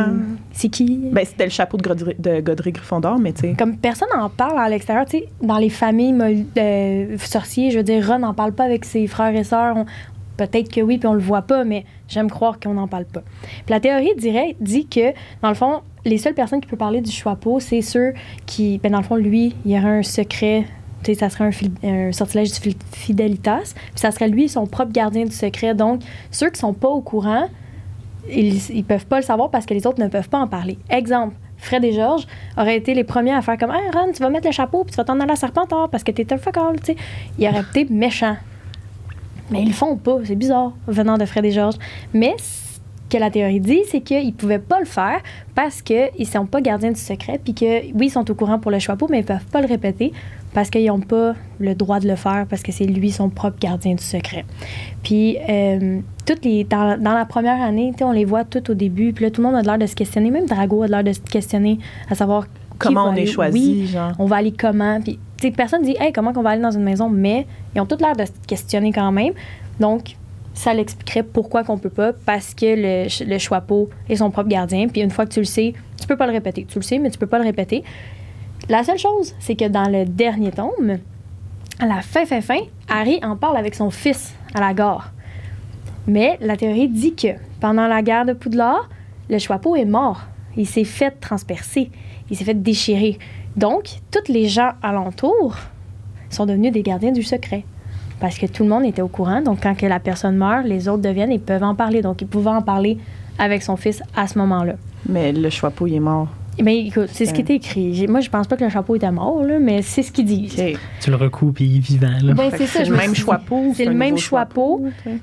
C'est 0.52 0.68
qui? 0.70 0.98
Ben, 1.12 1.26
c'était 1.26 1.46
le 1.46 1.50
chapeau 1.52 1.78
de 1.78 1.84
Godric, 1.84 2.20
de 2.20 2.42
Godric 2.42 2.76
Gryffondor, 2.76 3.18
mais 3.18 3.32
tu 3.32 3.42
sais. 3.42 3.56
Comme 3.58 3.78
personne 3.78 4.10
n'en 4.16 4.30
parle 4.30 4.60
à 4.60 4.68
l'extérieur, 4.68 5.06
tu 5.06 5.20
sais, 5.20 5.30
dans 5.42 5.58
les 5.58 5.70
familles 5.70 6.46
euh, 6.58 7.18
sorciers, 7.18 7.72
je 7.72 7.78
veux 7.78 7.84
dire, 7.84 8.06
Ron 8.06 8.20
n'en 8.20 8.34
parle 8.34 8.52
pas 8.52 8.66
avec 8.66 8.84
ses 8.84 9.08
frères 9.08 9.34
et 9.36 9.46
sœurs. 9.46 9.78
On- 9.78 9.86
Peut-être 10.42 10.74
que 10.74 10.82
oui, 10.82 10.98
puis 10.98 11.08
on 11.08 11.14
le 11.14 11.20
voit 11.20 11.44
pas, 11.44 11.64
mais 11.64 11.86
j'aime 12.08 12.28
croire 12.28 12.60
qu'on 12.60 12.74
n'en 12.74 12.88
parle 12.88 13.06
pas. 13.06 13.22
Puis 13.44 13.70
la 13.70 13.80
théorie 13.80 14.10
dirait, 14.18 14.56
dit 14.60 14.88
que, 14.88 15.12
dans 15.44 15.50
le 15.50 15.54
fond, 15.54 15.82
les 16.04 16.18
seules 16.18 16.34
personnes 16.34 16.62
qui 16.62 16.68
peuvent 16.68 16.80
parler 16.80 17.00
du 17.00 17.12
choix-peau, 17.12 17.60
c'est 17.60 17.84
ceux 17.84 18.16
qui, 18.48 18.80
ben 18.80 18.92
dans 18.92 18.98
le 18.98 19.04
fond, 19.04 19.18
lui, 19.18 19.56
il 19.66 19.72
y 19.72 19.78
aurait 19.78 20.00
un 20.00 20.02
secret, 20.02 20.66
tu 21.04 21.14
sais, 21.14 21.20
ça 21.20 21.30
serait 21.30 21.52
un, 21.84 22.12
sortilège 22.12 22.60
du 22.60 22.74
fidélitas, 22.92 23.76
puis 23.76 24.00
ça 24.00 24.10
serait 24.10 24.30
lui 24.30 24.50
son 24.50 24.66
propre 24.66 24.92
gardien 24.92 25.26
du 25.26 25.32
secret. 25.32 25.76
Donc, 25.76 26.02
ceux 26.32 26.50
qui 26.50 26.60
sont 26.60 26.74
pas 26.74 26.90
au 26.90 27.02
courant, 27.02 27.46
ils, 28.28 28.72
ils 28.72 28.84
peuvent 28.84 29.06
pas 29.06 29.18
le 29.18 29.24
savoir 29.24 29.52
parce 29.52 29.68
que 29.68 29.76
les 29.76 29.86
autres 29.86 30.02
ne 30.02 30.08
peuvent 30.08 30.30
pas 30.30 30.40
en 30.40 30.48
parler. 30.48 30.80
Exemple, 30.90 31.36
Fred 31.58 31.86
et 31.86 31.92
Georges 31.92 32.26
auraient 32.58 32.78
été 32.78 32.96
les 32.96 33.04
premiers 33.04 33.34
à 33.34 33.44
faire 33.44 33.60
comme 33.60 33.70
Hey 33.70 33.92
Ron, 33.94 34.12
tu 34.12 34.24
vas 34.24 34.32
mettre 34.32 34.48
le 34.48 34.54
chapeau 34.54 34.84
puis 34.86 34.92
tu 34.92 34.98
vas 34.98 35.04
t'en 35.04 35.20
aller 35.20 35.34
à 35.34 35.36
Serpentard 35.36 35.90
parce 35.92 36.04
que 36.04 36.12
t'es 36.12 36.34
un 36.34 36.38
tu 36.38 36.44
sais. 36.84 36.96
Ils 37.38 37.48
auraient 37.48 37.62
été 37.62 37.86
méchants. 37.94 38.38
Mais 39.52 39.62
ils 39.64 39.68
le 39.68 39.74
font 39.74 39.98
pas, 39.98 40.18
c'est 40.24 40.36
bizarre, 40.36 40.74
venant 40.88 41.18
de 41.18 41.26
Fred 41.26 41.46
et 41.46 41.52
Georges. 41.52 41.76
Mais 42.14 42.34
c- 42.38 42.80
que 43.10 43.18
la 43.18 43.30
théorie 43.30 43.60
dit, 43.60 43.82
c'est 43.90 44.00
qu'ils 44.00 44.28
ne 44.28 44.32
pouvaient 44.32 44.58
pas 44.60 44.80
le 44.80 44.86
faire 44.86 45.20
parce 45.54 45.82
qu'ils 45.82 46.10
ne 46.18 46.24
sont 46.26 46.46
pas 46.46 46.62
gardiens 46.62 46.92
du 46.92 47.00
secret, 47.00 47.40
puis 47.44 47.54
que, 47.54 47.92
oui, 47.94 48.06
ils 48.08 48.10
sont 48.10 48.30
au 48.32 48.36
courant 48.36 48.58
pour 48.58 48.72
le 48.72 48.80
chapeau, 48.80 49.08
mais 49.10 49.18
ils 49.20 49.24
ne 49.24 49.28
peuvent 49.28 49.46
pas 49.52 49.60
le 49.62 49.68
répéter 49.68 50.14
parce 50.54 50.70
qu'ils 50.70 50.86
n'ont 50.88 51.00
pas 51.02 51.34
le 51.60 51.76
droit 51.76 52.00
de 52.00 52.08
le 52.08 52.16
faire, 52.16 52.46
parce 52.50 52.62
que 52.62 52.72
c'est 52.72 52.86
lui 52.86 53.12
son 53.12 53.30
propre 53.30 53.58
gardien 53.60 53.96
du 53.96 54.04
secret. 54.04 54.44
Puis, 55.04 55.38
euh, 55.50 56.00
toutes 56.26 56.44
les, 56.46 56.64
dans, 56.66 56.98
la 57.02 57.26
première 57.26 57.62
année, 57.62 57.94
on 58.02 58.12
les 58.12 58.26
voit 58.26 58.44
tout 58.46 58.70
au 58.72 58.74
début, 58.74 59.12
puis 59.14 59.26
là, 59.26 59.32
tout 59.32 59.42
le 59.42 59.48
monde 59.48 59.58
a 59.58 59.62
l'air 59.62 59.78
de 59.78 59.86
se 59.86 59.96
questionner, 59.96 60.30
même 60.32 60.46
Drago 60.46 60.84
a 60.84 60.88
l'air 60.88 61.04
de 61.04 61.12
se 61.14 61.20
questionner 61.22 61.80
à 62.10 62.16
savoir 62.16 62.46
Comment 62.82 63.10
on 63.10 63.16
est 63.16 63.26
choisi, 63.26 63.82
Oui, 63.82 63.88
genre. 63.88 64.12
on 64.20 64.26
va 64.26 64.38
aller 64.38 64.52
comment. 64.52 65.00
Puis, 65.02 65.20
personne 65.52 65.84
dit, 65.84 65.96
hey, 66.00 66.12
comment 66.12 66.34
qu'on 66.34 66.42
va 66.42 66.52
aller 66.52 66.62
dans 66.62 66.72
une 66.72 66.84
maison, 66.84 67.10
mais 67.10 67.48
ils 67.76 67.82
ont 67.82 67.86
tout 67.86 67.98
l'air 68.00 68.16
de 68.16 68.26
se 68.26 68.32
questionner 68.48 68.92
quand 68.92 69.12
même. 69.12 69.34
Donc, 69.80 70.16
ça 70.54 70.74
l'expliquerait 70.74 71.24
pourquoi 71.24 71.64
qu'on 71.64 71.78
peut 71.78 71.90
pas, 71.90 72.12
parce 72.14 72.54
que 72.54 72.66
le, 72.66 73.26
le 73.26 74.10
est 74.10 74.16
son 74.16 74.30
propre 74.32 74.50
gardien. 74.50 74.88
Puis, 74.88 75.02
une 75.02 75.12
fois 75.12 75.26
que 75.26 75.32
tu 75.34 75.40
le 75.40 75.46
sais, 75.46 75.74
tu 76.00 76.08
peux 76.08 76.18
pas 76.18 76.28
le 76.28 76.34
répéter. 76.34 76.66
Tu 76.66 76.78
le 76.78 76.84
sais, 76.84 77.00
mais 77.00 77.10
tu 77.10 77.18
peux 77.18 77.28
pas 77.28 77.38
le 77.40 77.46
répéter. 77.46 77.84
La 78.70 78.84
seule 78.84 78.98
chose, 78.98 79.34
c'est 79.40 79.56
que 79.56 79.68
dans 79.68 79.90
le 79.90 80.06
dernier 80.06 80.52
tome, 80.52 80.98
à 81.80 81.86
la 81.88 82.02
fin, 82.02 82.26
fin, 82.26 82.42
fin, 82.42 82.60
Harry 82.88 83.20
en 83.24 83.36
parle 83.36 83.58
avec 83.58 83.74
son 83.76 83.90
fils 83.90 84.36
à 84.54 84.60
la 84.60 84.74
gare. 84.74 85.12
Mais 86.08 86.38
la 86.42 86.58
théorie 86.58 86.88
dit 86.88 87.16
que 87.16 87.30
pendant 87.60 87.88
la 87.88 88.02
guerre 88.02 88.26
de 88.26 88.34
Poudlard, 88.34 88.90
le 89.30 89.40
Choixpeau 89.40 89.76
est 89.76 89.86
mort. 89.86 90.22
Il 90.58 90.68
s'est 90.68 90.84
fait 90.84 91.12
transpercer. 91.20 91.90
Il 92.32 92.38
s'est 92.38 92.46
fait 92.46 92.60
déchirer. 92.60 93.20
Donc, 93.56 94.00
tous 94.10 94.32
les 94.32 94.48
gens 94.48 94.72
alentour 94.82 95.56
sont 96.30 96.48
devenus 96.48 96.72
des 96.72 96.82
gardiens 96.82 97.12
du 97.12 97.22
secret. 97.22 97.64
Parce 98.20 98.38
que 98.38 98.46
tout 98.46 98.64
le 98.64 98.70
monde 98.70 98.86
était 98.86 99.02
au 99.02 99.08
courant. 99.08 99.42
Donc, 99.42 99.60
quand 99.62 99.76
que 99.76 99.86
la 99.86 100.00
personne 100.00 100.38
meurt, 100.38 100.66
les 100.66 100.88
autres 100.88 101.02
deviennent 101.02 101.32
et 101.32 101.40
peuvent 101.40 101.64
en 101.64 101.76
parler. 101.76 102.02
Donc, 102.02 102.22
il 102.22 102.28
pouvait 102.28 102.50
en 102.50 102.62
parler 102.62 102.98
avec 103.38 103.62
son 103.62 103.76
fils 103.76 104.02
à 104.16 104.28
ce 104.28 104.38
moment-là. 104.40 104.74
Mais 105.08 105.32
le 105.32 105.50
Choixpeau, 105.50 105.88
il 105.88 105.96
est 105.96 106.00
mort. 106.00 106.30
Mais 106.62 106.80
écoute, 106.80 107.10
c'est 107.12 107.26
ce 107.26 107.34
qui 107.34 107.42
était 107.42 107.56
écrit. 107.56 108.08
Moi, 108.08 108.20
je 108.20 108.30
pense 108.30 108.48
pas 108.48 108.58
que 108.58 108.64
le 108.64 108.70
chapeau 108.70 108.96
était 108.96 109.12
mort, 109.12 109.44
là, 109.44 109.58
mais 109.60 109.82
c'est 109.82 110.04
ce 110.04 110.12
qu'ils 110.12 110.26
disent. 110.26 110.60
OK. 110.60 110.78
Tu 111.02 111.10
le 111.10 111.16
recoupes 111.16 111.62
et 111.62 111.64
il 111.64 111.78
est 111.78 111.80
vivant. 111.80 112.18
Là. 112.22 112.34
Ben, 112.34 112.52
c'est 112.56 112.68
ça. 112.68 112.84
le 112.84 112.92
me 112.92 112.98
même 112.98 113.14
dit. 113.14 113.20
Choixpeau. 113.20 113.74
C'est 113.76 113.86
le 113.86 113.94
même 113.94 114.18
sais. 114.18 114.30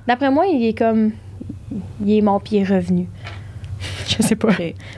D'après 0.06 0.30
moi, 0.30 0.46
il 0.46 0.66
est 0.66 0.76
comme. 0.76 1.12
Il 2.04 2.16
est 2.16 2.22
mort 2.22 2.40
puis 2.42 2.56
il 2.56 2.62
est 2.62 2.64
revenu. 2.64 3.06
Je 4.08 4.22
sais 4.22 4.34
pas. 4.36 4.48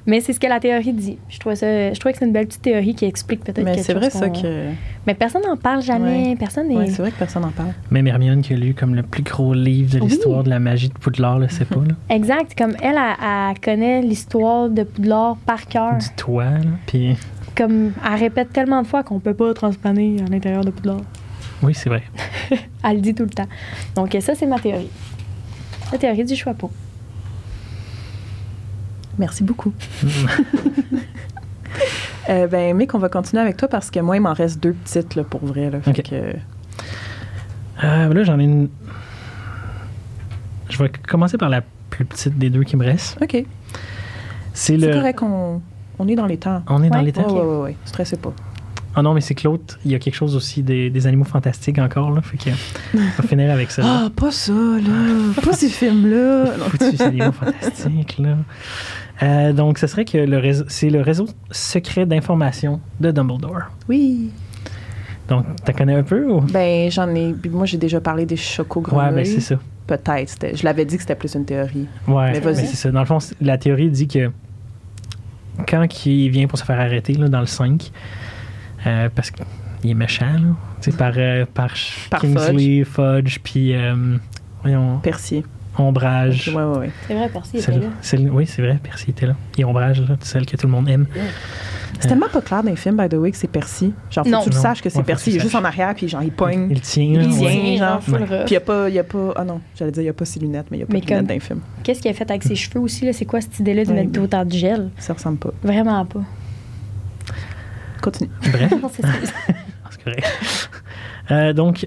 Mais 0.06 0.20
c'est 0.20 0.32
ce 0.32 0.40
que 0.40 0.46
la 0.46 0.58
théorie 0.60 0.92
dit. 0.92 1.18
Je 1.28 1.38
trouve 1.38 1.54
ça, 1.54 1.92
je 1.92 1.98
trouve 2.00 2.12
que 2.12 2.18
c'est 2.18 2.24
une 2.24 2.32
belle 2.32 2.46
petite 2.46 2.62
théorie 2.62 2.94
qui 2.94 3.04
explique 3.04 3.44
peut-être 3.44 3.62
Mais 3.64 3.78
c'est 3.78 3.92
vrai, 3.94 4.08
ça, 4.10 4.28
qu'on- 4.28 4.40
que. 4.40 4.68
Mais 5.06 5.14
personne 5.14 5.42
n'en 5.42 5.56
parle 5.56 5.82
jamais. 5.82 6.28
Ouais. 6.30 6.36
Personne 6.36 6.68
n'est. 6.68 6.76
Ouais, 6.76 6.86
c'est 6.88 7.02
vrai 7.02 7.10
que 7.10 7.18
personne 7.18 7.42
n'en 7.42 7.50
parle. 7.50 7.72
Même 7.90 8.06
Hermione 8.06 8.40
qui 8.42 8.54
a 8.54 8.56
lu 8.56 8.74
comme 8.74 8.94
le 8.94 9.02
plus 9.02 9.22
gros 9.22 9.52
livre 9.54 9.94
de 9.94 10.00
Oui. 10.00 10.08
l'histoire 10.08 10.44
de 10.44 10.50
la 10.50 10.58
magie 10.58 10.88
de 10.88 10.94
Poudlard, 10.94 11.38
le 11.38 11.48
sait 11.48 11.64
pas. 11.64 11.76
Là. 11.80 11.94
Exact. 12.14 12.54
Comme 12.56 12.74
elle, 12.82 12.96
elle, 12.96 13.50
elle 13.50 13.60
connaît 13.60 14.02
l'histoire 14.02 14.68
de 14.70 14.82
Poudlard 14.84 15.36
par 15.44 15.66
cœur. 15.66 15.98
Du 15.98 16.08
toit. 16.16 16.44
Là. 16.44 16.60
Puis, 16.86 17.16
Comme 17.56 17.92
elle 18.06 18.18
répète 18.20 18.52
tellement 18.52 18.80
de 18.82 18.86
fois 18.86 19.02
qu'on 19.02 19.20
peut 19.20 19.34
pas 19.34 19.52
transplaner 19.54 20.16
à 20.26 20.30
l'intérieur 20.30 20.64
de 20.64 20.70
Poudlard. 20.70 21.00
oui, 21.62 21.74
c'est 21.74 21.88
vrai. 21.90 22.02
Elle 22.84 22.96
le 22.96 23.00
dit 23.02 23.14
tout 23.14 23.24
le 23.24 23.30
temps. 23.30 23.48
Donc 23.94 24.16
ça, 24.20 24.34
c'est 24.34 24.46
ma 24.46 24.58
théorie. 24.58 24.88
La 25.92 25.98
théorie 25.98 26.24
du 26.24 26.34
chapeau. 26.36 26.70
Merci 29.18 29.42
beaucoup. 29.44 29.72
Euh, 32.28 32.46
ben, 32.46 32.76
Mick, 32.76 32.94
on 32.94 32.98
va 32.98 33.08
continuer 33.08 33.42
avec 33.42 33.56
toi 33.56 33.66
parce 33.66 33.90
que 33.90 33.98
moi, 33.98 34.16
il 34.16 34.20
m'en 34.20 34.34
reste 34.34 34.60
deux 34.62 34.72
petites 34.72 35.16
là, 35.16 35.24
pour 35.24 35.44
vrai. 35.44 35.70
Là, 35.70 35.80
Fait 35.80 35.90
Ok. 35.90 36.02
que- 36.10 36.36
Euh, 37.84 38.14
là, 38.14 38.22
j'en 38.24 38.38
ai 38.38 38.44
une. 38.44 38.68
Je 40.68 40.78
vais 40.80 40.90
commencer 41.08 41.38
par 41.38 41.48
la 41.48 41.62
plus 41.88 42.04
petite 42.04 42.38
des 42.38 42.50
deux 42.50 42.62
qui 42.62 42.76
me 42.76 42.84
reste. 42.84 43.18
OK. 43.20 43.44
C'est 44.52 44.76
le. 44.76 44.92
correct, 44.92 45.22
on, 45.22 45.60
on 45.98 46.06
est 46.08 46.14
dans 46.14 46.26
les 46.26 46.36
temps. 46.36 46.62
On 46.68 46.82
est 46.84 46.90
dans 46.90 47.00
les 47.00 47.12
temps. 47.12 47.24
Oui, 47.28 47.40
oui, 47.42 47.70
oui. 47.70 47.76
Stressez 47.84 48.16
pas. 48.16 48.32
Ah 48.94 49.02
non, 49.02 49.14
mais 49.14 49.20
c'est 49.20 49.34
que 49.36 49.46
l'autre, 49.46 49.78
il 49.84 49.92
y 49.92 49.94
a 49.94 49.98
quelque 50.00 50.14
chose 50.14 50.34
aussi 50.34 50.62
des, 50.62 50.90
des 50.90 51.06
animaux 51.06 51.24
fantastiques 51.24 51.78
encore. 51.78 52.10
Là, 52.10 52.22
fait 52.22 52.36
que, 52.36 52.50
on 52.94 52.98
va 53.22 53.28
finir 53.28 53.50
avec 53.50 53.70
ça. 53.70 53.82
Ah, 53.86 54.08
pas 54.14 54.32
ça, 54.32 54.52
là. 54.52 55.32
pas 55.44 55.52
ces 55.52 55.68
films-là. 55.68 56.56
Non. 56.58 56.64
Foutus 56.70 57.00
animaux 57.00 57.32
fantastiques, 57.32 58.18
là. 58.18 58.36
Euh, 59.22 59.52
donc, 59.52 59.78
ce 59.78 59.86
serait 59.86 60.04
que 60.04 60.18
le 60.18 60.38
réseau, 60.38 60.64
c'est 60.68 60.90
le 60.90 61.02
réseau 61.02 61.28
secret 61.50 62.06
d'information 62.06 62.80
de 63.00 63.10
Dumbledore. 63.10 63.62
Oui. 63.88 64.30
Donc, 65.28 65.44
tu 65.64 65.72
connais 65.72 65.94
un 65.94 66.02
peu 66.02 66.26
ou? 66.26 66.40
Ben, 66.40 66.90
j'en 66.90 67.14
ai. 67.14 67.34
Moi, 67.50 67.66
j'ai 67.66 67.78
déjà 67.78 68.00
parlé 68.00 68.26
des 68.26 68.36
chocos 68.36 68.82
Ouais, 68.90 69.12
ben 69.12 69.24
c'est 69.24 69.40
ça. 69.40 69.56
Peut-être. 69.86 70.56
Je 70.56 70.64
l'avais 70.64 70.84
dit 70.84 70.96
que 70.96 71.02
c'était 71.02 71.14
plus 71.14 71.34
une 71.34 71.44
théorie. 71.44 71.86
Ouais, 72.08 72.32
Mais 72.32 72.32
mais 72.32 72.40
vas-y. 72.40 72.66
c'est 72.66 72.76
ça. 72.76 72.90
Dans 72.90 73.00
le 73.00 73.06
fond, 73.06 73.18
la 73.40 73.56
théorie 73.58 73.90
dit 73.90 74.08
que 74.08 74.30
quand 75.68 75.86
il 76.06 76.30
vient 76.30 76.46
pour 76.46 76.58
se 76.58 76.64
faire 76.64 76.80
arrêter 76.80 77.12
là, 77.14 77.28
dans 77.28 77.40
le 77.40 77.46
5, 77.46 77.90
euh, 78.86 79.08
parce 79.14 79.30
qu'il 79.30 79.90
est 79.90 79.94
méchant, 79.94 80.32
là, 80.32 80.54
tu 80.80 80.90
sais, 80.90 80.96
par, 80.96 81.12
euh, 81.16 81.44
par, 81.52 81.72
Par 82.10 82.20
Kingsley, 82.20 82.84
Fudge, 82.84 83.38
puis 83.42 83.74
euh, 83.74 84.16
voyons, 84.62 84.98
Percy. 85.02 85.42
Ombrage. 85.78 86.48
Ouais, 86.48 86.62
ouais, 86.62 86.78
ouais. 86.78 86.90
C'est 87.06 87.14
vrai, 87.14 87.28
Percy 87.32 87.56
était 87.58 87.72
là. 87.72 87.86
celle- 88.02 88.30
oui, 88.30 88.46
c'est 88.46 88.60
vrai, 88.60 88.78
Percy 88.82 89.10
était 89.10 89.26
là. 89.26 89.36
Et 89.56 89.64
Ombrage, 89.64 90.00
là, 90.06 90.16
celle 90.20 90.44
que 90.44 90.56
tout 90.56 90.66
le 90.66 90.72
monde 90.72 90.88
aime. 90.88 91.06
C'est 92.00 92.08
tellement 92.08 92.28
pas 92.32 92.40
clair 92.40 92.62
dans 92.62 92.70
les 92.70 92.76
films, 92.76 92.96
by 92.96 93.08
the 93.08 93.14
way, 93.18 93.30
que 93.30 93.36
c'est 93.36 93.46
Percy. 93.50 93.92
Genre, 94.10 94.24
faut 94.24 94.30
Non. 94.30 94.38
que 94.40 94.44
tu 94.44 94.50
le 94.50 94.56
saches 94.56 94.80
que 94.82 94.88
c'est 94.88 94.98
Ouais, 94.98 95.04
Percy. 95.04 95.30
Il 95.30 95.36
est 95.36 95.40
juste 95.40 95.54
en 95.54 95.64
arrière, 95.64 95.94
puis 95.94 96.08
genre, 96.08 96.22
il 96.22 96.32
pogne. 96.32 96.68
Il 96.70 96.80
tient, 96.80 97.04
Il 97.04 97.28
tient, 97.28 97.46
ouais. 97.46 97.76
genre. 97.76 98.00
Puis 98.00 98.14
il 98.46 98.50
n'y 98.50 98.56
a 98.56 98.60
pas. 98.60 98.88
il 98.88 98.94
Y 98.94 98.98
a 98.98 99.04
pas 99.04 99.32
ah 99.36 99.44
non, 99.44 99.60
j'allais 99.78 99.92
dire, 99.92 100.02
il 100.02 100.06
n'y 100.06 100.10
a 100.10 100.14
pas 100.14 100.24
ses 100.24 100.40
lunettes, 100.40 100.66
mais 100.70 100.78
il 100.78 100.80
n'y 100.80 100.84
a 100.84 100.86
pas 100.86 100.94
Mais 100.94 101.00
de 101.02 101.06
lunettes 101.06 101.26
dans 101.26 101.34
les 101.34 101.40
films. 101.40 101.60
Qu'est-ce 101.82 102.00
qu'il 102.00 102.10
a 102.10 102.14
fait 102.14 102.28
avec 102.30 102.42
ses 102.42 102.54
cheveux 102.56 102.80
aussi? 102.80 103.04
là? 103.04 103.12
C'est 103.12 103.26
quoi 103.26 103.40
cette 103.42 103.58
idée-là 103.60 103.84
de 103.84 103.90
Ouais, 103.90 104.04
mettre 104.04 104.20
autant 104.20 104.44
de 104.44 104.52
gel? 104.52 104.90
Ça 104.98 105.12
ressemble 105.12 105.38
pas. 105.38 105.50
Vraiment 105.62 106.04
pas. 106.06 106.20
Continue. 108.00 108.30
Bref, 108.52 108.72
c'est 109.90 110.04
correct. 110.04 110.70
Euh, 111.30 111.52
donc, 111.52 111.86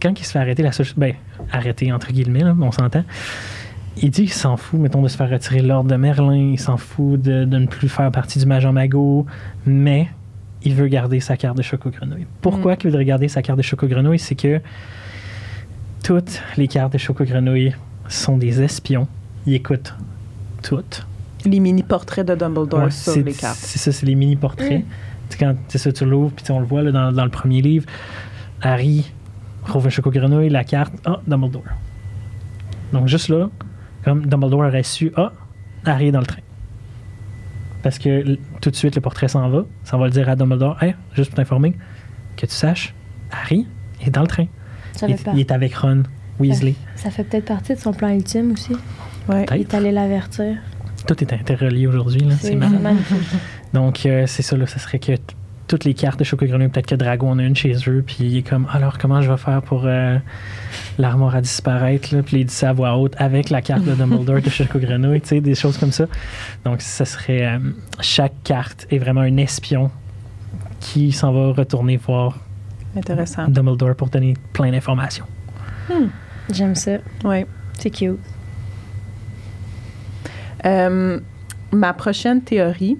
quand 0.00 0.18
il 0.18 0.24
se 0.24 0.32
fait 0.32 0.38
arrêter, 0.38 0.62
la 0.62 0.72
seule 0.72 0.86
chose- 0.86 0.94
ben, 0.96 1.14
arrêter 1.52 1.92
entre 1.92 2.12
guillemets, 2.12 2.44
là, 2.44 2.54
on 2.60 2.70
s'entend, 2.72 3.04
il 4.00 4.10
dit 4.10 4.22
qu'il 4.24 4.32
s'en 4.32 4.56
fout, 4.56 4.78
mettons, 4.78 5.02
de 5.02 5.08
se 5.08 5.16
faire 5.16 5.28
retirer 5.30 5.60
l'ordre 5.62 5.90
de 5.90 5.96
Merlin, 5.96 6.36
il 6.52 6.60
s'en 6.60 6.76
fout 6.76 7.20
de, 7.20 7.44
de 7.44 7.58
ne 7.58 7.66
plus 7.66 7.88
faire 7.88 8.10
partie 8.12 8.38
du 8.38 8.46
Major 8.46 8.72
Mago, 8.72 9.26
mais 9.66 10.08
il 10.62 10.74
veut 10.74 10.86
garder 10.88 11.20
sa 11.20 11.36
carte 11.36 11.56
de 11.56 11.62
Choco-Grenouille. 11.62 12.26
Pourquoi 12.40 12.76
qu'il 12.76 12.90
voudrait 12.90 13.04
garder 13.04 13.28
sa 13.28 13.42
carte 13.42 13.58
de 13.58 13.62
Choco-Grenouille? 13.62 14.18
C'est 14.18 14.34
que 14.34 14.60
toutes 16.04 16.40
les 16.56 16.68
cartes 16.68 16.92
de 16.92 16.98
Choco-Grenouille 16.98 17.74
sont 18.08 18.36
des 18.38 18.62
espions. 18.62 19.08
Il 19.46 19.54
écoute 19.54 19.94
toutes. 20.62 21.06
Les 21.44 21.60
mini-portraits 21.60 22.26
de 22.26 22.34
Dumbledore 22.34 22.84
Ouais, 22.84 22.90
sur 22.90 23.12
c'est 23.12 23.22
les 23.22 23.32
cartes. 23.32 23.58
c'est 23.60 23.78
ça, 23.78 23.92
c'est 23.92 24.06
les 24.06 24.14
mini-portraits. 24.14 24.68
Sais, 24.68 24.84
Quand 25.38 25.54
ça, 25.68 25.92
tu 25.92 26.04
l'ouvres, 26.04 26.32
puis 26.34 26.44
on 26.50 26.60
le 26.60 26.66
voit 26.66 26.82
là, 26.82 26.90
dans, 26.92 27.12
dans 27.12 27.24
le 27.24 27.30
premier 27.30 27.60
livre. 27.62 27.86
Harry 28.62 29.10
trouve 29.66 29.86
un 29.86 29.90
choco-grenouille, 29.90 30.48
la 30.48 30.64
carte, 30.64 30.94
ah, 31.04 31.20
Dumbledore. 31.26 31.62
Donc, 32.92 33.06
juste 33.08 33.28
là, 33.28 33.48
comme 34.04 34.26
Dumbledore 34.26 34.60
aurait 34.60 34.82
su, 34.82 35.12
ah, 35.16 35.32
Harry 35.84 36.08
est 36.08 36.12
dans 36.12 36.20
le 36.20 36.26
train. 36.26 36.40
Parce 37.82 37.98
que 37.98 38.36
tout 38.60 38.70
de 38.70 38.76
suite, 38.76 38.96
le 38.96 39.00
portrait 39.00 39.28
s'en 39.28 39.48
va. 39.48 39.64
Ça 39.84 39.96
va 39.96 40.06
le 40.06 40.10
dire 40.10 40.28
à 40.28 40.34
Dumbledore, 40.36 40.82
hey, 40.82 40.94
juste 41.14 41.30
pour 41.30 41.36
t'informer, 41.36 41.74
que 42.36 42.46
tu 42.46 42.52
saches, 42.54 42.94
Harry 43.30 43.66
est 44.04 44.10
dans 44.10 44.22
le 44.22 44.26
train. 44.26 44.46
Ça 44.92 45.06
Il, 45.08 45.16
il 45.34 45.40
est 45.40 45.52
avec 45.52 45.74
Ron 45.74 46.02
Weasley. 46.40 46.74
ça 46.96 47.10
fait 47.10 47.24
peut-être 47.24 47.44
partie 47.46 47.74
de 47.74 47.78
son 47.80 47.92
plan 47.92 48.08
ultime 48.08 48.52
aussi. 48.52 48.72
Ouais. 49.28 49.44
Il 49.54 49.60
est 49.60 49.74
allé 49.74 49.92
l'avertir. 49.92 50.56
Tout 51.06 51.22
est 51.22 51.32
interrelié 51.32 51.86
aujourd'hui. 51.86 52.20
là, 52.22 52.34
C'est 52.40 52.48
C'est 52.48 52.56
marrant. 52.56 52.78
magnifique. 52.80 53.16
Donc, 53.72 54.06
euh, 54.06 54.26
c'est 54.26 54.42
ça, 54.42 54.56
là, 54.56 54.66
ça 54.66 54.78
serait 54.78 54.98
que 54.98 55.12
toutes 55.66 55.84
les 55.84 55.94
cartes 55.94 56.18
de 56.18 56.24
Choco 56.24 56.46
Grenouille, 56.46 56.68
peut-être 56.68 56.86
que 56.86 56.94
Drago 56.94 57.26
en 57.26 57.38
a 57.38 57.42
une 57.42 57.54
chez 57.54 57.74
eux, 57.86 58.02
puis 58.04 58.16
il 58.20 58.36
est 58.38 58.42
comme, 58.42 58.66
alors 58.72 58.96
comment 58.96 59.20
je 59.20 59.30
vais 59.30 59.36
faire 59.36 59.60
pour 59.60 59.82
euh, 59.84 60.16
l'armoire 60.96 61.36
à 61.36 61.42
disparaître, 61.42 62.14
là? 62.14 62.22
puis 62.22 62.40
il 62.40 62.46
dit 62.46 62.54
ça 62.54 62.70
à 62.70 62.72
voix 62.72 62.96
haute 62.96 63.14
avec 63.18 63.50
la 63.50 63.60
carte 63.60 63.84
de 63.84 63.94
Dumbledore 63.94 64.40
de 64.40 64.48
Choco 64.48 64.78
Grenouille, 64.78 65.20
tu 65.20 65.28
sais, 65.28 65.40
des 65.40 65.54
choses 65.54 65.76
comme 65.76 65.92
ça. 65.92 66.06
Donc, 66.64 66.80
ça 66.80 67.04
serait, 67.04 67.46
euh, 67.46 67.58
chaque 68.00 68.42
carte 68.44 68.86
est 68.90 68.98
vraiment 68.98 69.20
un 69.20 69.36
espion 69.36 69.90
qui 70.80 71.12
s'en 71.12 71.32
va 71.32 71.52
retourner 71.52 71.98
voir 71.98 72.38
Intéressant. 72.96 73.48
Dumbledore 73.48 73.94
pour 73.94 74.08
donner 74.08 74.34
plein 74.54 74.70
d'informations. 74.70 75.26
J'aime 76.50 76.74
ça. 76.74 76.92
Ouais. 77.24 77.46
C'est 77.78 77.90
cute. 77.90 78.18
Euh, 80.64 81.20
ma 81.72 81.92
prochaine 81.92 82.42
théorie, 82.42 82.98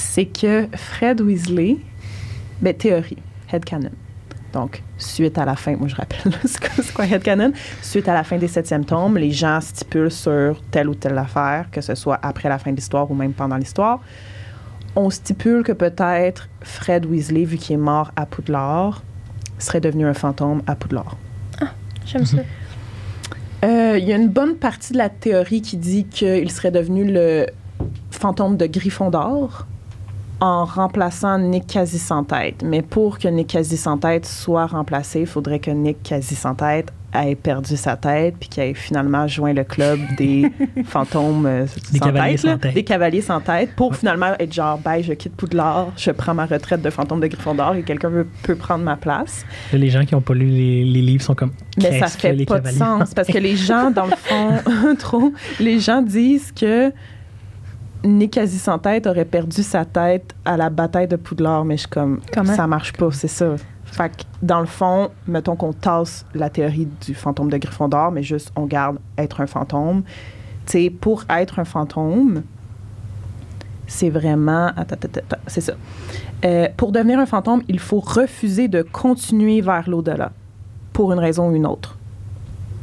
c'est 0.00 0.26
que 0.26 0.66
Fred 0.74 1.20
Weasley, 1.20 1.78
ben 2.60 2.74
théorie, 2.74 3.18
headcanon. 3.52 3.90
Donc, 4.52 4.82
suite 4.98 5.38
à 5.38 5.44
la 5.44 5.54
fin, 5.54 5.76
moi 5.76 5.86
je 5.86 5.94
rappelle, 5.94 6.32
c'est 6.44 6.92
quoi, 6.92 7.06
headcanon? 7.06 7.52
Suite 7.82 8.08
à 8.08 8.14
la 8.14 8.24
fin 8.24 8.36
des 8.36 8.48
septièmes 8.48 8.84
tomes, 8.84 9.16
les 9.16 9.30
gens 9.30 9.60
stipulent 9.60 10.10
sur 10.10 10.60
telle 10.70 10.88
ou 10.88 10.94
telle 10.94 11.16
affaire, 11.18 11.66
que 11.70 11.80
ce 11.80 11.94
soit 11.94 12.18
après 12.22 12.48
la 12.48 12.58
fin 12.58 12.70
de 12.72 12.76
l'histoire 12.76 13.10
ou 13.10 13.14
même 13.14 13.32
pendant 13.32 13.56
l'histoire. 13.56 14.00
On 14.96 15.10
stipule 15.10 15.62
que 15.62 15.72
peut-être 15.72 16.48
Fred 16.62 17.06
Weasley, 17.06 17.44
vu 17.44 17.58
qu'il 17.58 17.74
est 17.74 17.78
mort 17.78 18.10
à 18.16 18.26
Poudlard, 18.26 19.02
serait 19.58 19.80
devenu 19.80 20.06
un 20.06 20.14
fantôme 20.14 20.62
à 20.66 20.74
Poudlard. 20.74 21.16
J'aime 22.06 22.24
ça. 22.26 22.38
Euh, 23.62 23.98
Il 23.98 24.08
y 24.08 24.12
a 24.14 24.16
une 24.16 24.30
bonne 24.30 24.54
partie 24.54 24.94
de 24.94 24.96
la 24.96 25.10
théorie 25.10 25.60
qui 25.60 25.76
dit 25.76 26.06
qu'il 26.06 26.50
serait 26.50 26.70
devenu 26.70 27.04
le 27.04 27.44
fantôme 28.10 28.56
de 28.56 28.64
Gryffondor 28.64 29.66
en 30.40 30.64
remplaçant 30.64 31.38
Nick 31.38 31.66
quasi 31.66 31.98
sans 31.98 32.24
tête. 32.24 32.62
Mais 32.64 32.82
pour 32.82 33.18
que 33.18 33.28
Nick 33.28 33.48
quasi 33.48 33.76
sans 33.76 33.98
tête 33.98 34.24
soit 34.26 34.66
remplacé, 34.66 35.20
il 35.20 35.26
faudrait 35.26 35.58
que 35.58 35.70
Nick 35.70 36.02
quasi 36.02 36.34
sans 36.34 36.54
tête 36.54 36.90
ait 37.12 37.34
perdu 37.34 37.76
sa 37.76 37.96
tête 37.96 38.36
puis 38.38 38.48
qu'il 38.48 38.62
ait 38.62 38.72
finalement 38.72 39.26
joint 39.26 39.52
le 39.52 39.64
club 39.64 39.98
des 40.16 40.44
fantômes 40.84 41.44
euh, 41.44 41.66
Des 41.92 41.98
sans 41.98 42.04
cavaliers 42.06 42.36
tête, 42.36 42.40
sans 42.52 42.58
tête. 42.58 42.74
des 42.74 42.84
cavaliers 42.84 43.20
sans 43.20 43.40
tête 43.40 43.74
pour 43.74 43.90
Ouais. 43.90 43.96
finalement 43.96 44.32
être 44.38 44.52
genre 44.52 44.78
ben 44.78 45.02
je 45.02 45.12
quitte 45.14 45.34
Poudlard, 45.34 45.88
je 45.96 46.12
prends 46.12 46.34
ma 46.34 46.46
retraite 46.46 46.80
de 46.82 46.88
fantôme 46.88 47.18
de 47.20 47.26
Gryffondor 47.26 47.74
et 47.74 47.82
quelqu'un 47.82 48.12
peut 48.44 48.54
prendre 48.54 48.84
ma 48.84 48.96
place. 48.96 49.44
Les 49.72 49.90
gens 49.90 50.04
qui 50.04 50.14
n'ont 50.14 50.20
pas 50.20 50.34
lu 50.34 50.46
les, 50.46 50.84
les 50.84 51.02
livres 51.02 51.24
sont 51.24 51.34
comme. 51.34 51.50
Mais 51.82 51.98
ça 51.98 52.06
que 52.06 52.12
fait 52.12 52.32
les 52.32 52.46
pas 52.46 52.60
de 52.60 52.68
sens 52.68 53.12
parce 53.12 53.26
que 53.28 53.38
les 53.38 53.56
gens, 53.56 53.90
dans 53.90 54.06
le 54.06 54.12
fond, 54.16 54.94
trop, 54.98 55.32
les 55.58 55.80
gens 55.80 56.02
disent 56.02 56.52
que 56.52 56.92
Nick 58.04 58.32
quasi 58.32 58.58
sans 58.58 58.78
tête 58.78 59.06
aurait 59.06 59.24
perdu 59.24 59.62
sa 59.62 59.84
tête 59.84 60.34
à 60.44 60.56
la 60.56 60.70
bataille 60.70 61.08
de 61.08 61.16
Poudlard, 61.16 61.64
mais 61.64 61.76
je 61.76 61.80
suis 61.82 61.90
comme 61.90 62.20
Comment? 62.32 62.54
ça 62.54 62.66
marche 62.66 62.92
pas, 62.92 63.10
c'est 63.10 63.28
ça. 63.28 63.56
Fait 63.84 64.08
que 64.10 64.22
dans 64.42 64.60
le 64.60 64.66
fond, 64.66 65.10
mettons 65.26 65.56
qu'on 65.56 65.72
tasse 65.72 66.24
la 66.34 66.48
théorie 66.48 66.88
du 67.04 67.14
fantôme 67.14 67.50
de 67.50 67.56
Gryffondor, 67.58 68.12
mais 68.12 68.22
juste 68.22 68.52
on 68.56 68.64
garde 68.66 68.98
être 69.18 69.40
un 69.40 69.46
fantôme. 69.46 70.02
Tu 70.66 70.72
sais, 70.72 70.90
pour 70.90 71.24
être 71.28 71.58
un 71.58 71.64
fantôme, 71.64 72.42
c'est 73.86 74.10
vraiment. 74.10 74.68
Attends, 74.68 74.94
attends, 74.94 75.08
attends, 75.18 75.42
c'est 75.48 75.60
ça. 75.60 75.72
Euh, 76.44 76.68
pour 76.76 76.92
devenir 76.92 77.18
un 77.18 77.26
fantôme, 77.26 77.62
il 77.68 77.80
faut 77.80 78.00
refuser 78.00 78.68
de 78.68 78.82
continuer 78.82 79.60
vers 79.60 79.90
l'au-delà 79.90 80.30
pour 80.92 81.12
une 81.12 81.18
raison 81.18 81.50
ou 81.50 81.54
une 81.56 81.66
autre. 81.66 81.98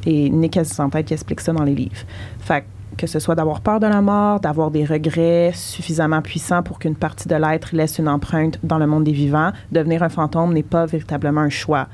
Et 0.05 0.29
Nick 0.29 0.53
Tête 0.53 1.05
qui 1.05 1.13
explique 1.13 1.41
ça 1.41 1.53
dans 1.53 1.63
les 1.63 1.75
livres. 1.75 1.95
Fait 2.39 2.61
que 2.61 2.65
ce 3.05 3.19
soit 3.19 3.35
d'avoir 3.35 3.61
peur 3.61 3.79
de 3.79 3.85
la 3.85 4.01
mort, 4.01 4.39
d'avoir 4.39 4.71
des 4.71 4.83
regrets 4.85 5.51
suffisamment 5.53 6.21
puissants 6.23 6.63
pour 6.63 6.79
qu'une 6.79 6.95
partie 6.95 7.27
de 7.27 7.35
l'être 7.35 7.75
laisse 7.75 7.99
une 7.99 8.09
empreinte 8.09 8.57
dans 8.63 8.79
le 8.79 8.87
monde 8.87 9.03
des 9.03 9.11
vivants, 9.11 9.51
devenir 9.71 10.01
un 10.01 10.09
fantôme 10.09 10.53
n'est 10.53 10.63
pas 10.63 10.87
véritablement 10.87 11.41
un 11.41 11.49
choix. 11.49 11.87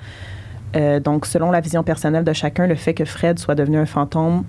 Euh, 0.75 0.99
donc, 0.99 1.25
selon 1.25 1.51
la 1.51 1.59
vision 1.59 1.83
personnelle 1.83 2.23
de 2.23 2.33
chacun, 2.33 2.67
le 2.67 2.75
fait 2.75 2.93
que 2.93 3.05
Fred 3.05 3.37
soit 3.37 3.55
devenu 3.55 3.77
un 3.77 3.85
fantôme 3.85 4.43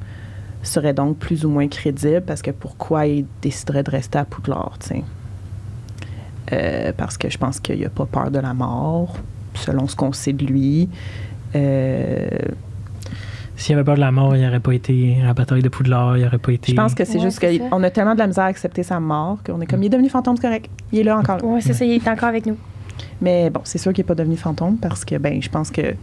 serait 0.62 0.94
donc 0.94 1.18
plus 1.18 1.44
ou 1.44 1.50
moins 1.50 1.68
crédible 1.68 2.22
parce 2.22 2.40
que 2.40 2.50
pourquoi 2.50 3.06
il 3.06 3.26
déciderait 3.42 3.82
de 3.82 3.90
rester 3.90 4.18
à 4.18 4.24
Poudlard, 4.24 4.78
tu. 4.78 5.02
Euh, 6.52 6.92
parce 6.96 7.16
que 7.16 7.30
je 7.30 7.38
pense 7.38 7.58
qu'il 7.58 7.80
n'a 7.80 7.88
pas 7.88 8.06
peur 8.06 8.30
de 8.30 8.38
la 8.38 8.54
mort, 8.54 9.16
selon 9.54 9.88
ce 9.88 9.96
qu'on 9.96 10.12
sait 10.12 10.32
de 10.32 10.44
lui. 10.44 10.88
Euh, 11.54 12.28
S'il 13.56 13.74
avait 13.74 13.84
peur 13.84 13.94
de 13.94 14.00
la 14.00 14.10
mort, 14.10 14.34
il 14.36 14.42
n'aurait 14.42 14.60
pas 14.60 14.72
été 14.72 15.18
à 15.22 15.26
la 15.26 15.34
bataille 15.34 15.62
de 15.62 15.68
Poudlard, 15.68 16.16
il 16.16 16.24
n'aurait 16.24 16.38
pas 16.38 16.52
été. 16.52 16.72
je 16.72 16.76
pense 16.76 16.94
que 16.94 17.04
c'est 17.04 17.18
Ouais, 17.18 17.20
juste 17.22 17.40
qu'on 17.70 17.82
a 17.82 17.90
tellement 17.90 18.14
de 18.14 18.18
la 18.18 18.26
misère 18.26 18.44
à 18.44 18.48
accepter 18.48 18.82
sa 18.82 18.98
mort 19.00 19.38
qu'on 19.46 19.60
est 19.60 19.66
comme, 19.66 19.82
il 19.82 19.86
est 19.86 19.90
devenu 19.90 20.08
fantôme, 20.08 20.36
c'est 20.36 20.42
correct. 20.42 20.68
Il 20.92 20.98
est 21.00 21.04
là 21.04 21.16
encore. 21.18 21.38
Oui, 21.44 21.62
c'est 21.62 21.72
ça, 21.72 21.84
il 21.84 21.92
est 21.92 22.08
encore 22.08 22.28
avec 22.28 22.46
nous. 22.46 22.56
Mais 23.20 23.50
bon, 23.50 23.60
c'est 23.64 23.78
sûr 23.78 23.92
qu'il 23.92 24.02
n'est 24.02 24.08
pas 24.08 24.14
devenu 24.16 24.36
fantôme 24.36 24.76
parce 24.78 25.04
que, 25.04 25.16
ben, 25.16 25.40
je 25.40 25.48
pense 25.48 25.70
que 25.70 25.94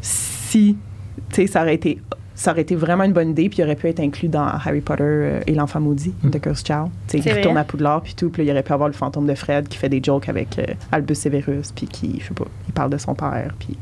si, 0.00 0.76
tu 1.30 1.34
sais, 1.34 1.46
ça 1.46 1.62
aurait 1.62 1.74
été 1.74 2.00
ça 2.34 2.52
aurait 2.52 2.62
été 2.62 2.74
vraiment 2.74 3.04
une 3.04 3.12
bonne 3.12 3.28
idée, 3.30 3.50
puis 3.50 3.58
il 3.58 3.64
aurait 3.64 3.76
pu 3.76 3.86
être 3.88 4.00
inclus 4.00 4.28
dans 4.28 4.46
Harry 4.46 4.80
Potter 4.80 5.02
euh, 5.04 5.40
et 5.46 5.52
l'enfant 5.52 5.78
maudit 5.78 6.14
Mm. 6.22 6.30
de 6.30 6.38
Cursed 6.38 6.66
Child. 6.66 6.86
Tu 7.06 7.20
sais, 7.20 7.28
il 7.28 7.34
retourne 7.36 7.52
vrai. 7.54 7.60
à 7.60 7.64
Poudlard, 7.64 8.00
puis 8.00 8.14
tout, 8.14 8.30
puis 8.30 8.44
il 8.46 8.50
aurait 8.50 8.62
pu 8.62 8.72
avoir 8.72 8.88
le 8.88 8.94
fantôme 8.94 9.26
de 9.26 9.34
Fred 9.34 9.68
qui 9.68 9.76
fait 9.76 9.90
des 9.90 10.00
jokes 10.02 10.26
avec 10.30 10.58
euh, 10.58 10.64
Albus 10.90 11.16
Severus, 11.16 11.70
puis 11.74 11.86
qui, 11.86 12.18
je 12.18 12.28
sais 12.28 12.34
pas, 12.34 12.46
il 12.66 12.72
parle 12.72 12.88
de 12.90 12.96
son 12.96 13.14
père, 13.14 13.52
puis... 13.58 13.76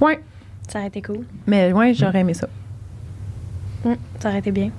Ouais, 0.00 0.20
Ça 0.68 0.78
aurait 0.78 0.88
été 0.88 1.02
cool. 1.02 1.24
mais 1.46 1.72
ouais, 1.72 1.94
j'aurais 1.94 2.20
aimé 2.20 2.34
ça. 2.34 2.48
Hum, 3.84 3.96
ça 4.20 4.28
aurait 4.30 4.38
été 4.38 4.50
bien. 4.50 4.70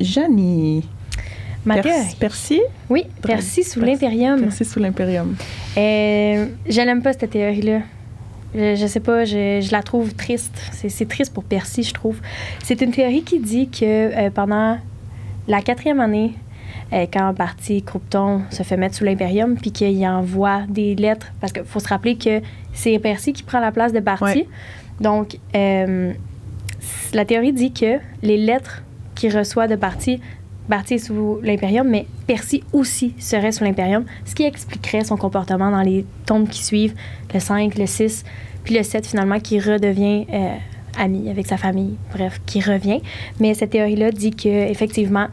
Jeannie, 0.00 0.86
Ma 1.64 1.74
Pers- 1.76 1.82
théorie. 1.84 2.16
Percy, 2.20 2.60
Oui, 2.90 3.04
Percy 3.22 3.62
sous 3.64 3.80
Percy. 3.80 4.04
l'Imperium. 4.04 4.40
Percy 4.40 4.64
sous 4.64 4.78
l'Imperium. 4.80 5.34
Euh, 5.78 6.46
je 6.68 6.80
l'aime 6.80 7.02
pas, 7.02 7.12
cette 7.12 7.30
théorie-là. 7.30 7.80
Je, 8.54 8.76
je 8.76 8.86
sais 8.86 9.00
pas, 9.00 9.24
je, 9.24 9.60
je 9.62 9.72
la 9.72 9.82
trouve 9.82 10.14
triste. 10.14 10.56
C'est, 10.72 10.88
c'est 10.88 11.06
triste 11.06 11.32
pour 11.32 11.44
Percy, 11.44 11.82
je 11.82 11.92
trouve. 11.94 12.20
C'est 12.62 12.80
une 12.82 12.90
théorie 12.90 13.22
qui 13.22 13.40
dit 13.40 13.68
que 13.68 13.84
euh, 13.84 14.30
pendant 14.30 14.78
la 15.48 15.62
quatrième 15.62 16.00
année, 16.00 16.34
euh, 16.92 17.06
quand 17.12 17.32
Barty 17.32 17.82
Croupton 17.82 18.42
se 18.50 18.62
fait 18.62 18.76
mettre 18.76 18.94
sous 18.94 19.04
l'Imperium, 19.04 19.56
puis 19.56 19.72
qu'il 19.72 20.06
envoie 20.06 20.62
des 20.68 20.94
lettres, 20.94 21.28
parce 21.40 21.52
qu'il 21.52 21.64
faut 21.64 21.80
se 21.80 21.88
rappeler 21.88 22.16
que 22.16 22.40
c'est 22.72 22.98
Percy 22.98 23.32
qui 23.32 23.42
prend 23.42 23.60
la 23.60 23.72
place 23.72 23.92
de 23.92 24.00
Barty. 24.00 24.24
Ouais. 24.24 24.48
Donc, 25.00 25.38
euh, 25.54 26.12
la 27.12 27.24
théorie 27.24 27.52
dit 27.52 27.72
que 27.72 27.98
les 28.22 28.36
lettres 28.36 28.82
qu'il 29.14 29.36
reçoit 29.36 29.68
de 29.68 29.76
Barty, 29.76 30.20
Barty 30.68 30.94
est 30.94 30.98
sous 30.98 31.40
l'Imperium, 31.42 31.88
mais 31.88 32.06
Percy 32.26 32.62
aussi 32.72 33.14
serait 33.18 33.52
sous 33.52 33.64
l'Imperium, 33.64 34.04
ce 34.24 34.34
qui 34.34 34.44
expliquerait 34.44 35.04
son 35.04 35.16
comportement 35.16 35.70
dans 35.70 35.82
les 35.82 36.06
tombes 36.26 36.48
qui 36.48 36.64
suivent, 36.64 36.94
le 37.32 37.40
5, 37.40 37.76
le 37.76 37.86
6, 37.86 38.24
puis 38.64 38.74
le 38.74 38.82
7 38.82 39.06
finalement, 39.06 39.40
qui 39.40 39.60
redevient 39.60 40.26
euh, 40.32 40.56
ami 40.98 41.28
avec 41.28 41.46
sa 41.46 41.56
famille, 41.56 41.96
bref, 42.12 42.40
qui 42.46 42.60
revient. 42.60 43.00
Mais 43.40 43.54
cette 43.54 43.70
théorie-là 43.70 44.10
dit 44.10 44.30
que 44.30 44.48
effectivement, 44.48 45.26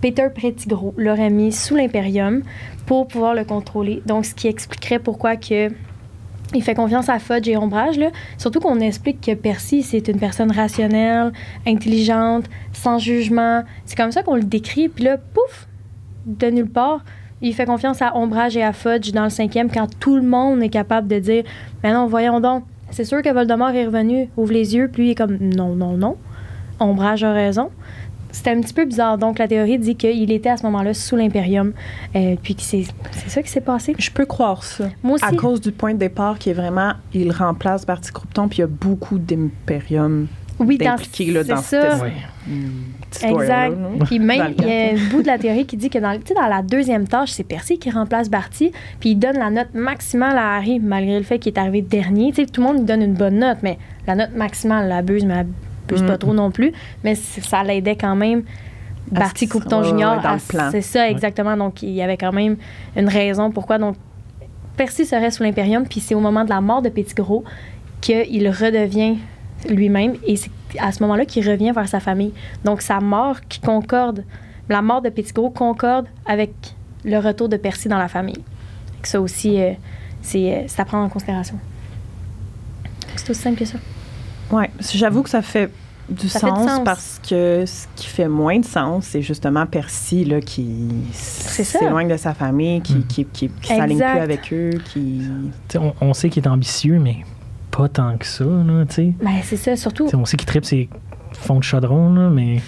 Peter 0.00 0.28
Pettigrew 0.34 0.92
l'aurait 0.96 1.30
mis 1.30 1.52
sous 1.52 1.74
l'Imperium 1.76 2.42
pour 2.86 3.08
pouvoir 3.08 3.34
le 3.34 3.44
contrôler. 3.44 4.02
Donc, 4.06 4.24
ce 4.24 4.34
qui 4.34 4.48
expliquerait 4.48 4.98
pourquoi 4.98 5.36
que 5.36 5.70
il 6.54 6.62
fait 6.62 6.74
confiance 6.74 7.10
à 7.10 7.18
Fudge 7.18 7.46
et 7.46 7.58
Ombrage, 7.58 7.98
là. 7.98 8.10
Surtout 8.38 8.60
qu'on 8.60 8.80
explique 8.80 9.20
que 9.20 9.34
Percy, 9.34 9.82
c'est 9.82 10.08
une 10.08 10.18
personne 10.18 10.50
rationnelle, 10.50 11.32
intelligente, 11.66 12.44
sans 12.72 12.98
jugement. 12.98 13.64
C'est 13.84 13.96
comme 13.96 14.12
ça 14.12 14.22
qu'on 14.22 14.36
le 14.36 14.44
décrit. 14.44 14.88
Puis 14.88 15.04
là, 15.04 15.18
pouf, 15.18 15.68
de 16.24 16.46
nulle 16.46 16.70
part, 16.70 17.04
il 17.42 17.54
fait 17.54 17.66
confiance 17.66 18.00
à 18.00 18.16
Ombrage 18.16 18.56
et 18.56 18.62
à 18.62 18.72
Fudge 18.72 19.12
dans 19.12 19.24
le 19.24 19.30
cinquième 19.30 19.70
quand 19.70 19.88
tout 20.00 20.16
le 20.16 20.22
monde 20.22 20.62
est 20.62 20.70
capable 20.70 21.06
de 21.06 21.18
dire 21.18 21.44
Mais 21.82 21.92
non, 21.92 22.06
voyons 22.06 22.40
donc, 22.40 22.64
c'est 22.90 23.04
sûr 23.04 23.20
que 23.20 23.28
Voldemort 23.28 23.70
est 23.70 23.84
revenu, 23.84 24.30
ouvre 24.38 24.52
les 24.52 24.74
yeux, 24.74 24.88
puis 24.90 25.08
il 25.08 25.10
est 25.10 25.14
comme 25.14 25.36
Non, 25.36 25.74
non, 25.74 25.98
non. 25.98 26.16
Ombrage 26.80 27.24
a 27.24 27.32
raison. 27.32 27.70
C'était 28.38 28.50
un 28.50 28.60
petit 28.60 28.72
peu 28.72 28.84
bizarre. 28.84 29.18
Donc, 29.18 29.40
la 29.40 29.48
théorie 29.48 29.78
dit 29.80 29.96
qu'il 29.96 30.30
était 30.30 30.48
à 30.48 30.56
ce 30.56 30.62
moment-là 30.62 30.94
sous 30.94 31.16
l'Imperium. 31.16 31.72
Euh, 32.14 32.36
puis 32.40 32.54
que 32.54 32.62
c'est 32.62 32.84
c'est 33.10 33.28
ça 33.30 33.42
qui 33.42 33.50
s'est 33.50 33.60
passé. 33.60 33.96
Je 33.98 34.10
peux 34.12 34.26
croire 34.26 34.62
ça. 34.62 34.84
Moi 35.02 35.14
aussi. 35.16 35.24
À 35.24 35.32
cause 35.32 35.60
du 35.60 35.72
point 35.72 35.92
de 35.92 35.98
départ 35.98 36.38
qui 36.38 36.50
est 36.50 36.54
vraiment, 36.54 36.92
il 37.12 37.32
remplace 37.32 37.84
Barty 37.84 38.12
Croupton, 38.12 38.46
puis 38.46 38.58
il 38.58 38.60
y 38.60 38.64
a 38.64 38.68
beaucoup 38.68 39.18
d'Imperium 39.18 40.28
oui, 40.60 40.78
dans- 40.78 40.84
d'impliqués 40.86 41.32
là, 41.32 41.42
c'est 41.42 41.48
dans 41.50 41.56
ça. 41.56 41.90
cette 41.96 42.02
Ouais. 42.02 42.12
Exact. 43.22 43.70
là. 43.70 44.04
Puis 44.04 44.18
Dans 44.18 44.24
même, 44.24 44.54
il 44.58 44.64
y 44.66 44.72
a 44.72 44.90
un 44.92 45.08
bout 45.10 45.22
de 45.22 45.26
la 45.26 45.38
théorie 45.38 45.66
qui 45.66 45.76
dit 45.76 45.90
que 45.90 45.98
dans, 45.98 46.16
tu 46.16 46.28
sais, 46.28 46.34
dans 46.34 46.46
la 46.46 46.62
deuxième 46.62 47.08
tâche, 47.08 47.30
c'est 47.32 47.42
Percy 47.44 47.78
qui 47.78 47.90
remplace 47.90 48.30
Barty, 48.30 48.70
puis 49.00 49.10
il 49.10 49.16
donne 49.16 49.36
la 49.38 49.50
note 49.50 49.74
maximale 49.74 50.36
à 50.38 50.54
Harry, 50.56 50.78
malgré 50.78 51.18
le 51.18 51.24
fait 51.24 51.38
qu'il 51.40 51.52
est 51.52 51.58
arrivé 51.58 51.82
dernier. 51.82 52.30
Tu 52.32 52.42
sais, 52.42 52.46
tout 52.46 52.60
le 52.60 52.66
monde 52.68 52.78
lui 52.78 52.84
donne 52.84 53.02
une 53.02 53.14
bonne 53.14 53.38
note, 53.38 53.58
mais 53.62 53.78
la 54.06 54.14
note 54.14 54.34
maximale, 54.36 54.84
elle 54.84 54.90
l'abuse, 54.90 55.24
mais 55.24 55.44
elle 55.88 55.94
abuse 55.96 56.02
Mm. 56.02 56.06
pas 56.06 56.18
trop 56.18 56.34
non 56.34 56.50
plus. 56.50 56.72
Mais 57.04 57.14
ça 57.14 57.62
l'aidait 57.62 57.96
quand 57.96 58.16
même. 58.16 58.42
Barty 59.10 59.48
Coupton 59.48 59.82
Junior, 59.82 60.20
c'est 60.70 60.82
ça 60.82 61.08
exactement. 61.08 61.56
Donc 61.56 61.82
il 61.82 61.90
y 61.90 62.02
avait 62.02 62.16
quand 62.18 62.32
même 62.32 62.56
une 62.96 63.08
raison 63.08 63.50
pourquoi. 63.50 63.78
Donc 63.78 63.96
Percy 64.76 65.06
serait 65.06 65.30
sous 65.30 65.42
l'Imperium, 65.42 65.86
puis 65.86 66.00
c'est 66.00 66.14
au 66.14 66.20
moment 66.20 66.44
de 66.44 66.50
la 66.50 66.60
mort 66.60 66.82
de 66.82 66.88
Pettigrew 66.88 67.42
qu'il 68.00 68.48
redevient 68.48 69.16
lui-même, 69.68 70.14
et 70.24 70.36
c'est 70.36 70.50
à 70.78 70.92
ce 70.92 71.02
moment-là 71.02 71.24
qu'il 71.24 71.48
revient 71.48 71.72
vers 71.72 71.88
sa 71.88 71.98
famille. 71.98 72.32
Donc 72.64 72.80
sa 72.80 73.00
mort 73.00 73.40
qui 73.48 73.60
concorde, 73.60 74.24
la 74.68 74.82
mort 74.82 75.02
de 75.02 75.08
Pettigrew 75.08 75.50
concorde 75.50 76.06
avec 76.26 76.52
le 77.04 77.18
retour 77.18 77.48
de 77.48 77.56
Percy 77.56 77.88
dans 77.88 77.98
la 77.98 78.08
famille. 78.08 78.44
Ça 79.02 79.20
aussi, 79.20 79.60
euh, 79.60 79.72
c'est 80.22 80.52
euh, 80.54 80.62
c'est 80.68 80.80
à 80.80 80.84
prendre 80.84 81.04
en 81.04 81.08
considération. 81.08 81.58
C'est 83.16 83.30
aussi 83.30 83.40
simple 83.40 83.58
que 83.58 83.64
ça. 83.64 83.78
Ouais, 84.50 84.70
j'avoue 84.94 85.22
que 85.22 85.30
ça 85.30 85.42
fait 85.42 85.70
du 86.08 86.28
Ça 86.28 86.40
fait 86.40 86.46
du 86.46 86.52
sens, 86.56 86.70
sens. 86.70 86.80
parce 86.84 87.20
que 87.28 87.64
ce 87.66 87.86
qui 87.94 88.06
fait 88.06 88.28
moins 88.28 88.58
de 88.58 88.64
sens, 88.64 89.04
c'est 89.08 89.20
justement 89.20 89.66
Percy 89.66 90.24
là, 90.24 90.40
qui 90.40 90.88
s'éloigne 91.12 92.08
de 92.08 92.16
sa 92.16 92.32
famille, 92.32 92.80
qui, 92.80 92.94
Mm. 92.94 93.06
qui, 93.06 93.24
qui, 93.26 93.48
qui 93.50 93.68
s'aligne 93.68 93.98
plus 93.98 94.06
avec 94.06 94.52
eux, 94.52 94.70
qui... 94.92 95.22
On, 95.76 95.92
on 96.00 96.14
sait 96.14 96.30
qu'il 96.30 96.42
est 96.42 96.48
ambitieux, 96.48 96.98
mais 96.98 97.18
pas 97.70 97.88
tant 97.88 98.16
que 98.16 98.24
ça, 98.26 98.44
là, 98.44 98.84
tu 98.88 98.94
sais. 98.94 99.12
Ben, 99.22 99.32
c'est 99.44 99.58
ça, 99.58 99.76
surtout. 99.76 100.08
On 100.14 100.24
sait 100.24 100.38
qu'il 100.38 100.46
tripe 100.46 100.64
ses 100.64 100.88
fonds 101.40 101.58
de 101.58 101.64
chaudron, 101.64 102.12
là, 102.14 102.28
mais. 102.30 102.60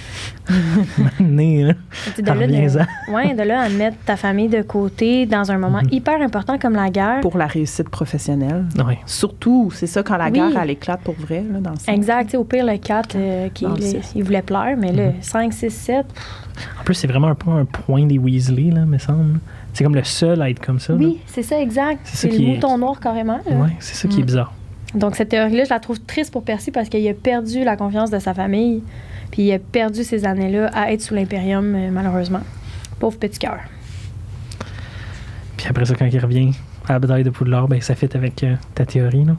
Né, 1.20 1.62
là. 1.64 1.74
De 2.18 2.22
là, 2.26 2.34
de, 2.46 3.12
ouais, 3.14 3.34
de 3.34 3.42
là 3.42 3.60
à 3.60 3.68
mettre 3.68 3.96
ta 4.04 4.16
famille 4.16 4.48
de 4.48 4.62
côté 4.62 5.26
dans 5.26 5.50
un 5.52 5.58
moment 5.58 5.80
Mhm. 5.82 5.88
hyper 5.92 6.20
important 6.22 6.58
comme 6.58 6.74
la 6.74 6.90
guerre. 6.90 7.20
pour 7.20 7.36
la 7.38 7.46
réussite 7.46 7.88
professionnelle. 7.88 8.64
Ouais. 8.84 8.98
Surtout, 9.06 9.70
c'est 9.72 9.86
ça, 9.86 10.02
quand 10.02 10.16
la 10.16 10.26
Oui. 10.26 10.32
guerre, 10.32 10.50
elle 10.60 10.70
éclate 10.70 11.00
pour 11.02 11.14
vrai, 11.14 11.44
là, 11.50 11.60
dans 11.60 11.70
le. 11.70 11.94
Exact. 11.94 12.24
tu 12.26 12.30
sais, 12.32 12.36
Au 12.36 12.44
pire, 12.44 12.64
le 12.66 12.76
4, 12.78 13.14
euh, 13.16 13.48
qui, 13.50 13.64
le 13.64 13.72
il 14.16 14.24
voulait 14.24 14.42
plaire, 14.42 14.76
mais 14.78 14.92
là, 14.92 15.06
Mhm. 15.08 15.14
5, 15.20 15.52
6, 15.52 15.70
7. 15.70 16.06
En 16.80 16.84
plus, 16.84 16.94
c'est 16.94 17.06
vraiment 17.06 17.28
un 17.28 17.34
peu 17.34 17.50
un 17.50 17.64
point 17.64 18.06
des 18.06 18.18
Weasley, 18.18 18.70
là, 18.70 18.84
me 18.86 18.98
semble. 18.98 19.38
C'est 19.72 19.84
comme 19.84 19.94
le 19.94 20.02
seul 20.04 20.42
à 20.42 20.50
être 20.50 20.60
comme 20.64 20.80
ça. 20.80 20.94
Oui, 20.94 21.20
c'est 21.26 21.42
ça, 21.44 21.60
exact. 21.60 22.00
C'est 22.04 22.16
ça 22.16 22.28
C'est 22.32 22.38
le 22.38 22.42
est- 22.44 22.54
mouton 22.54 22.76
noir 22.78 22.98
carrément. 22.98 23.38
Ouais, 23.46 23.76
c'est 23.78 23.94
ça 23.94 24.08
qui 24.08 24.18
est 24.18 24.22
Mm. 24.22 24.26
bizarre. 24.26 24.52
Donc, 24.94 25.14
cette 25.16 25.28
théorie-là, 25.28 25.64
je 25.64 25.70
la 25.70 25.78
trouve 25.80 26.00
triste 26.00 26.32
pour 26.32 26.42
Percy 26.42 26.70
parce 26.70 26.88
qu'il 26.88 27.06
a 27.08 27.14
perdu 27.14 27.62
la 27.64 27.76
confiance 27.76 28.10
de 28.10 28.18
sa 28.18 28.34
famille. 28.34 28.82
Puis 29.30 29.42
il 29.42 29.52
a 29.52 29.58
perdu 29.60 30.02
ces 30.02 30.24
années-là 30.24 30.70
à 30.74 30.92
être 30.92 31.00
sous 31.00 31.14
l'Imperium, 31.14 31.74
euh, 31.76 31.90
malheureusement. 31.92 32.40
Pauvre 32.98 33.16
petit 33.18 33.38
cœur. 33.38 33.60
Puis 35.56 35.66
après 35.68 35.84
ça, 35.84 35.94
quand 35.94 36.06
il 36.06 36.18
revient 36.18 36.50
à 36.88 36.94
la 36.94 36.98
bataille 36.98 37.22
de 37.22 37.30
Poudlard, 37.30 37.68
ben, 37.68 37.80
ça 37.80 37.94
fit 37.94 38.08
avec 38.14 38.42
euh, 38.42 38.54
ta 38.74 38.84
théorie. 38.84 39.24
Là. 39.24 39.36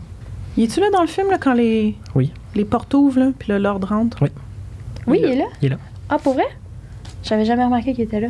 Y 0.58 0.64
est-tu 0.64 0.80
là 0.80 0.88
dans 0.94 1.02
le 1.02 1.08
film, 1.08 1.30
là, 1.30 1.38
quand 1.38 1.54
les, 1.54 1.96
Oui. 2.16 2.32
les 2.56 2.64
portes 2.66 2.94
ouvrent, 2.94 3.20
là, 3.20 3.32
puis 3.38 3.52
le 3.52 3.58
Lord 3.58 3.82
rentre? 3.88 4.18
Oui. 4.22 4.30
Oui, 5.08 5.20
il 5.24 5.32
est 5.32 5.36
là? 5.36 5.46
Il 5.62 5.66
est 5.66 5.70
là. 5.70 5.78
Ah, 6.10 6.18
pour 6.18 6.34
vrai? 6.34 6.46
J'avais 7.24 7.46
jamais 7.46 7.64
remarqué 7.66 7.94
qu'il 7.94 8.04
était 8.04 8.20
là. 8.20 8.30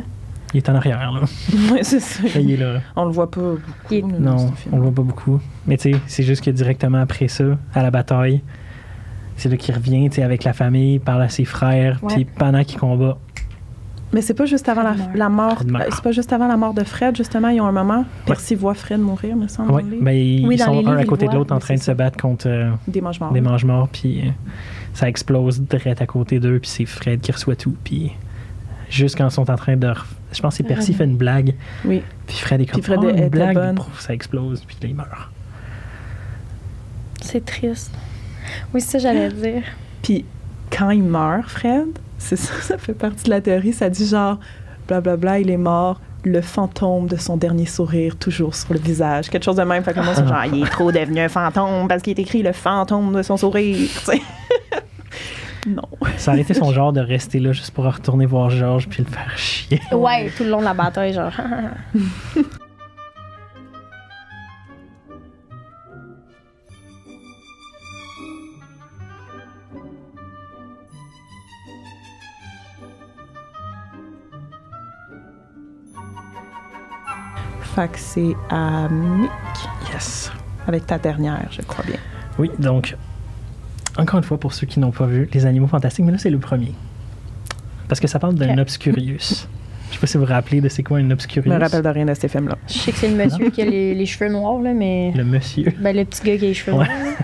Il 0.54 0.58
est 0.58 0.68
en 0.68 0.74
arrière. 0.74 1.12
Là. 1.12 1.20
oui, 1.72 1.78
c'est 1.82 2.00
ça. 2.00 2.22
Là, 2.22 2.40
il 2.40 2.50
est 2.52 2.56
là. 2.56 2.80
On 2.96 3.06
le 3.06 3.10
voit 3.12 3.30
pas 3.30 3.40
beaucoup. 3.40 3.94
Est- 3.94 4.02
Non, 4.02 4.52
on 4.70 4.76
le 4.76 4.82
voit 4.82 4.92
pas 4.92 5.02
beaucoup. 5.02 5.40
Mais 5.66 5.76
tu 5.76 5.92
sais, 5.92 5.98
c'est 6.06 6.22
juste 6.22 6.44
que 6.44 6.50
directement 6.50 7.00
après 7.00 7.28
ça, 7.28 7.44
à 7.74 7.82
la 7.82 7.90
bataille, 7.90 8.42
c'est 9.36 9.48
là 9.48 9.56
qu'il 9.56 9.74
revient 9.74 10.08
tu 10.10 10.16
sais, 10.16 10.22
avec 10.22 10.44
la 10.44 10.52
famille, 10.52 10.98
parle 10.98 11.22
à 11.22 11.28
ses 11.28 11.44
frères, 11.46 12.00
puis 12.06 12.24
pendant 12.26 12.62
qu'il 12.64 12.78
combat, 12.78 13.16
Mais 14.12 14.20
c'est 14.20 14.34
pas 14.34 14.44
juste 14.44 14.68
avant 14.68 14.82
la, 15.14 15.28
mort. 15.30 15.62
Euh, 15.66 15.78
C'est 15.90 16.02
pas 16.02 16.12
juste 16.12 16.32
avant 16.34 16.46
la 16.46 16.58
mort 16.58 16.74
de 16.74 16.84
Fred, 16.84 17.16
justement. 17.16 17.48
Ils 17.48 17.62
ont 17.62 17.66
un 17.66 17.72
moment. 17.72 18.04
Percy 18.26 18.54
voit 18.54 18.74
Fred 18.74 19.00
mourir, 19.00 19.34
me 19.36 19.48
semble. 19.48 19.72
ouais, 19.72 19.82
ben, 20.02 20.12
ils 20.12 20.46
Oui, 20.46 20.56
dans 20.58 20.66
sont 20.66 20.86
un 20.86 20.98
à 20.98 21.04
côté 21.06 21.28
de 21.28 21.32
l'autre 21.32 21.54
en 21.54 21.58
train 21.58 21.76
de 21.76 21.80
se 21.80 21.92
battre 21.92 22.18
contre 22.20 22.46
euh, 22.46 22.70
Des 22.86 23.00
mange 23.00 23.18
morts. 23.18 23.32
des 23.32 23.40
mange-morts, 23.40 23.88
puis 23.88 24.20
euh, 24.20 24.30
ça 24.92 25.08
explose 25.08 25.62
direct 25.62 26.02
à 26.02 26.06
côté 26.06 26.38
d'eux, 26.40 26.58
puis 26.60 26.68
c'est 26.68 26.84
Fred 26.84 27.22
qui 27.22 27.32
reçoit 27.32 27.56
tout, 27.56 27.74
puis 27.82 28.12
juste 28.90 29.16
quand 29.16 29.26
ils 29.26 29.30
sont 29.32 29.50
en 29.50 29.56
train 29.56 29.76
de... 29.78 29.90
Je 30.32 30.40
pense 30.40 30.54
que 30.54 30.58
c'est 30.58 30.62
Percy 30.64 30.90
Ouais. 30.92 30.96
fait 30.98 31.04
une 31.04 31.16
blague, 31.16 31.54
Oui. 31.84 32.02
puis 32.26 32.36
Fred 32.36 32.60
est 32.60 32.66
comme 32.66 32.80
Puis 32.80 32.92
Fred 32.92 33.00
Oh, 33.02 33.08
une 33.10 33.28
blague, 33.28 33.54
bonne. 33.54 33.74
puis 33.76 33.84
pouf, 33.84 34.00
ça 34.00 34.12
explose, 34.14 34.62
puis 34.66 34.76
là, 34.82 34.88
il 34.88 34.94
meurt. 34.94 35.30
C'est 37.20 37.44
triste. 37.44 37.92
Oui, 38.74 38.80
c'est 38.80 38.92
ça, 38.92 38.98
j'allais 38.98 39.28
dire. 39.30 39.62
Puis 40.02 40.24
quand 40.70 40.90
il 40.90 41.02
meurt, 41.02 41.48
Fred, 41.48 41.86
c'est 42.18 42.36
ça, 42.36 42.52
ça 42.60 42.78
fait 42.78 42.94
partie 42.94 43.24
de 43.24 43.30
la 43.30 43.40
théorie. 43.40 43.72
Ça 43.72 43.88
dit 43.90 44.06
genre, 44.06 44.38
blablabla, 44.88 45.38
il 45.40 45.50
est 45.50 45.56
mort. 45.56 46.00
Le 46.24 46.40
fantôme 46.40 47.08
de 47.08 47.16
son 47.16 47.36
dernier 47.36 47.66
sourire 47.66 48.14
toujours 48.16 48.54
sur 48.54 48.72
le 48.72 48.78
visage. 48.78 49.28
Quelque 49.28 49.42
chose 49.44 49.56
de 49.56 49.62
même. 49.64 49.82
Fait 49.82 49.92
que 49.92 49.98
monde, 49.98 50.14
c'est 50.14 50.26
genre, 50.26 50.44
il 50.44 50.62
est 50.62 50.70
trop 50.70 50.92
devenu 50.92 51.18
un 51.20 51.28
fantôme 51.28 51.88
parce 51.88 52.00
qu'il 52.00 52.16
est 52.16 52.22
écrit 52.22 52.42
le 52.42 52.52
fantôme 52.52 53.12
de 53.12 53.22
son 53.22 53.36
sourire. 53.36 53.88
non. 55.66 55.82
Ça 56.16 56.32
aurait 56.32 56.40
été 56.42 56.54
son 56.54 56.72
genre 56.72 56.92
de 56.92 57.00
rester 57.00 57.38
là 57.38 57.52
juste 57.52 57.70
pour 57.72 57.84
retourner 57.84 58.26
voir 58.26 58.50
Georges, 58.50 58.88
puis 58.88 59.02
le 59.04 59.10
faire 59.10 59.36
chier. 59.38 59.80
Ouais, 59.92 60.30
tout 60.36 60.44
le 60.44 60.50
long 60.50 60.60
de 60.60 60.64
la 60.64 60.74
bataille, 60.74 61.12
genre. 61.12 61.32
Fait 77.74 77.88
que 77.90 77.98
c'est 77.98 78.36
à 78.50 78.88
Mick, 78.88 79.30
Yes. 79.92 80.30
avec 80.66 80.86
ta 80.86 80.98
dernière, 80.98 81.46
je 81.50 81.62
crois 81.62 81.84
bien. 81.86 81.96
Oui, 82.38 82.50
donc, 82.58 82.96
encore 83.98 84.18
une 84.18 84.24
fois, 84.24 84.38
pour 84.38 84.52
ceux 84.54 84.66
qui 84.66 84.80
n'ont 84.80 84.90
pas 84.90 85.06
vu 85.06 85.28
Les 85.32 85.46
Animaux 85.46 85.66
Fantastiques, 85.66 86.04
mais 86.04 86.12
là, 86.12 86.18
c'est 86.18 86.30
le 86.30 86.38
premier. 86.38 86.72
Parce 87.88 88.00
que 88.00 88.06
ça 88.08 88.18
parle 88.18 88.34
d'un. 88.34 88.56
Obscurius. 88.58 89.48
Je 89.90 89.96
sais 89.96 90.00
pas 90.00 90.06
si 90.06 90.16
vous 90.16 90.24
vous 90.24 90.32
rappelez 90.32 90.62
de 90.62 90.70
c'est 90.70 90.82
quoi 90.82 90.96
un 90.98 91.06
Je 91.06 91.12
Obscurius. 91.12 91.52
me 91.52 91.60
rappelle 91.60 91.82
de 91.82 91.88
rien 91.88 92.06
de 92.06 92.14
ces 92.14 92.26
films-là. 92.28 92.56
Je 92.66 92.72
sais 92.72 92.92
que 92.92 92.96
c'est 92.96 93.08
le 93.08 93.16
monsieur 93.16 93.50
qui 93.50 93.60
a 93.60 93.66
les, 93.66 93.94
les 93.94 94.06
cheveux 94.06 94.30
noirs, 94.30 94.58
là, 94.62 94.72
mais. 94.72 95.12
Le 95.14 95.22
monsieur. 95.24 95.70
Ben, 95.80 95.94
le 95.94 96.04
petit 96.06 96.22
gars 96.24 96.38
qui 96.38 96.44
a 96.46 96.48
les 96.48 96.54
cheveux 96.54 96.76
Ouais. 96.78 96.86
noirs. 96.86 97.14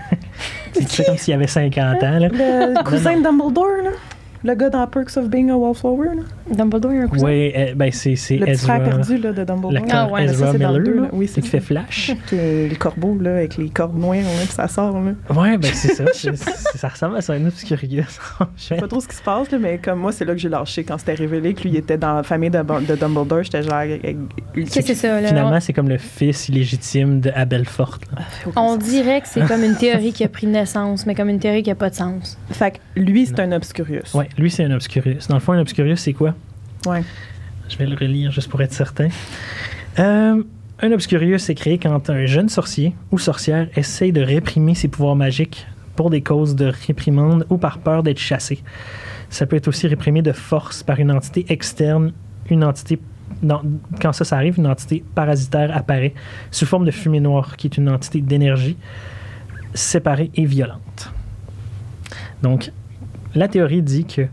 C'est 0.73 1.03
comme 1.07 1.17
s'il 1.17 1.33
avait 1.33 1.47
50 1.47 2.03
ans, 2.03 2.19
là. 2.19 2.27
Le 2.29 2.83
cousin 2.83 3.17
de 3.17 3.23
Dumbledore, 3.23 3.65
là. 3.83 3.89
Le 4.43 4.55
gars 4.55 4.69
dans 4.69 4.87
Perks 4.87 5.17
of 5.17 5.29
Being 5.29 5.49
a 5.49 5.57
Wallflower, 5.57 6.15
là. 6.15 6.21
Dumbledore, 6.55 6.93
il 6.93 6.99
a 6.99 7.03
un 7.03 7.07
cousin? 7.07 7.25
Oui, 7.25 7.51
euh, 7.55 7.73
ben 7.75 7.91
c'est 7.91 8.15
c'est 8.15 8.37
Le 8.37 8.45
petit 8.45 8.51
Ezra. 8.51 8.75
frère 8.79 8.89
perdu 8.89 9.17
là, 9.17 9.33
de 9.33 9.43
Dumbledore. 9.43 9.83
Ah 9.91 10.07
ouais, 10.07 10.27
ça, 10.27 10.33
Ezra 10.33 10.51
c'est 10.53 10.57
dans 10.59 10.71
le 10.71 10.79
Miller, 10.79 10.85
deux, 10.93 10.95
là, 10.95 11.01
là. 11.03 11.09
Oui, 11.13 11.27
c'est 11.27 11.41
qui 11.41 11.47
ça. 11.47 11.51
fait 11.59 11.59
Flash. 11.65 12.11
Qui 12.27 12.35
est 12.35 12.69
le 12.69 12.75
corbeau, 12.77 13.17
là, 13.19 13.31
avec 13.35 13.57
les 13.57 13.69
cordes 13.69 13.97
noires, 13.97 14.15
là, 14.21 14.23
puis 14.43 14.47
ça 14.53 14.67
sort, 14.69 14.97
là. 15.01 15.11
Ouais, 15.35 15.57
ben 15.57 15.71
c'est 15.73 15.93
ça. 15.93 16.05
C'est- 16.13 16.35
c'est- 16.37 16.77
ça 16.77 16.87
ressemble 16.87 17.17
à 17.17 17.21
ça, 17.21 17.33
un 17.33 17.45
Obscurius. 17.45 18.17
Je 18.55 18.63
sais 18.63 18.75
pas 18.77 18.87
trop 18.87 19.01
ce 19.01 19.07
qui 19.09 19.15
se 19.15 19.21
passe, 19.23 19.51
là, 19.51 19.57
mais 19.59 19.77
comme 19.77 19.99
moi, 19.99 20.11
c'est 20.13 20.23
là 20.25 20.31
que 20.33 20.39
j'ai 20.39 20.49
lâché 20.49 20.83
quand 20.85 20.97
c'était 20.97 21.15
révélé 21.15 21.53
que 21.53 21.67
lui 21.67 21.75
était 21.75 21.97
dans 21.97 22.15
la 22.15 22.23
famille 22.23 22.49
de, 22.49 22.59
de 22.59 22.95
Dumbledore. 22.95 23.43
J'étais 23.43 23.63
genre. 23.63 23.73
euh, 23.85 23.97
euh, 24.05 24.13
Qu'est-ce 24.55 24.79
que 24.79 24.85
c'est 24.85 24.95
ça, 24.95 25.19
là? 25.19 25.27
Finalement, 25.27 25.59
c'est 25.59 25.73
comme 25.73 25.89
le 25.89 25.97
fils 25.97 26.47
illégitime 26.47 27.19
de 27.19 27.29
Abelfort. 27.35 27.99
là. 28.15 28.23
On 28.55 28.77
dirait 28.77 29.19
que 29.21 29.27
c'est 29.27 29.45
comme 29.45 29.63
une 29.63 29.75
théorie 29.79 30.13
qui 30.13 30.23
a 30.23 30.29
pris 30.29 30.47
naissance, 30.47 31.05
mais 31.05 31.13
comme 31.15 31.27
une 31.29 31.39
théorie 31.39 31.63
qui 31.63 31.71
a 31.71 31.75
pas 31.75 31.89
de 31.89 31.95
sens. 31.95 32.37
Fait 32.51 32.71
que 32.71 32.77
lui, 32.99 33.25
c'est 33.25 33.39
un 33.41 33.51
Obscurius. 33.51 34.13
Ouais, 34.13 34.28
lui, 34.37 34.49
c'est 34.49 34.63
un 34.63 34.71
Obscurius. 34.71 35.27
Dans 35.27 35.35
le 35.35 35.41
fond, 35.41 35.53
un 35.53 35.59
Obscurius, 35.59 35.99
c'est 35.99 36.13
quoi? 36.13 36.33
Ouais. 36.85 37.03
Je 37.69 37.77
vais 37.77 37.85
le 37.85 37.95
relire 37.95 38.31
juste 38.31 38.49
pour 38.49 38.61
être 38.61 38.73
certain. 38.73 39.09
Euh, 39.99 40.41
un 40.81 40.91
Obscurius 40.91 41.49
est 41.49 41.55
créé 41.55 41.77
quand 41.77 42.09
un 42.09 42.25
jeune 42.25 42.49
sorcier 42.49 42.95
ou 43.11 43.19
sorcière 43.19 43.67
essaye 43.75 44.11
de 44.11 44.21
réprimer 44.21 44.75
ses 44.75 44.87
pouvoirs 44.87 45.15
magiques 45.15 45.67
pour 45.95 46.09
des 46.09 46.21
causes 46.21 46.55
de 46.55 46.71
réprimande 46.87 47.45
ou 47.49 47.57
par 47.57 47.79
peur 47.79 48.03
d'être 48.03 48.19
chassé. 48.19 48.63
Ça 49.29 49.45
peut 49.45 49.57
être 49.57 49.67
aussi 49.67 49.87
réprimé 49.87 50.21
de 50.21 50.31
force 50.31 50.81
par 50.81 50.99
une 50.99 51.11
entité 51.11 51.45
externe, 51.49 52.13
une 52.49 52.63
entité. 52.63 52.99
non, 53.43 53.61
quand 54.01 54.13
ça, 54.13 54.23
ça 54.23 54.37
arrive, 54.37 54.57
une 54.57 54.67
entité 54.67 55.03
parasitaire 55.13 55.75
apparaît 55.75 56.13
sous 56.51 56.65
forme 56.65 56.85
de 56.85 56.91
fumée 56.91 57.19
noire, 57.19 57.57
qui 57.57 57.67
est 57.67 57.77
une 57.77 57.89
entité 57.89 58.21
d'énergie 58.21 58.77
séparée 59.73 60.31
et 60.35 60.45
violente. 60.45 61.11
Donc, 62.41 62.71
la 63.35 63.47
théorie 63.47 63.81
dit 63.81 64.05
que 64.05 64.27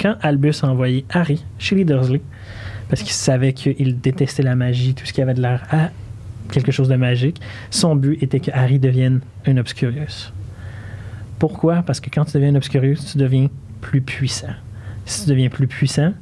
quand 0.00 0.16
Albus 0.22 0.62
a 0.62 0.68
envoyé 0.68 1.04
Harry 1.10 1.44
chez 1.58 1.76
les 1.76 1.84
Dursley, 1.84 2.20
parce 2.88 3.02
qu'il 3.02 3.12
savait 3.12 3.52
qu'il 3.52 4.00
détestait 4.00 4.42
la 4.42 4.56
magie, 4.56 4.94
tout 4.94 5.06
ce 5.06 5.12
qui 5.12 5.22
avait 5.22 5.34
de 5.34 5.40
l'air 5.40 5.64
à 5.70 5.90
quelque 6.50 6.72
chose 6.72 6.88
de 6.88 6.96
magique, 6.96 7.40
son 7.70 7.96
but 7.96 8.22
était 8.22 8.40
que 8.40 8.50
Harry 8.52 8.78
devienne 8.78 9.20
un 9.46 9.56
Obscurius. 9.56 10.32
Pourquoi? 11.38 11.82
Parce 11.82 12.00
que 12.00 12.10
quand 12.10 12.24
tu 12.24 12.32
deviens 12.34 12.52
un 12.52 12.56
Obscurius, 12.56 13.12
tu 13.12 13.18
deviens 13.18 13.48
plus 13.80 14.00
puissant. 14.00 14.54
Si 15.04 15.24
tu 15.24 15.30
deviens 15.30 15.48
plus 15.48 15.66
puissant, 15.66 16.12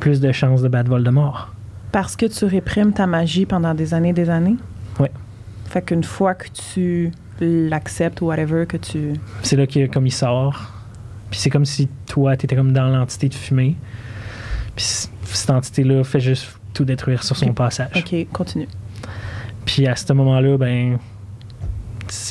plus 0.00 0.20
de 0.20 0.32
chances 0.32 0.62
de 0.62 0.68
battre 0.68 0.90
Voldemort. 0.90 1.54
Parce 1.92 2.16
que 2.16 2.26
tu 2.26 2.44
réprimes 2.44 2.92
ta 2.92 3.06
magie 3.06 3.46
pendant 3.46 3.74
des 3.74 3.94
années 3.94 4.10
et 4.10 4.14
des 4.14 4.30
années? 4.30 4.56
Ouais. 4.98 5.10
Fait 5.66 5.82
qu'une 5.82 6.04
fois 6.04 6.34
que 6.34 6.48
tu 6.48 7.12
l'acceptes 7.40 8.20
ou 8.20 8.26
whatever, 8.26 8.66
que 8.66 8.76
tu. 8.76 9.14
C'est 9.42 9.56
là 9.56 9.66
que 9.66 9.86
comme 9.86 10.06
il 10.06 10.12
sort. 10.12 10.70
Puis 11.32 11.40
c'est 11.40 11.48
comme 11.48 11.64
si 11.64 11.88
toi, 12.06 12.36
tu 12.36 12.44
étais 12.44 12.54
comme 12.54 12.74
dans 12.74 12.88
l'entité 12.88 13.30
de 13.30 13.34
fumée. 13.34 13.74
Puis 14.76 14.84
cette 15.24 15.48
entité-là 15.48 16.04
fait 16.04 16.20
juste 16.20 16.58
tout 16.74 16.84
détruire 16.84 17.22
sur 17.22 17.38
son 17.38 17.54
passage. 17.54 17.88
OK, 17.96 18.26
continue. 18.34 18.68
Puis 19.64 19.86
à 19.86 19.96
ce 19.96 20.12
moment-là, 20.12 20.58
ben, 20.58 20.98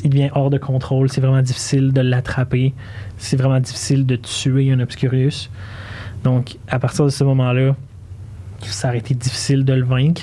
il 0.03 0.09
devient 0.11 0.29
hors 0.35 0.51
de 0.51 0.59
contrôle. 0.59 1.09
C'est 1.09 1.19
vraiment 1.19 1.41
difficile 1.41 1.93
de 1.93 2.01
l'attraper. 2.01 2.75
C'est 3.17 3.37
vraiment 3.37 3.59
difficile 3.59 4.05
de 4.05 4.17
tuer 4.17 4.71
un 4.71 4.79
Obscurius. 4.79 5.49
Donc, 6.23 6.59
à 6.67 6.77
partir 6.77 7.03
de 7.05 7.09
ce 7.09 7.23
moment-là, 7.23 7.75
ça 8.61 8.89
aurait 8.89 8.99
été 8.99 9.15
difficile 9.15 9.65
de 9.65 9.73
le 9.73 9.83
vaincre. 9.83 10.21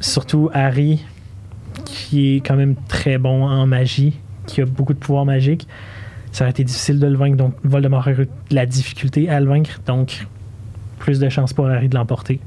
Surtout 0.00 0.48
Harry, 0.54 1.04
qui 1.84 2.36
est 2.36 2.40
quand 2.40 2.56
même 2.56 2.76
très 2.88 3.18
bon 3.18 3.44
en 3.44 3.66
magie, 3.66 4.18
qui 4.46 4.62
a 4.62 4.64
beaucoup 4.64 4.94
de 4.94 4.98
pouvoir 4.98 5.26
magique. 5.26 5.68
Ça 6.32 6.44
aurait 6.44 6.50
été 6.50 6.64
difficile 6.64 6.98
de 7.00 7.06
le 7.06 7.16
vaincre. 7.16 7.36
Donc, 7.36 7.54
Voldemort 7.64 8.00
aurait 8.00 8.12
eu 8.12 8.26
de 8.26 8.54
la 8.54 8.66
difficulté 8.66 9.28
à 9.28 9.40
le 9.40 9.46
vaincre. 9.46 9.80
Donc, 9.86 10.26
plus 10.98 11.18
de 11.18 11.28
chances 11.28 11.52
pour 11.52 11.66
Harry 11.68 11.88
de 11.88 11.94
l'emporter. 11.96 12.40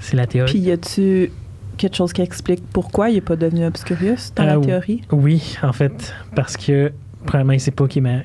C'est 0.00 0.16
la 0.16 0.26
théorie. 0.26 0.50
Puis 0.52 0.60
y 0.60 0.70
a-tu 0.72 1.30
quelque 1.76 1.96
chose 1.96 2.12
qui 2.12 2.22
explique 2.22 2.62
pourquoi 2.72 3.10
il 3.10 3.14
n'est 3.16 3.20
pas 3.20 3.36
devenu 3.36 3.64
Obscurius 3.66 4.32
dans 4.34 4.42
Euh, 4.44 4.46
la 4.46 4.58
oui. 4.58 4.66
théorie? 4.66 5.02
Oui, 5.12 5.56
en 5.62 5.72
fait, 5.72 6.14
parce 6.34 6.56
que 6.56 6.92
premièrement, 7.24 7.52
il 7.52 7.60
sait 7.60 7.70
pas 7.70 7.86
qu'il 7.86 8.04
est, 8.06 8.10
ma- 8.10 8.22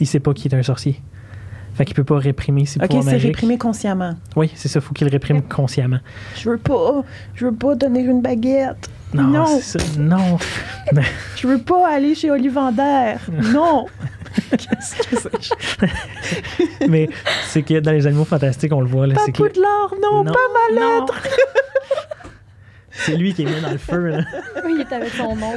il 0.00 0.06
sait 0.06 0.20
pas 0.20 0.32
qu'il 0.34 0.52
est 0.52 0.56
un 0.56 0.62
sorcier. 0.62 1.00
Fait 1.74 1.84
qu'il 1.84 1.94
peut 1.94 2.04
pas 2.04 2.18
réprimer 2.18 2.66
ses 2.66 2.78
OK, 2.80 2.88
pouvoirs 2.88 3.04
c'est 3.04 3.16
réprimé 3.16 3.56
consciemment. 3.56 4.14
Oui, 4.36 4.50
c'est 4.54 4.68
ça, 4.68 4.80
faut 4.80 4.92
qu'il 4.92 5.06
le 5.06 5.12
réprime 5.12 5.40
consciemment. 5.42 6.00
Je 6.36 6.50
veux 6.50 6.58
pas, 6.58 7.02
je 7.34 7.46
veux 7.46 7.54
pas 7.54 7.74
donner 7.74 8.00
une 8.00 8.20
baguette. 8.20 8.90
Non, 9.14 9.22
Non. 9.24 9.60
ça. 9.60 9.78
Non. 9.98 10.38
Je 11.36 11.46
veux 11.46 11.58
pas 11.58 11.88
aller 11.88 12.14
chez 12.14 12.30
Ollivander. 12.30 13.14
non. 13.52 13.86
Qu'est-ce 14.50 14.96
que 15.08 15.16
c'est? 15.80 16.88
Mais 16.88 17.08
c'est 17.48 17.62
que 17.62 17.80
dans 17.80 17.90
les 17.90 18.06
animaux 18.06 18.24
fantastiques, 18.24 18.72
on 18.72 18.80
le 18.80 18.86
voit 18.86 19.06
là, 19.08 19.14
Pas 19.14 19.22
c'est 19.26 19.32
que 19.32 19.42
Poudlard, 19.42 19.94
non, 20.00 20.22
Non, 20.24 20.32
pas 20.32 20.38
ma 20.74 20.80
lettre. 20.80 21.14
c'est 22.90 23.16
lui 23.16 23.32
qui 23.34 23.42
est 23.42 23.46
mis 23.46 23.60
dans 23.60 23.70
le 23.70 23.78
feu. 23.78 24.08
là. 24.08 24.18
Oui, 24.64 24.72
il 24.76 24.80
est 24.82 24.92
avec 24.92 25.10
son 25.14 25.34
nom. 25.36 25.52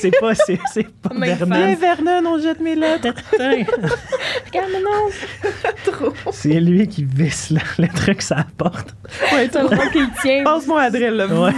c'est 0.00 0.12
pas 0.20 0.34
c'est, 0.34 0.58
c'est 0.72 0.86
pas 1.00 1.14
Même 1.14 1.74
Vernon. 1.76 2.22
On 2.26 2.38
jette 2.38 2.60
mes 2.60 2.74
lettres. 2.74 3.08
Regarde, 3.32 4.68
mais 4.72 4.80
non! 4.80 6.10
C'est 6.32 6.60
lui 6.60 6.86
qui 6.88 7.04
visse 7.04 7.50
le, 7.50 7.60
le 7.78 7.88
truc 7.88 8.22
sur 8.22 8.36
la 8.36 8.46
porte. 8.56 8.94
Ouais, 9.32 9.48
C'est 9.52 9.62
le 9.62 9.68
toi, 9.68 9.76
roi 9.76 9.86
qui 9.88 9.98
le 10.00 10.06
tient. 10.20 10.44
Passe-moi 10.44 10.82
Adrel, 10.82 11.14
là. 11.16 11.26
Ouais. 11.26 11.50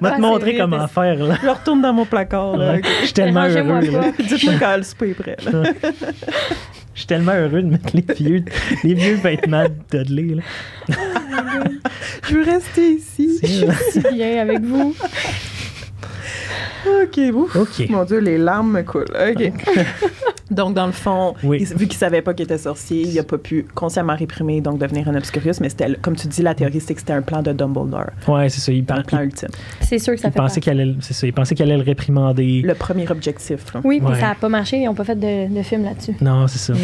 Va 0.00 0.10
Ah, 0.12 0.16
te 0.16 0.20
montrer 0.20 0.56
comment 0.58 0.86
faire, 0.88 1.16
là. 1.16 1.36
Je 1.42 1.48
retourne 1.48 1.80
dans 1.82 1.92
mon 1.92 2.04
placard, 2.04 2.56
là. 2.56 2.72
Ouais. 2.74 2.82
Je 3.00 3.04
suis 3.06 3.14
tellement 3.14 3.44
heureux, 3.46 3.80
là. 3.80 4.12
Dites-moi 4.18 4.54
quand 4.60 4.76
le 4.76 4.82
souper 4.82 5.10
est 5.10 5.14
prêt, 5.14 5.36
là. 5.50 5.62
Je 6.94 7.00
suis 7.00 7.06
tellement 7.06 7.32
heureux 7.32 7.62
de 7.62 7.68
mettre 7.68 7.90
les 7.94 8.04
vieux, 8.14 8.44
les 8.84 8.94
vieux 8.94 9.14
vêtements 9.14 9.64
de 9.64 9.98
Dudley, 10.04 10.34
là. 10.36 10.42
Je 12.28 12.34
veux 12.36 12.42
rester 12.44 12.92
ici. 12.94 13.38
C'est- 13.40 13.90
Si 13.92 14.00
bien 14.14 14.42
avec 14.42 14.60
vous. 14.60 14.94
OK, 17.02 17.18
ouf. 17.34 17.56
OK. 17.56 17.88
Mon 17.90 18.04
Dieu, 18.04 18.18
les 18.18 18.38
larmes 18.38 18.72
me 18.72 18.82
coulent. 18.82 19.04
OK. 19.10 19.52
donc, 20.50 20.74
dans 20.74 20.86
le 20.86 20.92
fond, 20.92 21.34
Oui. 21.44 21.58
il- 21.60 21.76
vu 21.76 21.86
qu'il 21.86 21.96
savait 21.98 22.22
pas 22.22 22.34
qu'il 22.34 22.44
était 22.44 22.58
sorcier, 22.58 23.02
il 23.02 23.18
a 23.18 23.22
pas 23.22 23.38
pu 23.38 23.66
consciemment 23.74 24.14
réprimer, 24.16 24.60
donc 24.60 24.78
devenir 24.78 25.08
un 25.08 25.14
obscurius, 25.14 25.60
mais 25.60 25.68
c'était, 25.68 25.94
comme 26.00 26.16
tu 26.16 26.26
dis, 26.28 26.42
la 26.42 26.54
théorie, 26.54 26.80
c'est 26.80 26.94
que 26.94 27.00
c'était 27.00 27.12
un 27.12 27.22
plan 27.22 27.42
de 27.42 27.52
Dumbledore, 27.52 28.10
Ouais, 28.28 28.48
c'est 28.48 28.60
ça. 28.60 28.72
Il, 28.72 28.84
un 28.88 29.02
plan 29.02 29.20
il- 29.20 29.26
ultime. 29.26 29.48
C'est 29.80 29.98
sûr 29.98 30.14
que 30.14 30.20
ça 30.20 30.28
il 30.28 30.32
fait 30.32 30.38
pensait 30.38 30.60
qu'il 30.60 30.72
allait, 30.72 30.94
c'est 31.00 31.14
ça, 31.14 31.26
il 31.26 31.32
pensait 31.32 31.54
qu'il 31.54 31.64
allait 31.64 31.76
le 31.78 31.84
réprimander. 31.84 32.62
Le 32.64 32.74
premier 32.74 33.08
objectif, 33.10 33.72
là. 33.74 33.80
Oui, 33.84 34.00
puis 34.00 34.08
Ouais. 34.08 34.20
ça 34.20 34.28
n'a 34.28 34.34
pas 34.34 34.48
marché. 34.48 34.78
Ils 34.78 34.84
n'ont 34.86 34.94
pas 34.94 35.04
fait 35.04 35.16
de, 35.18 35.54
de 35.54 35.62
film 35.62 35.84
là-dessus. 35.84 36.14
Non, 36.20 36.46
c'est 36.48 36.58
ça. 36.58 36.72
Mm. 36.74 36.76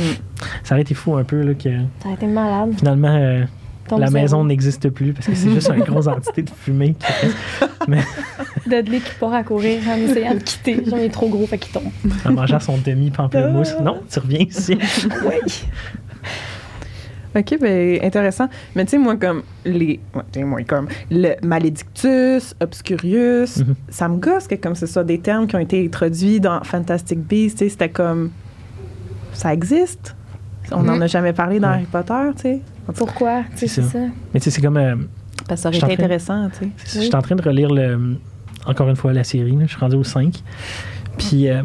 Ça 0.65 0.75
aurait 0.75 0.83
été 0.83 0.95
fou 0.95 1.17
un 1.17 1.25
peu, 1.25 1.41
là, 1.43 1.55
que 1.55 1.69
Ça 2.03 2.11
a 2.11 2.13
été 2.13 2.27
malade. 2.27 2.75
finalement, 2.79 3.15
euh, 3.17 3.45
Tombe 3.89 4.01
la 4.01 4.11
maison 4.11 4.45
n'existe 4.45 4.89
plus 4.91 5.13
parce 5.13 5.27
que 5.27 5.35
c'est 5.35 5.51
juste 5.51 5.71
une 5.75 5.83
grosse 5.83 6.07
entité 6.07 6.43
de 6.43 6.51
fumée. 6.51 6.95
qui 6.99 7.07
reste. 7.07 7.37
Mais 7.89 8.03
Dudley 8.67 9.01
qui 9.01 9.15
part 9.19 9.33
à 9.35 9.43
courir 9.43 9.81
en 9.89 9.97
essayant 9.97 10.35
de 10.35 10.41
quitter. 10.41 10.83
Il 10.85 10.95
est 10.95 11.09
trop 11.09 11.29
gros, 11.29 11.47
fait 11.47 11.59
qu'il 11.59 11.73
tombe. 11.73 11.91
en 12.27 12.33
mangeant 12.33 12.61
son 12.61 12.77
demi-pamplemousse. 12.79 13.75
Non, 13.83 14.03
tu 14.11 14.19
reviens 14.19 14.41
ici. 14.49 14.77
Oui. 15.25 15.65
OK, 17.37 17.59
ben 17.61 17.99
intéressant. 18.03 18.49
Mais 18.75 18.85
tu 18.85 18.93
sais, 18.93 18.99
moi, 18.99 19.17
comme 19.17 19.43
les. 19.65 20.01
Ouais, 20.15 20.23
tu 20.33 20.41
sais, 20.41 20.45
moi, 20.45 20.63
comme 20.65 20.89
le 21.11 21.35
malédictus, 21.43 22.55
obscurius, 22.61 23.59
Mhm. 23.59 23.75
ça 23.91 24.09
me 24.09 24.17
gosse 24.17 24.49
que 24.49 24.55
comme 24.55 24.75
ce 24.75 24.87
soit 24.87 25.05
des 25.05 25.19
termes 25.19 25.47
qui 25.47 25.55
ont 25.55 25.61
été 25.61 25.85
introduits 25.85 26.41
dans 26.41 26.63
Fantastic 26.65 27.21
Beasts, 27.21 27.59
tu 27.59 27.65
sais, 27.65 27.71
c'était 27.71 27.91
comme. 27.91 28.31
Ça 29.35 29.53
existe. 29.53 30.17
On 30.73 30.83
n'en 30.83 30.97
Mhm. 30.97 31.03
a 31.03 31.07
jamais 31.07 31.33
parlé 31.33 31.61
dans 31.61 31.69
Ouais. 31.69 31.75
Harry 31.75 31.87
Potter, 31.87 32.15
tu 32.37 32.43
sais. 32.43 32.61
Pourquoi? 32.97 33.43
Sais, 33.55 33.67
C'est 33.67 33.83
ça. 33.83 33.89
ça. 33.91 33.99
Mais 34.33 34.41
tu 34.41 34.45
sais, 34.45 34.51
c'est 34.51 34.63
comme. 34.63 34.77
euh, 34.77 34.97
Parce 35.49 35.61
que 35.61 35.63
ça 35.63 35.69
aurait 35.69 35.77
été 35.79 35.85
en 35.85 35.89
train- 35.89 35.95
intéressant, 36.05 36.49
tu 36.51 36.59
sais. 36.59 36.71
ça, 36.85 37.01
Je 37.01 37.05
suis 37.07 37.15
en 37.15 37.23
train 37.23 37.37
de 37.37 37.43
relire 37.43 37.71
le, 37.71 38.17
encore 38.67 38.89
une 38.89 38.97
fois 38.97 39.13
la 39.13 39.25
série. 39.25 39.57
Je 39.63 39.67
suis 39.67 39.79
rendu 39.79 39.97
au 39.97 40.05
5. 40.05 40.43
Puis 41.19 41.49
euh, 41.49 41.63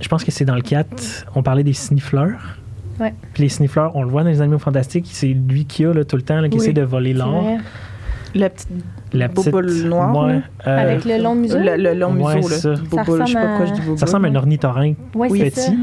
je 0.00 0.08
pense 0.08 0.24
que 0.24 0.30
c'est 0.30 0.44
dans 0.44 0.54
le 0.56 0.62
4. 0.62 1.26
On 1.34 1.42
parlait 1.42 1.64
des 1.64 1.72
sniffleurs. 1.72 2.56
Ouais. 3.00 3.14
Puis 3.34 3.44
les 3.44 3.48
sniffleurs, 3.48 3.96
on 3.96 4.02
le 4.02 4.10
voit 4.10 4.22
dans 4.22 4.28
les 4.28 4.40
animaux 4.40 4.58
fantastiques. 4.58 5.08
C'est 5.10 5.28
lui 5.28 5.64
qui 5.64 5.84
a 5.84 5.92
là, 5.92 6.04
tout 6.04 6.16
le 6.16 6.22
temps, 6.22 6.40
là, 6.40 6.48
qui 6.48 6.56
Oui. 6.58 6.62
essaie 6.64 6.72
de 6.72 6.82
voler 6.82 7.14
l'or. 7.14 7.44
La 8.34 8.48
petite. 8.48 8.68
La 9.12 9.28
Bouboule 9.28 9.70
noire, 9.84 10.16
Ouais, 10.26 10.40
euh, 10.66 10.78
Avec 10.78 11.04
le 11.04 11.22
long 11.22 11.34
museau? 11.34 11.58
Le, 11.58 11.76
le 11.76 11.92
long 11.92 12.14
Ouais, 12.14 12.36
museau, 12.36 12.48
là. 12.48 12.56
ça. 12.56 12.74
Boboule, 12.90 13.22
je 13.26 13.32
sais 13.32 13.34
pas 13.34 13.46
pourquoi 13.46 13.66
je 13.66 13.72
dis 13.74 13.80
boboule. 13.80 13.98
Ça 13.98 14.06
ressemble 14.06 14.26
à 14.26 14.28
un 14.30 14.34
ornithorynque 14.36 14.96
ça. 15.12 15.28
petit. 15.28 15.78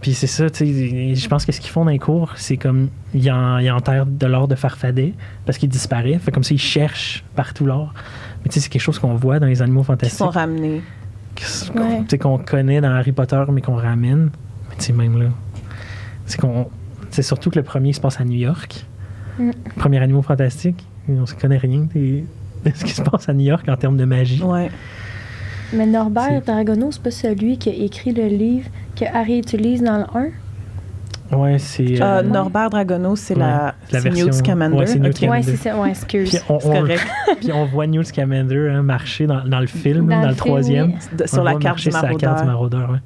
Puis 0.00 0.14
c'est 0.14 0.28
ça, 0.28 0.48
tu 0.48 0.58
sais, 0.64 1.14
je 1.16 1.28
pense 1.28 1.44
que 1.44 1.50
ce 1.50 1.60
qu'ils 1.60 1.70
font 1.70 1.84
dans 1.84 1.90
les 1.90 1.98
cours, 1.98 2.32
c'est 2.36 2.56
comme, 2.56 2.88
ils, 3.14 3.30
en, 3.32 3.58
ils 3.58 3.70
enterrent 3.70 4.06
de 4.06 4.26
l'or 4.26 4.46
de 4.46 4.54
farfadet 4.54 5.14
parce 5.44 5.58
qu'il 5.58 5.68
disparaît. 5.68 6.18
Fait 6.18 6.30
comme 6.30 6.44
ça, 6.44 6.54
ils 6.54 6.58
cherchent 6.60 7.24
partout 7.34 7.66
l'or. 7.66 7.92
Mais 8.44 8.48
tu 8.48 8.54
sais, 8.54 8.60
c'est 8.60 8.68
quelque 8.68 8.80
chose 8.82 8.98
qu'on 9.00 9.14
voit 9.14 9.40
dans 9.40 9.46
les 9.46 9.60
animaux 9.60 9.80
Qui 9.80 9.86
fantastiques. 9.86 10.18
sont 10.18 10.28
ramenés. 10.30 10.82
qu'on- 11.74 11.80
Ouais. 11.80 11.98
tu 12.00 12.04
sais, 12.10 12.18
qu'on 12.18 12.38
connaît 12.38 12.80
dans 12.80 12.90
Harry 12.92 13.10
Potter, 13.12 13.42
mais 13.50 13.60
qu'on 13.60 13.74
ramène. 13.76 14.30
Mais 14.70 14.76
tu 14.76 14.84
sais, 14.84 14.92
même 14.92 15.20
là, 15.20 15.28
c'est 16.26 16.40
qu'on... 16.40 16.68
C'est 17.10 17.22
surtout 17.22 17.50
que 17.50 17.56
le 17.58 17.64
premier 17.64 17.92
se 17.92 18.00
passe 18.00 18.20
à 18.20 18.24
New 18.24 18.38
York. 18.38 18.84
Mm. 19.38 19.50
Le 19.66 19.72
premier 19.80 19.98
animaux 19.98 20.22
fantastique. 20.22 20.86
On 21.08 21.12
ne 21.12 21.40
connaît 21.40 21.56
rien 21.58 21.88
de 21.94 22.22
ce 22.74 22.84
qui 22.84 22.92
se 22.92 23.02
passe 23.02 23.28
à 23.28 23.32
New 23.32 23.46
York 23.46 23.66
en 23.68 23.76
termes 23.76 23.96
de 23.96 24.04
magie. 24.04 24.42
Ouais. 24.42 24.70
Mais 25.72 25.86
Norbert 25.86 26.42
Dragono, 26.46 26.90
c'est 26.92 27.02
pas 27.02 27.10
celui 27.10 27.58
qui 27.58 27.68
a 27.68 27.72
écrit 27.74 28.12
le 28.12 28.26
livre 28.26 28.68
que 28.96 29.04
Harry 29.04 29.38
utilise 29.38 29.82
dans 29.82 29.98
le 29.98 30.04
1? 30.18 31.36
Ouais, 31.36 31.58
c'est... 31.58 32.00
Euh, 32.00 32.04
euh, 32.04 32.22
Norbert 32.22 32.70
Dragono, 32.70 33.14
c'est 33.14 33.34
Ouais, 33.34 33.40
la, 33.40 33.74
la 33.92 34.00
c'est 34.00 34.08
version- 34.08 34.26
Newt 34.26 34.32
Scamander. 34.34 34.76
ouais, 34.78 34.86
c'est 34.86 34.98
Newt 34.98 35.08
Ok. 35.10 35.16
Scamander. 35.16 35.36
Ouais, 35.38 35.42
c'est 35.42 35.56
ça. 35.56 35.78
Ouais, 35.78 35.90
excuse. 35.90 36.30
Puis 36.30 36.38
on, 36.48 36.54
on- 36.56 36.84
puis 37.40 37.52
on 37.52 37.64
voit 37.66 37.86
Newt 37.86 38.06
Scamander 38.06 38.70
hein, 38.72 38.82
marcher 38.82 39.26
dans, 39.26 39.44
dans 39.44 39.60
le 39.60 39.66
film, 39.66 40.06
Dans 40.08 40.16
dans, 40.16 40.22
le 40.22 40.28
le 40.28 40.34
film, 40.34 40.36
troisième. 40.46 40.86
oui. 40.86 41.16
De- 41.18 41.26
sur 41.26 41.44
la 41.44 41.54
carte 41.56 41.76
du 41.76 41.90
sur 41.90 42.00
la 42.02 42.14
carte 42.14 42.40
du 42.40 42.46
maraudeur. 42.46 42.98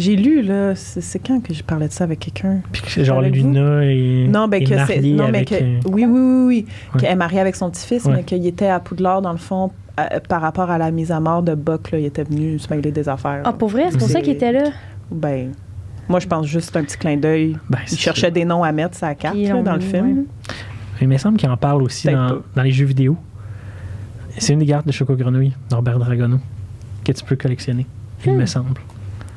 J'ai 0.00 0.16
lu, 0.16 0.42
là, 0.42 0.74
c'est 0.74 1.00
c'est 1.00 1.18
quand 1.18 1.40
que 1.42 1.52
je 1.52 1.62
parlais 1.62 1.86
de 1.88 1.92
ça 1.92 2.04
avec 2.04 2.20
quelqu'un? 2.20 2.60
Puis 2.72 2.82
que 2.82 3.04
genre 3.04 3.20
Luna 3.20 3.84
et 3.84 4.26
Non, 4.28 4.48
ben 4.48 4.62
que 4.64 4.74
c'est. 4.86 5.00
Non, 5.00 5.28
mais 5.30 5.38
avec, 5.38 5.48
que. 5.48 5.54
euh, 5.56 5.78
Oui, 5.86 6.04
oui, 6.06 6.20
oui, 6.20 6.44
oui. 6.46 6.66
Ouais. 6.94 7.00
Qu'elle 7.00 7.12
est 7.12 7.16
mariée 7.16 7.40
avec 7.40 7.54
son 7.56 7.70
petit-fils, 7.70 8.04
Ouais. 8.06 8.14
mais 8.16 8.22
qu'il 8.24 8.44
était 8.46 8.68
à 8.68 8.80
Poudlard, 8.80 9.20
dans 9.22 9.32
le 9.32 9.38
fond, 9.38 9.70
à- 9.96 10.20
par 10.20 10.40
rapport 10.40 10.70
à 10.70 10.78
la 10.78 10.90
mise 10.90 11.12
à 11.12 11.20
mort 11.20 11.42
de 11.42 11.54
Buck, 11.54 11.90
là, 11.90 11.98
il 11.98 12.06
était 12.06 12.24
venu 12.24 12.58
se 12.58 12.72
mêler 12.72 12.90
des 12.92 13.08
affaires. 13.08 13.42
Ah, 13.44 13.52
pour 13.52 13.68
vrai? 13.68 13.86
C'est 13.90 13.98
pour 13.98 14.08
ça 14.08 14.20
qu'il 14.20 14.32
était 14.32 14.52
là? 14.52 14.70
Ben. 15.10 15.52
Moi, 16.08 16.18
je 16.20 16.26
pense 16.26 16.46
juste 16.46 16.74
un 16.76 16.82
petit 16.82 16.96
clin 16.96 17.16
d'œil. 17.16 17.56
ben, 17.68 17.78
Il 17.90 17.98
cherchait 17.98 18.22
ça. 18.28 18.30
des 18.30 18.44
noms 18.44 18.64
à 18.64 18.72
mettre 18.72 18.96
sur 18.96 19.06
la 19.06 19.14
carte, 19.14 19.36
là, 19.36 19.62
dans 19.62 19.74
le 19.74 19.80
film. 19.80 20.18
ouais. 20.18 20.24
Il 21.02 21.08
me 21.08 21.16
semble 21.18 21.36
qu'il 21.38 21.48
en 21.48 21.56
parle 21.56 21.82
aussi 21.82 22.08
Peut-être 22.08 22.42
dans, 22.54 22.62
les 22.62 22.72
jeux 22.72 22.84
vidéo. 22.86 23.16
C'est 24.38 24.52
une 24.52 24.58
des 24.60 24.66
cartes 24.66 24.86
de 24.86 24.92
Choco 24.92 25.14
Grenouille, 25.14 25.52
Norbert 25.70 25.98
Dragono, 25.98 26.38
que 27.04 27.12
tu 27.12 27.24
peux 27.24 27.36
collectionner, 27.36 27.86
il 28.24 28.32
Hmm. 28.32 28.36
me 28.36 28.46
semble. 28.46 28.80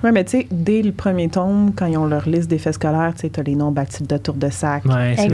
Oui, 0.04 0.12
mais 0.14 0.24
tu 0.26 0.32
sais, 0.40 0.48
dès 0.52 0.82
le 0.82 0.92
premier 0.92 1.30
tome, 1.30 1.72
quand 1.76 1.86
ils 1.86 1.98
ont 1.98 2.06
leur 2.08 2.28
liste 2.28 2.50
d'effets 2.50 2.74
scolaires, 2.74 3.14
tu 3.16 3.22
sais, 3.22 3.30
t'as 3.30 3.44
les 3.44 3.56
noms 3.56 3.72
baptisés 3.72 4.06
de 4.06 4.18
Tour 4.18 4.36
de 4.36 4.50
Sac, 4.50 4.84
Ouais, 4.86 5.16
sais, 5.16 5.30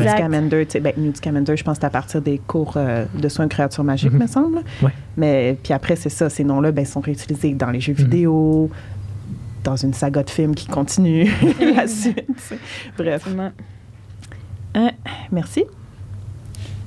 ben, 0.79 0.93
Newt 0.97 1.17
Scamander, 1.17 1.57
je 1.57 1.63
pense 1.63 1.77
que 1.77 1.81
c'est 1.81 1.87
à 1.87 1.89
partir 1.89 2.21
des 2.21 2.37
cours 2.37 2.73
euh, 2.77 3.05
de 3.17 3.27
soins 3.29 3.45
de 3.45 3.49
créatures 3.51 3.83
magiques, 3.83 4.13
Mhm. 4.13 4.19
me 4.21 4.27
semble. 4.27 4.59
Ouais. 4.83 4.91
Mais 5.17 5.57
puis 5.63 5.73
après, 5.73 5.95
c'est 5.95 6.09
ça, 6.09 6.29
ces 6.29 6.43
noms-là 6.43 6.71
ben, 6.71 6.85
sont 6.85 6.99
réutilisés 6.99 7.53
dans 7.53 7.71
les 7.71 7.79
jeux 7.81 7.93
Mhm. 7.93 8.03
vidéo, 8.03 8.69
dans 9.63 9.75
une 9.75 9.93
saga 9.93 10.21
de 10.23 10.29
films 10.29 10.53
qui 10.53 10.67
continue 10.67 11.25
la 11.75 11.87
suite. 11.87 12.25
Bref, 12.97 13.15
Effectivement. 13.27 13.51
merci. 15.31 15.63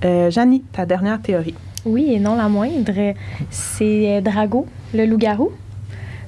Euh, 0.05 0.31
Janie, 0.31 0.63
ta 0.73 0.87
dernière 0.87 1.21
théorie. 1.21 1.55
Oui, 1.85 2.13
et 2.13 2.21
non 2.21 2.37
la 2.37 2.49
moindre, 2.49 3.15
c'est 3.51 4.19
euh, 4.19 4.21
Drago, 4.21 4.67
le 4.95 5.05
loup-garou. 5.05 5.51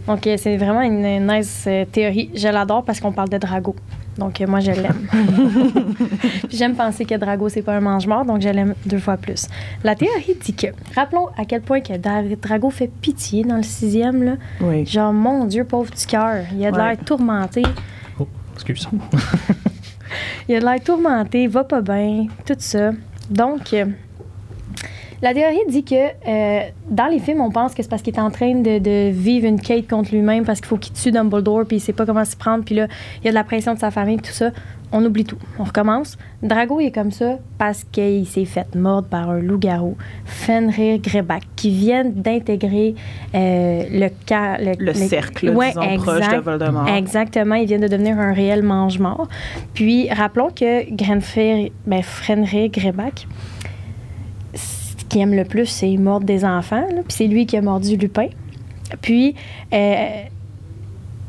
Donc, 0.06 0.26
euh, 0.26 0.36
c'est 0.36 0.56
vraiment 0.56 0.82
une, 0.82 1.04
une 1.04 1.26
nice 1.26 1.64
euh, 1.66 1.84
théorie. 1.86 2.30
Je 2.34 2.48
l'adore 2.48 2.84
parce 2.84 3.00
qu'on 3.00 3.12
parle 3.12 3.30
de 3.30 3.38
Drago. 3.38 3.74
Donc, 4.18 4.40
euh, 4.40 4.46
moi, 4.46 4.60
je 4.60 4.70
l'aime. 4.70 5.08
J'aime 6.50 6.74
penser 6.74 7.04
que 7.04 7.14
Drago, 7.14 7.48
c'est 7.48 7.62
pas 7.62 7.74
un 7.74 7.80
mange-mort, 7.80 8.24
donc 8.24 8.40
je 8.42 8.48
l'aime 8.48 8.74
deux 8.86 8.98
fois 8.98 9.16
plus. 9.16 9.48
La 9.82 9.94
théorie 9.94 10.36
dit 10.40 10.54
que, 10.54 10.66
rappelons 10.94 11.28
à 11.36 11.44
quel 11.44 11.62
point 11.62 11.80
que 11.80 11.94
Dra- 11.96 12.22
Drago 12.40 12.70
fait 12.70 12.88
pitié 13.00 13.44
dans 13.44 13.56
le 13.56 13.62
sixième, 13.62 14.22
là. 14.22 14.32
Oui. 14.60 14.84
Genre, 14.86 15.12
mon 15.12 15.46
Dieu, 15.46 15.64
pauvre 15.64 15.90
petit 15.90 16.06
cœur. 16.06 16.44
Il 16.54 16.64
a 16.66 16.70
de 16.70 16.76
Ouais. 16.76 16.88
l'air 16.90 16.98
tourmenté. 17.04 17.62
Oh, 18.20 18.28
excuse. 18.54 18.88
Il 20.48 20.54
a 20.56 20.60
de 20.60 20.64
l'air 20.64 20.80
tourmenté, 20.82 21.46
va 21.48 21.64
pas 21.64 21.80
bien, 21.80 22.26
tout 22.46 22.54
ça. 22.58 22.92
Donc, 23.30 23.72
euh, 23.72 23.86
la 25.24 25.32
théorie 25.32 25.62
dit 25.68 25.84
que 25.84 25.94
euh, 25.94 26.60
dans 26.90 27.06
les 27.06 27.18
films, 27.18 27.40
on 27.40 27.50
pense 27.50 27.74
que 27.74 27.82
c'est 27.82 27.88
parce 27.88 28.02
qu'il 28.02 28.14
est 28.14 28.20
en 28.20 28.30
train 28.30 28.56
de, 28.56 28.78
de 28.78 29.10
vivre 29.10 29.46
une 29.46 29.58
quête 29.58 29.88
contre 29.88 30.14
lui-même 30.14 30.44
parce 30.44 30.60
qu'il 30.60 30.68
faut 30.68 30.76
qu'il 30.76 30.92
tue 30.92 31.12
Dumbledore 31.12 31.64
puis 31.66 31.78
il 31.78 31.80
sait 31.80 31.94
pas 31.94 32.04
comment 32.04 32.26
s'y 32.26 32.36
prendre 32.36 32.62
puis 32.62 32.74
là, 32.74 32.88
il 33.22 33.24
y 33.24 33.28
a 33.28 33.30
de 33.30 33.34
la 33.34 33.42
pression 33.42 33.72
de 33.72 33.78
sa 33.78 33.90
famille 33.90 34.18
tout 34.18 34.32
ça. 34.32 34.50
On 34.92 35.02
oublie 35.02 35.24
tout. 35.24 35.38
On 35.58 35.64
recommence. 35.64 36.18
Drago, 36.42 36.78
il 36.78 36.86
est 36.86 36.92
comme 36.92 37.10
ça 37.10 37.38
parce 37.56 37.84
qu'il 37.84 38.26
s'est 38.26 38.44
fait 38.44 38.74
mordre 38.76 39.08
par 39.08 39.30
un 39.30 39.40
loup-garou, 39.40 39.96
Fenrir 40.26 40.98
Greyback, 40.98 41.42
qui 41.56 41.70
vient 41.70 42.04
d'intégrer 42.04 42.94
euh, 43.34 43.82
le, 43.90 44.92
cercle, 44.92 45.50
Ouais, 45.50 45.70
disons, 45.70 45.96
proche 45.96 46.16
de 46.16 46.20
exact. 46.20 46.44
Voldemort. 46.44 46.88
Exactement, 46.88 47.54
il 47.56 47.66
vient 47.66 47.80
de 47.80 47.88
devenir 47.88 48.18
un 48.20 48.32
réel 48.32 48.62
mange-mort. 48.62 49.26
Puis, 49.72 50.08
rappelons 50.10 50.50
que 50.50 50.84
ben, 51.86 52.02
Fenrir 52.02 52.68
Greyback, 52.68 53.26
qu'il 55.14 55.22
aime 55.22 55.34
le 55.34 55.44
plus, 55.44 55.66
c'est 55.66 55.96
mordre 55.96 56.26
des 56.26 56.44
enfants. 56.44 56.80
là. 56.90 57.02
Puis 57.06 57.16
c'est 57.16 57.26
lui 57.26 57.46
qui 57.46 57.56
a 57.56 57.62
mordu 57.62 57.96
Lupin. 57.96 58.26
Puis, 59.00 59.34
euh, 59.72 59.96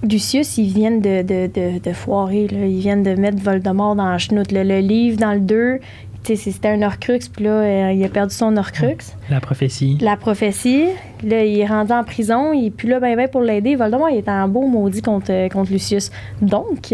Lucius, 0.04 0.58
ils 0.58 0.72
viennent 0.74 1.02
de, 1.02 1.22
de, 1.22 1.48
de, 1.48 1.80
de 1.80 1.94
foirer. 1.94 2.48
Là. 2.48 2.66
Ils 2.66 2.80
viennent 2.80 3.04
de 3.04 3.16
mettre 3.16 3.38
Voldemort 3.42 3.96
dans 3.96 4.10
la 4.10 4.18
chenoute. 4.18 4.52
là. 4.52 4.64
Le 4.64 4.80
livre, 4.80 5.18
dans 5.18 5.34
le 5.34 5.40
2, 5.40 5.80
tu 6.24 6.36
sais, 6.36 6.52
c'était 6.52 6.70
un 6.70 6.82
Horcrux. 6.82 7.20
Puis 7.32 7.44
là, 7.46 7.52
euh, 7.52 7.92
il 7.94 8.04
a 8.04 8.10
perdu 8.10 8.34
son 8.34 8.58
Horcrux 8.58 8.98
La 9.30 9.40
prophétie. 9.40 9.98
la 10.02 10.18
prophétie. 10.18 10.86
Là, 11.24 11.44
il 11.46 11.60
est 11.60 11.66
rendu 11.68 11.92
en 11.94 12.04
prison. 12.04 12.54
Il 12.54 12.66
est 12.68 12.72
plus 12.72 12.90
là 12.90 13.00
ben, 13.00 13.16
ben 13.16 13.28
pour 13.28 13.42
l'aider. 13.42 13.76
Voldemort, 13.76 14.10
il 14.10 14.18
est 14.18 14.30
en 14.30 14.48
beau 14.48 14.68
maudit 14.68 15.02
contre, 15.02 15.32
euh, 15.32 15.48
contre 15.50 15.72
Lucius. 15.72 16.12
Donc, 16.42 16.94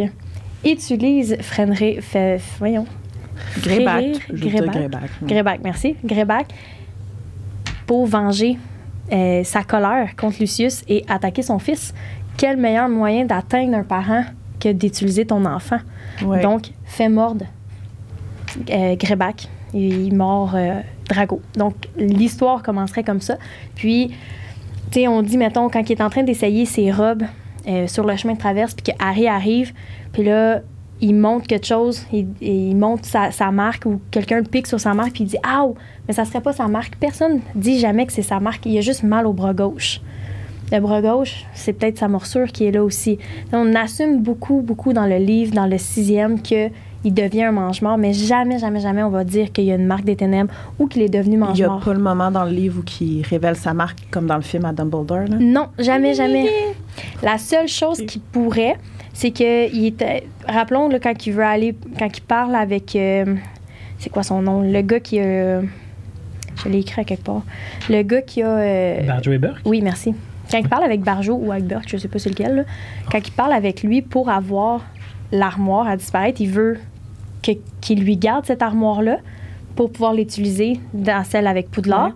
utilise. 0.66 1.38
Fait, 1.42 2.40
voyons. 2.60 2.86
Greyback. 3.64 4.32
Greyback. 4.32 5.10
Greyback, 5.24 5.60
merci. 5.64 5.96
Greyback 6.06 6.48
pour 7.92 8.06
venger 8.06 8.58
euh, 9.12 9.44
sa 9.44 9.64
colère 9.64 10.16
contre 10.16 10.38
Lucius 10.40 10.82
et 10.88 11.04
attaquer 11.10 11.42
son 11.42 11.60
fils. 11.60 11.94
Quel 12.38 12.56
meilleur 12.56 12.88
moyen 12.88 13.26
d'atteindre 13.26 13.76
un 13.76 13.84
parent 13.84 14.24
que 14.62 14.72
d'utiliser 14.72 15.26
ton 15.26 15.44
enfant? 15.44 15.80
Ouais. 16.24 16.40
Donc, 16.40 16.72
fais 16.86 17.10
mordre 17.10 17.44
euh, 18.70 18.96
Greyback. 18.96 19.50
Il, 19.74 20.06
il 20.06 20.16
mord 20.16 20.54
euh, 20.56 20.80
Drago. 21.10 21.42
Donc, 21.58 21.90
l'histoire 21.98 22.64
commencerait 22.64 23.04
comme 23.04 23.20
ça. 23.20 23.36
Puis, 23.76 24.16
tu 24.90 25.02
sais, 25.02 25.10
on 25.10 25.22
dit, 25.22 25.38
mettons, 25.38 25.68
quand 25.68 25.82
il 25.90 25.92
est 25.92 26.02
en 26.02 26.10
train 26.10 26.24
d'essayer 26.24 26.64
ses 26.64 26.94
robes 26.94 27.24
euh, 27.68 27.88
sur 27.88 28.06
le 28.06 28.16
chemin 28.16 28.36
de 28.36 28.40
traverse, 28.40 28.74
puis 28.74 28.94
que 28.94 29.04
Harry 29.04 29.28
arrive, 29.28 29.74
puis 30.14 30.24
là, 30.24 30.62
il 31.02 31.16
monte 31.16 31.46
quelque 31.46 31.68
chose, 31.68 32.06
il, 32.14 32.28
il 32.40 32.74
monte 32.78 33.04
sa, 33.04 33.32
sa 33.32 33.52
marque 33.52 33.86
ou 33.86 34.00
quelqu'un 34.12 34.38
le 34.38 34.44
pique 34.44 34.68
sur 34.68 34.80
sa 34.80 34.94
marque, 34.94 35.12
puis 35.12 35.26
il 35.26 35.28
dit 35.28 35.40
«Aouh!» 35.44 35.76
Mais 36.08 36.14
ça 36.14 36.26
serait 36.26 36.42
pas 36.42 36.54
sa 36.54 36.68
marque. 36.68 36.96
Personne 36.98 37.42
dit 37.56 37.80
jamais 37.80 38.06
que 38.06 38.14
c'est 38.14 38.22
sa 38.22 38.40
marque. 38.40 38.66
Il 38.66 38.78
a 38.78 38.82
juste 38.82 39.04
mal 39.04 39.26
au 39.28 39.34
bras 39.34 39.54
gauche. 39.54 40.02
Le 40.72 40.80
bras 40.80 41.02
gauche, 41.02 41.46
c'est 41.54 41.74
peut-être 41.74 41.98
sa 41.98 42.08
morsure 42.08 42.48
qui 42.48 42.66
est 42.66 42.72
là 42.72 42.84
aussi. 42.84 43.20
On 43.52 43.76
assume 43.76 44.22
beaucoup, 44.22 44.62
beaucoup 44.62 44.94
dans 44.94 45.06
le 45.06 45.18
livre, 45.18 45.54
dans 45.54 45.68
le 45.68 45.78
sixième, 45.78 46.42
que 46.42 46.70
il 47.04 47.14
devient 47.16 47.44
un 47.46 47.52
mange-mort, 47.52 47.98
mais 47.98 48.14
jamais, 48.14 48.60
jamais, 48.60 48.80
jamais 48.80 49.02
on 49.02 49.10
va 49.10 49.24
dire 49.24 49.52
qu'il 49.52 49.64
y 49.64 49.72
a 49.72 49.76
une 49.76 49.88
marque 49.88 50.04
des 50.04 50.16
ténèbres 50.16 50.54
ou 50.78 50.86
qu'il 50.88 51.02
est 51.02 51.10
devenu 51.10 51.34
Il 51.34 51.40
n'y 51.40 51.44
a 51.64 51.68
mange-mort. 51.68 51.80
pas 51.84 51.94
le 51.94 52.00
moment 52.00 52.30
dans 52.30 52.46
le 52.46 52.52
livre 52.52 52.80
où 52.80 53.04
il 53.04 53.24
révèle 53.24 53.56
sa 53.56 53.74
marque, 53.74 53.98
comme 54.12 54.28
dans 54.28 54.36
le 54.36 54.44
film 54.44 54.66
à 54.66 54.72
Dumbledore. 54.72 55.28
Là. 55.28 55.38
Non, 55.40 55.68
jamais, 55.80 56.14
jamais. 56.14 56.48
La 57.24 57.38
seule 57.40 57.68
chose 57.68 58.02
qui 58.06 58.20
pourrait, 58.20 58.78
c'est 59.14 59.32
que 59.32 59.74
il 59.74 59.88
était. 59.88 60.26
Rappelons 60.48 60.90
là, 60.90 61.00
quand 61.00 61.26
il 61.26 61.34
veut 61.34 61.44
aller, 61.44 61.76
quand 61.98 62.08
il 62.16 62.22
parle 62.22 62.56
avec. 62.56 62.96
euh, 62.96 63.26
c'est 63.98 64.10
quoi 64.12 64.24
son 64.24 64.42
nom? 64.42 64.62
Le 64.62 64.82
gars 64.82 65.00
qui 65.00 65.20
a. 65.20 65.62
je 66.64 66.70
l'ai 66.70 66.80
écrit 66.80 67.02
à 67.02 67.04
quelque 67.04 67.24
part. 67.24 67.44
Le 67.90 68.02
gars 68.04 68.22
qui 68.22 68.42
a. 68.42 68.48
euh, 68.58 69.04
Barjo 69.08 69.32
et 69.32 69.38
Burke? 69.38 69.62
oui, 69.66 69.82
merci. 69.82 70.14
Quand 70.50 70.58
il 70.58 70.68
parle 70.68 70.84
avec 70.84 71.02
Barjo 71.02 71.34
ou 71.42 71.52
avec 71.52 71.66
Burke, 71.66 71.86
je 71.88 71.98
sais 71.98 72.08
pas 72.10 72.20
c'est 72.20 72.30
lequel, 72.30 72.56
là, 72.56 72.64
quand 73.10 73.20
il 73.26 73.32
parle 73.32 73.54
avec 73.54 73.84
lui 73.84 74.02
pour 74.02 74.30
avoir 74.30 74.82
l'armoire 75.32 75.88
à 75.88 75.96
disparaître, 75.96 76.42
il 76.42 76.50
veut 76.50 76.78
qu'il 77.42 78.04
lui 78.04 78.18
garde 78.18 78.46
cette 78.46 78.62
armoire-là 78.62 79.18
pour 79.76 79.92
pouvoir 79.92 80.14
l'utiliser 80.14 80.80
dans 80.94 81.24
celle 81.24 81.48
avec 81.48 81.72
Poudlard. 81.72 82.12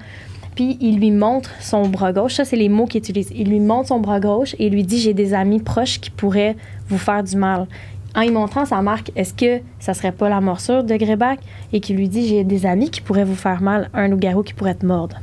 Puis 0.55 0.77
il 0.81 0.99
lui 0.99 1.11
montre 1.11 1.49
son 1.59 1.87
bras 1.87 2.13
gauche. 2.13 2.35
Ça, 2.35 2.45
c'est 2.45 2.55
les 2.55 2.69
mots 2.69 2.85
qu'il 2.85 2.99
utilise. 2.99 3.31
Il 3.35 3.49
lui 3.49 3.59
montre 3.59 3.87
son 3.89 3.99
bras 3.99 4.19
gauche 4.19 4.53
et 4.59 4.67
il 4.67 4.73
lui 4.73 4.83
dit 4.83 4.99
J'ai 4.99 5.13
des 5.13 5.33
amis 5.33 5.59
proches 5.59 5.99
qui 5.99 6.09
pourraient 6.09 6.55
vous 6.87 6.97
faire 6.97 7.23
du 7.23 7.35
mal. 7.35 7.67
En 8.15 8.21
lui 8.21 8.31
montrant 8.31 8.65
sa 8.65 8.81
marque, 8.81 9.11
est-ce 9.15 9.33
que 9.33 9.61
ça 9.79 9.93
serait 9.93 10.11
pas 10.13 10.29
la 10.29 10.39
morsure 10.41 10.83
de 10.83 10.95
Greyback? 10.95 11.39
Et 11.73 11.79
qui 11.81 11.93
lui 11.93 12.07
dit 12.07 12.27
J'ai 12.27 12.43
des 12.43 12.65
amis 12.65 12.89
qui 12.89 13.01
pourraient 13.01 13.25
vous 13.25 13.35
faire 13.35 13.61
mal, 13.61 13.89
un 13.93 14.07
loup-garou 14.07 14.41
qui 14.43 14.53
pourrait 14.53 14.75
te 14.75 14.85
mordre. 14.85 15.17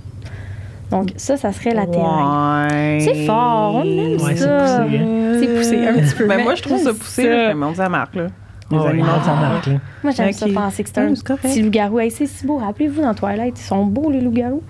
Donc, 0.91 1.11
ça, 1.17 1.39
ça 1.39 1.53
serait 1.53 1.73
la 1.73 1.87
théorie. 1.87 2.71
Ouais. 2.71 2.99
C'est 3.01 3.25
fort, 3.27 3.77
on 3.77 3.83
aime 3.83 4.21
Ouais, 4.21 4.37
c'est 4.37 4.45
ça. 4.45 4.81
poussé, 4.85 4.99
hein. 4.99 5.37
C'est 5.41 5.55
poussé 5.57 5.87
un 5.89 5.95
petit 5.95 6.15
peu. 6.15 6.27
Ben, 6.27 6.37
mais 6.37 6.43
moi, 6.45 6.55
je 6.55 6.63
trouve 6.63 6.79
ça 6.83 6.93
poussé. 6.93 7.23
ça. 7.23 7.29
là. 7.31 7.51
Je 7.53 7.57
montre 7.57 7.77
sa 7.77 7.89
marque. 7.89 8.15
Là. 8.15 8.27
Les 8.71 8.77
Ouais, 8.79 8.87
animaux, 8.89 9.05
ouais, 9.07 9.25
ça 9.25 9.35
marque, 9.35 9.67
là. 9.67 9.73
Moi, 10.03 10.13
j'aime 10.15 10.33
ça 10.33 10.47
penser 10.55 10.83
que 10.85 10.91
c'est 10.91 10.99
un 10.99 11.15
petit 11.15 11.63
loup-garou. 11.63 11.99
Hey, 11.99 12.11
c'est 12.11 12.27
si 12.27 12.47
beau. 12.47 12.59
Rappelez-vous 12.59 13.01
dans 13.01 13.15
Twilight, 13.15 13.59
ils 13.59 13.63
sont 13.63 13.87
beaux, 13.87 14.11
les 14.11 14.21
loups-garous. 14.21 14.63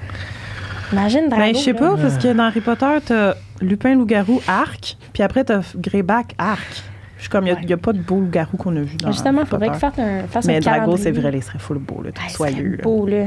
Imagine 0.92 1.28
Drago. 1.28 1.42
Ben, 1.42 1.54
je 1.56 1.60
sais 1.60 1.72
là. 1.72 1.78
pas, 1.80 1.96
parce 1.96 2.18
que 2.18 2.32
dans 2.32 2.44
Harry 2.44 2.60
Potter, 2.60 2.98
t'as 3.04 3.34
Lupin, 3.60 3.94
loup-garou, 3.94 4.40
arc, 4.46 4.96
puis 5.12 5.22
après, 5.24 5.42
t'as 5.42 5.60
Greyback, 5.76 6.34
arc. 6.38 6.82
Je 7.22 7.26
suis 7.26 7.30
comme, 7.30 7.46
il 7.46 7.66
n'y 7.66 7.72
a, 7.72 7.76
pas 7.76 7.92
de 7.92 8.00
beau 8.00 8.16
loup-garou 8.18 8.56
qu'on 8.56 8.76
a 8.76 8.80
vu 8.80 8.96
dans 8.96 9.12
Justement, 9.12 9.42
il 9.42 9.46
faudrait 9.46 9.68
qu'il 9.68 9.78
fasse 9.78 9.96
un, 9.96 10.26
fasse 10.26 10.44
Mais 10.44 10.56
un 10.56 10.58
Drago, 10.58 10.96
c'est 10.96 11.12
vrai, 11.12 11.30
il 11.32 11.40
serait 11.40 11.60
full 11.60 11.78
beau, 11.78 12.02
là, 12.02 12.10
tout 12.10 12.20
Ah, 12.26 12.28
soyeux. 12.28 12.78
là. 12.78 12.82
beau, 12.82 13.06
là. 13.06 13.26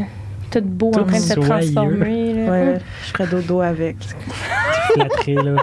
Tout 0.51 0.61
beau, 0.61 0.91
Tout 0.91 0.99
en 0.99 1.05
train 1.05 1.15
de 1.15 1.22
se 1.22 1.34
soyeux. 1.34 1.47
transformer. 1.47 2.34
Là. 2.34 2.51
Ouais, 2.51 2.77
je 3.05 3.11
ferais 3.13 3.27
dodo 3.27 3.61
avec. 3.61 3.95
Flatterie, 4.93 5.35
là. 5.35 5.55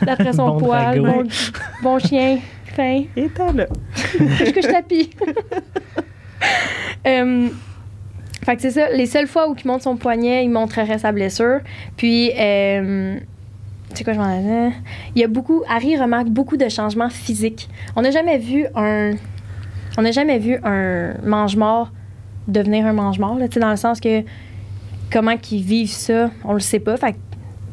D'après 0.00 0.32
son 0.32 0.50
Bon 0.50 0.58
poil, 0.58 1.00
Drago. 1.02 1.22
bon, 1.24 1.28
bon 1.82 1.98
chien, 1.98 2.38
fin. 2.66 3.02
Et 3.16 3.28
t'as 3.34 3.52
là. 3.52 3.66
que 3.66 4.62
je 4.62 4.70
tapis. 4.70 5.10
Euh, 7.04 7.48
fait 8.44 8.54
que 8.54 8.62
c'est 8.62 8.70
ça. 8.70 8.90
Les 8.90 9.06
seules 9.06 9.26
fois 9.26 9.50
où 9.50 9.56
il 9.60 9.66
montre 9.66 9.82
son 9.82 9.96
poignet, 9.96 10.44
il 10.44 10.50
montrerait 10.50 10.98
sa 10.98 11.10
blessure. 11.10 11.58
Puis, 11.96 12.30
euh, 12.38 13.16
tu 13.18 13.26
sais 13.94 14.04
quoi, 14.04 14.12
je 14.12 14.18
m'en 14.18 14.24
avais. 14.24 14.72
Il 15.14 15.20
y 15.20 15.24
a 15.24 15.28
beaucoup. 15.28 15.62
Harry 15.68 15.96
remarque 15.96 16.28
beaucoup 16.28 16.56
de 16.56 16.68
changements 16.68 17.10
physiques. 17.10 17.68
On 17.94 18.02
n'a 18.02 18.10
jamais 18.10 18.38
vu 18.38 18.66
un. 18.74 19.12
On 19.98 20.02
n'a 20.02 20.12
jamais 20.12 20.38
vu 20.38 20.58
un 20.62 21.14
mange-mort 21.22 21.90
devenir 22.48 22.86
un 22.86 22.92
mange-mort, 22.92 23.36
dans 23.36 23.70
le 23.70 23.76
sens 23.76 24.00
que 24.00 24.22
comment 25.10 25.36
qu'ils 25.36 25.62
vivent 25.62 25.90
ça, 25.90 26.30
on 26.44 26.52
le 26.52 26.60
sait 26.60 26.80
pas. 26.80 26.96
Fait 26.96 27.16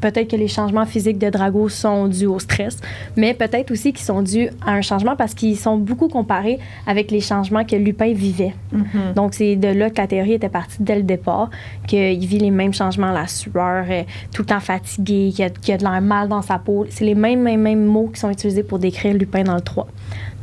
peut-être 0.04 0.30
que 0.30 0.36
les 0.36 0.50
changements 0.50 0.86
physiques 0.86 1.18
de 1.18 1.30
Drago 1.30 1.70
sont 1.70 2.08
dus 2.08 2.26
au 2.26 2.38
stress, 2.38 2.78
mais 3.16 3.34
peut-être 3.34 3.72
aussi 3.72 3.94
qu'ils 3.94 4.06
sont 4.06 4.22
dus 4.22 4.50
à 4.66 4.72
un 4.74 4.82
changement 4.82 5.16
parce 5.16 5.34
qu'ils 5.34 5.58
sont 5.58 5.78
beaucoup 5.78 6.10
comparés 6.10 6.60
avec 6.86 7.10
les 7.10 7.22
changements 7.22 7.64
que 7.64 7.78
Lupin 7.78 8.14
vivait. 8.14 8.54
Mhm. 8.74 9.14
Donc, 9.16 9.34
c'est 9.34 9.56
de 9.56 9.70
là 9.70 9.90
que 9.90 9.98
la 9.98 10.08
théorie 10.08 10.34
était 10.34 10.50
partie 10.50 10.78
dès 10.82 10.98
le 10.98 11.04
départ, 11.04 11.50
qu'il 11.88 12.26
vit 12.26 12.40
les 12.40 12.52
mêmes 12.52 12.74
changements, 12.74 13.14
la 13.14 13.28
sueur, 13.28 13.86
euh, 13.90 14.04
tout 14.34 14.42
le 14.42 14.48
temps 14.48 14.60
fatigué, 14.60 15.32
qu'il 15.34 15.46
a, 15.46 15.48
a 15.48 15.78
de 15.78 15.84
l'air 15.84 16.02
mal 16.02 16.28
dans 16.28 16.42
sa 16.42 16.60
peau. 16.60 16.86
C'est 16.90 17.06
les 17.06 17.16
mêmes, 17.16 17.42
mêmes, 17.42 17.62
mêmes 17.62 17.86
mots 17.86 18.10
qui 18.14 18.20
sont 18.20 18.30
utilisés 18.30 18.64
pour 18.64 18.80
décrire 18.80 19.14
Lupin 19.14 19.44
dans 19.44 19.56
le 19.56 19.62
3. 19.62 19.88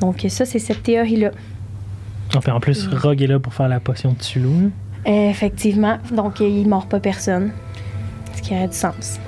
Donc, 0.01 0.25
ça, 0.29 0.47
c'est 0.47 0.59
cette 0.59 0.83
théorie-là. 0.83 1.33
Enfin, 2.35 2.55
en 2.55 2.61
plus, 2.61 2.87
Rogue 2.87 3.21
est 3.21 3.27
là 3.27 3.39
pour 3.39 3.53
faire 3.53 3.69
la 3.69 3.81
potion 3.81 4.13
de 4.13 4.19
Tulou. 4.19 4.71
effectivement. 5.05 5.99
Donc, 6.13 6.41
il 6.41 6.67
mord 6.67 6.87
pas 6.87 7.01
personne. 7.01 7.51
Ce 8.35 8.41
qui 8.41 8.55
aurait 8.55 8.69
du 8.69 8.77
sens. 8.77 9.21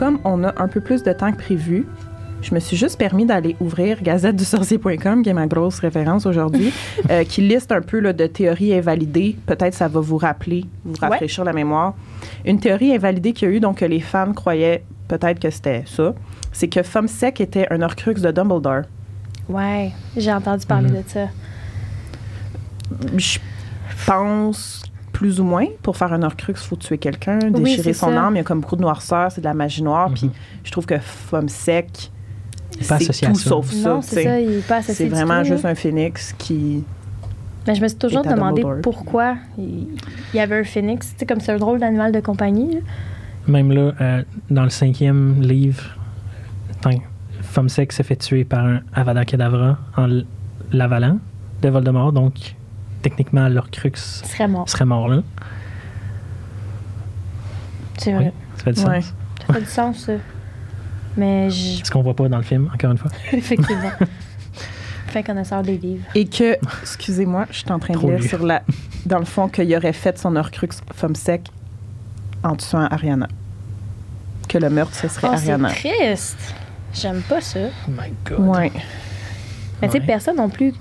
Comme 0.00 0.18
on 0.24 0.42
a 0.44 0.54
un 0.56 0.66
peu 0.66 0.80
plus 0.80 1.02
de 1.02 1.12
temps 1.12 1.30
que 1.30 1.36
prévu, 1.36 1.86
je 2.40 2.54
me 2.54 2.58
suis 2.60 2.74
juste 2.74 2.96
permis 2.98 3.26
d'aller 3.26 3.54
ouvrir 3.60 4.02
gazette 4.02 4.34
du 4.34 4.46
sorcier.com, 4.46 5.22
qui 5.22 5.28
est 5.28 5.34
ma 5.34 5.46
grosse 5.46 5.78
référence 5.78 6.24
aujourd'hui, 6.24 6.72
euh, 7.10 7.22
qui 7.24 7.42
liste 7.42 7.70
un 7.70 7.82
peu 7.82 8.00
là, 8.00 8.14
de 8.14 8.26
théories 8.26 8.72
invalidées. 8.72 9.36
Peut-être 9.44 9.74
ça 9.74 9.88
va 9.88 10.00
vous 10.00 10.16
rappeler, 10.16 10.64
vous 10.86 10.94
Ouais. 11.02 11.08
rafraîchir 11.10 11.44
la 11.44 11.52
mémoire. 11.52 11.92
Une 12.46 12.58
théorie 12.58 12.94
invalidée 12.94 13.34
qu'il 13.34 13.48
y 13.48 13.52
a 13.52 13.54
eu, 13.56 13.60
donc 13.60 13.80
que 13.80 13.84
les 13.84 14.00
fans 14.00 14.32
croyaient 14.32 14.84
peut-être 15.06 15.38
que 15.38 15.50
c'était 15.50 15.84
ça, 15.84 16.14
c'est 16.50 16.68
que 16.68 16.82
Femme 16.82 17.06
Sec 17.06 17.38
était 17.42 17.66
un 17.70 17.82
Horcrux 17.82 18.14
de 18.14 18.30
Dumbledore. 18.30 18.84
Ouais, 19.50 19.90
j'ai 20.16 20.32
entendu 20.32 20.64
parler 20.64 20.88
Mhm. 20.88 20.96
de 20.96 21.02
ça. 21.08 21.26
Je 23.18 23.38
pense 24.06 24.82
plus 25.12 25.40
ou 25.40 25.44
moins, 25.44 25.66
pour 25.82 25.96
faire 25.96 26.12
un 26.12 26.22
Horcrux, 26.22 26.52
il 26.52 26.56
faut 26.56 26.76
tuer 26.76 26.98
quelqu'un, 26.98 27.38
déchirer 27.38 27.82
c'est 27.82 27.92
son 27.92 28.10
ça. 28.10 28.26
âme. 28.26 28.34
Il 28.34 28.38
y 28.38 28.40
a 28.40 28.44
comme 28.44 28.60
beaucoup 28.60 28.76
de 28.76 28.82
noirceur, 28.82 29.30
c'est 29.32 29.40
de 29.40 29.46
la 29.46 29.54
magie 29.54 29.82
noire. 29.82 30.10
Puis 30.14 30.26
Mhm. 30.26 30.32
je 30.64 30.70
trouve 30.70 30.86
que 30.86 30.98
Femme 30.98 31.48
Sec, 31.48 32.10
Pas 32.78 32.84
c'est 32.84 32.92
associé 32.94 33.28
à 33.28 33.32
tout 33.32 33.38
ça. 33.38 33.48
sauf 33.50 33.70
ça. 33.70 33.88
non, 33.90 34.02
c'est 34.02 34.22
ça, 34.24 34.40
il 34.40 34.50
est 34.52 34.66
pas 34.68 34.76
associé 34.76 34.94
C'est 34.94 35.08
vraiment 35.14 35.42
juste 35.44 35.64
un 35.64 35.74
phénix 35.74 36.34
qui. 36.38 36.84
Mais 37.66 37.74
je 37.74 37.82
me 37.82 37.88
suis 37.88 37.98
toujours 37.98 38.22
demandé 38.22 38.62
Dumbledore. 38.62 38.82
pourquoi 38.82 39.36
il 39.58 39.88
y 40.32 40.40
avait 40.40 40.60
un 40.60 40.64
phénix. 40.64 41.08
Tu 41.12 41.14
sais, 41.18 41.26
comme 41.26 41.40
c'est 41.40 41.52
un 41.52 41.58
drôle 41.58 41.78
d'animal 41.78 42.10
de 42.12 42.20
compagnie. 42.20 42.78
Même 43.46 43.72
là, 43.72 43.92
euh, 44.00 44.22
dans 44.50 44.64
le 44.64 44.70
cinquième 44.70 45.40
livre, 45.42 45.96
Femme 47.42 47.68
Sec 47.68 47.92
s'est 47.92 48.02
fait 48.04 48.16
tuer 48.16 48.44
par 48.44 48.64
un 48.64 48.80
Avada 48.94 49.24
Kedavra 49.24 49.78
en 49.96 50.06
l'avalant 50.72 51.18
de 51.62 51.68
Voldemort, 51.68 52.12
donc 52.12 52.54
techniquement 53.02 53.48
l'Orcrux 53.48 53.92
Il 53.94 54.28
serait 54.28 54.48
mort. 54.48 54.68
serait 54.68 54.84
mort 54.84 55.08
là. 55.08 55.22
C'est 57.98 58.12
vrai. 58.12 58.32
Oui, 58.34 58.56
ça 58.56 58.64
fait 58.64 58.72
du 58.72 58.80
Ouais. 58.84 59.00
sens. 59.02 59.14
Ça 59.46 59.54
fait 59.54 59.60
du 59.60 59.66
sens, 59.66 59.98
ça. 60.06 60.12
Mais 61.16 61.50
je... 61.50 61.84
Ce 61.84 61.90
qu'on 61.90 62.02
voit 62.02 62.14
pas 62.14 62.28
dans 62.28 62.36
le 62.38 62.42
film, 62.42 62.70
encore 62.72 62.92
une 62.92 62.98
fois. 62.98 63.10
effectivement. 63.32 63.90
fin 65.08 65.22
connaisseur 65.22 65.62
des 65.62 65.76
livres. 65.76 66.04
Et 66.14 66.26
que, 66.26 66.56
excusez-moi, 66.82 67.46
je 67.50 67.58
suis 67.58 67.72
en 67.72 67.78
train 67.78 67.94
de 67.94 67.98
lire 68.10 68.22
sur 68.22 68.44
la. 68.44 68.62
Dans 69.06 69.18
le 69.18 69.24
fond, 69.24 69.48
qu'il 69.48 69.74
aurait 69.74 69.92
fait 69.92 70.16
son 70.18 70.36
Horcrux 70.36 70.68
Femme 70.94 71.14
Sec 71.14 71.48
en 72.42 72.54
tuant 72.56 72.86
Ariana. 72.86 73.28
Que 74.48 74.58
le 74.58 74.70
meurtre, 74.70 74.94
ce 74.94 75.08
serait 75.08 75.28
Oh, 75.30 75.34
c'est 75.36 75.50
Ariana. 75.50 75.70
triste. 75.70 76.54
J'aime 76.94 77.22
pas 77.22 77.40
ça. 77.40 77.60
Oh 77.88 77.90
my 77.90 78.12
god. 78.24 78.40
Ouais. 78.40 78.72
Mais 79.80 79.88
tu 79.88 79.94
sais, 79.94 80.00
personne 80.00 80.36
non 80.36 80.48
plus. 80.48 80.74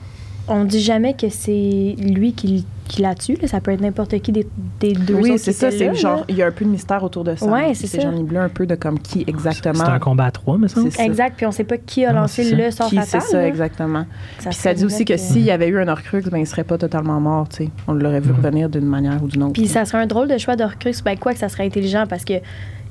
On 0.50 0.66
dit 0.66 0.82
jamais 0.82 1.14
que 1.14 1.30
c'est 1.30 1.96
lui 2.00 2.34
qui, 2.34 2.66
qui 2.88 3.02
la 3.04 3.14
tue. 3.16 3.36
là. 3.42 3.48
Ça 3.48 3.62
peut 3.62 3.72
être 3.72 3.82
n'importe 3.82 4.18
qui 4.20 4.32
des, 4.32 4.48
des 4.80 4.94
deux 4.94 5.14
Oui, 5.14 5.38
c'est 5.38 5.52
ça. 5.54 5.70
C'est 5.70 5.94
genre, 5.94 6.26
il 6.28 6.36
y 6.36 6.42
a 6.42 6.48
un 6.48 6.52
peu 6.52 6.66
de 6.66 6.70
mystère 6.72 7.04
autour 7.04 7.24
de 7.24 7.36
ça. 7.36 7.46
Ouais, 7.46 7.74
c'est 7.76 7.86
ça. 7.88 8.00
J'en 8.00 8.18
ai 8.18 8.24
bleu 8.24 8.40
un 8.40 8.50
peu 8.50 8.66
de 8.66 8.74
comme 8.76 8.98
qui 9.00 9.24
exactement. 9.28 9.76
C'est 9.86 9.92
un 9.92 10.00
combat 10.00 10.26
à 10.26 10.32
trois. 10.32 10.58
C'est 10.68 10.90
ça. 10.92 11.04
Exact. 11.06 11.36
Puis 11.38 11.46
on 11.46 11.52
sait 11.52 11.64
pas 11.64 11.78
qui 11.78 12.04
a 12.04 12.12
Non, 12.14 12.22
lancé 12.22 12.44
c'est 12.44 12.50
ça. 12.50 12.56
le 12.58 12.72
sort 12.72 12.90
Qui, 12.90 12.96
c'est 12.98 13.06
fatal. 13.06 13.22
ça, 13.30 13.38
là. 13.38 13.48
exactement. 13.48 14.06
Ça 14.40 14.50
Puis 14.50 14.60
ça 14.60 14.74
dit 14.74 14.86
aussi 14.86 15.06
que 15.06 15.18
s'il 15.18 15.44
y 15.44 15.52
avait 15.52 15.68
eu 15.68 15.78
un 15.80 15.88
Horcrux, 15.88 16.24
ben, 16.32 16.38
il 16.40 16.48
serait 16.48 16.64
pas 16.64 16.78
totalement 16.78 17.20
mort, 17.20 17.48
tu 17.50 17.66
sais. 17.66 17.70
On 17.88 17.94
l'aurait 17.94 18.20
vu 18.20 18.32
Mhm. 18.32 18.38
revenir 18.38 18.70
d'une 18.70 18.86
manière 18.86 19.24
ou 19.24 19.28
d'une 19.28 19.44
autre. 19.44 19.54
Puis 19.54 19.68
ça 19.68 19.86
serait 19.86 20.00
un 20.02 20.08
drôle 20.08 20.28
de 20.28 20.38
choix 20.38 20.56
d'Orcrux. 20.56 20.92
Ben, 21.06 21.18
quoi 21.18 21.34
que 21.34 21.40
ça 21.40 21.50
serait 21.50 21.66
intelligent 21.66 22.06
parce 22.10 22.26
que 22.26 22.34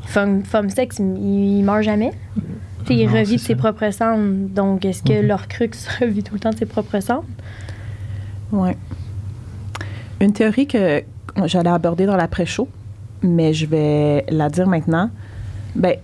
Fum, 0.08 0.42
Fum 0.44 0.70
Sex, 0.70 0.98
il, 0.98 1.04
il 1.58 1.62
meurt 1.62 1.82
jamais. 1.82 2.12
Tu 2.86 2.86
sais, 2.86 2.94
il 2.96 3.06
revit 3.08 3.36
de 3.36 3.40
ses 3.40 3.54
propres 3.54 3.90
cendres. 3.92 4.48
Donc, 4.48 4.84
est-ce 4.84 5.02
que 5.02 5.20
Mhm. 5.20 5.26
l'Orcrux 5.28 5.70
revit 6.00 6.22
tout 6.22 6.34
le 6.34 6.40
temps 6.40 6.50
de 6.50 6.56
ses 6.56 6.66
propres 6.66 7.00
cendres? 7.00 7.24
Ouais. 8.52 8.76
Une 10.20 10.32
théorie 10.32 10.66
que 10.66 11.02
j'allais 11.44 11.70
aborder 11.70 12.06
dans 12.06 12.16
l'après-show, 12.16 12.68
mais 13.22 13.52
je 13.52 13.66
vais 13.66 14.24
la 14.30 14.48
dire 14.48 14.66
maintenant. 14.66 15.10
Ben, 15.76 15.96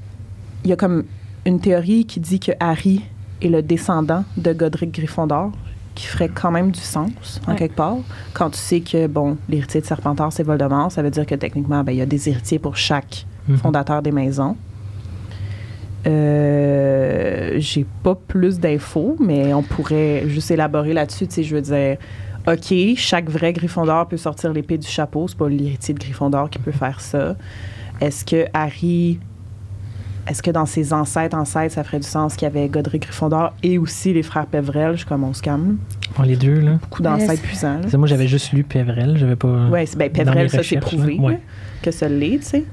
il 0.65 0.71
y 0.71 0.73
a 0.73 0.77
comme 0.77 1.05
une 1.47 1.61
théorie 1.61 2.05
qui 2.05 2.21
dit 2.21 2.41
que 2.41 2.53
Harry 2.61 3.03
est 3.43 3.49
le 3.49 3.63
descendant 3.63 4.25
de 4.37 4.53
Godric 4.53 4.93
Gryffondor, 4.93 5.51
qui 5.95 6.07
ferait 6.07 6.29
quand 6.29 6.51
même 6.51 6.71
du 6.71 6.81
sens, 6.81 7.41
en 7.47 7.53
Ouais. 7.53 7.59
quelque 7.59 7.77
part. 7.77 7.97
Quand 8.35 8.51
tu 8.51 8.59
sais 8.59 8.81
que, 8.81 9.07
bon, 9.07 9.37
l'héritier 9.49 9.81
de 9.81 9.87
Serpentard, 9.87 10.33
c'est 10.33 10.43
Voldemort, 10.43 10.91
ça 10.93 11.03
veut 11.03 11.11
dire 11.11 11.25
que 11.27 11.35
techniquement, 11.35 11.83
ben, 11.83 11.93
il 11.93 11.99
y 11.99 12.03
a 12.03 12.07
des 12.07 12.29
héritiers 12.29 12.59
pour 12.59 12.77
chaque 12.77 13.27
Mhm. 13.49 13.57
fondateur 13.59 14.03
des 14.03 14.12
maisons. 14.12 14.57
Euh, 16.07 17.53
j'ai 17.59 17.87
pas 18.03 18.15
plus 18.15 18.59
d'infos, 18.61 19.16
mais 19.21 19.55
on 19.55 19.62
pourrait 19.62 20.25
juste 20.27 20.51
élaborer 20.51 20.93
là-dessus. 20.93 21.27
Tu 21.27 21.35
sais, 21.37 21.43
je 21.43 21.55
veux 21.55 21.62
dire, 21.62 21.97
OK, 22.47 22.75
chaque 22.97 23.31
vrai 23.31 23.53
Gryffondor 23.53 24.07
peut 24.09 24.16
sortir 24.19 24.53
l'épée 24.53 24.77
du 24.79 24.87
chapeau. 24.87 25.27
C'est 25.29 25.39
pas 25.39 25.49
l'héritier 25.49 25.95
de 25.95 25.99
Gryffondor 25.99 26.51
qui 26.51 26.59
peut 26.59 26.73
faire 26.73 27.01
ça. 27.01 27.37
Est-ce 28.01 28.25
que 28.25 28.47
Harry. 28.53 29.19
Est-ce 30.27 30.43
que 30.43 30.51
dans 30.51 30.65
ses 30.65 30.95
ancêtres, 30.95 31.37
ancêtres, 31.37 31.75
ça 31.75 31.85
ferait 31.85 31.99
du 32.01 32.07
sens 32.09 32.35
qu'il 32.35 32.47
y 32.47 32.51
avait 32.51 32.66
Godric 32.69 33.03
Gryffondor 33.03 33.53
et 33.62 33.77
aussi 33.77 34.15
les 34.15 34.23
frères 34.23 34.47
Pevrel? 34.47 34.93
Je 34.93 34.99
suis 34.99 35.07
comme 35.07 35.23
on 35.23 35.35
se 35.35 35.43
calme. 35.43 35.77
Bon, 36.16 36.23
les 36.23 36.37
deux, 36.37 36.61
là. 36.61 36.79
Beaucoup 36.81 37.03
d'ancêtres 37.03 37.43
puissants. 37.43 37.75
là. 37.75 37.81
C'est- 37.89 37.99
Moi, 37.99 38.07
j'avais 38.09 38.27
juste 38.27 38.53
lu 38.53 38.65
Pévrel. 38.65 39.19
J'avais 39.19 39.37
pas. 39.37 39.66
Ouais, 39.69 39.85
c'est- 39.85 39.99
ben, 39.99 40.11
Pevrel, 40.11 40.49
ça 40.49 40.62
c'est 40.62 40.79
prouvé. 40.79 41.19
Ouais. 41.21 41.41
que 41.83 41.91
ça 41.91 42.09
l'est, 42.09 42.39
tu 42.39 42.43
sais. 42.45 42.65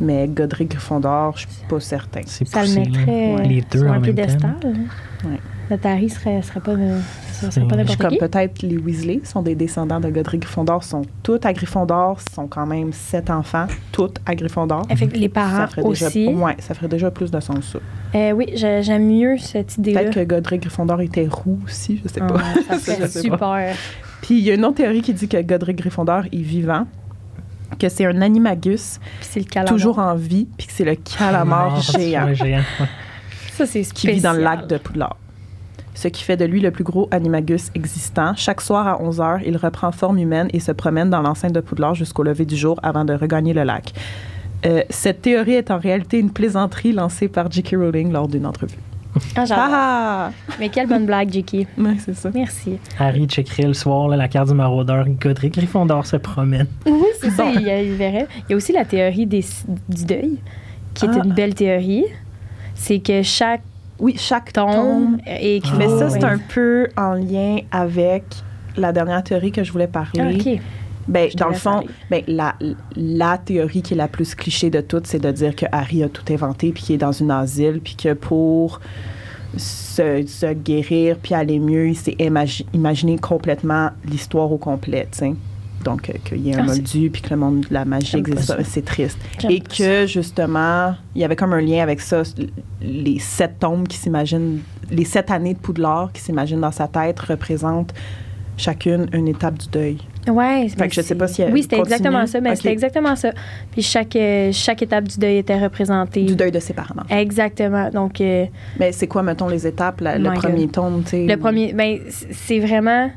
Mais 0.00 0.28
Godric 0.28 0.70
Gryffondor, 0.72 1.36
je 1.36 1.40
suis 1.46 1.48
pas 1.68 1.80
certain. 1.80 2.20
C'est 2.26 2.46
Ça 2.46 2.60
le 2.62 2.66
poussé, 2.66 2.80
mettrait 2.80 3.42
Les 3.48 3.60
euh, 3.60 3.64
deux 3.70 3.78
sur 3.80 3.88
en 3.90 3.92
un 3.94 4.00
piédestal. 4.00 4.56
hein. 4.64 5.28
Ouais. 5.28 5.78
Harry 5.82 6.08
serait, 6.08 6.40
serait 6.42 6.60
pas, 6.60 6.72
euh, 6.72 7.00
ça 7.32 7.50
serait 7.50 7.66
pas 7.66 7.74
n'importe 7.74 7.98
comme 8.00 8.16
peut-être 8.18 8.62
les 8.62 8.76
Weasley 8.78 9.20
sont 9.24 9.42
des 9.42 9.56
descendants 9.56 9.98
de 9.98 10.08
Godric 10.10 10.42
Gryffondor, 10.42 10.84
sont 10.84 11.02
tous 11.24 11.40
à 11.42 11.52
Gryffondor, 11.52 12.20
sont 12.32 12.46
quand 12.46 12.66
même 12.66 12.92
sept 12.92 13.30
enfants, 13.30 13.66
tous 13.90 14.10
à 14.26 14.36
Gryffondor. 14.36 14.82
Les 15.14 15.28
parents 15.28 15.56
Ça 15.62 15.66
ferait 15.66 15.82
déjà, 15.88 16.06
aussi. 16.06 16.28
ouais, 16.28 16.54
ça 16.60 16.74
ferait 16.74 16.86
déjà 16.88 17.10
plus 17.10 17.32
de 17.32 17.40
sens 17.40 17.72
ça. 17.72 17.78
Euh, 18.14 18.30
oui, 18.32 18.46
j'ai- 18.54 18.82
j'aime 18.84 19.06
mieux 19.08 19.38
cette 19.38 19.76
idée-là. 19.78 20.02
Peut-être 20.04 20.14
que 20.14 20.24
Godric 20.24 20.60
Gryffondor 20.62 21.00
était 21.00 21.26
roux 21.26 21.58
aussi, 21.64 22.00
je 22.04 22.08
sais 22.10 22.20
Ah, 22.22 22.26
pas. 22.28 22.38
ça 22.68 22.78
Ça, 22.78 22.94
serait 22.94 23.08
super. 23.08 23.74
Puis 24.22 24.38
il 24.38 24.44
y 24.44 24.52
a 24.52 24.54
une 24.54 24.64
autre 24.64 24.76
théorie 24.76 25.02
qui 25.02 25.12
dit 25.14 25.26
que 25.26 25.40
Godric 25.42 25.78
Gryffondor 25.78 26.26
est 26.26 26.36
vivant, 26.42 26.86
que 27.78 27.88
c'est 27.88 28.06
un 28.06 28.20
animagus 28.22 29.00
le 29.34 29.66
toujours 29.66 29.98
en 29.98 30.14
vie, 30.14 30.46
puis 30.56 30.66
que 30.66 30.72
c'est 30.72 30.84
le 30.84 30.96
calamar 30.96 31.74
Ah, 31.76 31.98
géant 31.98 32.34
géant. 32.34 32.62
Ça, 33.52 33.66
c'est 33.66 33.82
qui 33.82 34.08
vit 34.08 34.20
dans 34.20 34.32
le 34.32 34.42
lac 34.42 34.66
de 34.66 34.76
Poudlard. 34.76 35.16
Ce 35.94 36.08
qui 36.08 36.22
fait 36.22 36.36
de 36.36 36.44
lui 36.44 36.60
le 36.60 36.70
plus 36.70 36.84
gros 36.84 37.08
animagus 37.10 37.70
existant. 37.74 38.34
Chaque 38.36 38.60
soir 38.60 38.86
à 38.86 39.00
11 39.00 39.18
h, 39.18 39.42
il 39.46 39.56
reprend 39.56 39.92
forme 39.92 40.18
humaine 40.18 40.48
et 40.52 40.60
se 40.60 40.72
promène 40.72 41.08
dans 41.08 41.22
l'enceinte 41.22 41.52
de 41.52 41.60
Poudlard 41.60 41.94
jusqu'au 41.94 42.22
lever 42.22 42.44
du 42.44 42.56
jour 42.56 42.78
avant 42.82 43.06
de 43.06 43.14
regagner 43.14 43.54
le 43.54 43.62
lac. 43.62 43.94
Euh, 44.66 44.82
cette 44.90 45.22
théorie 45.22 45.54
est 45.54 45.70
en 45.70 45.78
réalité 45.78 46.18
une 46.18 46.30
plaisanterie 46.30 46.92
lancée 46.92 47.28
par 47.28 47.50
J.K. 47.50 47.76
Rowling 47.78 48.12
lors 48.12 48.28
d'une 48.28 48.46
entrevue. 48.46 48.76
Ah, 49.36 49.44
j'adore. 49.44 49.64
Ah! 49.70 50.30
Mais 50.58 50.68
quelle 50.68 50.86
bonne 50.88 51.06
blague, 51.06 51.30
J.K. 51.32 51.66
Ouais, 51.78 51.96
c'est 51.98 52.14
ça. 52.14 52.30
Merci. 52.34 52.78
Harry 52.98 53.26
checkerait 53.26 53.64
le 53.66 53.74
soir 53.74 54.08
là, 54.08 54.16
la 54.16 54.28
carte 54.28 54.48
du 54.48 54.54
maraudeur. 54.54 55.06
Godric 55.08 55.54
Gryffondor 55.54 56.06
se 56.06 56.16
promène. 56.16 56.66
Oui, 56.86 57.02
c'est 57.20 57.30
ça, 57.30 57.44
il, 57.54 57.62
y 57.62 57.70
a- 57.70 57.82
il 57.82 57.92
verrait. 57.94 58.26
Il 58.48 58.50
y 58.50 58.54
a 58.54 58.56
aussi 58.56 58.72
la 58.72 58.84
théorie 58.84 59.26
des, 59.26 59.44
du 59.88 60.04
deuil, 60.04 60.38
qui 60.94 61.06
est 61.06 61.10
Ah. 61.12 61.22
une 61.24 61.32
belle 61.32 61.54
théorie. 61.54 62.04
C'est 62.74 62.98
que 62.98 63.22
chaque 63.22 63.62
Oui, 63.98 64.14
chaque 64.18 64.52
tombe 64.52 64.70
tombe. 64.72 65.16
est 65.26 65.62
Ah. 65.66 65.74
Mais 65.78 65.88
ça, 65.88 66.10
c'est 66.10 66.24
un 66.24 66.38
peu 66.38 66.88
en 66.96 67.14
lien 67.14 67.58
avec 67.70 68.24
la 68.76 68.92
dernière 68.92 69.22
théorie 69.24 69.52
que 69.52 69.64
je 69.64 69.72
voulais 69.72 69.86
parler. 69.86 70.20
Ah, 70.20 70.28
OK. 70.28 70.60
Ben, 71.08 71.30
dans 71.36 71.48
le 71.48 71.54
fond, 71.54 71.84
ben, 72.10 72.22
la, 72.26 72.56
la 72.96 73.38
théorie 73.38 73.82
qui 73.82 73.94
est 73.94 73.96
la 73.96 74.08
plus 74.08 74.34
cliché 74.34 74.70
de 74.70 74.80
toutes, 74.80 75.06
c'est 75.06 75.20
de 75.20 75.30
dire 75.30 75.54
que 75.54 75.66
Harry 75.72 76.02
a 76.02 76.08
tout 76.08 76.24
inventé, 76.32 76.72
puis 76.72 76.82
qu'il 76.82 76.94
est 76.96 76.98
dans 76.98 77.12
une 77.12 77.30
asile, 77.30 77.80
puis 77.82 77.94
que 77.94 78.12
pour 78.12 78.80
se, 79.56 80.24
se 80.26 80.52
guérir, 80.52 81.16
puis 81.22 81.34
aller 81.34 81.58
mieux, 81.58 81.88
il 81.88 81.96
s'est 81.96 82.16
imagi- 82.18 82.66
imaginé 82.72 83.18
complètement 83.18 83.90
l'histoire 84.04 84.50
au 84.52 84.58
complet. 84.58 85.08
Donc, 85.84 86.10
euh, 86.10 86.14
qu'il 86.24 86.38
y 86.44 86.50
ait 86.50 86.56
un 86.56 86.60
Ah, 86.60 86.62
moldu, 86.64 87.10
puis 87.10 87.22
que 87.22 87.30
le 87.30 87.36
monde 87.36 87.60
de 87.60 87.66
la 87.72 87.84
magie 87.84 88.16
existe 88.16 88.54
c'est 88.64 88.84
triste. 88.84 89.18
Et 89.48 89.60
que, 89.60 90.06
justement, 90.06 90.94
il 91.14 91.20
y 91.20 91.24
avait 91.24 91.36
comme 91.36 91.52
un 91.52 91.60
lien 91.60 91.82
avec 91.82 92.00
ça, 92.00 92.22
les 92.82 93.18
sept 93.20 93.60
tombes 93.60 93.86
qui 93.86 93.96
s'imaginent, 93.96 94.60
les 94.90 95.04
sept 95.04 95.30
années 95.30 95.54
de 95.54 95.58
Poudlard 95.60 96.10
qui 96.12 96.20
s'imaginent 96.20 96.60
dans 96.60 96.72
sa 96.72 96.88
tête 96.88 97.20
représentent 97.20 97.94
chacune 98.56 99.06
une 99.12 99.28
étape 99.28 99.58
du 99.58 99.68
deuil. 99.68 99.98
Ouais, 100.28 100.68
Fait 100.68 100.88
que 100.88 100.94
je 100.94 101.00
sais 101.00 101.14
pas 101.14 101.28
si 101.28 101.42
elle 101.42 101.52
Oui, 101.52 101.62
c'était 101.62 101.78
exactement 101.78 102.26
ça. 102.26 102.40
Mais 102.40 102.50
Ok. 102.50 102.56
c'était 102.56 102.72
exactement 102.72 103.14
ça. 103.16 103.30
Puis 103.72 103.82
chaque, 103.82 104.16
euh, 104.16 104.50
chaque 104.52 104.82
étape 104.82 105.04
du 105.04 105.18
deuil 105.18 105.38
était 105.38 105.58
représentée. 105.58 106.24
Du 106.24 106.34
deuil 106.36 106.50
de 106.52 106.58
ses 106.60 106.72
parents. 106.74 106.94
le 106.96 107.08
fond. 107.08 107.20
Exactement. 107.20 107.90
Donc, 107.90 108.20
euh, 108.20 108.46
Mais 108.80 108.92
c'est 108.92 109.06
quoi, 109.06 109.22
mettons, 109.22 109.48
les 109.48 109.66
étapes? 109.66 110.00
la- 110.00 110.18
le 110.18 110.28
My 110.30 110.36
premier 110.36 110.68
tome, 110.68 111.02
tu 111.04 111.10
sais? 111.10 111.26
le 111.26 111.36
premier, 111.36 111.72
ben, 111.72 111.98
c'est 112.08 112.58
vraiment. 112.60 113.10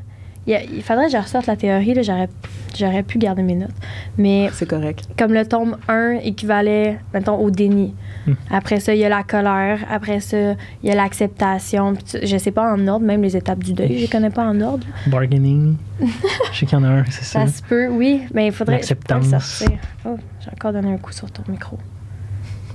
Il, 0.46 0.52
y 0.52 0.56
a- 0.56 0.62
il 0.62 0.82
faudrait 0.82 1.06
que 1.06 1.12
je 1.12 1.16
ressorte 1.18 1.46
la 1.46 1.56
théorie, 1.56 1.92
là, 1.94 2.02
j'aurais, 2.02 2.28
j'aurais 2.76 3.02
pu 3.02 3.18
garder 3.18 3.42
mes 3.42 3.54
notes. 3.54 3.70
Mais 4.16 4.48
C'est 4.54 4.66
correct. 4.68 5.06
comme 5.18 5.32
le 5.34 5.46
tome 5.46 5.76
1 5.88 6.12
équivalait, 6.22 6.98
mettons, 7.12 7.36
au 7.36 7.50
déni. 7.50 7.94
Hmm. 8.26 8.32
Après 8.50 8.80
ça, 8.80 8.94
il 8.94 9.00
y 9.00 9.04
a 9.04 9.08
la 9.08 9.22
colère. 9.22 9.80
Après 9.90 10.20
ça, 10.20 10.36
il 10.82 10.88
y 10.88 10.90
a 10.90 10.94
l'acceptation. 10.94 11.94
Je 12.22 12.36
sais 12.38 12.50
pas 12.50 12.72
en 12.72 12.86
ordre, 12.88 13.04
même 13.04 13.22
les 13.22 13.36
étapes 13.36 13.62
du 13.62 13.74
deuil, 13.74 13.94
je 13.96 14.00
les 14.02 14.08
connais 14.08 14.30
pas 14.30 14.44
en 14.44 14.60
ordre. 14.60 14.86
Bargaining. 15.06 15.76
Je 16.52 16.58
sais 16.60 16.66
qu'il 16.66 16.78
y 16.78 16.80
en 16.80 16.84
a 16.84 16.88
un, 16.88 17.04
c'est 17.10 17.24
ça. 17.24 17.46
Ça 17.46 17.52
se 17.52 17.62
peut, 17.62 17.88
oui, 17.88 18.22
mais 18.32 18.46
il 18.46 18.52
faudrait, 18.52 18.76
L'acceptance. 18.76 19.62
Oh, 20.06 20.16
j'ai 20.40 20.50
encore 20.50 20.72
donné 20.72 20.90
un 20.92 20.96
coup 20.96 21.12
sur 21.12 21.30
ton 21.30 21.42
micro. 21.50 21.78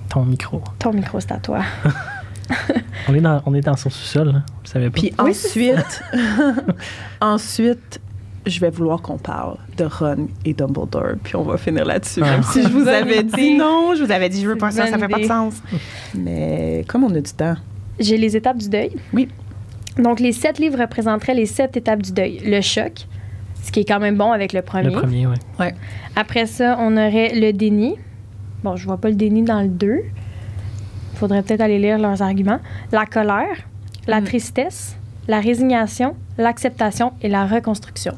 Ton 0.10 0.24
micro. 0.26 0.62
Ton 0.78 0.94
micro, 0.94 1.20
c'est 1.20 1.32
à 1.32 1.38
toi. 1.40 1.62
On 3.08 3.14
est 3.14 3.22
dans, 3.22 3.42
on 3.46 3.54
est 3.54 3.62
dans 3.62 3.76
son 3.76 3.90
sous-sol, 3.90 4.30
hein. 4.36 4.44
je 4.64 4.70
savais 4.70 4.90
pas. 4.90 5.00
Puis 5.00 5.14
Oui, 5.20 5.32
ensuite, 5.32 6.04
ensuite, 7.22 8.00
je 8.46 8.60
vais 8.60 8.70
vouloir 8.70 9.02
qu'on 9.02 9.18
parle 9.18 9.58
de 9.78 9.86
Ron 9.86 10.28
et 10.44 10.54
Dumbledore, 10.54 11.16
puis 11.24 11.36
on 11.36 11.44
va 11.44 11.58
finir 11.58 11.86
là-dessus. 11.86 12.22
Ah. 12.24 12.32
Même 12.32 12.44
si 12.44 12.64
je 12.64 12.70
vous 12.70 12.88
avais 12.88 13.24
dit 13.24 13.56
non, 13.56 13.94
je 13.96 14.04
vous 14.04 14.12
avais 14.12 14.30
dit 14.30 14.42
je 14.42 14.48
veux 14.48 14.58
pas 14.58 14.72
ça, 14.72 14.88
ça 14.88 14.98
fait 14.98 15.08
pas 15.08 15.20
de 15.20 15.26
sens. 15.26 15.56
Mais 16.16 16.84
comme 16.88 17.04
on 17.04 17.14
a 17.14 17.22
du 17.22 17.32
temps, 17.32 17.56
J'ai 18.00 18.18
les 18.18 18.36
étapes 18.36 18.58
du 18.58 18.70
deuil. 18.70 18.92
Oui. 19.14 19.30
Donc, 19.98 20.20
les 20.20 20.34
sept 20.34 20.60
livres 20.60 20.80
représenteraient 20.80 21.36
les 21.36 21.46
sept 21.46 21.78
étapes 21.78 22.02
du 22.02 22.12
deuil. 22.12 22.42
Le 22.44 22.60
choc, 22.62 23.08
ce 23.64 23.72
qui 23.72 23.82
est 23.82 23.86
quand 23.86 24.00
même 24.00 24.18
bon 24.18 24.32
avec 24.32 24.52
le 24.52 24.62
premier. 24.62 24.90
Le 24.90 25.00
premier, 25.00 25.28
ouais. 25.28 25.74
Après 26.16 26.46
ça, 26.46 26.78
on 26.80 26.98
aurait 26.98 27.34
le 27.34 27.52
déni. 27.54 27.96
Bon, 28.64 28.76
je 28.76 28.86
vois 28.86 28.98
pas 28.98 29.10
le 29.10 29.16
déni 29.16 29.44
dans 29.44 29.62
le 29.62 29.70
2. 29.70 30.02
Faudrait 31.16 31.42
peut-être 31.44 31.62
aller 31.62 31.80
lire 31.80 31.98
leurs 31.98 32.22
arguments. 32.22 32.60
La 32.92 33.06
colère, 33.06 33.58
la 34.08 34.22
Mm. 34.22 34.26
tristesse, 34.26 34.96
la 35.28 35.40
résignation, 35.40 36.16
l'acceptation 36.38 37.14
et 37.22 37.30
la 37.30 37.46
reconstruction. 37.46 38.14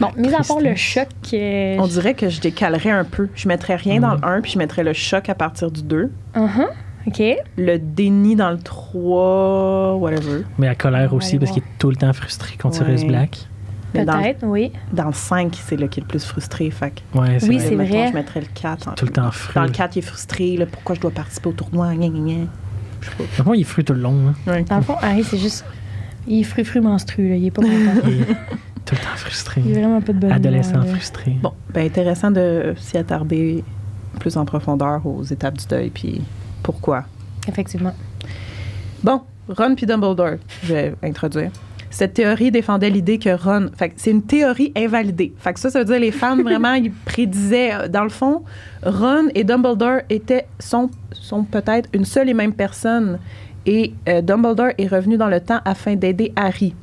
Bon, 0.00 0.08
mis 0.16 0.34
à 0.34 0.40
part 0.46 0.60
le 0.60 0.74
choc, 0.74 1.08
euh, 1.32 1.76
on 1.78 1.86
dirait 1.86 2.14
que 2.14 2.28
je 2.28 2.40
décalerais 2.40 2.90
un 2.90 3.04
peu. 3.04 3.28
Je 3.34 3.48
mettrais 3.48 3.76
rien 3.76 4.00
dans 4.00 4.14
le 4.14 4.24
1, 4.24 4.40
puis 4.42 4.52
je 4.52 4.58
mettrais 4.58 4.84
le 4.84 4.92
choc 4.92 5.28
à 5.30 5.34
partir 5.34 5.70
du 5.70 5.82
2. 5.82 6.10
uh-huh, 6.34 6.66
OK. 7.06 7.22
Le 7.56 7.78
déni 7.78 8.36
dans 8.36 8.50
le 8.50 8.58
3, 8.58 9.94
whatever. 9.96 10.42
Mais 10.58 10.66
la 10.66 10.74
colère 10.74 11.14
aussi, 11.14 11.38
parce 11.38 11.50
qu'il 11.52 11.62
est 11.62 11.78
tout 11.78 11.88
le 11.90 11.96
temps 11.96 12.12
frustré 12.12 12.56
contre 12.56 12.78
Ouais. 12.80 12.84
Sirius 12.84 13.04
Black. 13.04 13.46
Dans, 13.94 14.04
Peut-être, 14.22 14.44
oui. 14.46 14.72
dans 14.92 15.06
le 15.08 15.12
5, 15.12 15.54
c'est 15.66 15.76
là 15.76 15.86
qui 15.86 16.00
est 16.00 16.02
le 16.02 16.08
plus 16.08 16.24
frustré. 16.24 16.70
Fait 16.70 16.92
Ouais, 17.14 17.38
c'est 17.38 17.48
Oui, 17.48 17.58
vrai. 17.58 17.66
c'est 17.68 17.76
mettons, 17.76 17.92
vrai. 17.94 18.08
Je 18.08 18.14
mettrais 18.14 18.40
le 18.40 18.46
4. 18.54 18.94
Tout 18.94 19.04
le 19.04 19.12
temps 19.12 19.30
fru. 19.30 19.54
Dans 19.54 19.64
le 19.64 19.70
4, 19.70 19.96
il 19.96 19.98
est 19.98 20.02
frustré. 20.02 20.56
Là, 20.56 20.64
pourquoi 20.66 20.94
je 20.94 21.00
dois 21.00 21.10
participer 21.10 21.48
au 21.50 21.52
tournoi? 21.52 21.92
Gna, 21.94 22.08
gna, 22.08 22.18
gna. 22.18 22.46
Je 23.02 23.06
sais 23.10 23.14
pas. 23.16 23.24
Par 23.36 23.44
contre, 23.44 23.56
il 23.56 23.60
est 23.60 23.64
fru 23.64 23.84
tout 23.84 23.92
le 23.92 24.00
long. 24.00 24.28
hein. 24.28 24.34
Ouais. 24.50 24.62
Dans 24.62 24.76
le 24.76 24.82
fond, 24.82 24.96
Harry, 25.02 25.24
c'est 25.24 25.36
juste. 25.38 25.64
Il 26.26 26.40
est 26.40 26.44
fru-fru 26.44 26.80
menstru, 26.80 27.28
là. 27.28 27.36
Il 27.36 27.46
est 27.46 27.50
pas 27.50 27.62
content. 27.62 27.74
Il 28.06 28.22
est 28.22 28.26
tout 28.86 28.94
le 28.94 29.00
temps 29.00 29.16
frustré. 29.16 29.60
Il 29.64 29.72
est 29.72 29.80
vraiment 29.80 30.00
pas 30.00 30.12
de 30.12 30.18
bonne 30.18 30.32
Adolescent 30.32 30.72
humeur, 30.74 30.84
là. 30.86 30.92
frustré. 30.94 31.36
Bon, 31.42 31.52
ben 31.74 31.84
intéressant 31.86 32.30
de 32.30 32.74
s'y 32.78 32.96
attarder 32.96 33.62
plus 34.20 34.36
en 34.36 34.44
profondeur 34.44 35.04
aux 35.06 35.22
étapes 35.24 35.58
du 35.58 35.66
deuil, 35.66 35.90
puis 35.90 36.20
pourquoi. 36.62 37.04
Effectivement. 37.48 37.94
Bon, 39.02 39.20
Ron 39.48 39.74
puis 39.74 39.84
Dumbledore, 39.86 40.36
je 40.62 40.72
vais 40.72 40.94
introduire. 41.02 41.50
Cette 41.92 42.14
théorie 42.14 42.50
défendait 42.50 42.88
l'idée 42.88 43.18
que 43.18 43.28
Ron, 43.28 43.68
fait 43.76 43.90
que 43.90 43.94
c'est 43.98 44.12
une 44.12 44.22
théorie 44.22 44.72
invalidée. 44.74 45.34
Fait 45.36 45.52
que 45.52 45.60
ça, 45.60 45.68
ça 45.68 45.80
veut 45.80 45.84
dire 45.84 46.00
les 46.00 46.10
fans 46.10 46.36
vraiment, 46.42 46.72
ils 46.72 46.90
prédisaient, 46.90 47.74
euh, 47.74 47.88
dans 47.88 48.02
le 48.02 48.08
fond, 48.08 48.42
Ron 48.82 49.28
et 49.34 49.44
Dumbledore 49.44 50.00
étaient, 50.08 50.46
sont, 50.58 50.90
sont 51.12 51.44
peut-être 51.44 51.90
une 51.92 52.06
seule 52.06 52.30
et 52.30 52.34
même 52.34 52.54
personne. 52.54 53.18
Et 53.66 53.92
euh, 54.08 54.22
Dumbledore 54.22 54.70
est 54.78 54.86
revenu 54.86 55.18
dans 55.18 55.28
le 55.28 55.40
temps 55.40 55.60
afin 55.66 55.94
d'aider 55.94 56.32
Harry. 56.34 56.74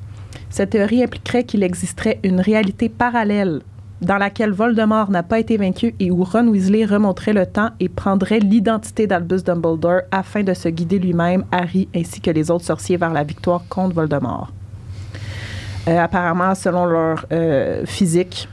Cette 0.52 0.69
théorie 0.69 1.03
impliquerait 1.03 1.44
qu'il 1.44 1.64
existerait 1.64 2.19
une 2.23 2.40
réalité 2.40 2.88
parallèle 2.88 3.61
dans 4.02 4.18
laquelle 4.18 4.52
Voldemort 4.52 5.10
n'a 5.10 5.23
pas 5.23 5.40
été 5.40 5.57
vaincu 5.57 5.95
et 5.99 6.11
où 6.11 6.23
Ron 6.23 6.49
Weasley 6.49 6.86
remonterait 6.86 7.34
le 7.34 7.48
temps 7.48 7.72
et 7.80 7.90
prendrait 7.90 8.40
l'identité 8.40 9.07
d'Albus 9.07 9.41
Dumbledore 9.44 10.02
afin 10.11 10.44
de 10.44 10.53
se 10.53 10.69
guider 10.69 10.99
lui-même, 10.99 11.45
Harry 11.52 11.90
ainsi 11.95 12.22
que 12.22 12.30
les 12.30 12.52
autres 12.52 12.65
sorciers 12.65 12.98
vers 12.98 13.11
la 13.11 13.23
victoire 13.23 13.64
contre 13.68 13.95
Voldemort. 13.95 14.53
Euh, 15.90 15.99
apparemment, 16.03 16.53
selon 16.56 16.86
leur 16.86 17.26
euh, 17.32 17.86
physique, 17.86 18.48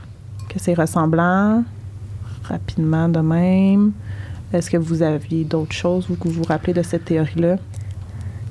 que 0.49 0.59
c'est 0.59 0.73
ressemblant. 0.73 1.63
Rapidement 2.43 3.09
de 3.09 3.19
même. 3.19 3.91
Est-ce 4.53 4.69
que 4.69 4.77
vous 4.77 5.01
aviez 5.03 5.43
d'autres 5.43 5.73
choses 5.73 6.09
ou 6.09 6.15
que 6.15 6.27
vous 6.29 6.35
vous 6.35 6.43
rappelez 6.43 6.73
de 6.73 6.81
cette 6.81 7.05
théorie-là? 7.05 7.57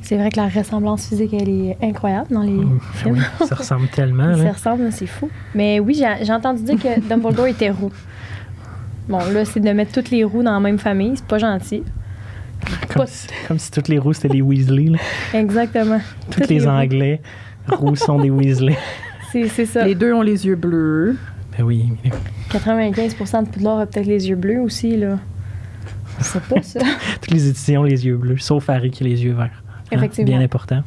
C'est 0.02 0.16
vrai 0.18 0.30
que 0.30 0.36
la 0.36 0.48
ressemblance 0.48 1.08
physique, 1.08 1.32
elle 1.32 1.48
est 1.48 1.78
incroyable 1.82 2.28
dans 2.32 2.42
les 2.42 2.52
Oui, 2.52 2.66
films. 2.92 3.24
ça 3.48 3.54
ressemble 3.56 3.88
tellement. 3.88 4.30
Ils 4.32 4.38
se 4.38 4.42
là. 4.44 4.52
ressemblent, 4.52 4.92
c'est 4.92 5.06
fou. 5.06 5.28
Mais 5.54 5.80
oui, 5.80 6.00
j'ai 6.22 6.32
entendu 6.32 6.62
dire 6.62 6.78
que 6.78 7.00
Dumbledore 7.08 7.46
était 7.48 7.70
roux. 7.70 7.90
Bon, 9.08 9.18
là, 9.32 9.44
c'est 9.44 9.60
de 9.60 9.70
mettre 9.72 9.92
toutes 9.92 10.10
les 10.10 10.22
roues 10.22 10.42
dans 10.42 10.52
la 10.52 10.60
même 10.60 10.78
famille. 10.78 11.12
C'est 11.16 11.24
pas 11.26 11.38
gentil. 11.38 11.82
Comme, 12.88 13.02
Pas- 13.02 13.06
si, 13.06 13.26
comme 13.48 13.58
si 13.58 13.70
toutes 13.70 13.88
les 13.88 13.98
roues, 13.98 14.12
c'était 14.12 14.28
les 14.28 14.42
Weasley. 14.42 14.90
là. 14.90 14.98
Exactement. 15.34 16.00
Tous 16.30 16.40
Toutes 16.40 16.50
les. 16.50 16.66
Anglais 16.68 17.20
sont 17.96 18.18
des 18.20 18.30
Weasley. 18.30 18.76
C'est 19.32 19.48
c'est 19.48 19.66
ça. 19.66 19.84
Les 19.84 19.94
deux 19.94 20.12
ont 20.12 20.22
les 20.22 20.46
yeux 20.46 20.54
bleus. 20.54 21.16
Ben 21.56 21.64
oui. 21.64 21.90
mais 22.04 22.10
95% 22.50 23.44
de 23.44 23.48
Poudlard 23.50 23.78
a 23.80 23.86
peut-être 23.86 24.06
les 24.06 24.28
yeux 24.28 24.36
bleus 24.36 24.60
aussi, 24.60 24.96
là. 24.96 25.18
Sais 26.20 26.40
pas, 26.40 26.62
ça. 26.62 26.80
Toutes 27.20 27.32
les 27.32 27.48
éditions 27.48 27.80
ont 27.80 27.84
les 27.84 28.06
yeux 28.06 28.16
bleus, 28.16 28.38
sauf 28.38 28.70
Harry 28.70 28.90
qui 28.90 29.02
a 29.04 29.06
les 29.06 29.24
yeux 29.24 29.32
verts. 29.34 29.62
Hein, 29.68 29.82
Effectivement. 29.90 30.30
Bien 30.36 30.40
important. 30.40 30.82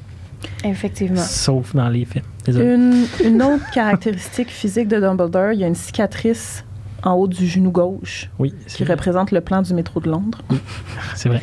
Effectivement. 0.64 1.22
Sauf 1.22 1.76
dans 1.76 1.90
les 1.90 2.06
films. 2.06 2.24
Désolé. 2.46 2.74
Une, 2.76 3.06
une 3.26 3.42
autre 3.42 3.70
caractéristique 3.72 4.50
physique 4.50 4.88
de 4.88 5.00
Dumbledore, 5.00 5.52
il 5.52 5.60
y 5.60 5.64
a 5.64 5.68
une 5.68 5.76
cicatrice 5.76 6.64
en 7.04 7.14
haut 7.14 7.28
du 7.28 7.46
genou 7.46 7.72
gauche 7.72 8.30
Oui, 8.40 8.52
qui 8.52 8.58
c'est 8.68 8.84
vrai. 8.86 8.94
représente 8.94 9.32
le 9.32 9.42
plan 9.42 9.62
du 9.62 9.74
métro 9.74 10.00
de 10.00 10.10
Londres. 10.10 10.40
C'est 11.16 11.30
vrai. 11.30 11.42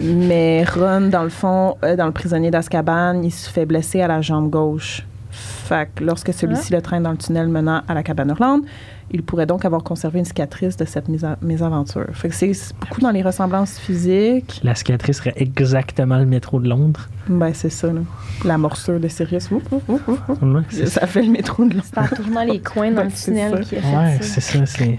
Mais 0.00 0.64
Ron, 0.64 1.08
dans 1.10 1.22
le 1.24 1.28
fond, 1.28 1.76
euh, 1.84 1.96
dans 1.96 2.06
le 2.06 2.12
prisonnier 2.12 2.50
d'Azkaban, 2.50 3.22
il 3.22 3.30
se 3.32 3.50
fait 3.50 3.66
blesser 3.66 4.00
à 4.00 4.08
la 4.08 4.20
jambe 4.20 4.50
gauche. 4.50 5.04
Fait 5.30 5.88
que 5.94 6.04
lorsque 6.04 6.32
celui-ci 6.34 6.72
le 6.72 6.82
traîne 6.82 7.04
dans 7.04 7.10
le 7.10 7.16
tunnel 7.16 7.48
menant 7.48 7.82
à 7.88 7.94
la 7.94 8.02
cabane 8.02 8.28
Hurlande, 8.30 8.62
il 9.10 9.22
pourrait 9.22 9.46
donc 9.46 9.64
avoir 9.64 9.82
conservé 9.82 10.18
une 10.18 10.24
cicatrice 10.26 10.76
de 10.76 10.84
cette 10.84 11.08
mésa- 11.08 11.36
mésaventure. 11.40 12.06
Fait 12.12 12.28
que 12.28 12.34
c'est 12.34 12.52
beaucoup 12.80 13.00
dans 13.00 13.10
les 13.10 13.22
ressemblances 13.22 13.78
physiques. 13.78 14.60
La 14.62 14.74
cicatrice 14.74 15.18
serait 15.18 15.32
exactement 15.36 16.18
le 16.18 16.26
métro 16.26 16.60
de 16.60 16.68
Londres. 16.68 17.08
Ben, 17.28 17.52
c'est 17.54 17.70
ça, 17.70 17.88
là. 17.88 18.00
La 18.44 18.58
morsure 18.58 19.00
de 19.00 19.08
Sirius. 19.08 19.50
Ouf, 19.50 19.62
ouf, 19.72 19.82
ouf, 19.88 20.08
ouf, 20.08 20.28
ouf. 20.28 20.42
Ouais, 20.42 20.62
c'est 20.68 20.86
Ça 20.86 21.06
fait 21.06 21.22
le 21.22 21.30
métro 21.30 21.64
de 21.64 21.70
Londres. 21.74 21.84
C'est 21.88 21.98
en 21.98 22.06
tournant 22.08 22.44
les 22.44 22.60
coins 22.60 22.90
dans 22.90 22.96
Ben, 23.02 23.04
le 23.04 23.10
c'est 23.14 23.30
tunnel 23.32 23.52
ça. 23.52 23.60
qui 23.62 23.76
a 23.76 23.80
fait 23.82 23.96
Ouais, 23.96 24.18
ça. 24.20 24.40
c'est 24.40 24.40
ça. 24.40 24.66
C'est. 24.66 24.98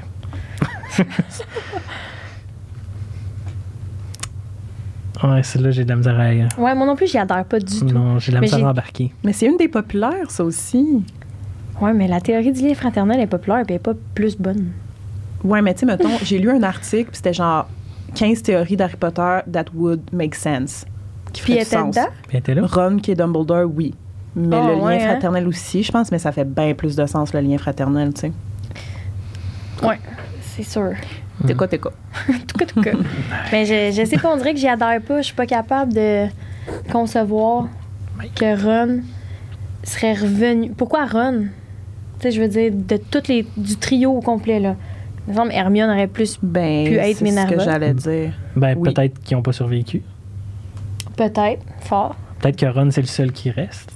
ouais, 5.23 5.43
celle-là, 5.43 5.71
j'ai 5.71 5.83
de 5.83 5.89
la 5.89 5.95
misère 5.95 6.19
à. 6.19 6.29
Ouais, 6.61 6.75
moi 6.75 6.85
non 6.85 6.95
plus, 6.95 7.07
j'y 7.07 7.17
adhère 7.17 7.45
pas 7.45 7.59
du 7.59 7.79
tout. 7.79 7.85
Non, 7.85 8.19
j'ai 8.19 8.31
de 8.31 8.35
la 8.35 8.41
Mais 8.41 8.47
misère 8.47 8.65
à 8.67 8.71
embarquer. 8.71 9.11
Mais 9.23 9.33
c'est 9.33 9.45
une 9.45 9.57
des 9.57 9.67
populaires, 9.67 10.29
ça 10.29 10.43
aussi. 10.43 11.03
Ouais, 11.81 11.93
mais 11.93 12.07
la 12.07 12.21
théorie 12.21 12.51
du 12.51 12.61
lien 12.67 12.73
fraternel 12.75 13.19
est 13.19 13.27
populaire 13.27 13.59
et 13.59 13.63
elle 13.69 13.75
est 13.75 13.79
pas 13.79 13.93
plus 14.13 14.37
bonne. 14.37 14.71
Ouais, 15.43 15.61
mais 15.61 15.73
tu 15.73 15.81
sais, 15.81 15.85
mettons, 15.85 16.09
j'ai 16.23 16.39
lu 16.39 16.49
un 16.49 16.63
article, 16.63 17.05
puis 17.09 17.17
c'était 17.17 17.33
genre 17.33 17.67
15 18.15 18.43
théories 18.43 18.77
d'Harry 18.77 18.95
Potter 18.95 19.39
that 19.51 19.65
would 19.73 20.01
make 20.13 20.35
sense. 20.35 20.85
Qui 21.33 21.41
Puis 21.41 21.53
était 21.53 21.65
sens. 21.65 21.95
dedans? 21.95 22.07
Puis 22.27 22.37
était 22.37 22.53
là? 22.53 22.61
Ron 22.65 22.97
qui 22.97 23.11
est 23.11 23.15
Dumbledore, 23.15 23.65
oui. 23.73 23.93
Mais 24.35 24.55
Oh, 24.59 24.67
le 24.67 24.75
lien 24.75 24.85
ouais, 24.85 25.01
hein? 25.01 25.09
fraternel 25.11 25.47
aussi, 25.47 25.83
je 25.83 25.91
pense, 25.91 26.11
mais 26.11 26.19
ça 26.19 26.31
fait 26.31 26.45
bien 26.45 26.73
plus 26.73 26.95
de 26.95 27.05
sens, 27.05 27.33
le 27.33 27.39
lien 27.41 27.57
fraternel, 27.57 28.13
tu 28.13 28.21
sais. 28.21 28.31
Ouais, 29.85 29.99
c'est 30.41 30.63
sûr. 30.63 30.93
T'es 31.47 31.53
quoi, 31.55 31.67
t'es 31.67 31.77
quoi? 31.79 31.91
tout 32.47 32.57
cas, 32.57 32.65
tout 32.65 32.81
cas. 32.81 32.91
Mais 33.51 33.65
je, 33.65 33.95
je 33.99 34.05
sais 34.05 34.17
pas, 34.17 34.33
on 34.33 34.37
dirait 34.37 34.53
que 34.53 34.59
j'y 34.59 34.67
adhère 34.67 35.01
pas. 35.01 35.17
Je 35.21 35.25
suis 35.27 35.35
pas 35.35 35.45
capable 35.45 35.93
de 35.93 36.25
concevoir 36.91 37.67
que 38.35 38.63
Ron 38.63 39.01
serait 39.83 40.13
revenu. 40.13 40.71
Pourquoi 40.71 41.05
Ron? 41.05 41.47
Tu 42.19 42.29
sais, 42.29 42.31
je 42.31 42.41
veux 42.41 42.47
dire, 42.47 42.71
de 42.73 42.97
toutes 42.97 43.27
les, 43.27 43.45
du 43.57 43.75
trio 43.77 44.11
au 44.11 44.21
complet, 44.21 44.59
là. 44.59 44.75
Il 45.27 45.31
me 45.31 45.37
semble 45.37 45.49
que 45.51 45.55
Hermione 45.55 45.89
aurait 45.89 46.07
plus. 46.07 46.37
Ben, 46.41 46.85
Pu 46.85 46.95
être 46.95 47.05
c'est 47.07 47.13
ce 47.13 47.19
que 47.19 47.23
Minerva. 47.25 47.57
j'allais 47.63 47.93
dire. 47.93 48.33
Ben, 48.55 48.77
Oui. 48.77 48.93
peut-être 48.93 49.19
qu'ils 49.23 49.35
n'ont 49.37 49.43
pas 49.43 49.53
survécu. 49.53 50.01
Peut-être, 51.15 51.61
fort. 51.81 52.15
Peut-être 52.39 52.57
que 52.57 52.65
Ron, 52.65 52.89
c'est 52.91 53.01
le 53.01 53.07
seul 53.07 53.31
qui 53.31 53.49
reste. 53.51 53.91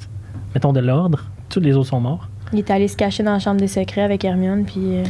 Mettons 0.53 0.73
de 0.73 0.79
l'ordre. 0.79 1.25
Tous 1.49 1.59
les 1.59 1.75
autres 1.75 1.89
sont 1.89 1.99
morts. 1.99 2.29
Il 2.53 2.59
est 2.59 2.71
allé 2.71 2.87
se 2.87 2.95
cacher 2.95 3.23
dans 3.23 3.33
la 3.33 3.39
chambre 3.39 3.59
des 3.59 3.67
secrets 3.67 4.01
avec 4.01 4.23
Hermione, 4.23 4.63
puis. 4.65 4.75
euh, 4.97 5.03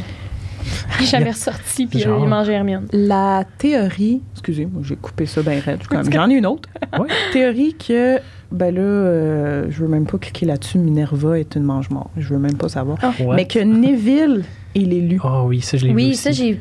il 0.98 1.04
est 1.04 1.06
jamais 1.08 1.30
ressorti, 1.30 1.86
puis 1.86 2.00
euh, 2.00 2.04
Genre. 2.06 2.20
il 2.20 2.24
a 2.24 2.28
mangé 2.28 2.52
Hermione. 2.52 2.86
La 2.92 3.44
théorie, 3.58 4.20
excusez, 4.32 4.66
moi 4.66 4.82
j'ai 4.84 4.96
coupé 4.96 5.26
ça 5.26 5.42
bien 5.42 5.60
raide, 5.60 5.80
j'en 6.12 6.28
ai 6.30 6.34
une 6.34 6.46
autre. 6.46 6.68
Ouais. 6.98 7.08
théorie 7.32 7.74
que, 7.74 8.18
ben 8.50 8.74
là, 8.74 8.80
euh, 8.80 9.66
je 9.70 9.80
veux 9.82 9.88
même 9.88 10.06
pas 10.06 10.18
cliquer 10.18 10.46
là-dessus, 10.46 10.78
Minerva 10.78 11.38
est 11.38 11.54
une 11.54 11.62
mange-mort. 11.64 12.10
Je 12.16 12.28
veux 12.32 12.38
même 12.40 12.56
pas 12.56 12.68
savoir. 12.68 12.98
Ouais. 13.20 13.36
Mais 13.36 13.46
que 13.46 13.58
Neville 13.58 14.44
est 14.74 14.80
l'élu. 14.80 15.20
Oh 15.22 15.44
oui, 15.46 15.60
ça, 15.60 15.76
je 15.76 15.84
l'ai 15.84 15.90
vu. 15.90 15.96
Oui, 15.96 16.08
aussi. 16.10 16.16
ça, 16.16 16.30
j'ai 16.32 16.58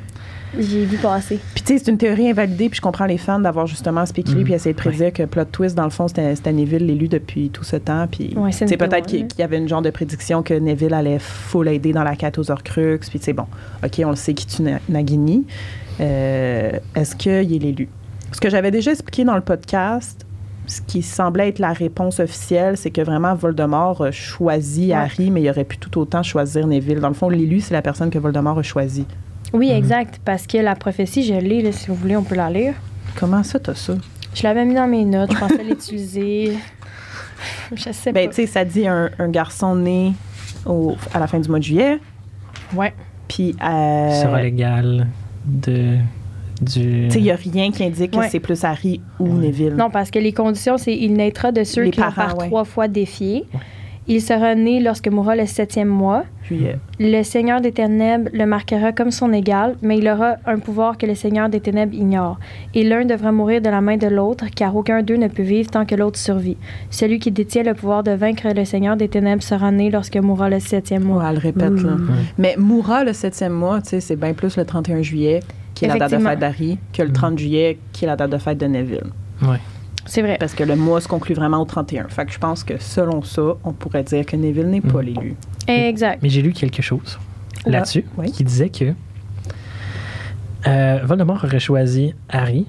j'ai 0.58 0.86
vu 0.86 0.98
passer. 0.98 1.40
Puis 1.54 1.64
tu 1.64 1.74
sais, 1.74 1.84
c'est 1.84 1.92
une 1.92 1.98
théorie 1.98 2.30
invalidée, 2.30 2.70
puis 2.70 2.78
je 2.78 2.82
comprends 2.82 3.06
les 3.06 3.18
fans 3.18 3.40
d'avoir 3.40 3.68
justement 3.68 4.06
spéculé 4.06 4.40
Mhm. 4.40 4.44
puis 4.46 4.54
essayé 4.54 4.74
de 4.74 4.78
prédire 4.80 5.12
que 5.14 5.24
plot 5.24 5.46
twist, 5.46 5.76
dans 5.76 5.84
le 5.84 5.90
fond, 5.90 6.08
c'était 6.08 6.54
Neville 6.54 6.86
l'élu 6.86 7.08
depuis 7.08 7.50
tout 7.50 7.64
ce 7.64 7.76
temps. 7.76 8.08
Puis 8.10 8.34
Ouais, 8.38 8.52
c'est 8.52 8.66
peut-être 8.78 9.06
qu'il 9.08 9.28
qu'il 9.28 9.40
y 9.40 9.44
avait 9.44 9.58
une 9.58 9.68
genre 9.68 9.82
de 9.82 9.90
prédiction 9.90 10.44
que 10.44 10.54
Neville 10.54 10.94
allait 10.94 11.20
full 11.20 11.68
aider 11.68 11.92
dans 11.94 12.04
la 12.04 12.16
quête 12.16 12.38
aux 12.38 12.50
Horcruxes. 12.52 13.10
Puis 13.10 13.20
tu 13.20 13.26
sais, 13.26 13.34
bon, 13.34 13.46
OK, 13.84 14.02
on 14.06 14.10
le 14.12 14.16
sait 14.16 14.34
qui 14.34 14.46
tue 14.48 14.62
Na- 14.64 14.80
Nagini. 14.90 15.46
Euh, 16.00 16.72
Est-ce 16.96 17.16
qu'il 17.16 17.32
est 17.32 17.60
l'élu? 17.60 17.90
Ce 18.32 18.40
que 18.42 18.50
j'avais 18.50 18.72
déjà 18.72 18.92
expliqué 18.92 19.24
dans 19.24 19.36
le 19.36 19.42
podcast, 19.42 20.26
ce 20.68 20.82
qui 20.82 21.02
semblait 21.02 21.48
être 21.50 21.60
la 21.60 21.72
réponse 21.74 22.20
officielle, 22.20 22.78
c'est 22.78 22.92
que 22.92 23.02
vraiment 23.02 23.34
Voldemort 23.36 24.02
a 24.04 24.12
choisi 24.12 24.88
Ouais. 24.88 24.94
Harry, 24.94 25.32
mais 25.32 25.42
il 25.42 25.50
aurait 25.50 25.64
pu 25.64 25.78
tout 25.78 25.98
autant 26.00 26.24
choisir 26.24 26.68
Neville. 26.68 27.00
Dans 27.00 27.08
le 27.08 27.14
fond, 27.14 27.30
l'élu, 27.30 27.62
c'est 27.62 27.74
la 27.74 27.82
personne 27.82 28.10
que 28.10 28.20
Voldemort 28.20 28.60
a 28.60 28.64
choisi. 28.64 29.06
Oui, 29.54 29.70
Mhm. 29.70 29.76
exact. 29.78 30.20
Parce 30.24 30.46
que 30.48 30.58
la 30.58 30.76
prophétie, 30.76 31.24
je 31.24 31.34
l'ai, 31.34 31.62
là, 31.62 31.72
si 31.72 31.88
vous 31.88 31.96
voulez, 31.96 32.16
on 32.18 32.24
peut 32.24 32.36
la 32.36 32.50
lire. 32.50 32.74
Comment 33.20 33.44
ça, 33.44 33.60
t'as 33.60 33.76
ça? 33.76 33.94
Je 34.34 34.44
l'avais 34.44 34.66
mis 34.66 34.76
dans 34.76 34.88
mes 34.88 35.06
notes, 35.06 35.32
je 35.34 35.38
pensais 35.40 35.64
l'utiliser. 35.70 36.54
Je 37.76 37.92
sais 37.92 38.12
Ben, 38.12 38.28
pas. 38.28 38.34
tu 38.36 38.42
sais, 38.42 38.48
ça 38.48 38.66
dit 38.66 38.88
un, 38.88 39.10
un 39.20 39.30
garçon 39.30 39.76
né 39.76 40.14
au- 40.66 40.96
à 41.14 41.20
la 41.20 41.28
fin 41.28 41.40
du 41.40 41.50
mois 41.50 41.60
de 41.60 41.64
juillet. 41.64 42.00
Ouais. 42.76 42.94
Puis, 43.28 43.56
euh, 43.64 44.12
sera 44.22 44.42
légal 44.42 45.08
de. 45.46 45.98
Du. 46.60 47.06
tu 47.08 47.12
sais, 47.12 47.20
il 47.20 47.24
n'y 47.24 47.30
a 47.32 47.36
rien 47.36 47.72
qui 47.72 47.84
indique 47.84 48.10
que 48.12 48.28
c'est 48.30 48.40
plus 48.40 48.64
Harry 48.64 49.00
ou 49.20 49.26
Ouais. 49.28 49.46
Neville. 49.46 49.76
Non, 49.76 49.92
parce 49.92 50.10
que 50.10 50.18
les 50.18 50.34
conditions, 50.34 50.80
c'est 50.80 50.96
il 50.96 51.14
naîtra 51.14 51.52
de 51.52 51.64
ceux 51.64 51.84
Les 51.84 51.92
qui 51.92 52.00
ont 52.00 52.04
parents, 52.06 52.16
par 52.16 52.38
ouais. 52.40 52.48
trois 52.48 52.64
fois 52.66 52.88
défié. 52.88 53.46
Il 54.10 54.22
sera 54.22 54.56
né 54.56 54.80
lorsque 54.80 55.10
mourra 55.10 55.36
le 55.36 55.46
septième 55.46 55.90
mois. 55.90 56.24
Juillet. 56.44 56.78
Le 57.00 57.24
Seigneur 57.24 57.60
des 57.60 57.74
Ténèbres 57.74 58.30
le 58.34 58.46
marquera 58.46 58.94
comme 58.94 59.12
son 59.12 59.34
égal, 59.34 59.76
mais 59.82 59.98
il 59.98 60.08
aura 60.08 60.36
un 60.46 60.60
pouvoir 60.60 60.98
que 60.98 61.06
le 61.06 61.14
Seigneur 61.14 61.50
des 61.50 61.60
Ténèbres 61.60 61.94
ignore. 61.94 62.40
Et 62.74 62.84
l'un 62.86 63.04
devra 63.04 63.34
mourir 63.34 63.62
de 63.62 63.70
la 63.70 63.82
main 63.82 63.98
de 63.98 64.08
l'autre, 64.08 64.46
car 64.56 64.74
aucun 64.78 65.04
d'eux 65.04 65.18
ne 65.18 65.28
peut 65.28 65.44
vivre 65.44 65.70
tant 65.70 65.86
que 65.86 65.94
l'autre 65.96 66.18
survit. 66.18 66.56
Celui 66.90 67.20
qui 67.20 67.32
détient 67.32 67.64
le 67.64 67.74
pouvoir 67.74 68.02
de 68.04 68.12
vaincre 68.12 68.48
le 68.56 68.64
Seigneur 68.64 68.96
des 68.96 69.10
Ténèbres 69.10 69.44
sera 69.44 69.72
né 69.72 69.92
lorsque 69.92 70.16
mourra 70.18 70.50
le 70.50 70.62
septième 70.62 71.04
mois. 71.04 71.22
Ouais, 71.24 71.26
elle 71.30 71.36
le 71.36 71.42
répète, 71.42 71.82
là. 71.84 71.92
Mm. 71.92 72.10
Mais 72.38 72.56
mourra 72.58 73.04
le 73.04 73.12
septième 73.12 73.54
mois, 73.54 73.82
tu 73.82 73.90
sais, 73.90 74.00
c'est 74.00 74.16
bien 74.16 74.34
plus 74.34 74.56
le 74.56 74.64
31 74.64 75.02
juillet, 75.02 75.42
qui 75.74 75.84
est 75.84 75.90
la 75.90 75.98
date 75.98 76.14
de 76.14 76.18
fête 76.20 76.40
d'Harry, 76.40 76.78
que 76.94 77.02
le 77.02 77.10
Mm. 77.10 77.14
30 77.14 77.40
juillet, 77.40 77.78
qui 77.92 78.06
est 78.06 78.08
la 78.08 78.16
date 78.16 78.32
de 78.32 78.38
fête 78.38 78.58
de 78.58 78.68
Neville. 78.68 79.04
Ouais. 79.42 79.58
C'est 80.08 80.22
vrai. 80.22 80.38
Parce 80.40 80.54
que 80.54 80.64
le 80.64 80.76
mois 80.76 81.00
se 81.02 81.08
conclut 81.08 81.36
vraiment 81.36 81.62
au 81.62 81.66
31. 81.66 82.08
Fait 82.10 82.26
que 82.26 82.32
je 82.32 82.40
pense 82.40 82.64
que 82.64 82.74
selon 82.80 83.22
ça, 83.22 83.42
on 83.64 83.74
pourrait 83.74 84.04
dire 84.04 84.26
que 84.26 84.36
Neville 84.36 84.68
n'est 84.70 84.82
pas 84.82 85.02
Mm. 85.02 85.06
l'élu. 85.06 85.36
Exact. 85.68 86.20
Mais 86.24 86.30
j'ai 86.30 86.42
lu 86.42 86.52
quelque 86.54 86.82
chose 86.82 87.20
là-dessus 87.66 88.06
Oui. 88.18 88.32
qui 88.32 88.44
disait 88.44 88.70
que 88.70 88.94
euh, 90.68 91.00
Voldemort 91.04 91.44
aurait 91.44 91.60
choisi 91.60 92.14
Harry 92.30 92.66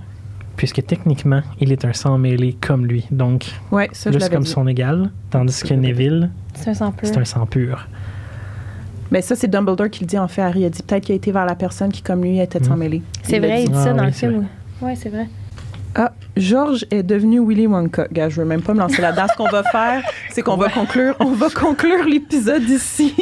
puisque 0.57 0.85
techniquement, 0.85 1.43
il 1.61 1.71
est 1.71 1.85
un 1.85 1.93
sang 1.93 2.19
mêlé 2.19 2.57
comme 2.61 2.85
lui. 2.85 3.07
Donc, 3.13 3.47
Ouais, 3.71 3.89
ça, 3.93 4.11
je 4.11 4.19
plus 4.19 4.29
comme 4.29 4.43
dit. 4.43 4.51
son 4.51 4.67
égal. 4.67 5.11
Tandis 5.31 5.63
que 5.63 5.73
Neville, 5.75 6.31
C'est 6.55 6.71
un 6.71 6.75
sang 6.75 6.91
pur. 6.91 7.07
c'est 7.09 7.17
un 7.17 7.25
sang 7.25 7.47
pur. 7.47 7.87
Mais 9.13 9.23
ça, 9.23 9.37
c'est 9.37 9.47
Dumbledore 9.47 9.89
qui 9.89 10.01
le 10.03 10.09
dit 10.09 10.19
en 10.19 10.27
fait. 10.27 10.43
Harry 10.43 10.65
a 10.65 10.71
dit 10.71 10.83
peut-être 10.83 11.05
qu'il 11.05 11.13
a 11.13 11.17
été 11.17 11.31
vers 11.31 11.47
la 11.47 11.55
personne 11.55 11.93
qui, 11.93 12.03
comme 12.03 12.23
lui, 12.25 12.41
était 12.41 12.59
de 12.59 12.65
s'en 12.65 12.75
Mm. 12.75 12.79
mêler. 12.81 13.03
C'est 13.23 13.39
vrai, 13.39 13.59
dit. 13.59 13.63
il 13.67 13.69
dit 13.71 13.75
Ah 13.79 13.85
ça 13.85 13.93
dans 13.93 14.01
oui, 14.01 14.07
le 14.07 14.13
film. 14.13 14.47
Oui, 14.83 14.93
c'est 14.97 15.09
vrai. 15.11 15.29
Ah, 15.95 16.13
George 16.37 16.85
est 16.91 17.03
devenu 17.03 17.41
Willy 17.45 17.67
Wonka. 17.67 18.07
Gars, 18.13 18.29
je 18.29 18.41
veux 18.41 18.47
même 18.47 18.63
pas 18.63 18.73
me 18.75 18.79
lancer 18.79 19.03
là-dedans. 19.03 19.27
Ce 19.33 19.37
qu'on 19.37 19.49
va 19.49 19.63
faire, 19.65 20.03
c'est 20.31 20.43
qu'on 20.43 20.57
va 20.57 20.69
conclure, 20.69 21.17
on 21.21 21.33
va 21.33 21.49
conclure 21.51 22.05
l'épisode 22.05 22.63
ici. 22.69 23.15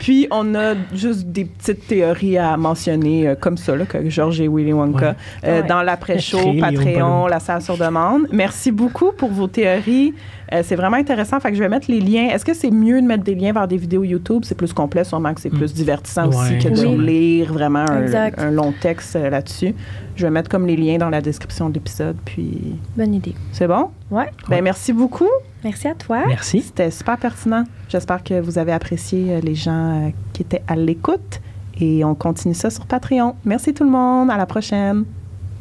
Puis, 0.00 0.26
on 0.30 0.54
a 0.54 0.74
juste 0.94 1.26
des 1.26 1.44
petites 1.44 1.86
théories 1.86 2.38
à 2.38 2.56
mentionner, 2.56 3.28
euh, 3.28 3.34
comme 3.38 3.56
ça, 3.58 3.76
là, 3.76 3.84
que 3.84 4.08
Georges 4.08 4.40
et 4.40 4.48
Willy 4.48 4.72
Wonka, 4.72 5.08
Ouais. 5.10 5.14
euh, 5.44 5.60
Ouais. 5.60 5.66
dans 5.66 5.82
l'après-show, 5.82 6.54
Patreon, 6.60 7.26
la 7.26 7.40
salle 7.40 7.60
sur 7.62 7.76
demande. 7.76 8.26
Merci 8.32 8.70
beaucoup 8.70 9.12
pour 9.12 9.30
vos 9.30 9.48
théories. 9.48 10.14
Euh, 10.52 10.62
c'est 10.64 10.76
vraiment 10.76 10.96
intéressant. 10.96 11.40
Fait 11.40 11.50
que 11.50 11.56
je 11.56 11.62
vais 11.62 11.68
mettre 11.68 11.90
les 11.90 12.00
liens. 12.00 12.28
Est-ce 12.28 12.44
que 12.44 12.54
c'est 12.54 12.70
mieux 12.70 13.00
de 13.00 13.06
mettre 13.06 13.24
des 13.24 13.34
liens 13.34 13.52
vers 13.52 13.66
des 13.68 13.76
vidéos 13.76 14.04
YouTube? 14.04 14.42
C'est 14.44 14.54
plus 14.56 14.72
complet, 14.72 15.04
sûrement 15.04 15.32
que 15.34 15.40
c'est 15.40 15.50
plus 15.50 15.72
divertissant 15.72 16.28
aussi 16.28 16.58
que 16.58 16.68
de 16.68 16.86
Oui. 16.86 17.06
lire 17.06 17.52
vraiment 17.52 17.84
un, 17.88 18.50
long 18.50 18.72
texte 18.80 19.16
euh, 19.16 19.30
là-dessus. 19.30 19.74
Je 20.16 20.26
vais 20.26 20.30
mettre 20.30 20.48
comme 20.48 20.66
les 20.66 20.76
liens 20.76 20.98
dans 20.98 21.10
la 21.10 21.20
description 21.20 21.68
de 21.68 21.74
l'épisode. 21.74 22.16
Puis, 22.24 22.76
Bonne 22.96 23.14
idée. 23.14 23.34
c'est 23.52 23.66
bon? 23.66 23.90
Ouais. 24.10 24.30
Ben, 24.48 24.62
merci 24.62 24.92
beaucoup. 24.92 25.28
Merci 25.64 25.88
à 25.88 25.94
toi. 25.94 26.22
Merci. 26.26 26.60
C'était 26.60 26.90
super 26.90 27.16
pertinent. 27.16 27.64
J'espère 27.88 28.22
que 28.22 28.40
vous 28.40 28.58
avez 28.58 28.72
apprécié 28.72 29.32
euh, 29.34 29.40
les 29.40 29.54
gens 29.54 30.12
qui 30.32 30.42
étaient 30.42 30.62
à 30.68 30.76
l'écoute. 30.76 31.40
Et 31.80 32.04
on 32.04 32.14
continue 32.14 32.54
ça 32.54 32.70
sur 32.70 32.86
Patreon. 32.86 33.34
Merci 33.44 33.74
tout 33.74 33.82
le 33.84 33.90
monde. 33.90 34.30
À 34.30 34.36
la 34.36 34.46
prochaine. 34.46 35.04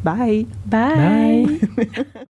Bye. 0.04 0.46
Bye. 0.66 1.46
Bye. 1.78 1.96